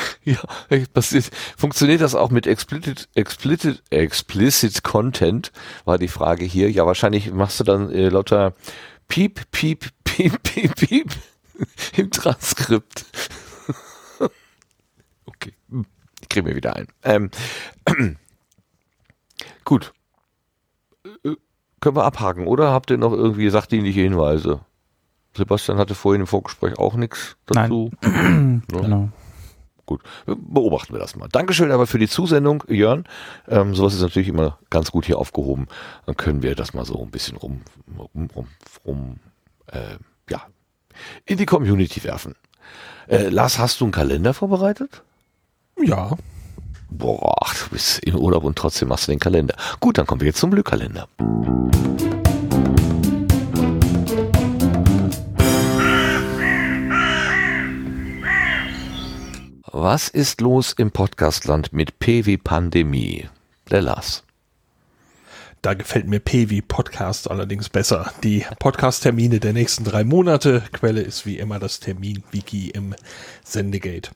[0.24, 0.38] Ja,
[0.92, 1.30] passiert.
[1.56, 5.52] Funktioniert das auch mit explicit, explicit, explicit Content?
[5.84, 6.70] War die Frage hier.
[6.70, 8.54] Ja, wahrscheinlich machst du dann äh, lauter
[9.08, 11.10] Piep, Piep, Piep, Piep, Piep
[11.96, 13.04] im Transkript.
[15.26, 15.54] okay,
[16.20, 16.88] ich kriege mir wieder ein.
[17.02, 17.30] Ähm,
[19.64, 19.92] gut.
[21.24, 21.34] Äh,
[21.80, 22.70] können wir abhaken, oder?
[22.70, 24.60] Habt ihr noch irgendwie sachdienliche Hinweise?
[25.36, 27.90] Sebastian hatte vorhin im Vorgespräch auch nichts dazu.
[28.02, 28.62] Nein.
[28.68, 29.08] Genau.
[29.84, 31.28] Gut, beobachten wir das mal.
[31.28, 33.04] Dankeschön aber für die Zusendung, Jörn.
[33.48, 35.66] Ähm, sowas ist natürlich immer ganz gut hier aufgehoben.
[36.06, 37.62] Dann können wir das mal so ein bisschen rum,
[37.98, 38.46] rum, rum,
[38.86, 39.16] rum
[39.66, 39.96] äh,
[40.30, 40.42] ja,
[41.24, 42.36] in die Community werfen.
[43.08, 45.02] Äh, Lars, hast du einen Kalender vorbereitet?
[45.80, 46.16] Ja.
[46.88, 49.56] Boah, du bist im Urlaub und trotzdem machst du den Kalender.
[49.80, 51.08] Gut, dann kommen wir jetzt zum Glückkalender.
[51.18, 52.01] Musik
[59.94, 63.28] Was ist los im Podcastland mit P wie Pandemie?
[63.70, 64.24] Der Lars.
[65.60, 68.10] Da gefällt mir P wie Podcast allerdings besser.
[68.22, 70.62] Die Podcast-Termine der nächsten drei Monate.
[70.72, 72.94] Quelle ist wie immer das Termin-Wiki im
[73.44, 74.12] Sendegate.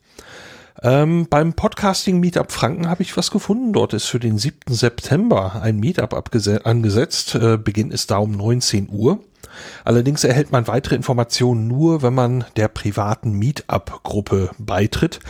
[0.83, 3.73] Ähm, beim Podcasting Meetup Franken habe ich was gefunden.
[3.73, 4.75] Dort ist für den 7.
[4.75, 7.35] September ein Meetup angesetzt.
[7.35, 9.21] Äh, Beginn ist da um 19 Uhr.
[9.85, 15.21] Allerdings erhält man weitere Informationen nur, wenn man der privaten Meetup-Gruppe beitritt.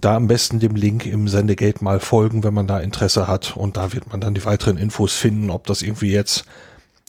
[0.00, 3.56] Da am besten dem Link im Sendegate mal folgen, wenn man da Interesse hat.
[3.56, 6.44] Und da wird man dann die weiteren Infos finden, ob das irgendwie jetzt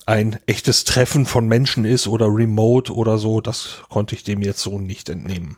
[0.05, 3.41] ein echtes Treffen von Menschen ist oder remote oder so.
[3.41, 5.57] Das konnte ich dem jetzt so nicht entnehmen.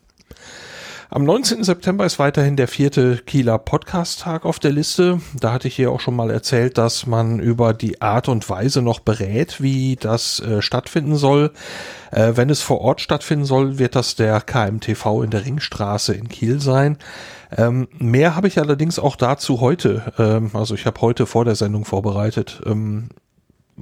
[1.13, 1.65] Am 19.
[1.65, 5.19] September ist weiterhin der vierte Kieler Podcast-Tag auf der Liste.
[5.37, 8.81] Da hatte ich hier auch schon mal erzählt, dass man über die Art und Weise
[8.81, 11.51] noch berät, wie das äh, stattfinden soll.
[12.11, 16.29] Äh, wenn es vor Ort stattfinden soll, wird das der KMTV in der Ringstraße in
[16.29, 16.97] Kiel sein.
[17.57, 20.13] Ähm, mehr habe ich allerdings auch dazu heute.
[20.17, 22.61] Ähm, also ich habe heute vor der Sendung vorbereitet.
[22.65, 23.09] Ähm,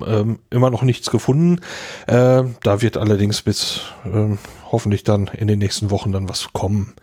[0.05, 1.59] ähm, immer noch nichts gefunden.
[2.07, 4.35] Äh, da wird allerdings bis äh,
[4.71, 6.93] hoffentlich dann in den nächsten Wochen dann was kommen.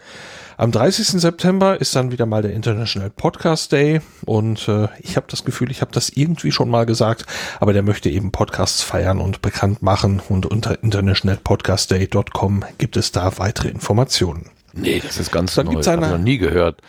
[0.59, 1.21] Am 30.
[1.21, 5.71] September ist dann wieder mal der International Podcast Day und äh, ich habe das Gefühl,
[5.71, 7.27] ich habe das irgendwie schon mal gesagt,
[7.61, 13.37] aber der möchte eben Podcasts feiern und bekannt machen und unter internationalpodcastday.com gibt es da
[13.37, 14.49] weitere Informationen.
[14.73, 15.73] Nee, das ist ganz dann neu.
[15.73, 16.81] Gibt's eine, Hab ich noch nie gehört.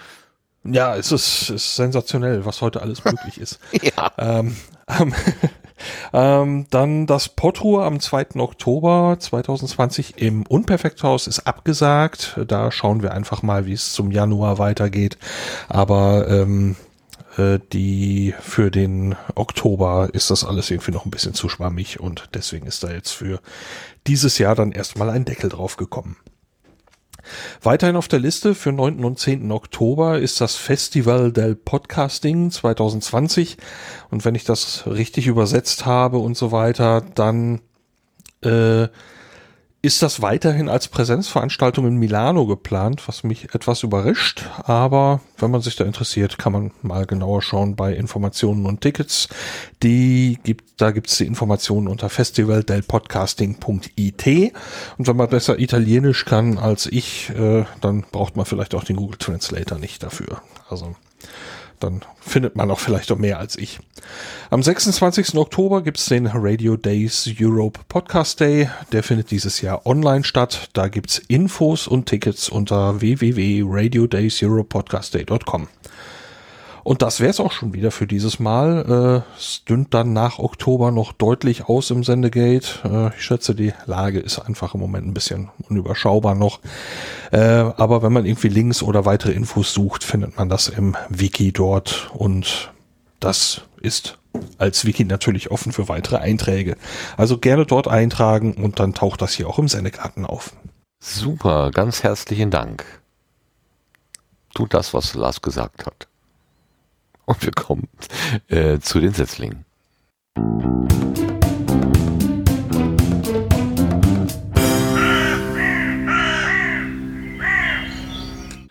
[0.64, 3.60] Ja, es ist, ist sensationell, was heute alles möglich ist.
[3.82, 4.12] Ja.
[4.18, 4.56] Ähm,
[5.00, 5.14] ähm,
[6.14, 8.40] ähm, dann das Potruhr am 2.
[8.40, 12.40] Oktober 2020 im Unperfekthaus ist abgesagt.
[12.48, 15.18] Da schauen wir einfach mal, wie es zum Januar weitergeht.
[15.70, 16.76] Aber ähm,
[17.38, 22.30] äh, die für den Oktober ist das alles irgendwie noch ein bisschen zu schwammig und
[22.34, 23.40] deswegen ist da jetzt für
[24.08, 26.18] dieses Jahr dann erstmal ein Deckel drauf gekommen.
[27.62, 29.04] Weiterhin auf der Liste für 9.
[29.04, 29.52] und 10.
[29.52, 33.58] Oktober ist das Festival del Podcasting 2020.
[34.10, 37.62] Und wenn ich das richtig übersetzt habe und so weiter, dann
[38.44, 38.88] äh,
[39.88, 44.44] ist das weiterhin als Präsenzveranstaltung in Milano geplant, was mich etwas überrascht.
[44.64, 49.30] Aber wenn man sich da interessiert, kann man mal genauer schauen bei Informationen und Tickets.
[49.84, 54.54] Die gibt, da gibt's die Informationen unter festivaldelpodcasting.it.
[54.98, 58.98] Und wenn man besser Italienisch kann als ich, äh, dann braucht man vielleicht auch den
[58.98, 60.42] Google Translator nicht dafür.
[60.70, 60.98] Also
[61.80, 63.80] dann findet man auch vielleicht auch mehr als ich.
[64.50, 65.36] Am 26.
[65.36, 68.70] Oktober gibt es den Radio Days Europe Podcast Day.
[68.92, 70.70] Der findet dieses Jahr online statt.
[70.74, 75.68] Da gibt's Infos und Tickets unter www.radiodayseuropepodcastday.com.
[76.88, 79.26] Und das wäre es auch schon wieder für dieses Mal.
[79.28, 82.80] Äh, es dünnt dann nach Oktober noch deutlich aus im Sendegate.
[82.86, 86.62] Äh, ich schätze, die Lage ist einfach im Moment ein bisschen unüberschaubar noch.
[87.34, 91.52] Äh, aber wenn man irgendwie Links oder weitere Infos sucht, findet man das im Wiki
[91.52, 92.10] dort.
[92.14, 92.72] Und
[93.20, 94.18] das ist
[94.58, 96.78] als Wiki natürlich offen für weitere Einträge.
[97.18, 100.54] Also gerne dort eintragen und dann taucht das hier auch im Sendegarten auf.
[101.02, 102.86] Super, ganz herzlichen Dank.
[104.56, 106.08] Tut das, was Lars gesagt hat.
[107.28, 107.90] Und wir kommen
[108.48, 109.66] äh, zu den Setzlingen.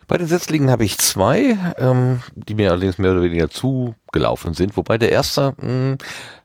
[0.08, 4.78] Bei den Setzlingen habe ich zwei, ähm, die mir allerdings mehr oder weniger zugelaufen sind.
[4.78, 5.98] Wobei der erste, mh,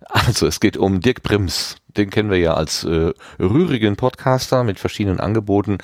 [0.10, 1.78] also es geht um Dirk Prims.
[1.98, 5.78] Den kennen wir ja als äh, rührigen Podcaster mit verschiedenen Angeboten.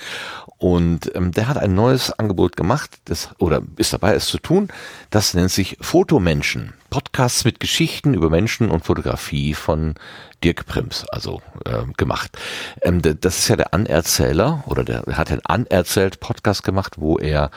[0.57, 4.69] Und ähm, der hat ein neues Angebot gemacht, das, oder ist dabei, es zu tun.
[5.11, 6.73] Das nennt sich Fotomenschen.
[6.89, 9.95] Podcasts mit Geschichten über Menschen und Fotografie von
[10.43, 12.37] Dirk Prims, also äh, gemacht.
[12.81, 17.51] Ähm, das ist ja der Anerzähler, oder der, hat einen Anerzählt Podcast gemacht, wo er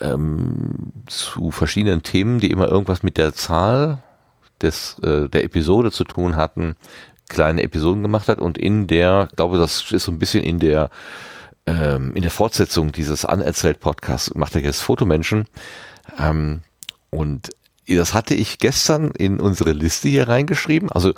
[0.00, 3.98] ähm, zu verschiedenen Themen, die immer irgendwas mit der Zahl
[4.62, 6.76] des, äh, der Episode zu tun hatten,
[7.30, 10.90] kleine Episoden gemacht hat und in der, glaube, das ist so ein bisschen in der
[11.66, 15.46] ähm, in der Fortsetzung dieses anerzählt Podcasts macht er jetzt Fotomenschen
[16.18, 16.60] ähm,
[17.08, 17.48] und
[17.86, 20.92] das hatte ich gestern in unsere Liste hier reingeschrieben.
[20.92, 21.12] Also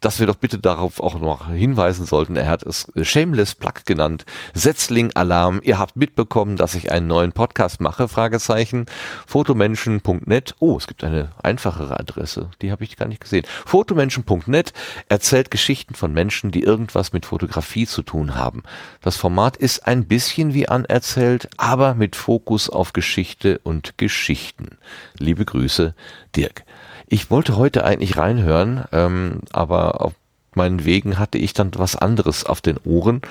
[0.00, 2.36] dass wir doch bitte darauf auch noch hinweisen sollten.
[2.36, 4.24] Er hat es Shameless Plug genannt.
[4.54, 5.60] Setzling Alarm.
[5.62, 8.08] Ihr habt mitbekommen, dass ich einen neuen Podcast mache?
[8.08, 8.86] Fragezeichen.
[9.26, 10.54] Fotomenschen.net.
[10.60, 12.50] Oh, es gibt eine einfachere Adresse.
[12.62, 13.44] Die habe ich gar nicht gesehen.
[13.66, 14.72] Fotomenschen.net
[15.08, 18.62] erzählt Geschichten von Menschen, die irgendwas mit Fotografie zu tun haben.
[19.02, 24.78] Das Format ist ein bisschen wie anerzählt, aber mit Fokus auf Geschichte und Geschichten.
[25.18, 25.94] Liebe Grüße,
[26.36, 26.64] Dirk.
[27.10, 30.12] Ich wollte heute eigentlich reinhören, ähm, aber auf
[30.54, 33.22] meinen Wegen hatte ich dann was anderes auf den Ohren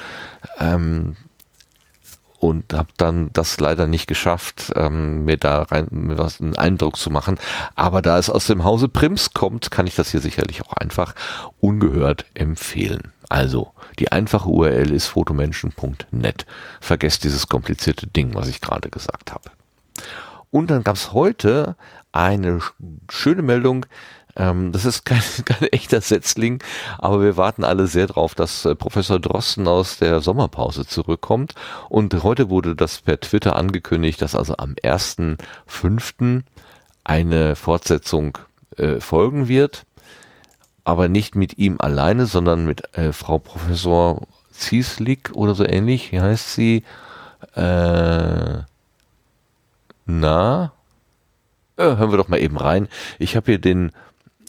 [0.59, 1.15] ähm,
[2.39, 6.97] und habe dann das leider nicht geschafft, ähm, mir da rein mir was einen Eindruck
[6.97, 7.37] zu machen.
[7.75, 11.13] Aber da es aus dem Hause Prims kommt, kann ich das hier sicherlich auch einfach
[11.59, 13.11] ungehört empfehlen.
[13.29, 16.45] Also, die einfache URL ist fotomenschen.net.
[16.79, 19.51] Vergesst dieses komplizierte Ding, was ich gerade gesagt habe.
[20.51, 21.75] Und dann gab es heute
[22.11, 22.59] eine
[23.09, 23.85] schöne Meldung.
[24.35, 26.63] Ähm, das ist kein, kein echter Setzling,
[26.97, 31.55] aber wir warten alle sehr drauf, dass äh, Professor Drosten aus der Sommerpause zurückkommt.
[31.89, 36.43] Und heute wurde das per Twitter angekündigt, dass also am 1.5.
[37.03, 38.37] eine Fortsetzung
[38.77, 39.85] äh, folgen wird.
[40.83, 46.13] Aber nicht mit ihm alleine, sondern mit äh, Frau Professor Zieslik oder so ähnlich.
[46.13, 46.83] Wie heißt sie?
[47.55, 48.61] Äh,
[50.07, 50.73] na,
[51.77, 52.87] äh, hören wir doch mal eben rein.
[53.19, 53.91] Ich habe hier den,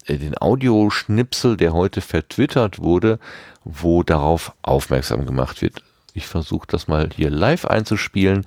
[0.06, 3.18] äh, den Audioschnipsel, der heute vertwittert wurde,
[3.64, 5.82] wo darauf aufmerksam gemacht wird.
[6.14, 8.46] Ich versuche das mal hier live einzuspielen.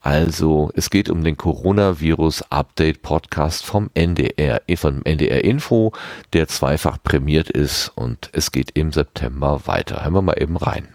[0.00, 5.92] Also, es geht um den Coronavirus Update Podcast vom NDR, äh, von NDR Info,
[6.32, 10.04] der zweifach prämiert ist und es geht im September weiter.
[10.04, 10.88] Hören wir mal eben rein.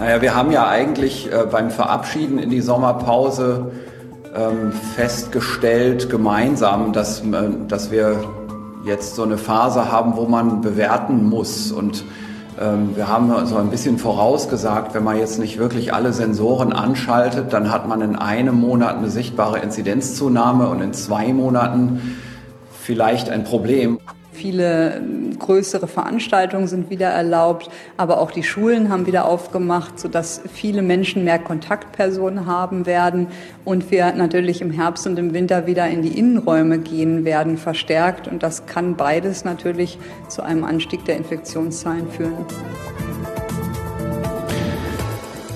[0.00, 3.70] Naja, wir haben ja eigentlich äh, beim Verabschieden in die Sommerpause
[4.34, 8.24] ähm, festgestellt, gemeinsam, dass, äh, dass wir
[8.82, 11.70] jetzt so eine Phase haben, wo man bewerten muss.
[11.70, 12.02] Und
[12.58, 17.52] ähm, wir haben so ein bisschen vorausgesagt, wenn man jetzt nicht wirklich alle Sensoren anschaltet,
[17.52, 22.16] dann hat man in einem Monat eine sichtbare Inzidenzzunahme und in zwei Monaten
[22.72, 23.98] vielleicht ein Problem.
[24.40, 30.40] Viele ähm, größere Veranstaltungen sind wieder erlaubt, aber auch die Schulen haben wieder aufgemacht, sodass
[30.50, 33.26] viele Menschen mehr Kontaktpersonen haben werden
[33.66, 38.28] und wir natürlich im Herbst und im Winter wieder in die Innenräume gehen werden, verstärkt.
[38.28, 42.46] Und das kann beides natürlich zu einem Anstieg der Infektionszahlen führen.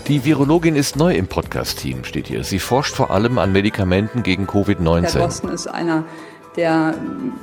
[0.08, 2.44] Die Virologin ist neu im Podcast-Team, steht hier.
[2.44, 5.00] Sie forscht vor allem an Medikamenten gegen Covid-19.
[5.00, 6.04] Herr Drosten ist einer
[6.56, 6.94] der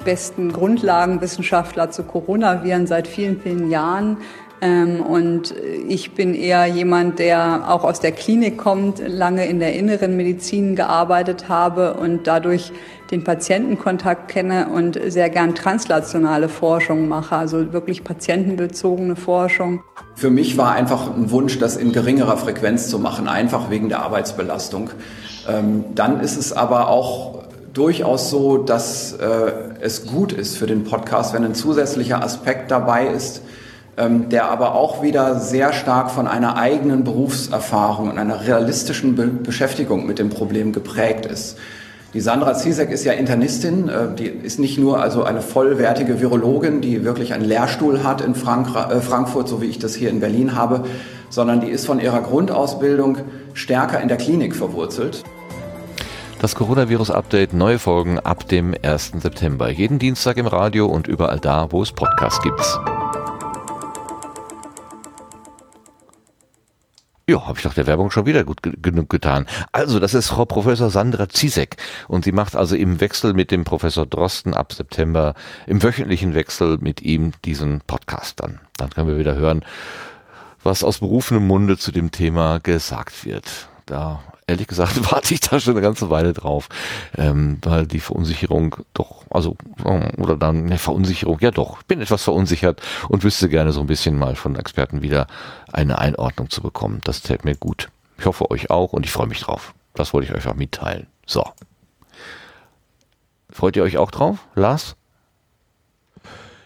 [0.05, 4.17] besten Grundlagenwissenschaftler zu Coronaviren seit vielen, vielen Jahren.
[4.61, 5.55] Ähm, und
[5.87, 10.75] ich bin eher jemand, der auch aus der Klinik kommt, lange in der inneren Medizin
[10.75, 12.71] gearbeitet habe und dadurch
[13.09, 19.83] den Patientenkontakt kenne und sehr gern translationale Forschung mache, also wirklich patientenbezogene Forschung.
[20.15, 24.03] Für mich war einfach ein Wunsch, das in geringerer Frequenz zu machen, einfach wegen der
[24.03, 24.91] Arbeitsbelastung.
[25.49, 27.40] Ähm, dann ist es aber auch
[27.73, 33.07] durchaus so, dass äh, es gut ist für den Podcast, wenn ein zusätzlicher Aspekt dabei
[33.07, 33.41] ist,
[33.97, 39.27] ähm, der aber auch wieder sehr stark von einer eigenen Berufserfahrung und einer realistischen Be
[39.27, 41.57] Beschäftigung mit dem Problem geprägt ist.
[42.13, 46.81] Die Sandra Zizek ist ja Internistin, äh, die ist nicht nur also eine vollwertige Virologin,
[46.81, 50.19] die wirklich einen Lehrstuhl hat in Frank äh, Frankfurt, so wie ich das hier in
[50.19, 50.83] Berlin habe,
[51.29, 53.19] sondern die ist von ihrer Grundausbildung
[53.53, 55.23] stärker in der Klinik verwurzelt.
[56.41, 59.11] Das Coronavirus-Update, neue Folgen ab dem 1.
[59.19, 59.69] September.
[59.69, 62.59] Jeden Dienstag im Radio und überall da, wo es Podcasts gibt.
[67.29, 69.45] Ja, habe ich doch der Werbung schon wieder gut genug getan.
[69.71, 73.63] Also, das ist Frau Professor Sandra Zizek und sie macht also im Wechsel mit dem
[73.63, 75.35] Professor Drosten ab September,
[75.67, 78.59] im wöchentlichen Wechsel mit ihm diesen Podcast dann.
[78.77, 79.63] Dann können wir wieder hören,
[80.63, 83.69] was aus berufenem Munde zu dem Thema gesagt wird.
[83.85, 86.69] Da ehrlich gesagt warte ich da schon eine ganze Weile drauf,
[87.17, 89.55] ähm, weil die Verunsicherung doch, also,
[89.85, 93.87] ähm, oder dann, ne, Verunsicherung, ja doch, bin etwas verunsichert und wüsste gerne so ein
[93.87, 95.27] bisschen mal von Experten wieder
[95.71, 97.01] eine Einordnung zu bekommen.
[97.03, 97.89] Das täte mir gut.
[98.17, 99.73] Ich hoffe euch auch und ich freue mich drauf.
[99.93, 101.07] Das wollte ich euch auch mitteilen.
[101.25, 101.43] So.
[103.49, 104.95] Freut ihr euch auch drauf, Lars?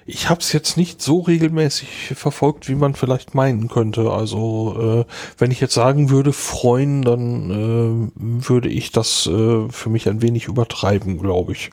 [0.08, 4.11] Ich habe es jetzt nicht so regelmäßig verfolgt, wie man vielleicht meinen könnte.
[4.11, 9.90] Also äh, wenn ich jetzt sagen würde, freuen, dann äh, würde ich das äh, für
[9.90, 11.72] mich ein wenig übertreiben, glaube ich.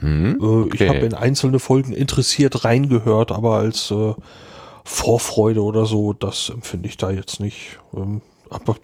[0.00, 0.84] Hm, okay.
[0.84, 4.12] Ich habe in einzelne Folgen interessiert reingehört, aber als äh,
[4.84, 7.78] Vorfreude oder so, das empfinde ich da jetzt nicht.
[7.96, 8.20] Ähm,
[8.50, 8.76] aber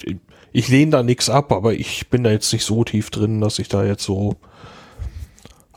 [0.52, 3.58] ich lehne da nichts ab, aber ich bin da jetzt nicht so tief drin, dass
[3.58, 4.36] ich da jetzt so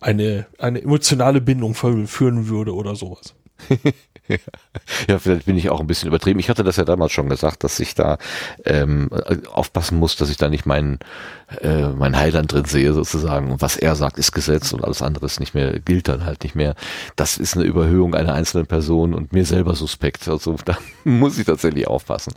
[0.06, 3.34] eine, eine emotionale Bindung führen würde oder sowas.
[5.08, 6.40] ja, vielleicht bin ich auch ein bisschen übertrieben.
[6.40, 8.20] Ich hatte das ja damals schon gesagt, dass ich da
[8.66, 9.10] ähm,
[9.52, 11.00] aufpassen muss, dass ich da nicht meinen
[11.62, 13.52] äh, mein Heiland drin sehe sozusagen.
[13.52, 16.44] Und was er sagt, ist Gesetz und alles andere ist nicht mehr, gilt dann halt
[16.44, 16.76] nicht mehr.
[17.16, 20.28] Das ist eine Überhöhung einer einzelnen Person und mir selber suspekt.
[20.28, 22.34] Also da muss ich tatsächlich aufpassen.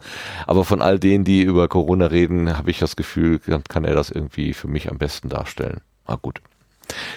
[0.46, 4.10] Aber von all denen, die über Corona reden, habe ich das Gefühl, kann er das
[4.10, 5.82] irgendwie für mich am besten darstellen.
[6.06, 6.40] Ah gut.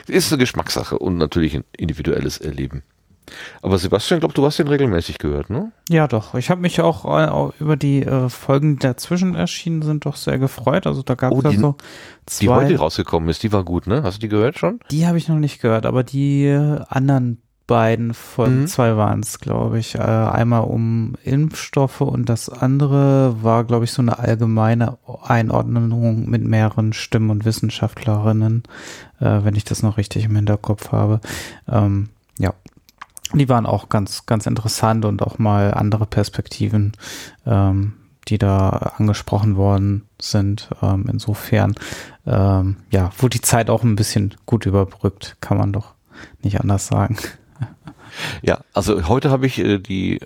[0.08, 2.83] Ist eine Geschmackssache und natürlich ein individuelles Erleben.
[3.61, 5.72] Aber Sebastian, ich glaube, du hast den regelmäßig gehört, ne?
[5.90, 6.35] Ja, doch.
[6.35, 10.38] Ich habe mich auch, auch über die äh, Folgen, die dazwischen erschienen sind, doch sehr
[10.38, 10.88] gefreut.
[10.88, 11.75] Also da gab es oh, ja so
[12.25, 12.43] zwei.
[12.43, 14.03] Die heute rausgekommen ist, die war gut, ne?
[14.03, 14.80] Hast du die gehört schon?
[14.90, 18.67] Die habe ich noch nicht gehört, aber die äh, anderen beiden Folgen, mhm.
[18.67, 19.95] zwei waren es, glaube ich.
[19.95, 26.43] Äh, einmal um Impfstoffe und das andere war, glaube ich, so eine allgemeine Einordnung mit
[26.43, 28.64] mehreren Stimmen und Wissenschaftlerinnen,
[29.22, 31.22] äh, wenn ich das noch richtig im Hinterkopf habe.
[31.69, 32.53] Ähm, ja,
[33.33, 36.93] die waren auch ganz, ganz interessant und auch mal andere Perspektiven,
[37.45, 37.93] ähm,
[38.27, 40.69] die da angesprochen worden sind.
[40.82, 41.75] Ähm, insofern,
[42.25, 45.93] ähm, ja, wurde die Zeit auch ein bisschen gut überbrückt, kann man doch
[46.41, 47.17] nicht anders sagen.
[48.41, 50.19] Ja, also heute habe ich äh, die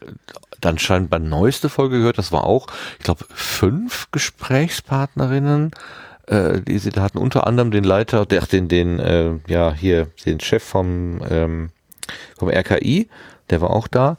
[0.59, 2.17] dann scheinbar neueste Folge gehört.
[2.17, 2.65] Das war auch,
[2.98, 5.69] ich glaube, fünf Gesprächspartnerinnen,
[6.27, 7.17] äh, die sie da hatten.
[7.17, 11.69] Unter anderem den Leiter, der den, den, äh, ja hier den Chef vom ähm,
[12.37, 13.09] vom RKI,
[13.49, 14.17] der war auch da.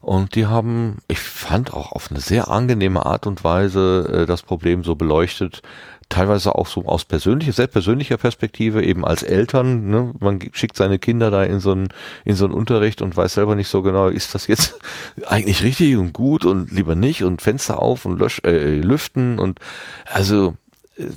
[0.00, 4.42] Und die haben, ich fand auch auf eine sehr angenehme Art und Weise äh, das
[4.42, 5.60] Problem so beleuchtet,
[6.08, 10.98] teilweise auch so aus persönlicher, sehr persönlicher Perspektive, eben als Eltern, ne, man schickt seine
[10.98, 11.88] Kinder da in so einen,
[12.24, 14.78] in so einen Unterricht und weiß selber nicht so genau, ist das jetzt
[15.26, 19.58] eigentlich richtig und gut und lieber nicht und Fenster auf und lösch, äh, lüften und
[20.06, 20.54] also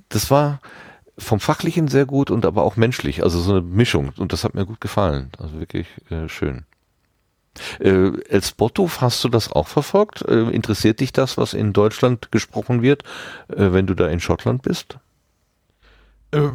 [0.10, 0.60] das war,
[1.18, 4.12] vom Fachlichen sehr gut und aber auch menschlich, also so eine Mischung.
[4.18, 5.32] Und das hat mir gut gefallen.
[5.38, 6.66] Also wirklich äh, schön.
[7.80, 10.22] Äh, Elsbotto, hast du das auch verfolgt?
[10.24, 13.04] Äh, interessiert dich das, was in Deutschland gesprochen wird,
[13.50, 14.98] äh, wenn du da in Schottland bist?
[16.32, 16.50] Äh,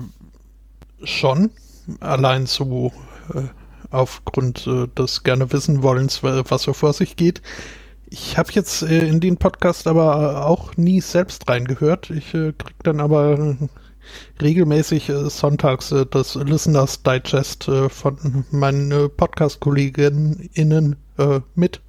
[1.05, 1.51] schon.
[2.01, 2.93] Allein so
[3.35, 3.43] äh,
[3.91, 7.43] aufgrund äh, des gerne wissen wollens, was so vor sich geht.
[8.09, 12.11] Ich habe jetzt in den Podcast aber auch nie selbst reingehört.
[12.11, 13.57] Ich krieg dann aber
[14.41, 21.83] regelmäßig äh, sonntags äh, das Listeners Digest äh, von meinen äh, Podcast-KollegInnen äh, mit.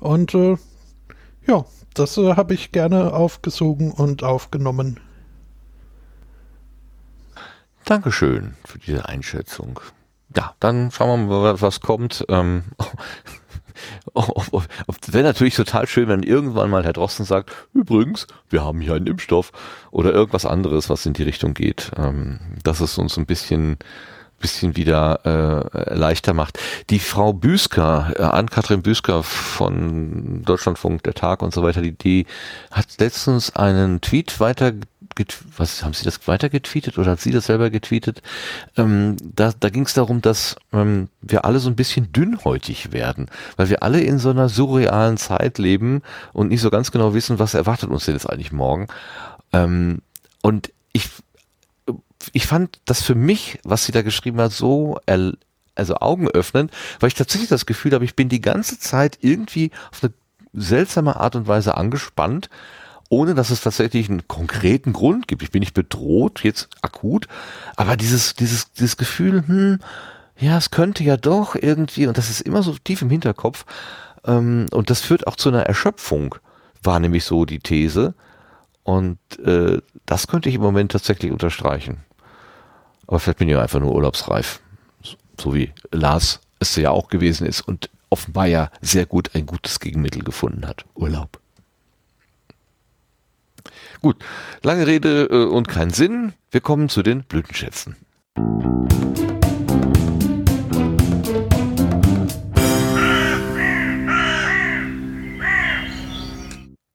[0.00, 0.56] Und äh,
[1.46, 5.00] ja, das habe ich gerne aufgesogen und aufgenommen.
[7.84, 9.80] Dankeschön für diese Einschätzung.
[10.36, 12.24] Ja, dann schauen wir mal, was kommt.
[12.28, 12.64] Ähm,
[14.14, 19.06] Wäre natürlich total schön, wenn irgendwann mal Herr Drosten sagt, übrigens, wir haben hier einen
[19.06, 19.52] Impfstoff
[19.90, 21.90] oder irgendwas anderes, was in die Richtung geht.
[21.96, 23.78] Ähm, dass es uns ein bisschen
[24.40, 26.58] bisschen wieder äh, leichter macht.
[26.90, 32.26] Die Frau Büsker, äh, Ann-Kathrin Büsker von Deutschlandfunk, der Tag und so weiter, die, die
[32.70, 34.72] hat letztens einen Tweet weiter
[35.56, 38.22] was haben Sie das weiter getweetet oder hat sie das selber getweetet?
[38.76, 43.26] Ähm, da da ging es darum, dass ähm, wir alle so ein bisschen dünnhäutig werden,
[43.56, 47.38] weil wir alle in so einer surrealen Zeit leben und nicht so ganz genau wissen,
[47.38, 48.88] was erwartet uns denn jetzt eigentlich morgen.
[49.52, 50.02] Ähm,
[50.42, 51.08] und ich
[52.32, 54.98] ich fand das für mich, was sie da geschrieben hat, so
[55.74, 59.70] also Augen öffnen, weil ich tatsächlich das Gefühl habe, ich bin die ganze Zeit irgendwie
[59.92, 60.12] auf eine
[60.52, 62.50] seltsame Art und Weise angespannt
[63.08, 65.42] ohne dass es tatsächlich einen konkreten Grund gibt.
[65.42, 67.26] Ich bin nicht bedroht, jetzt akut,
[67.76, 69.78] aber dieses, dieses, dieses Gefühl, hm,
[70.38, 73.64] ja, es könnte ja doch irgendwie, und das ist immer so tief im Hinterkopf,
[74.24, 76.34] ähm, und das führt auch zu einer Erschöpfung,
[76.82, 78.14] war nämlich so die These.
[78.84, 81.98] Und äh, das könnte ich im Moment tatsächlich unterstreichen.
[83.06, 84.60] Aber vielleicht bin ich einfach nur urlaubsreif.
[85.38, 89.80] So wie Lars es ja auch gewesen ist und offenbar ja sehr gut ein gutes
[89.80, 90.84] Gegenmittel gefunden hat.
[90.94, 91.38] Urlaub.
[94.00, 94.16] Gut,
[94.62, 96.32] lange Rede äh, und kein Sinn.
[96.50, 97.96] Wir kommen zu den Blütenschätzen.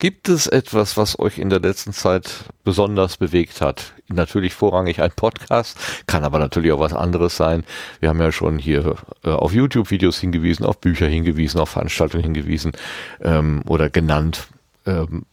[0.03, 3.93] Gibt es etwas, was euch in der letzten Zeit besonders bewegt hat?
[4.09, 7.63] Natürlich vorrangig ein Podcast, kann aber natürlich auch was anderes sein.
[8.01, 12.73] Wir haben ja schon hier äh, auf YouTube-Videos hingewiesen, auf Bücher hingewiesen, auf Veranstaltungen hingewiesen
[13.21, 14.47] ähm, oder genannt.
[14.85, 15.23] Ähm,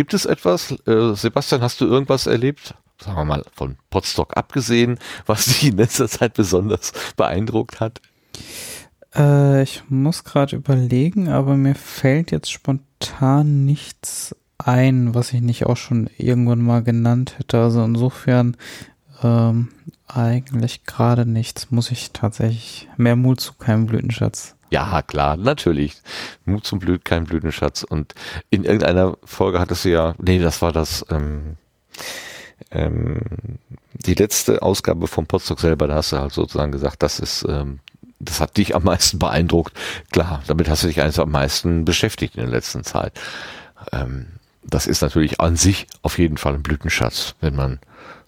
[0.00, 2.74] Gibt es etwas, äh, Sebastian, hast du irgendwas erlebt?
[2.98, 8.00] Sagen wir mal von Potsdok abgesehen, was dich in letzter Zeit besonders beeindruckt hat?
[9.14, 15.66] Äh, ich muss gerade überlegen, aber mir fällt jetzt spontan nichts ein, was ich nicht
[15.66, 17.60] auch schon irgendwann mal genannt hätte.
[17.60, 18.56] Also insofern
[19.22, 19.68] ähm,
[20.08, 21.70] eigentlich gerade nichts.
[21.70, 24.56] Muss ich tatsächlich mehr Mut zu keinem Blütenschatz.
[24.70, 25.96] Ja, klar, natürlich.
[26.44, 27.82] Mut zum Blüt, kein Blütenschatz.
[27.82, 28.14] Und
[28.50, 31.56] in irgendeiner Folge hattest du ja, nee, das war das, ähm,
[32.70, 33.20] ähm,
[33.92, 37.80] die letzte Ausgabe vom Podstock selber, da hast du halt sozusagen gesagt, das ist, ähm,
[38.20, 39.76] das hat dich am meisten beeindruckt.
[40.12, 43.18] Klar, damit hast du dich eigentlich am meisten beschäftigt in der letzten Zeit.
[43.92, 44.26] Ähm,
[44.62, 47.80] das ist natürlich an sich auf jeden Fall ein Blütenschatz, wenn man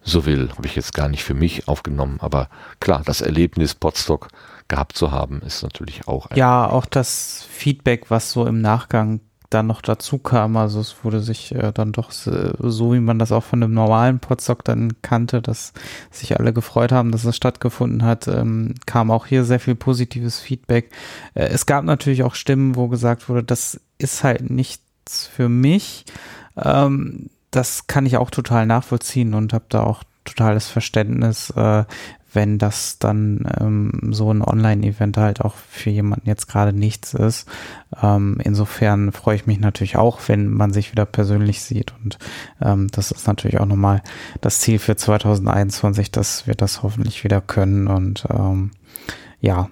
[0.02, 0.50] so will.
[0.56, 2.48] Habe ich jetzt gar nicht für mich aufgenommen, aber
[2.80, 4.28] klar, das Erlebnis Podstock
[4.72, 6.30] gehabt zu haben, ist natürlich auch.
[6.34, 9.20] ja, auch das Feedback, was so im Nachgang
[9.50, 10.56] dann noch dazu kam.
[10.56, 14.18] Also es wurde sich äh, dann doch so, wie man das auch von einem normalen
[14.18, 15.74] Podstock dann kannte, dass
[16.10, 20.40] sich alle gefreut haben, dass es stattgefunden hat, ähm, kam auch hier sehr viel positives
[20.40, 20.90] Feedback.
[21.34, 26.06] Äh, es gab natürlich auch Stimmen, wo gesagt wurde, das ist halt nichts für mich.
[26.56, 31.84] Ähm, das kann ich auch total nachvollziehen und habe da auch totales Verständnis, äh,
[32.32, 37.48] wenn das dann ähm, so ein Online-Event halt auch für jemanden jetzt gerade nichts ist.
[38.02, 41.92] Ähm, insofern freue ich mich natürlich auch, wenn man sich wieder persönlich sieht.
[42.02, 42.18] Und
[42.60, 44.02] ähm, das ist natürlich auch nochmal
[44.40, 47.86] das Ziel für 2021, dass wir das hoffentlich wieder können.
[47.86, 48.70] Und ähm,
[49.40, 49.68] ja,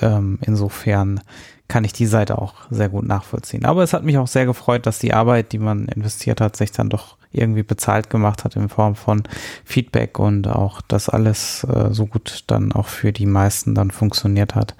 [0.00, 1.20] ähm, insofern
[1.68, 3.64] kann ich die Seite auch sehr gut nachvollziehen.
[3.64, 6.72] Aber es hat mich auch sehr gefreut, dass die Arbeit, die man investiert hat, sich
[6.72, 9.22] dann doch irgendwie bezahlt gemacht hat in Form von
[9.64, 14.54] Feedback und auch das alles äh, so gut dann auch für die meisten dann funktioniert
[14.54, 14.74] hat,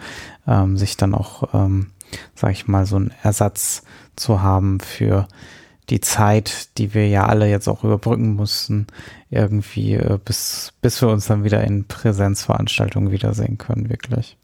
[0.46, 1.90] ähm, sich dann auch, ähm,
[2.34, 3.82] sag ich mal, so einen Ersatz
[4.16, 5.28] zu haben für
[5.90, 8.86] die Zeit, die wir ja alle jetzt auch überbrücken mussten,
[9.30, 14.36] irgendwie äh, bis, bis wir uns dann wieder in Präsenzveranstaltungen wiedersehen können, wirklich.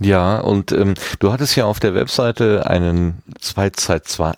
[0.00, 4.34] Ja, und ähm, du hattest ja auf der Webseite einen 2 Zeit 2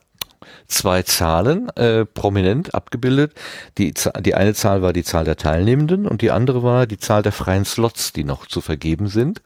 [0.67, 3.34] zwei Zahlen äh, prominent abgebildet.
[3.78, 7.23] Die, die eine Zahl war die Zahl der Teilnehmenden und die andere war die Zahl
[7.23, 9.42] der freien Slots, die noch zu vergeben sind.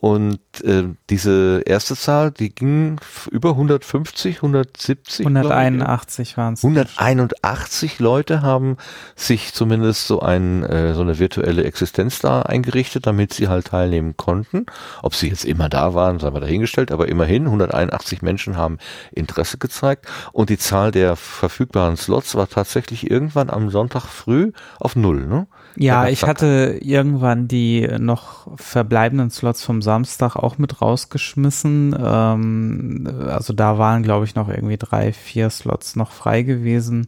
[0.00, 3.00] Und äh, diese erste Zahl, die ging
[3.32, 5.26] über 150, 170.
[5.26, 6.64] 181 waren es.
[6.64, 8.76] 181 Leute haben
[9.16, 14.16] sich zumindest so ein äh, so eine virtuelle Existenz da eingerichtet, damit sie halt teilnehmen
[14.16, 14.66] konnten.
[15.02, 18.78] Ob sie jetzt immer da waren, sei mal dahingestellt, aber immerhin 181 Menschen haben
[19.10, 24.94] Interesse gezeigt und die Zahl der verfügbaren Slots war tatsächlich irgendwann am Sonntag früh auf
[24.94, 25.26] null.
[25.26, 25.48] Ne?
[25.80, 31.96] Ja, ich hatte irgendwann die noch verbleibenden Slots vom Samstag auch mit rausgeschmissen.
[31.96, 37.06] Ähm, also da waren, glaube ich, noch irgendwie drei, vier Slots noch frei gewesen.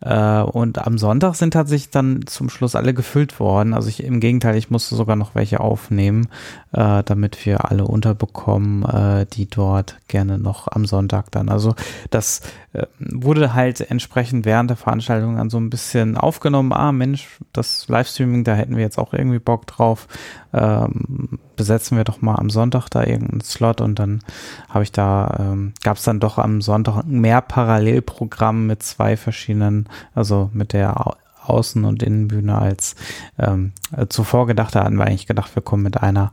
[0.00, 3.74] Äh, und am Sonntag sind tatsächlich dann zum Schluss alle gefüllt worden.
[3.74, 6.28] Also ich, im Gegenteil, ich musste sogar noch welche aufnehmen,
[6.72, 11.48] äh, damit wir alle unterbekommen, äh, die dort gerne noch am Sonntag dann.
[11.48, 11.74] Also
[12.10, 12.40] das
[12.72, 16.72] äh, wurde halt entsprechend während der Veranstaltung dann so ein bisschen aufgenommen.
[16.72, 20.08] Ah, Mensch, das Livestreaming, da hätten wir jetzt auch irgendwie Bock drauf.
[20.54, 24.20] Ähm, besetzen wir doch mal am Sonntag da irgendeinen Slot und dann
[24.68, 29.88] habe ich da, ähm, gab es dann doch am Sonntag mehr Parallelprogramm mit zwei verschiedenen
[30.14, 32.94] also mit der Außen- und Innenbühne als
[33.38, 33.72] ähm,
[34.08, 34.74] zuvor gedacht.
[34.74, 36.32] Da hatten wir eigentlich gedacht, wir kommen mit einer,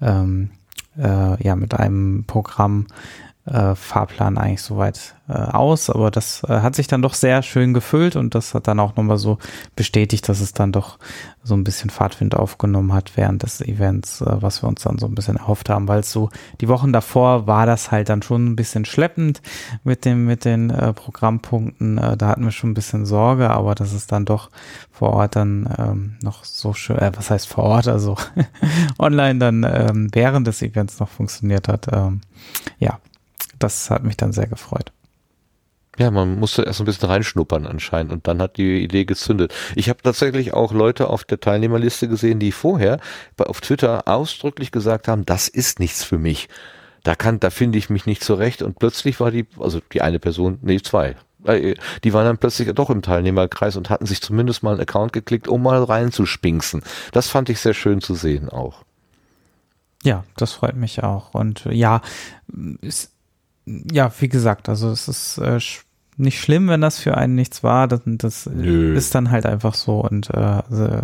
[0.00, 0.50] ähm,
[0.98, 2.86] äh, ja, mit einem Programm,
[3.48, 7.74] äh, Fahrplan eigentlich soweit äh, aus, aber das äh, hat sich dann doch sehr schön
[7.74, 9.38] gefüllt und das hat dann auch nochmal so
[9.76, 10.98] bestätigt, dass es dann doch
[11.42, 15.06] so ein bisschen Fahrtwind aufgenommen hat während des Events, äh, was wir uns dann so
[15.06, 18.56] ein bisschen erhofft haben, weil so die Wochen davor war das halt dann schon ein
[18.56, 19.42] bisschen schleppend
[19.84, 23.74] mit dem mit den äh, Programmpunkten, äh, da hatten wir schon ein bisschen Sorge, aber
[23.74, 24.50] dass es dann doch
[24.90, 28.16] vor Ort dann ähm, noch so schön, was heißt vor Ort, also
[28.98, 32.22] online dann ähm, während des Events noch funktioniert hat, ähm,
[32.78, 32.98] ja,
[33.58, 34.92] das hat mich dann sehr gefreut.
[35.98, 39.52] Ja, man musste erst ein bisschen reinschnuppern anscheinend und dann hat die Idee gezündet.
[39.74, 43.00] Ich habe tatsächlich auch Leute auf der Teilnehmerliste gesehen, die vorher
[43.38, 46.48] auf Twitter ausdrücklich gesagt haben, das ist nichts für mich.
[47.02, 50.20] Da kann, da finde ich mich nicht zurecht und plötzlich war die, also die eine
[50.20, 54.62] Person, nee, zwei, äh, die waren dann plötzlich doch im Teilnehmerkreis und hatten sich zumindest
[54.62, 56.82] mal einen Account geklickt, um mal reinzuspinksen.
[57.12, 58.84] Das fand ich sehr schön zu sehen auch.
[60.04, 61.34] Ja, das freut mich auch.
[61.34, 62.02] Und ja,
[62.82, 63.12] es,
[63.90, 65.58] ja, wie gesagt, also es ist äh,
[66.16, 67.88] nicht schlimm, wenn das für einen nichts war.
[67.88, 71.00] Das, das ist dann halt einfach so und äh, also,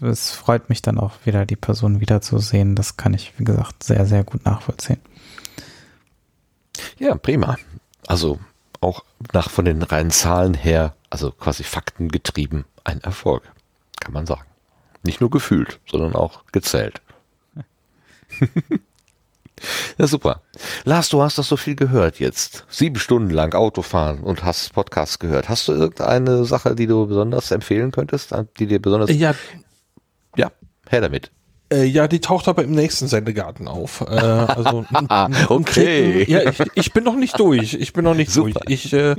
[0.00, 2.76] es freut mich dann auch wieder, die Person wiederzusehen.
[2.76, 5.00] Das kann ich, wie gesagt, sehr, sehr gut nachvollziehen.
[6.98, 7.56] Ja, prima.
[8.06, 8.38] Also
[8.80, 13.42] auch nach von den reinen Zahlen her, also quasi faktengetrieben, ein Erfolg,
[13.98, 14.46] kann man sagen.
[15.02, 17.00] Nicht nur gefühlt, sondern auch gezählt.
[19.98, 20.42] Ja, super.
[20.84, 22.64] Lars, du hast das so viel gehört jetzt.
[22.68, 25.48] Sieben Stunden lang Autofahren und hast Podcasts gehört.
[25.48, 29.10] Hast du irgendeine Sache, die du besonders empfehlen könntest, die dir besonders...
[29.10, 29.34] Ja,
[30.36, 30.50] Ja,
[30.88, 31.30] her damit.
[31.70, 34.00] Äh, ja, die taucht aber im nächsten Sendegarten auf.
[34.00, 34.84] Äh, also
[35.48, 36.24] okay.
[36.28, 37.74] Ja, ich, ich bin noch nicht durch.
[37.74, 38.60] Ich bin noch nicht Super.
[38.60, 38.86] durch.
[38.86, 39.16] Ich äh,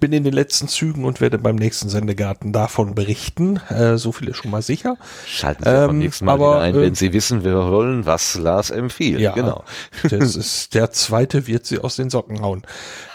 [0.00, 3.58] bin in den letzten Zügen und werde beim nächsten Sendegarten davon berichten.
[3.68, 4.96] Äh, so viel ist schon mal sicher.
[5.26, 8.06] Schalten Sie beim Ähm, nächsten Mal aber, wieder ein, äh, wenn Sie wissen wir wollen,
[8.06, 9.20] was Lars empfiehlt.
[9.20, 9.64] Ja, genau.
[10.08, 12.62] Das ist der zweite wird sie aus den Socken hauen.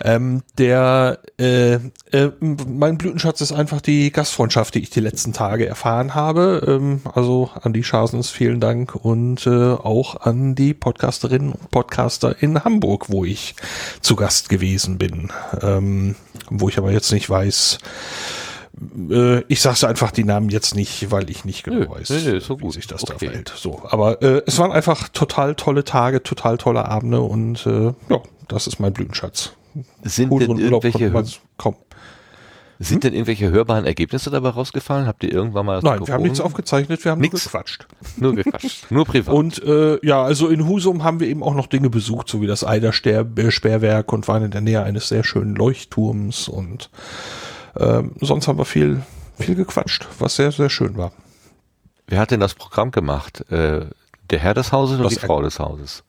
[0.03, 1.75] Ähm, der äh,
[2.11, 6.63] äh, mein Blütenschatz ist einfach die Gastfreundschaft, die ich die letzten Tage erfahren habe.
[6.67, 12.35] Ähm, also an die Schasens vielen Dank und äh, auch an die Podcasterinnen und Podcaster
[12.41, 13.55] in Hamburg, wo ich
[14.01, 15.31] zu Gast gewesen bin.
[15.61, 16.15] Ähm,
[16.49, 17.79] wo ich aber jetzt nicht weiß.
[19.09, 22.21] Äh, ich sage einfach die Namen jetzt nicht, weil ich nicht genau Nö, weiß, nö,
[22.33, 22.73] nö, so wie gut.
[22.73, 23.13] sich das Okay.
[23.13, 23.53] da verhält.
[23.55, 28.21] So, aber äh, es waren einfach total tolle Tage, total tolle Abende und äh, ja,
[28.47, 29.53] das ist mein Blütenschatz.
[30.03, 31.11] Sind Cooleren denn irgendwelche,
[31.57, 31.75] kaum.
[32.79, 35.07] Sind denn irgendwelche hörbaren Ergebnisse dabei rausgefallen?
[35.07, 37.87] Habt ihr irgendwann mal Nein, wir haben Mikrofon- nichts aufgezeichnet, wir haben nur gequatscht.
[38.17, 38.85] Nur gequatscht.
[38.91, 39.33] Nur privat.
[39.33, 42.47] Und äh, ja, also in Husum haben wir eben auch noch Dinge besucht, so wie
[42.47, 46.89] das Eider-Sperrwerk und waren in der Nähe eines sehr schönen Leuchtturms und
[47.77, 49.01] ähm, sonst haben wir viel,
[49.37, 51.11] viel gequatscht, was sehr, sehr schön war.
[52.07, 53.49] Wer hat denn das Programm gemacht?
[53.51, 53.85] Äh,
[54.29, 56.03] der Herr des Hauses oder Das die Frau des Hauses?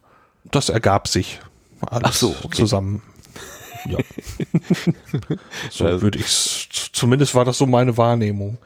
[0.50, 1.40] Das ergab sich
[1.80, 2.56] alles Ach so, okay.
[2.56, 3.02] zusammen.
[3.88, 3.98] Ja.
[5.70, 8.58] so Also- würde ich zumindest war das so meine Wahrnehmung.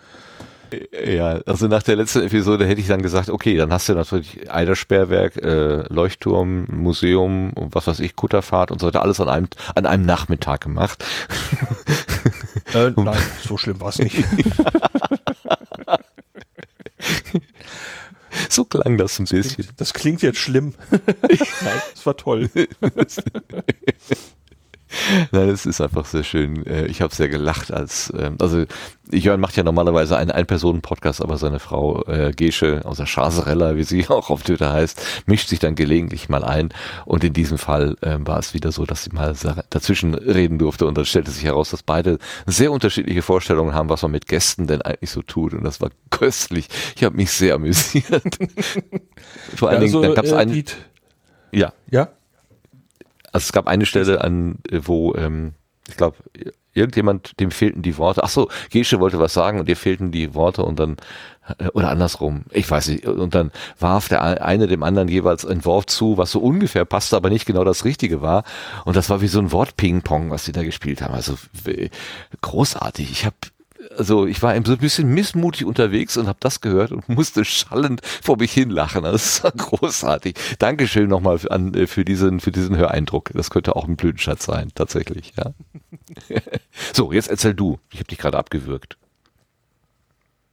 [1.05, 4.49] Ja, also nach der letzten Episode hätte ich dann gesagt, okay, dann hast du natürlich
[4.53, 9.49] Eidersperrwerk, äh, Leuchtturm, Museum und was weiß ich, Kutterfahrt und so weiter, alles an einem,
[9.75, 11.05] an einem Nachmittag gemacht.
[12.73, 14.15] Äh, nein, so schlimm war es nicht.
[18.49, 19.67] So klang das ein bisschen.
[19.77, 20.75] Das klingt jetzt schlimm.
[20.91, 22.49] Nein, das war toll.
[25.33, 26.67] Nein, es ist einfach sehr schön.
[26.67, 28.65] Äh, Ich habe sehr gelacht, als ähm, also
[29.13, 34.07] Jörn macht ja normalerweise einen Ein-Personen-Podcast, aber seine Frau äh, Gesche, außer Chaserella, wie sie
[34.09, 36.71] auch auf Twitter heißt, mischt sich dann gelegentlich mal ein.
[37.07, 39.35] Und in diesem Fall ähm, war es wieder so, dass sie mal
[39.71, 40.87] dazwischen reden durfte.
[40.87, 44.67] Und dann stellte sich heraus, dass beide sehr unterschiedliche Vorstellungen haben, was man mit Gästen
[44.67, 45.55] denn eigentlich so tut.
[45.55, 46.69] Und das war köstlich.
[46.97, 48.39] Ich habe mich sehr amüsiert.
[49.57, 50.65] Vor allen Dingen, dann gab es äh, einen,
[51.53, 52.09] ja, ja,
[53.33, 55.53] also es gab eine Stelle, an äh, wo ähm,
[55.89, 56.17] ich glaube
[56.73, 58.23] irgendjemand dem fehlten die Worte.
[58.23, 60.97] Ach so, Gesche wollte was sagen und ihr fehlten die Worte und dann
[61.59, 63.07] äh, oder andersrum, ich weiß nicht.
[63.07, 67.17] Und dann warf der eine dem anderen jeweils ein Wort zu, was so ungefähr passte,
[67.17, 68.45] aber nicht genau das Richtige war.
[68.85, 71.15] Und das war wie so ein Wort-Ping-Pong, was sie da gespielt haben.
[71.15, 71.35] Also
[72.41, 73.11] großartig.
[73.11, 73.37] Ich habe
[74.01, 77.45] also ich war eben so ein bisschen missmutig unterwegs und habe das gehört und musste
[77.45, 79.03] schallend vor mich hin lachen.
[79.03, 80.37] Das war großartig.
[80.59, 83.31] Dankeschön nochmal für, an, äh, für diesen für diesen Höreindruck.
[83.35, 85.35] Das könnte auch ein Blütenschatz sein, tatsächlich.
[85.37, 85.53] Ja.
[86.95, 87.79] so, jetzt erzähl du.
[87.93, 88.97] Ich habe dich gerade abgewürgt.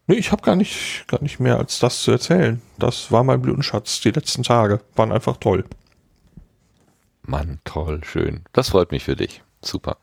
[0.08, 2.62] nee, ich habe gar nicht, gar nicht mehr als das zu erzählen.
[2.78, 4.02] Das war mein Blütenschatz.
[4.02, 5.64] Die letzten Tage waren einfach toll.
[7.22, 8.44] Mann, toll, schön.
[8.52, 9.42] Das freut mich für dich.
[9.62, 9.96] Super.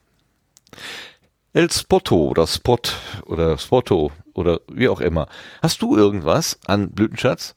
[1.55, 2.79] El Spotto oder Spot
[3.27, 5.29] oder Spotto oder wie auch immer.
[5.63, 7.55] Hast du irgendwas an Blütenschatz?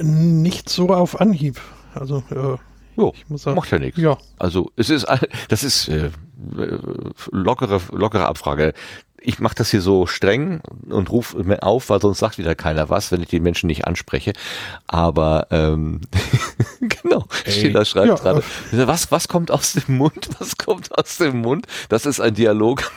[0.00, 1.60] Nicht so auf Anhieb.
[1.94, 2.56] Also, äh,
[2.96, 3.98] Jo, ich muss sagen, macht ja nichts.
[3.98, 4.18] ja.
[4.38, 5.06] Also es ist,
[5.48, 6.78] das ist äh, äh,
[7.30, 8.74] lockere, lockere Abfrage.
[9.24, 12.90] Ich mache das hier so streng und rufe mir auf, weil sonst sagt wieder keiner
[12.90, 14.32] was, wenn ich den Menschen nicht anspreche.
[14.86, 16.00] Aber ähm,
[16.80, 18.42] genau, steht da schreibt Ja, gerade.
[18.72, 20.28] Was, was kommt aus dem Mund?
[20.38, 21.66] Was kommt aus dem Mund?
[21.88, 22.90] Das ist ein Dialog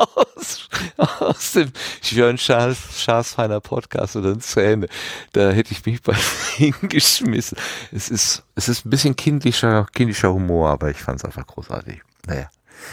[0.14, 4.88] aus, aus dem Jörn Schaas, Schaas feiner Podcast oder Zähne.
[5.32, 6.14] Da hätte ich mich bei
[6.56, 7.58] hingeschmissen.
[7.92, 12.00] Es ist, es ist ein bisschen kindlicher, kindischer Humor, aber ich fand es einfach großartig.
[12.26, 12.48] Naja.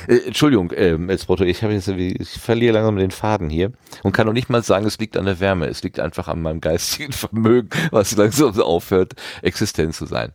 [0.07, 3.71] Äh, Entschuldigung, ähm, jetzt Brotto, ich habe jetzt ich verliere langsam den Faden hier
[4.03, 6.41] und kann noch nicht mal sagen, es liegt an der Wärme, es liegt einfach an
[6.41, 10.33] meinem geistigen Vermögen, was langsam aufhört, existent zu sein.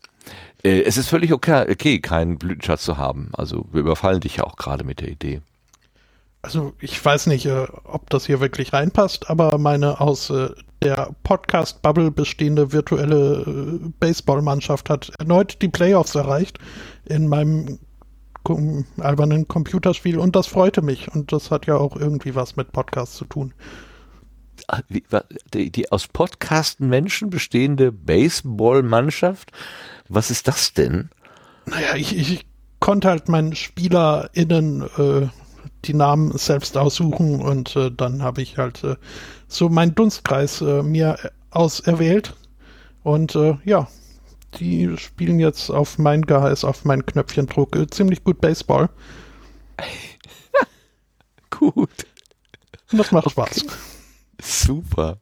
[0.62, 3.31] Äh, es ist völlig okay, okay, keinen Blütenschatz zu haben.
[3.32, 5.40] Also wir überfallen dich ja auch gerade mit der Idee.
[6.42, 10.50] Also ich weiß nicht, äh, ob das hier wirklich reinpasst, aber meine aus äh,
[10.82, 16.58] der Podcast-Bubble bestehende virtuelle äh, Baseballmannschaft hat erneut die Playoffs erreicht
[17.05, 17.78] in meinem
[18.99, 23.17] albernen Computerspiel und das freute mich und das hat ja auch irgendwie was mit Podcasts
[23.17, 23.55] zu tun.
[24.69, 24.81] Ah,
[25.55, 29.51] die, die aus Podcasten Menschen bestehende Baseballmannschaft,
[30.09, 31.11] was ist das denn?
[31.67, 32.47] Naja, ich, ich
[32.81, 35.29] konnte halt meinen SpielerInnen äh,
[35.85, 38.97] die Namen selbst aussuchen und äh, dann habe ich halt äh,
[39.49, 41.19] so meinen Dunstkreis äh, mir
[41.51, 42.35] auserwählt
[43.03, 43.89] und äh, ja,
[44.58, 48.89] die spielen jetzt auf mein Geheiß, auf mein Knöpfchendruck äh, ziemlich gut Baseball
[51.50, 51.90] Gut.
[52.90, 53.64] und das macht Spaß.
[54.40, 55.18] Super.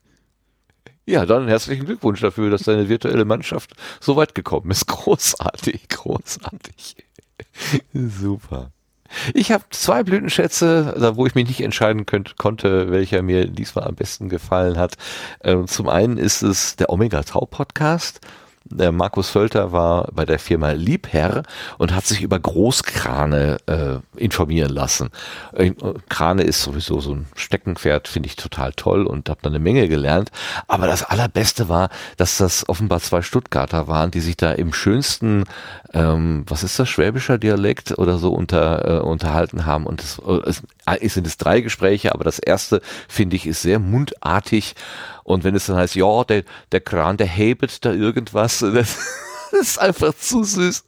[1.07, 4.87] Ja, dann herzlichen Glückwunsch dafür, dass deine virtuelle Mannschaft so weit gekommen ist.
[4.87, 6.97] Großartig, großartig.
[7.93, 8.71] Super.
[9.35, 13.89] Ich habe zwei Blütenschätze, da wo ich mich nicht entscheiden könnt, konnte, welcher mir diesmal
[13.89, 14.95] am besten gefallen hat.
[15.43, 18.21] Ähm, zum einen ist es der Omega Tau Podcast.
[18.73, 21.43] Der Markus Völter war bei der Firma Liebherr
[21.79, 25.11] und hat sich über Großkrane äh, informieren lassen.
[25.53, 25.73] Äh,
[26.09, 29.89] Krane ist sowieso so ein Steckenpferd, finde ich total toll und habe da eine Menge
[29.89, 30.31] gelernt.
[30.69, 35.45] Aber das Allerbeste war, dass das offenbar zwei Stuttgarter waren, die sich da im schönsten,
[35.93, 39.85] ähm, was ist das, schwäbischer Dialekt oder so unter, äh, unterhalten haben.
[39.85, 40.23] Und es,
[41.01, 44.77] es sind es drei Gespräche, aber das erste, finde ich, ist sehr mundartig
[45.25, 48.99] und wenn es dann heißt, ja, der, der Kran, der hebet da irgendwas, das,
[49.53, 50.85] ist einfach zu süß.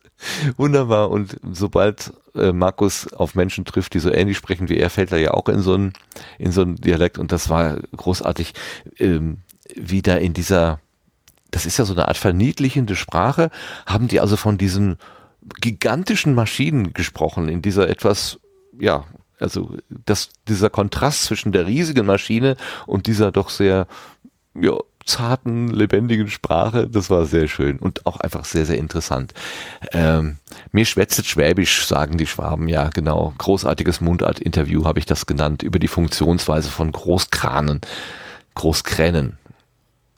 [0.57, 1.11] Wunderbar.
[1.11, 5.19] Und sobald äh, Markus auf Menschen trifft, die so ähnlich sprechen wie er, fällt er
[5.19, 5.93] ja auch in so einen,
[6.39, 7.19] in so einen Dialekt.
[7.19, 8.55] Und das war großartig,
[8.99, 9.39] ähm,
[9.75, 10.81] wieder in dieser,
[11.51, 13.51] das ist ja so eine Art verniedlichende Sprache,
[13.87, 14.97] haben die also von diesen
[15.61, 18.39] gigantischen Maschinen gesprochen, in dieser etwas,
[18.79, 19.05] ja,
[19.43, 22.57] also das, dieser Kontrast zwischen der riesigen Maschine
[22.87, 23.87] und dieser doch sehr
[24.55, 26.89] ja, zarten, lebendigen Sprache.
[26.89, 29.35] Das war sehr schön und auch einfach sehr, sehr interessant.
[29.93, 30.39] Ähm,
[30.71, 33.35] mir schwätzet Schwäbisch, sagen die Schwaben, ja genau.
[33.39, 37.81] Großartiges Mundart-Interview habe ich das genannt, über die Funktionsweise von Großkranen.
[38.55, 39.39] Großkränen.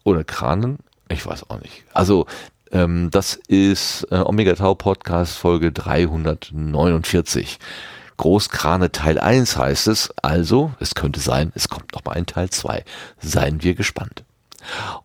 [0.04, 0.78] Oder Kranen?
[1.08, 1.84] Ich weiß auch nicht.
[1.92, 2.26] Also,
[2.72, 7.58] ähm, das ist äh, Omega Tau Podcast Folge 349.
[8.17, 12.51] Großkrane Teil 1 heißt es, also es könnte sein, es kommt noch mal ein Teil
[12.51, 12.84] 2.
[13.20, 14.25] Seien wir gespannt.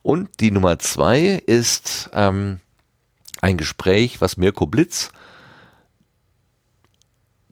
[0.02, 2.60] Und die Nummer 2 ist ähm,
[3.42, 5.12] ein Gespräch, was Mirko Blitz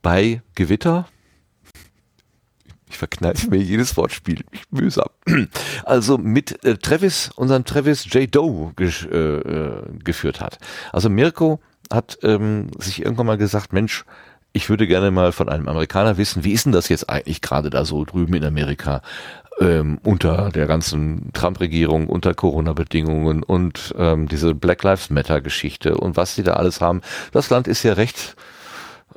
[0.01, 1.07] bei Gewitter
[2.89, 4.43] ich verkneife mir jedes Wortspiel.
[4.51, 5.09] Ich mühsam.
[5.83, 8.33] Also mit äh, Travis, unseren Travis J.
[8.33, 10.57] Doe äh, äh, geführt hat.
[10.91, 11.59] Also Mirko
[11.91, 14.03] hat ähm, sich irgendwann mal gesagt, Mensch,
[14.57, 17.69] ich würde gerne mal von einem Amerikaner wissen, wie ist denn das jetzt eigentlich gerade
[17.69, 19.03] da so drüben in Amerika
[19.61, 26.33] ähm, unter der ganzen Trump-Regierung, unter Corona-Bedingungen und ähm, diese Black Lives Matter-Geschichte und was
[26.33, 27.01] die da alles haben.
[27.31, 28.35] Das Land ist ja recht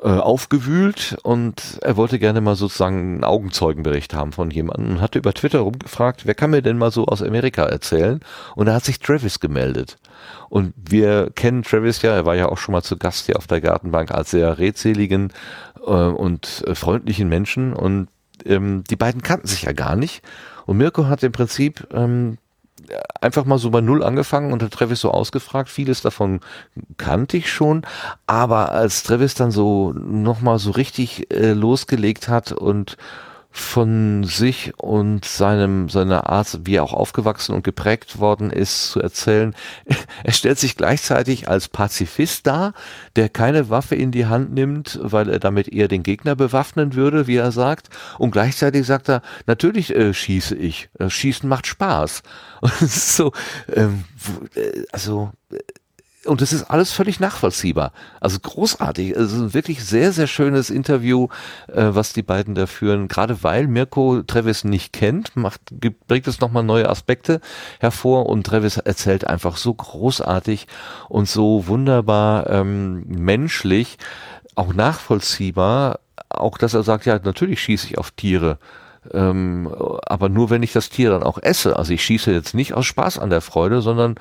[0.02, 5.18] äh, aufgewühlt und er wollte gerne mal sozusagen einen Augenzeugenbericht haben von jemandem und hatte
[5.18, 8.20] über Twitter rumgefragt, wer kann mir denn mal so aus Amerika erzählen?
[8.56, 9.96] Und da hat sich Travis gemeldet.
[10.48, 13.46] Und wir kennen Travis ja, er war ja auch schon mal zu Gast hier auf
[13.46, 15.32] der Gartenbank als sehr redseligen
[15.78, 17.72] äh, und äh, freundlichen Menschen.
[17.72, 18.08] Und
[18.44, 20.22] ähm, die beiden kannten sich ja gar nicht.
[20.66, 22.38] Und Mirko hat im Prinzip ähm,
[23.20, 25.68] einfach mal so bei Null angefangen und hat Travis so ausgefragt.
[25.68, 26.40] Vieles davon
[26.96, 27.82] kannte ich schon,
[28.26, 32.96] aber als Travis dann so nochmal so richtig äh, losgelegt hat und
[33.52, 39.00] von sich und seinem, seiner Art, wie er auch aufgewachsen und geprägt worden ist, zu
[39.00, 39.54] erzählen.
[40.22, 42.74] Er stellt sich gleichzeitig als Pazifist dar,
[43.16, 47.26] der keine Waffe in die Hand nimmt, weil er damit eher den Gegner bewaffnen würde,
[47.26, 47.88] wie er sagt.
[48.18, 50.90] Und gleichzeitig sagt er, natürlich äh, schieße ich.
[50.98, 52.22] Äh, Schießen macht Spaß.
[52.60, 53.32] Und so,
[53.74, 54.04] ähm,
[54.54, 55.58] äh, also, äh,
[56.26, 57.92] und das ist alles völlig nachvollziehbar.
[58.20, 59.12] Also großartig.
[59.12, 61.28] Es ist ein wirklich sehr, sehr schönes Interview,
[61.68, 63.08] äh, was die beiden da führen.
[63.08, 65.60] Gerade weil Mirko Travis nicht kennt, macht,
[66.06, 67.40] bringt es nochmal neue Aspekte
[67.78, 70.66] hervor und Travis erzählt einfach so großartig
[71.08, 73.96] und so wunderbar ähm, menschlich,
[74.54, 78.58] auch nachvollziehbar, auch dass er sagt, ja, natürlich schieße ich auf Tiere
[79.12, 81.76] ähm, aber nur wenn ich das Tier dann auch esse.
[81.76, 84.16] Also ich schieße jetzt nicht aus Spaß an der Freude, sondern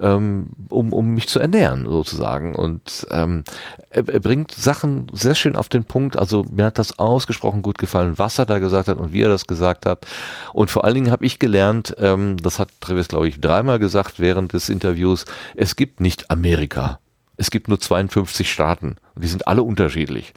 [0.00, 2.56] ähm, um, um mich zu ernähren sozusagen.
[2.56, 3.44] Und ähm,
[3.90, 6.16] er, er bringt Sachen sehr schön auf den Punkt.
[6.16, 9.28] Also mir hat das ausgesprochen gut gefallen, was er da gesagt hat und wie er
[9.28, 10.06] das gesagt hat.
[10.52, 14.18] Und vor allen Dingen habe ich gelernt, ähm, das hat Travis, glaube ich, dreimal gesagt
[14.18, 16.98] während des Interviews, es gibt nicht Amerika.
[17.36, 20.34] Es gibt nur 52 Staaten und die sind alle unterschiedlich.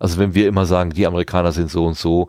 [0.00, 2.28] Also wenn wir immer sagen, die Amerikaner sind so und so,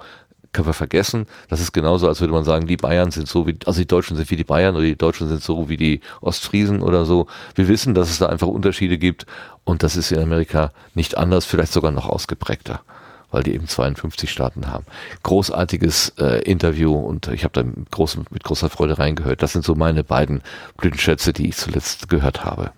[0.52, 1.28] können wir vergessen.
[1.48, 4.18] Das ist genauso, als würde man sagen, die Bayern sind so wie, also die Deutschen
[4.18, 7.28] sind wie die Bayern oder die Deutschen sind so wie die Ostfriesen oder so.
[7.56, 9.26] Wir wissen, dass es da einfach Unterschiede gibt
[9.64, 12.82] und das ist in Amerika nicht anders, vielleicht sogar noch ausgeprägter,
[13.30, 14.86] weil die eben 52 Staaten haben.
[15.22, 19.44] Großartiges äh, Interview und ich habe da mit, großem, mit großer Freude reingehört.
[19.44, 20.42] Das sind so meine beiden
[20.78, 22.72] Blütenschätze, die ich zuletzt gehört habe.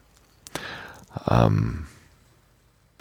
[1.30, 1.86] Ähm,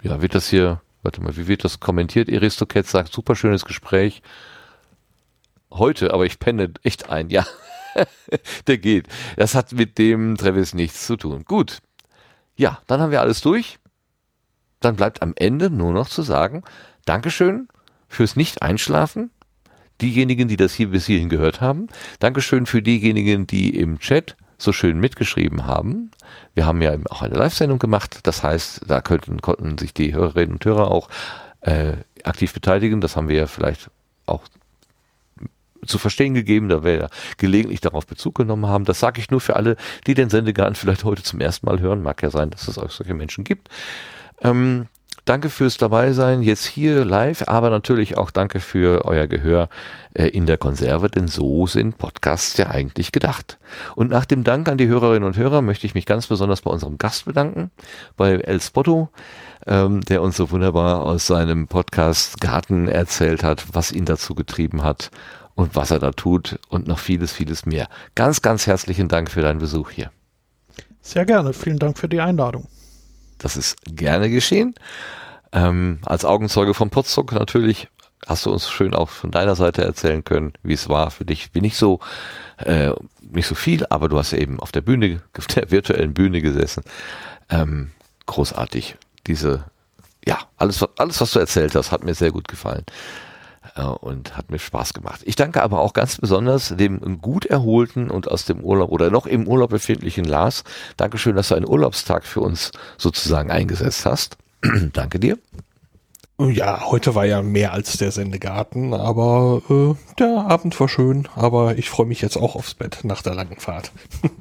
[0.01, 2.29] ja, wird das hier, warte mal, wie wird das kommentiert?
[2.31, 4.21] Aristocat sagt, super schönes Gespräch
[5.71, 7.45] heute, aber ich penne echt ein, ja.
[8.67, 9.07] Der geht.
[9.35, 11.43] Das hat mit dem Travis nichts zu tun.
[11.45, 11.79] Gut.
[12.55, 13.79] Ja, dann haben wir alles durch.
[14.79, 16.63] Dann bleibt am Ende nur noch zu sagen,
[17.05, 17.67] Dankeschön
[18.07, 19.31] fürs Nicht-Einschlafen.
[20.01, 21.87] diejenigen, die das hier bis hierhin gehört haben.
[22.19, 26.11] Dankeschön für diejenigen, die im Chat so schön mitgeschrieben haben.
[26.53, 28.19] Wir haben ja auch eine Live-Sendung gemacht.
[28.23, 31.09] Das heißt, da könnten, konnten sich die Hörerinnen und Hörer auch
[31.61, 31.93] äh,
[32.23, 33.01] aktiv beteiligen.
[33.01, 33.89] Das haben wir ja vielleicht
[34.25, 34.43] auch
[35.85, 38.85] zu verstehen gegeben, da wir ja gelegentlich darauf Bezug genommen haben.
[38.85, 39.75] Das sage ich nur für alle,
[40.07, 42.01] die den Sendegarten vielleicht heute zum ersten Mal hören.
[42.03, 43.69] Mag ja sein, dass es auch solche Menschen gibt.
[44.41, 44.87] Ähm,
[45.25, 49.69] danke fürs dabei sein, jetzt hier live, aber natürlich auch danke für euer Gehör
[50.13, 53.57] äh, in der Konserve, denn so sind Podcasts ja eigentlich gedacht.
[53.95, 56.71] Und nach dem Dank an die Hörerinnen und Hörer möchte ich mich ganz besonders bei
[56.71, 57.71] unserem Gast bedanken,
[58.17, 59.09] bei El Spotto,
[59.67, 64.83] ähm, der uns so wunderbar aus seinem Podcast Garten erzählt hat, was ihn dazu getrieben
[64.83, 65.11] hat
[65.61, 67.87] und was er da tut und noch vieles, vieles mehr.
[68.15, 70.11] Ganz, ganz herzlichen Dank für deinen Besuch hier.
[71.01, 71.53] Sehr gerne.
[71.53, 72.67] Vielen Dank für die Einladung.
[73.37, 74.75] Das ist gerne geschehen.
[75.51, 77.87] Ähm, als Augenzeuge von Potsdok natürlich
[78.27, 81.49] hast du uns schön auch von deiner Seite erzählen können, wie es war für dich.
[81.53, 81.99] Wie nicht so,
[82.57, 82.91] äh,
[83.21, 86.41] nicht so viel, aber du hast ja eben auf der Bühne, auf der virtuellen Bühne
[86.41, 86.83] gesessen.
[87.49, 87.91] Ähm,
[88.27, 88.97] großartig.
[89.27, 89.65] Diese,
[90.25, 92.85] ja, alles, alles, was du erzählt hast, hat mir sehr gut gefallen
[93.75, 95.21] und hat mir Spaß gemacht.
[95.25, 99.25] Ich danke aber auch ganz besonders dem gut erholten und aus dem Urlaub oder noch
[99.25, 100.63] im Urlaub befindlichen Lars.
[100.97, 104.37] Dankeschön, dass du einen Urlaubstag für uns sozusagen eingesetzt hast.
[104.93, 105.37] danke dir.
[106.39, 111.77] Ja, heute war ja mehr als der Sendegarten, aber äh, der Abend war schön, aber
[111.77, 113.91] ich freue mich jetzt auch aufs Bett nach der langen Fahrt.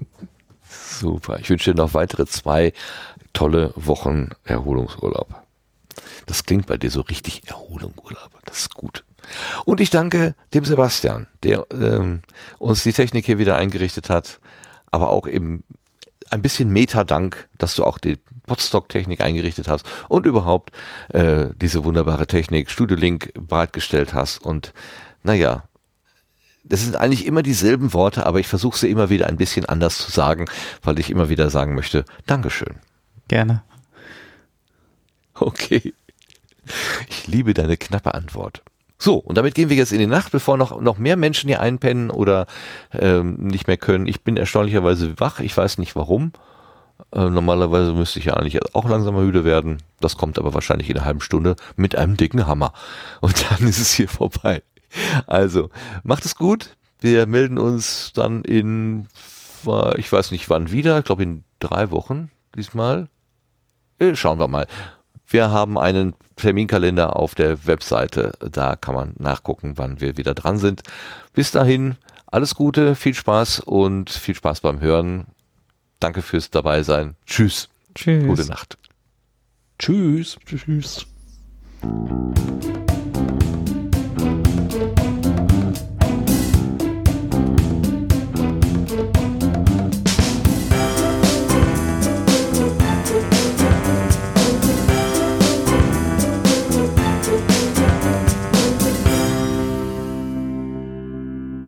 [0.99, 1.39] Super.
[1.41, 2.73] Ich wünsche dir noch weitere zwei
[3.33, 5.29] tolle Wochen Erholungsurlaub.
[6.27, 8.31] Das klingt bei dir so richtig Erholungsurlaub.
[8.47, 9.05] Das ist gut.
[9.65, 12.23] Und ich danke dem Sebastian, der ähm,
[12.59, 14.41] uns die Technik hier wieder eingerichtet hat,
[14.91, 15.65] aber auch eben
[16.31, 20.73] ein bisschen Meta-Dank, dass du auch die Podstock-Technik eingerichtet hast und überhaupt
[21.09, 24.39] äh, diese wunderbare Technik Studio Link bereitgestellt hast.
[24.39, 24.73] Und
[25.23, 25.65] naja,
[26.65, 29.99] das sind eigentlich immer dieselben Worte, aber ich versuche sie immer wieder ein bisschen anders
[29.99, 30.47] zu sagen,
[30.83, 32.77] weil ich immer wieder sagen möchte, Dankeschön.
[33.29, 33.63] Gerne.
[35.35, 35.95] Okay.
[37.09, 38.63] Ich liebe deine knappe Antwort.
[39.03, 41.61] So, und damit gehen wir jetzt in die Nacht, bevor noch, noch mehr Menschen hier
[41.61, 42.47] einpennen oder
[42.93, 44.07] ähm, nicht mehr können.
[44.07, 46.33] Ich bin erstaunlicherweise wach, ich weiß nicht warum.
[47.11, 49.79] Äh, normalerweise müsste ich ja eigentlich auch langsam müde werden.
[50.01, 52.75] Das kommt aber wahrscheinlich in einer halben Stunde mit einem dicken Hammer.
[53.23, 54.63] Und dann ist es hier vorbei.
[55.27, 55.71] Also,
[56.03, 56.77] macht es gut.
[57.01, 59.09] Wir melden uns dann in,
[59.97, 63.09] ich weiß nicht wann wieder, ich glaube in drei Wochen diesmal.
[63.99, 64.67] Äh, schauen wir mal.
[65.31, 68.33] Wir haben einen Terminkalender auf der Webseite.
[68.41, 70.83] Da kann man nachgucken, wann wir wieder dran sind.
[71.33, 75.27] Bis dahin, alles Gute, viel Spaß und viel Spaß beim Hören.
[76.01, 77.15] Danke fürs dabei sein.
[77.27, 77.69] Tschüss.
[77.95, 78.27] Tschüss.
[78.27, 78.77] Gute Nacht.
[79.79, 80.37] Tschüss.
[80.45, 81.07] Tschüss.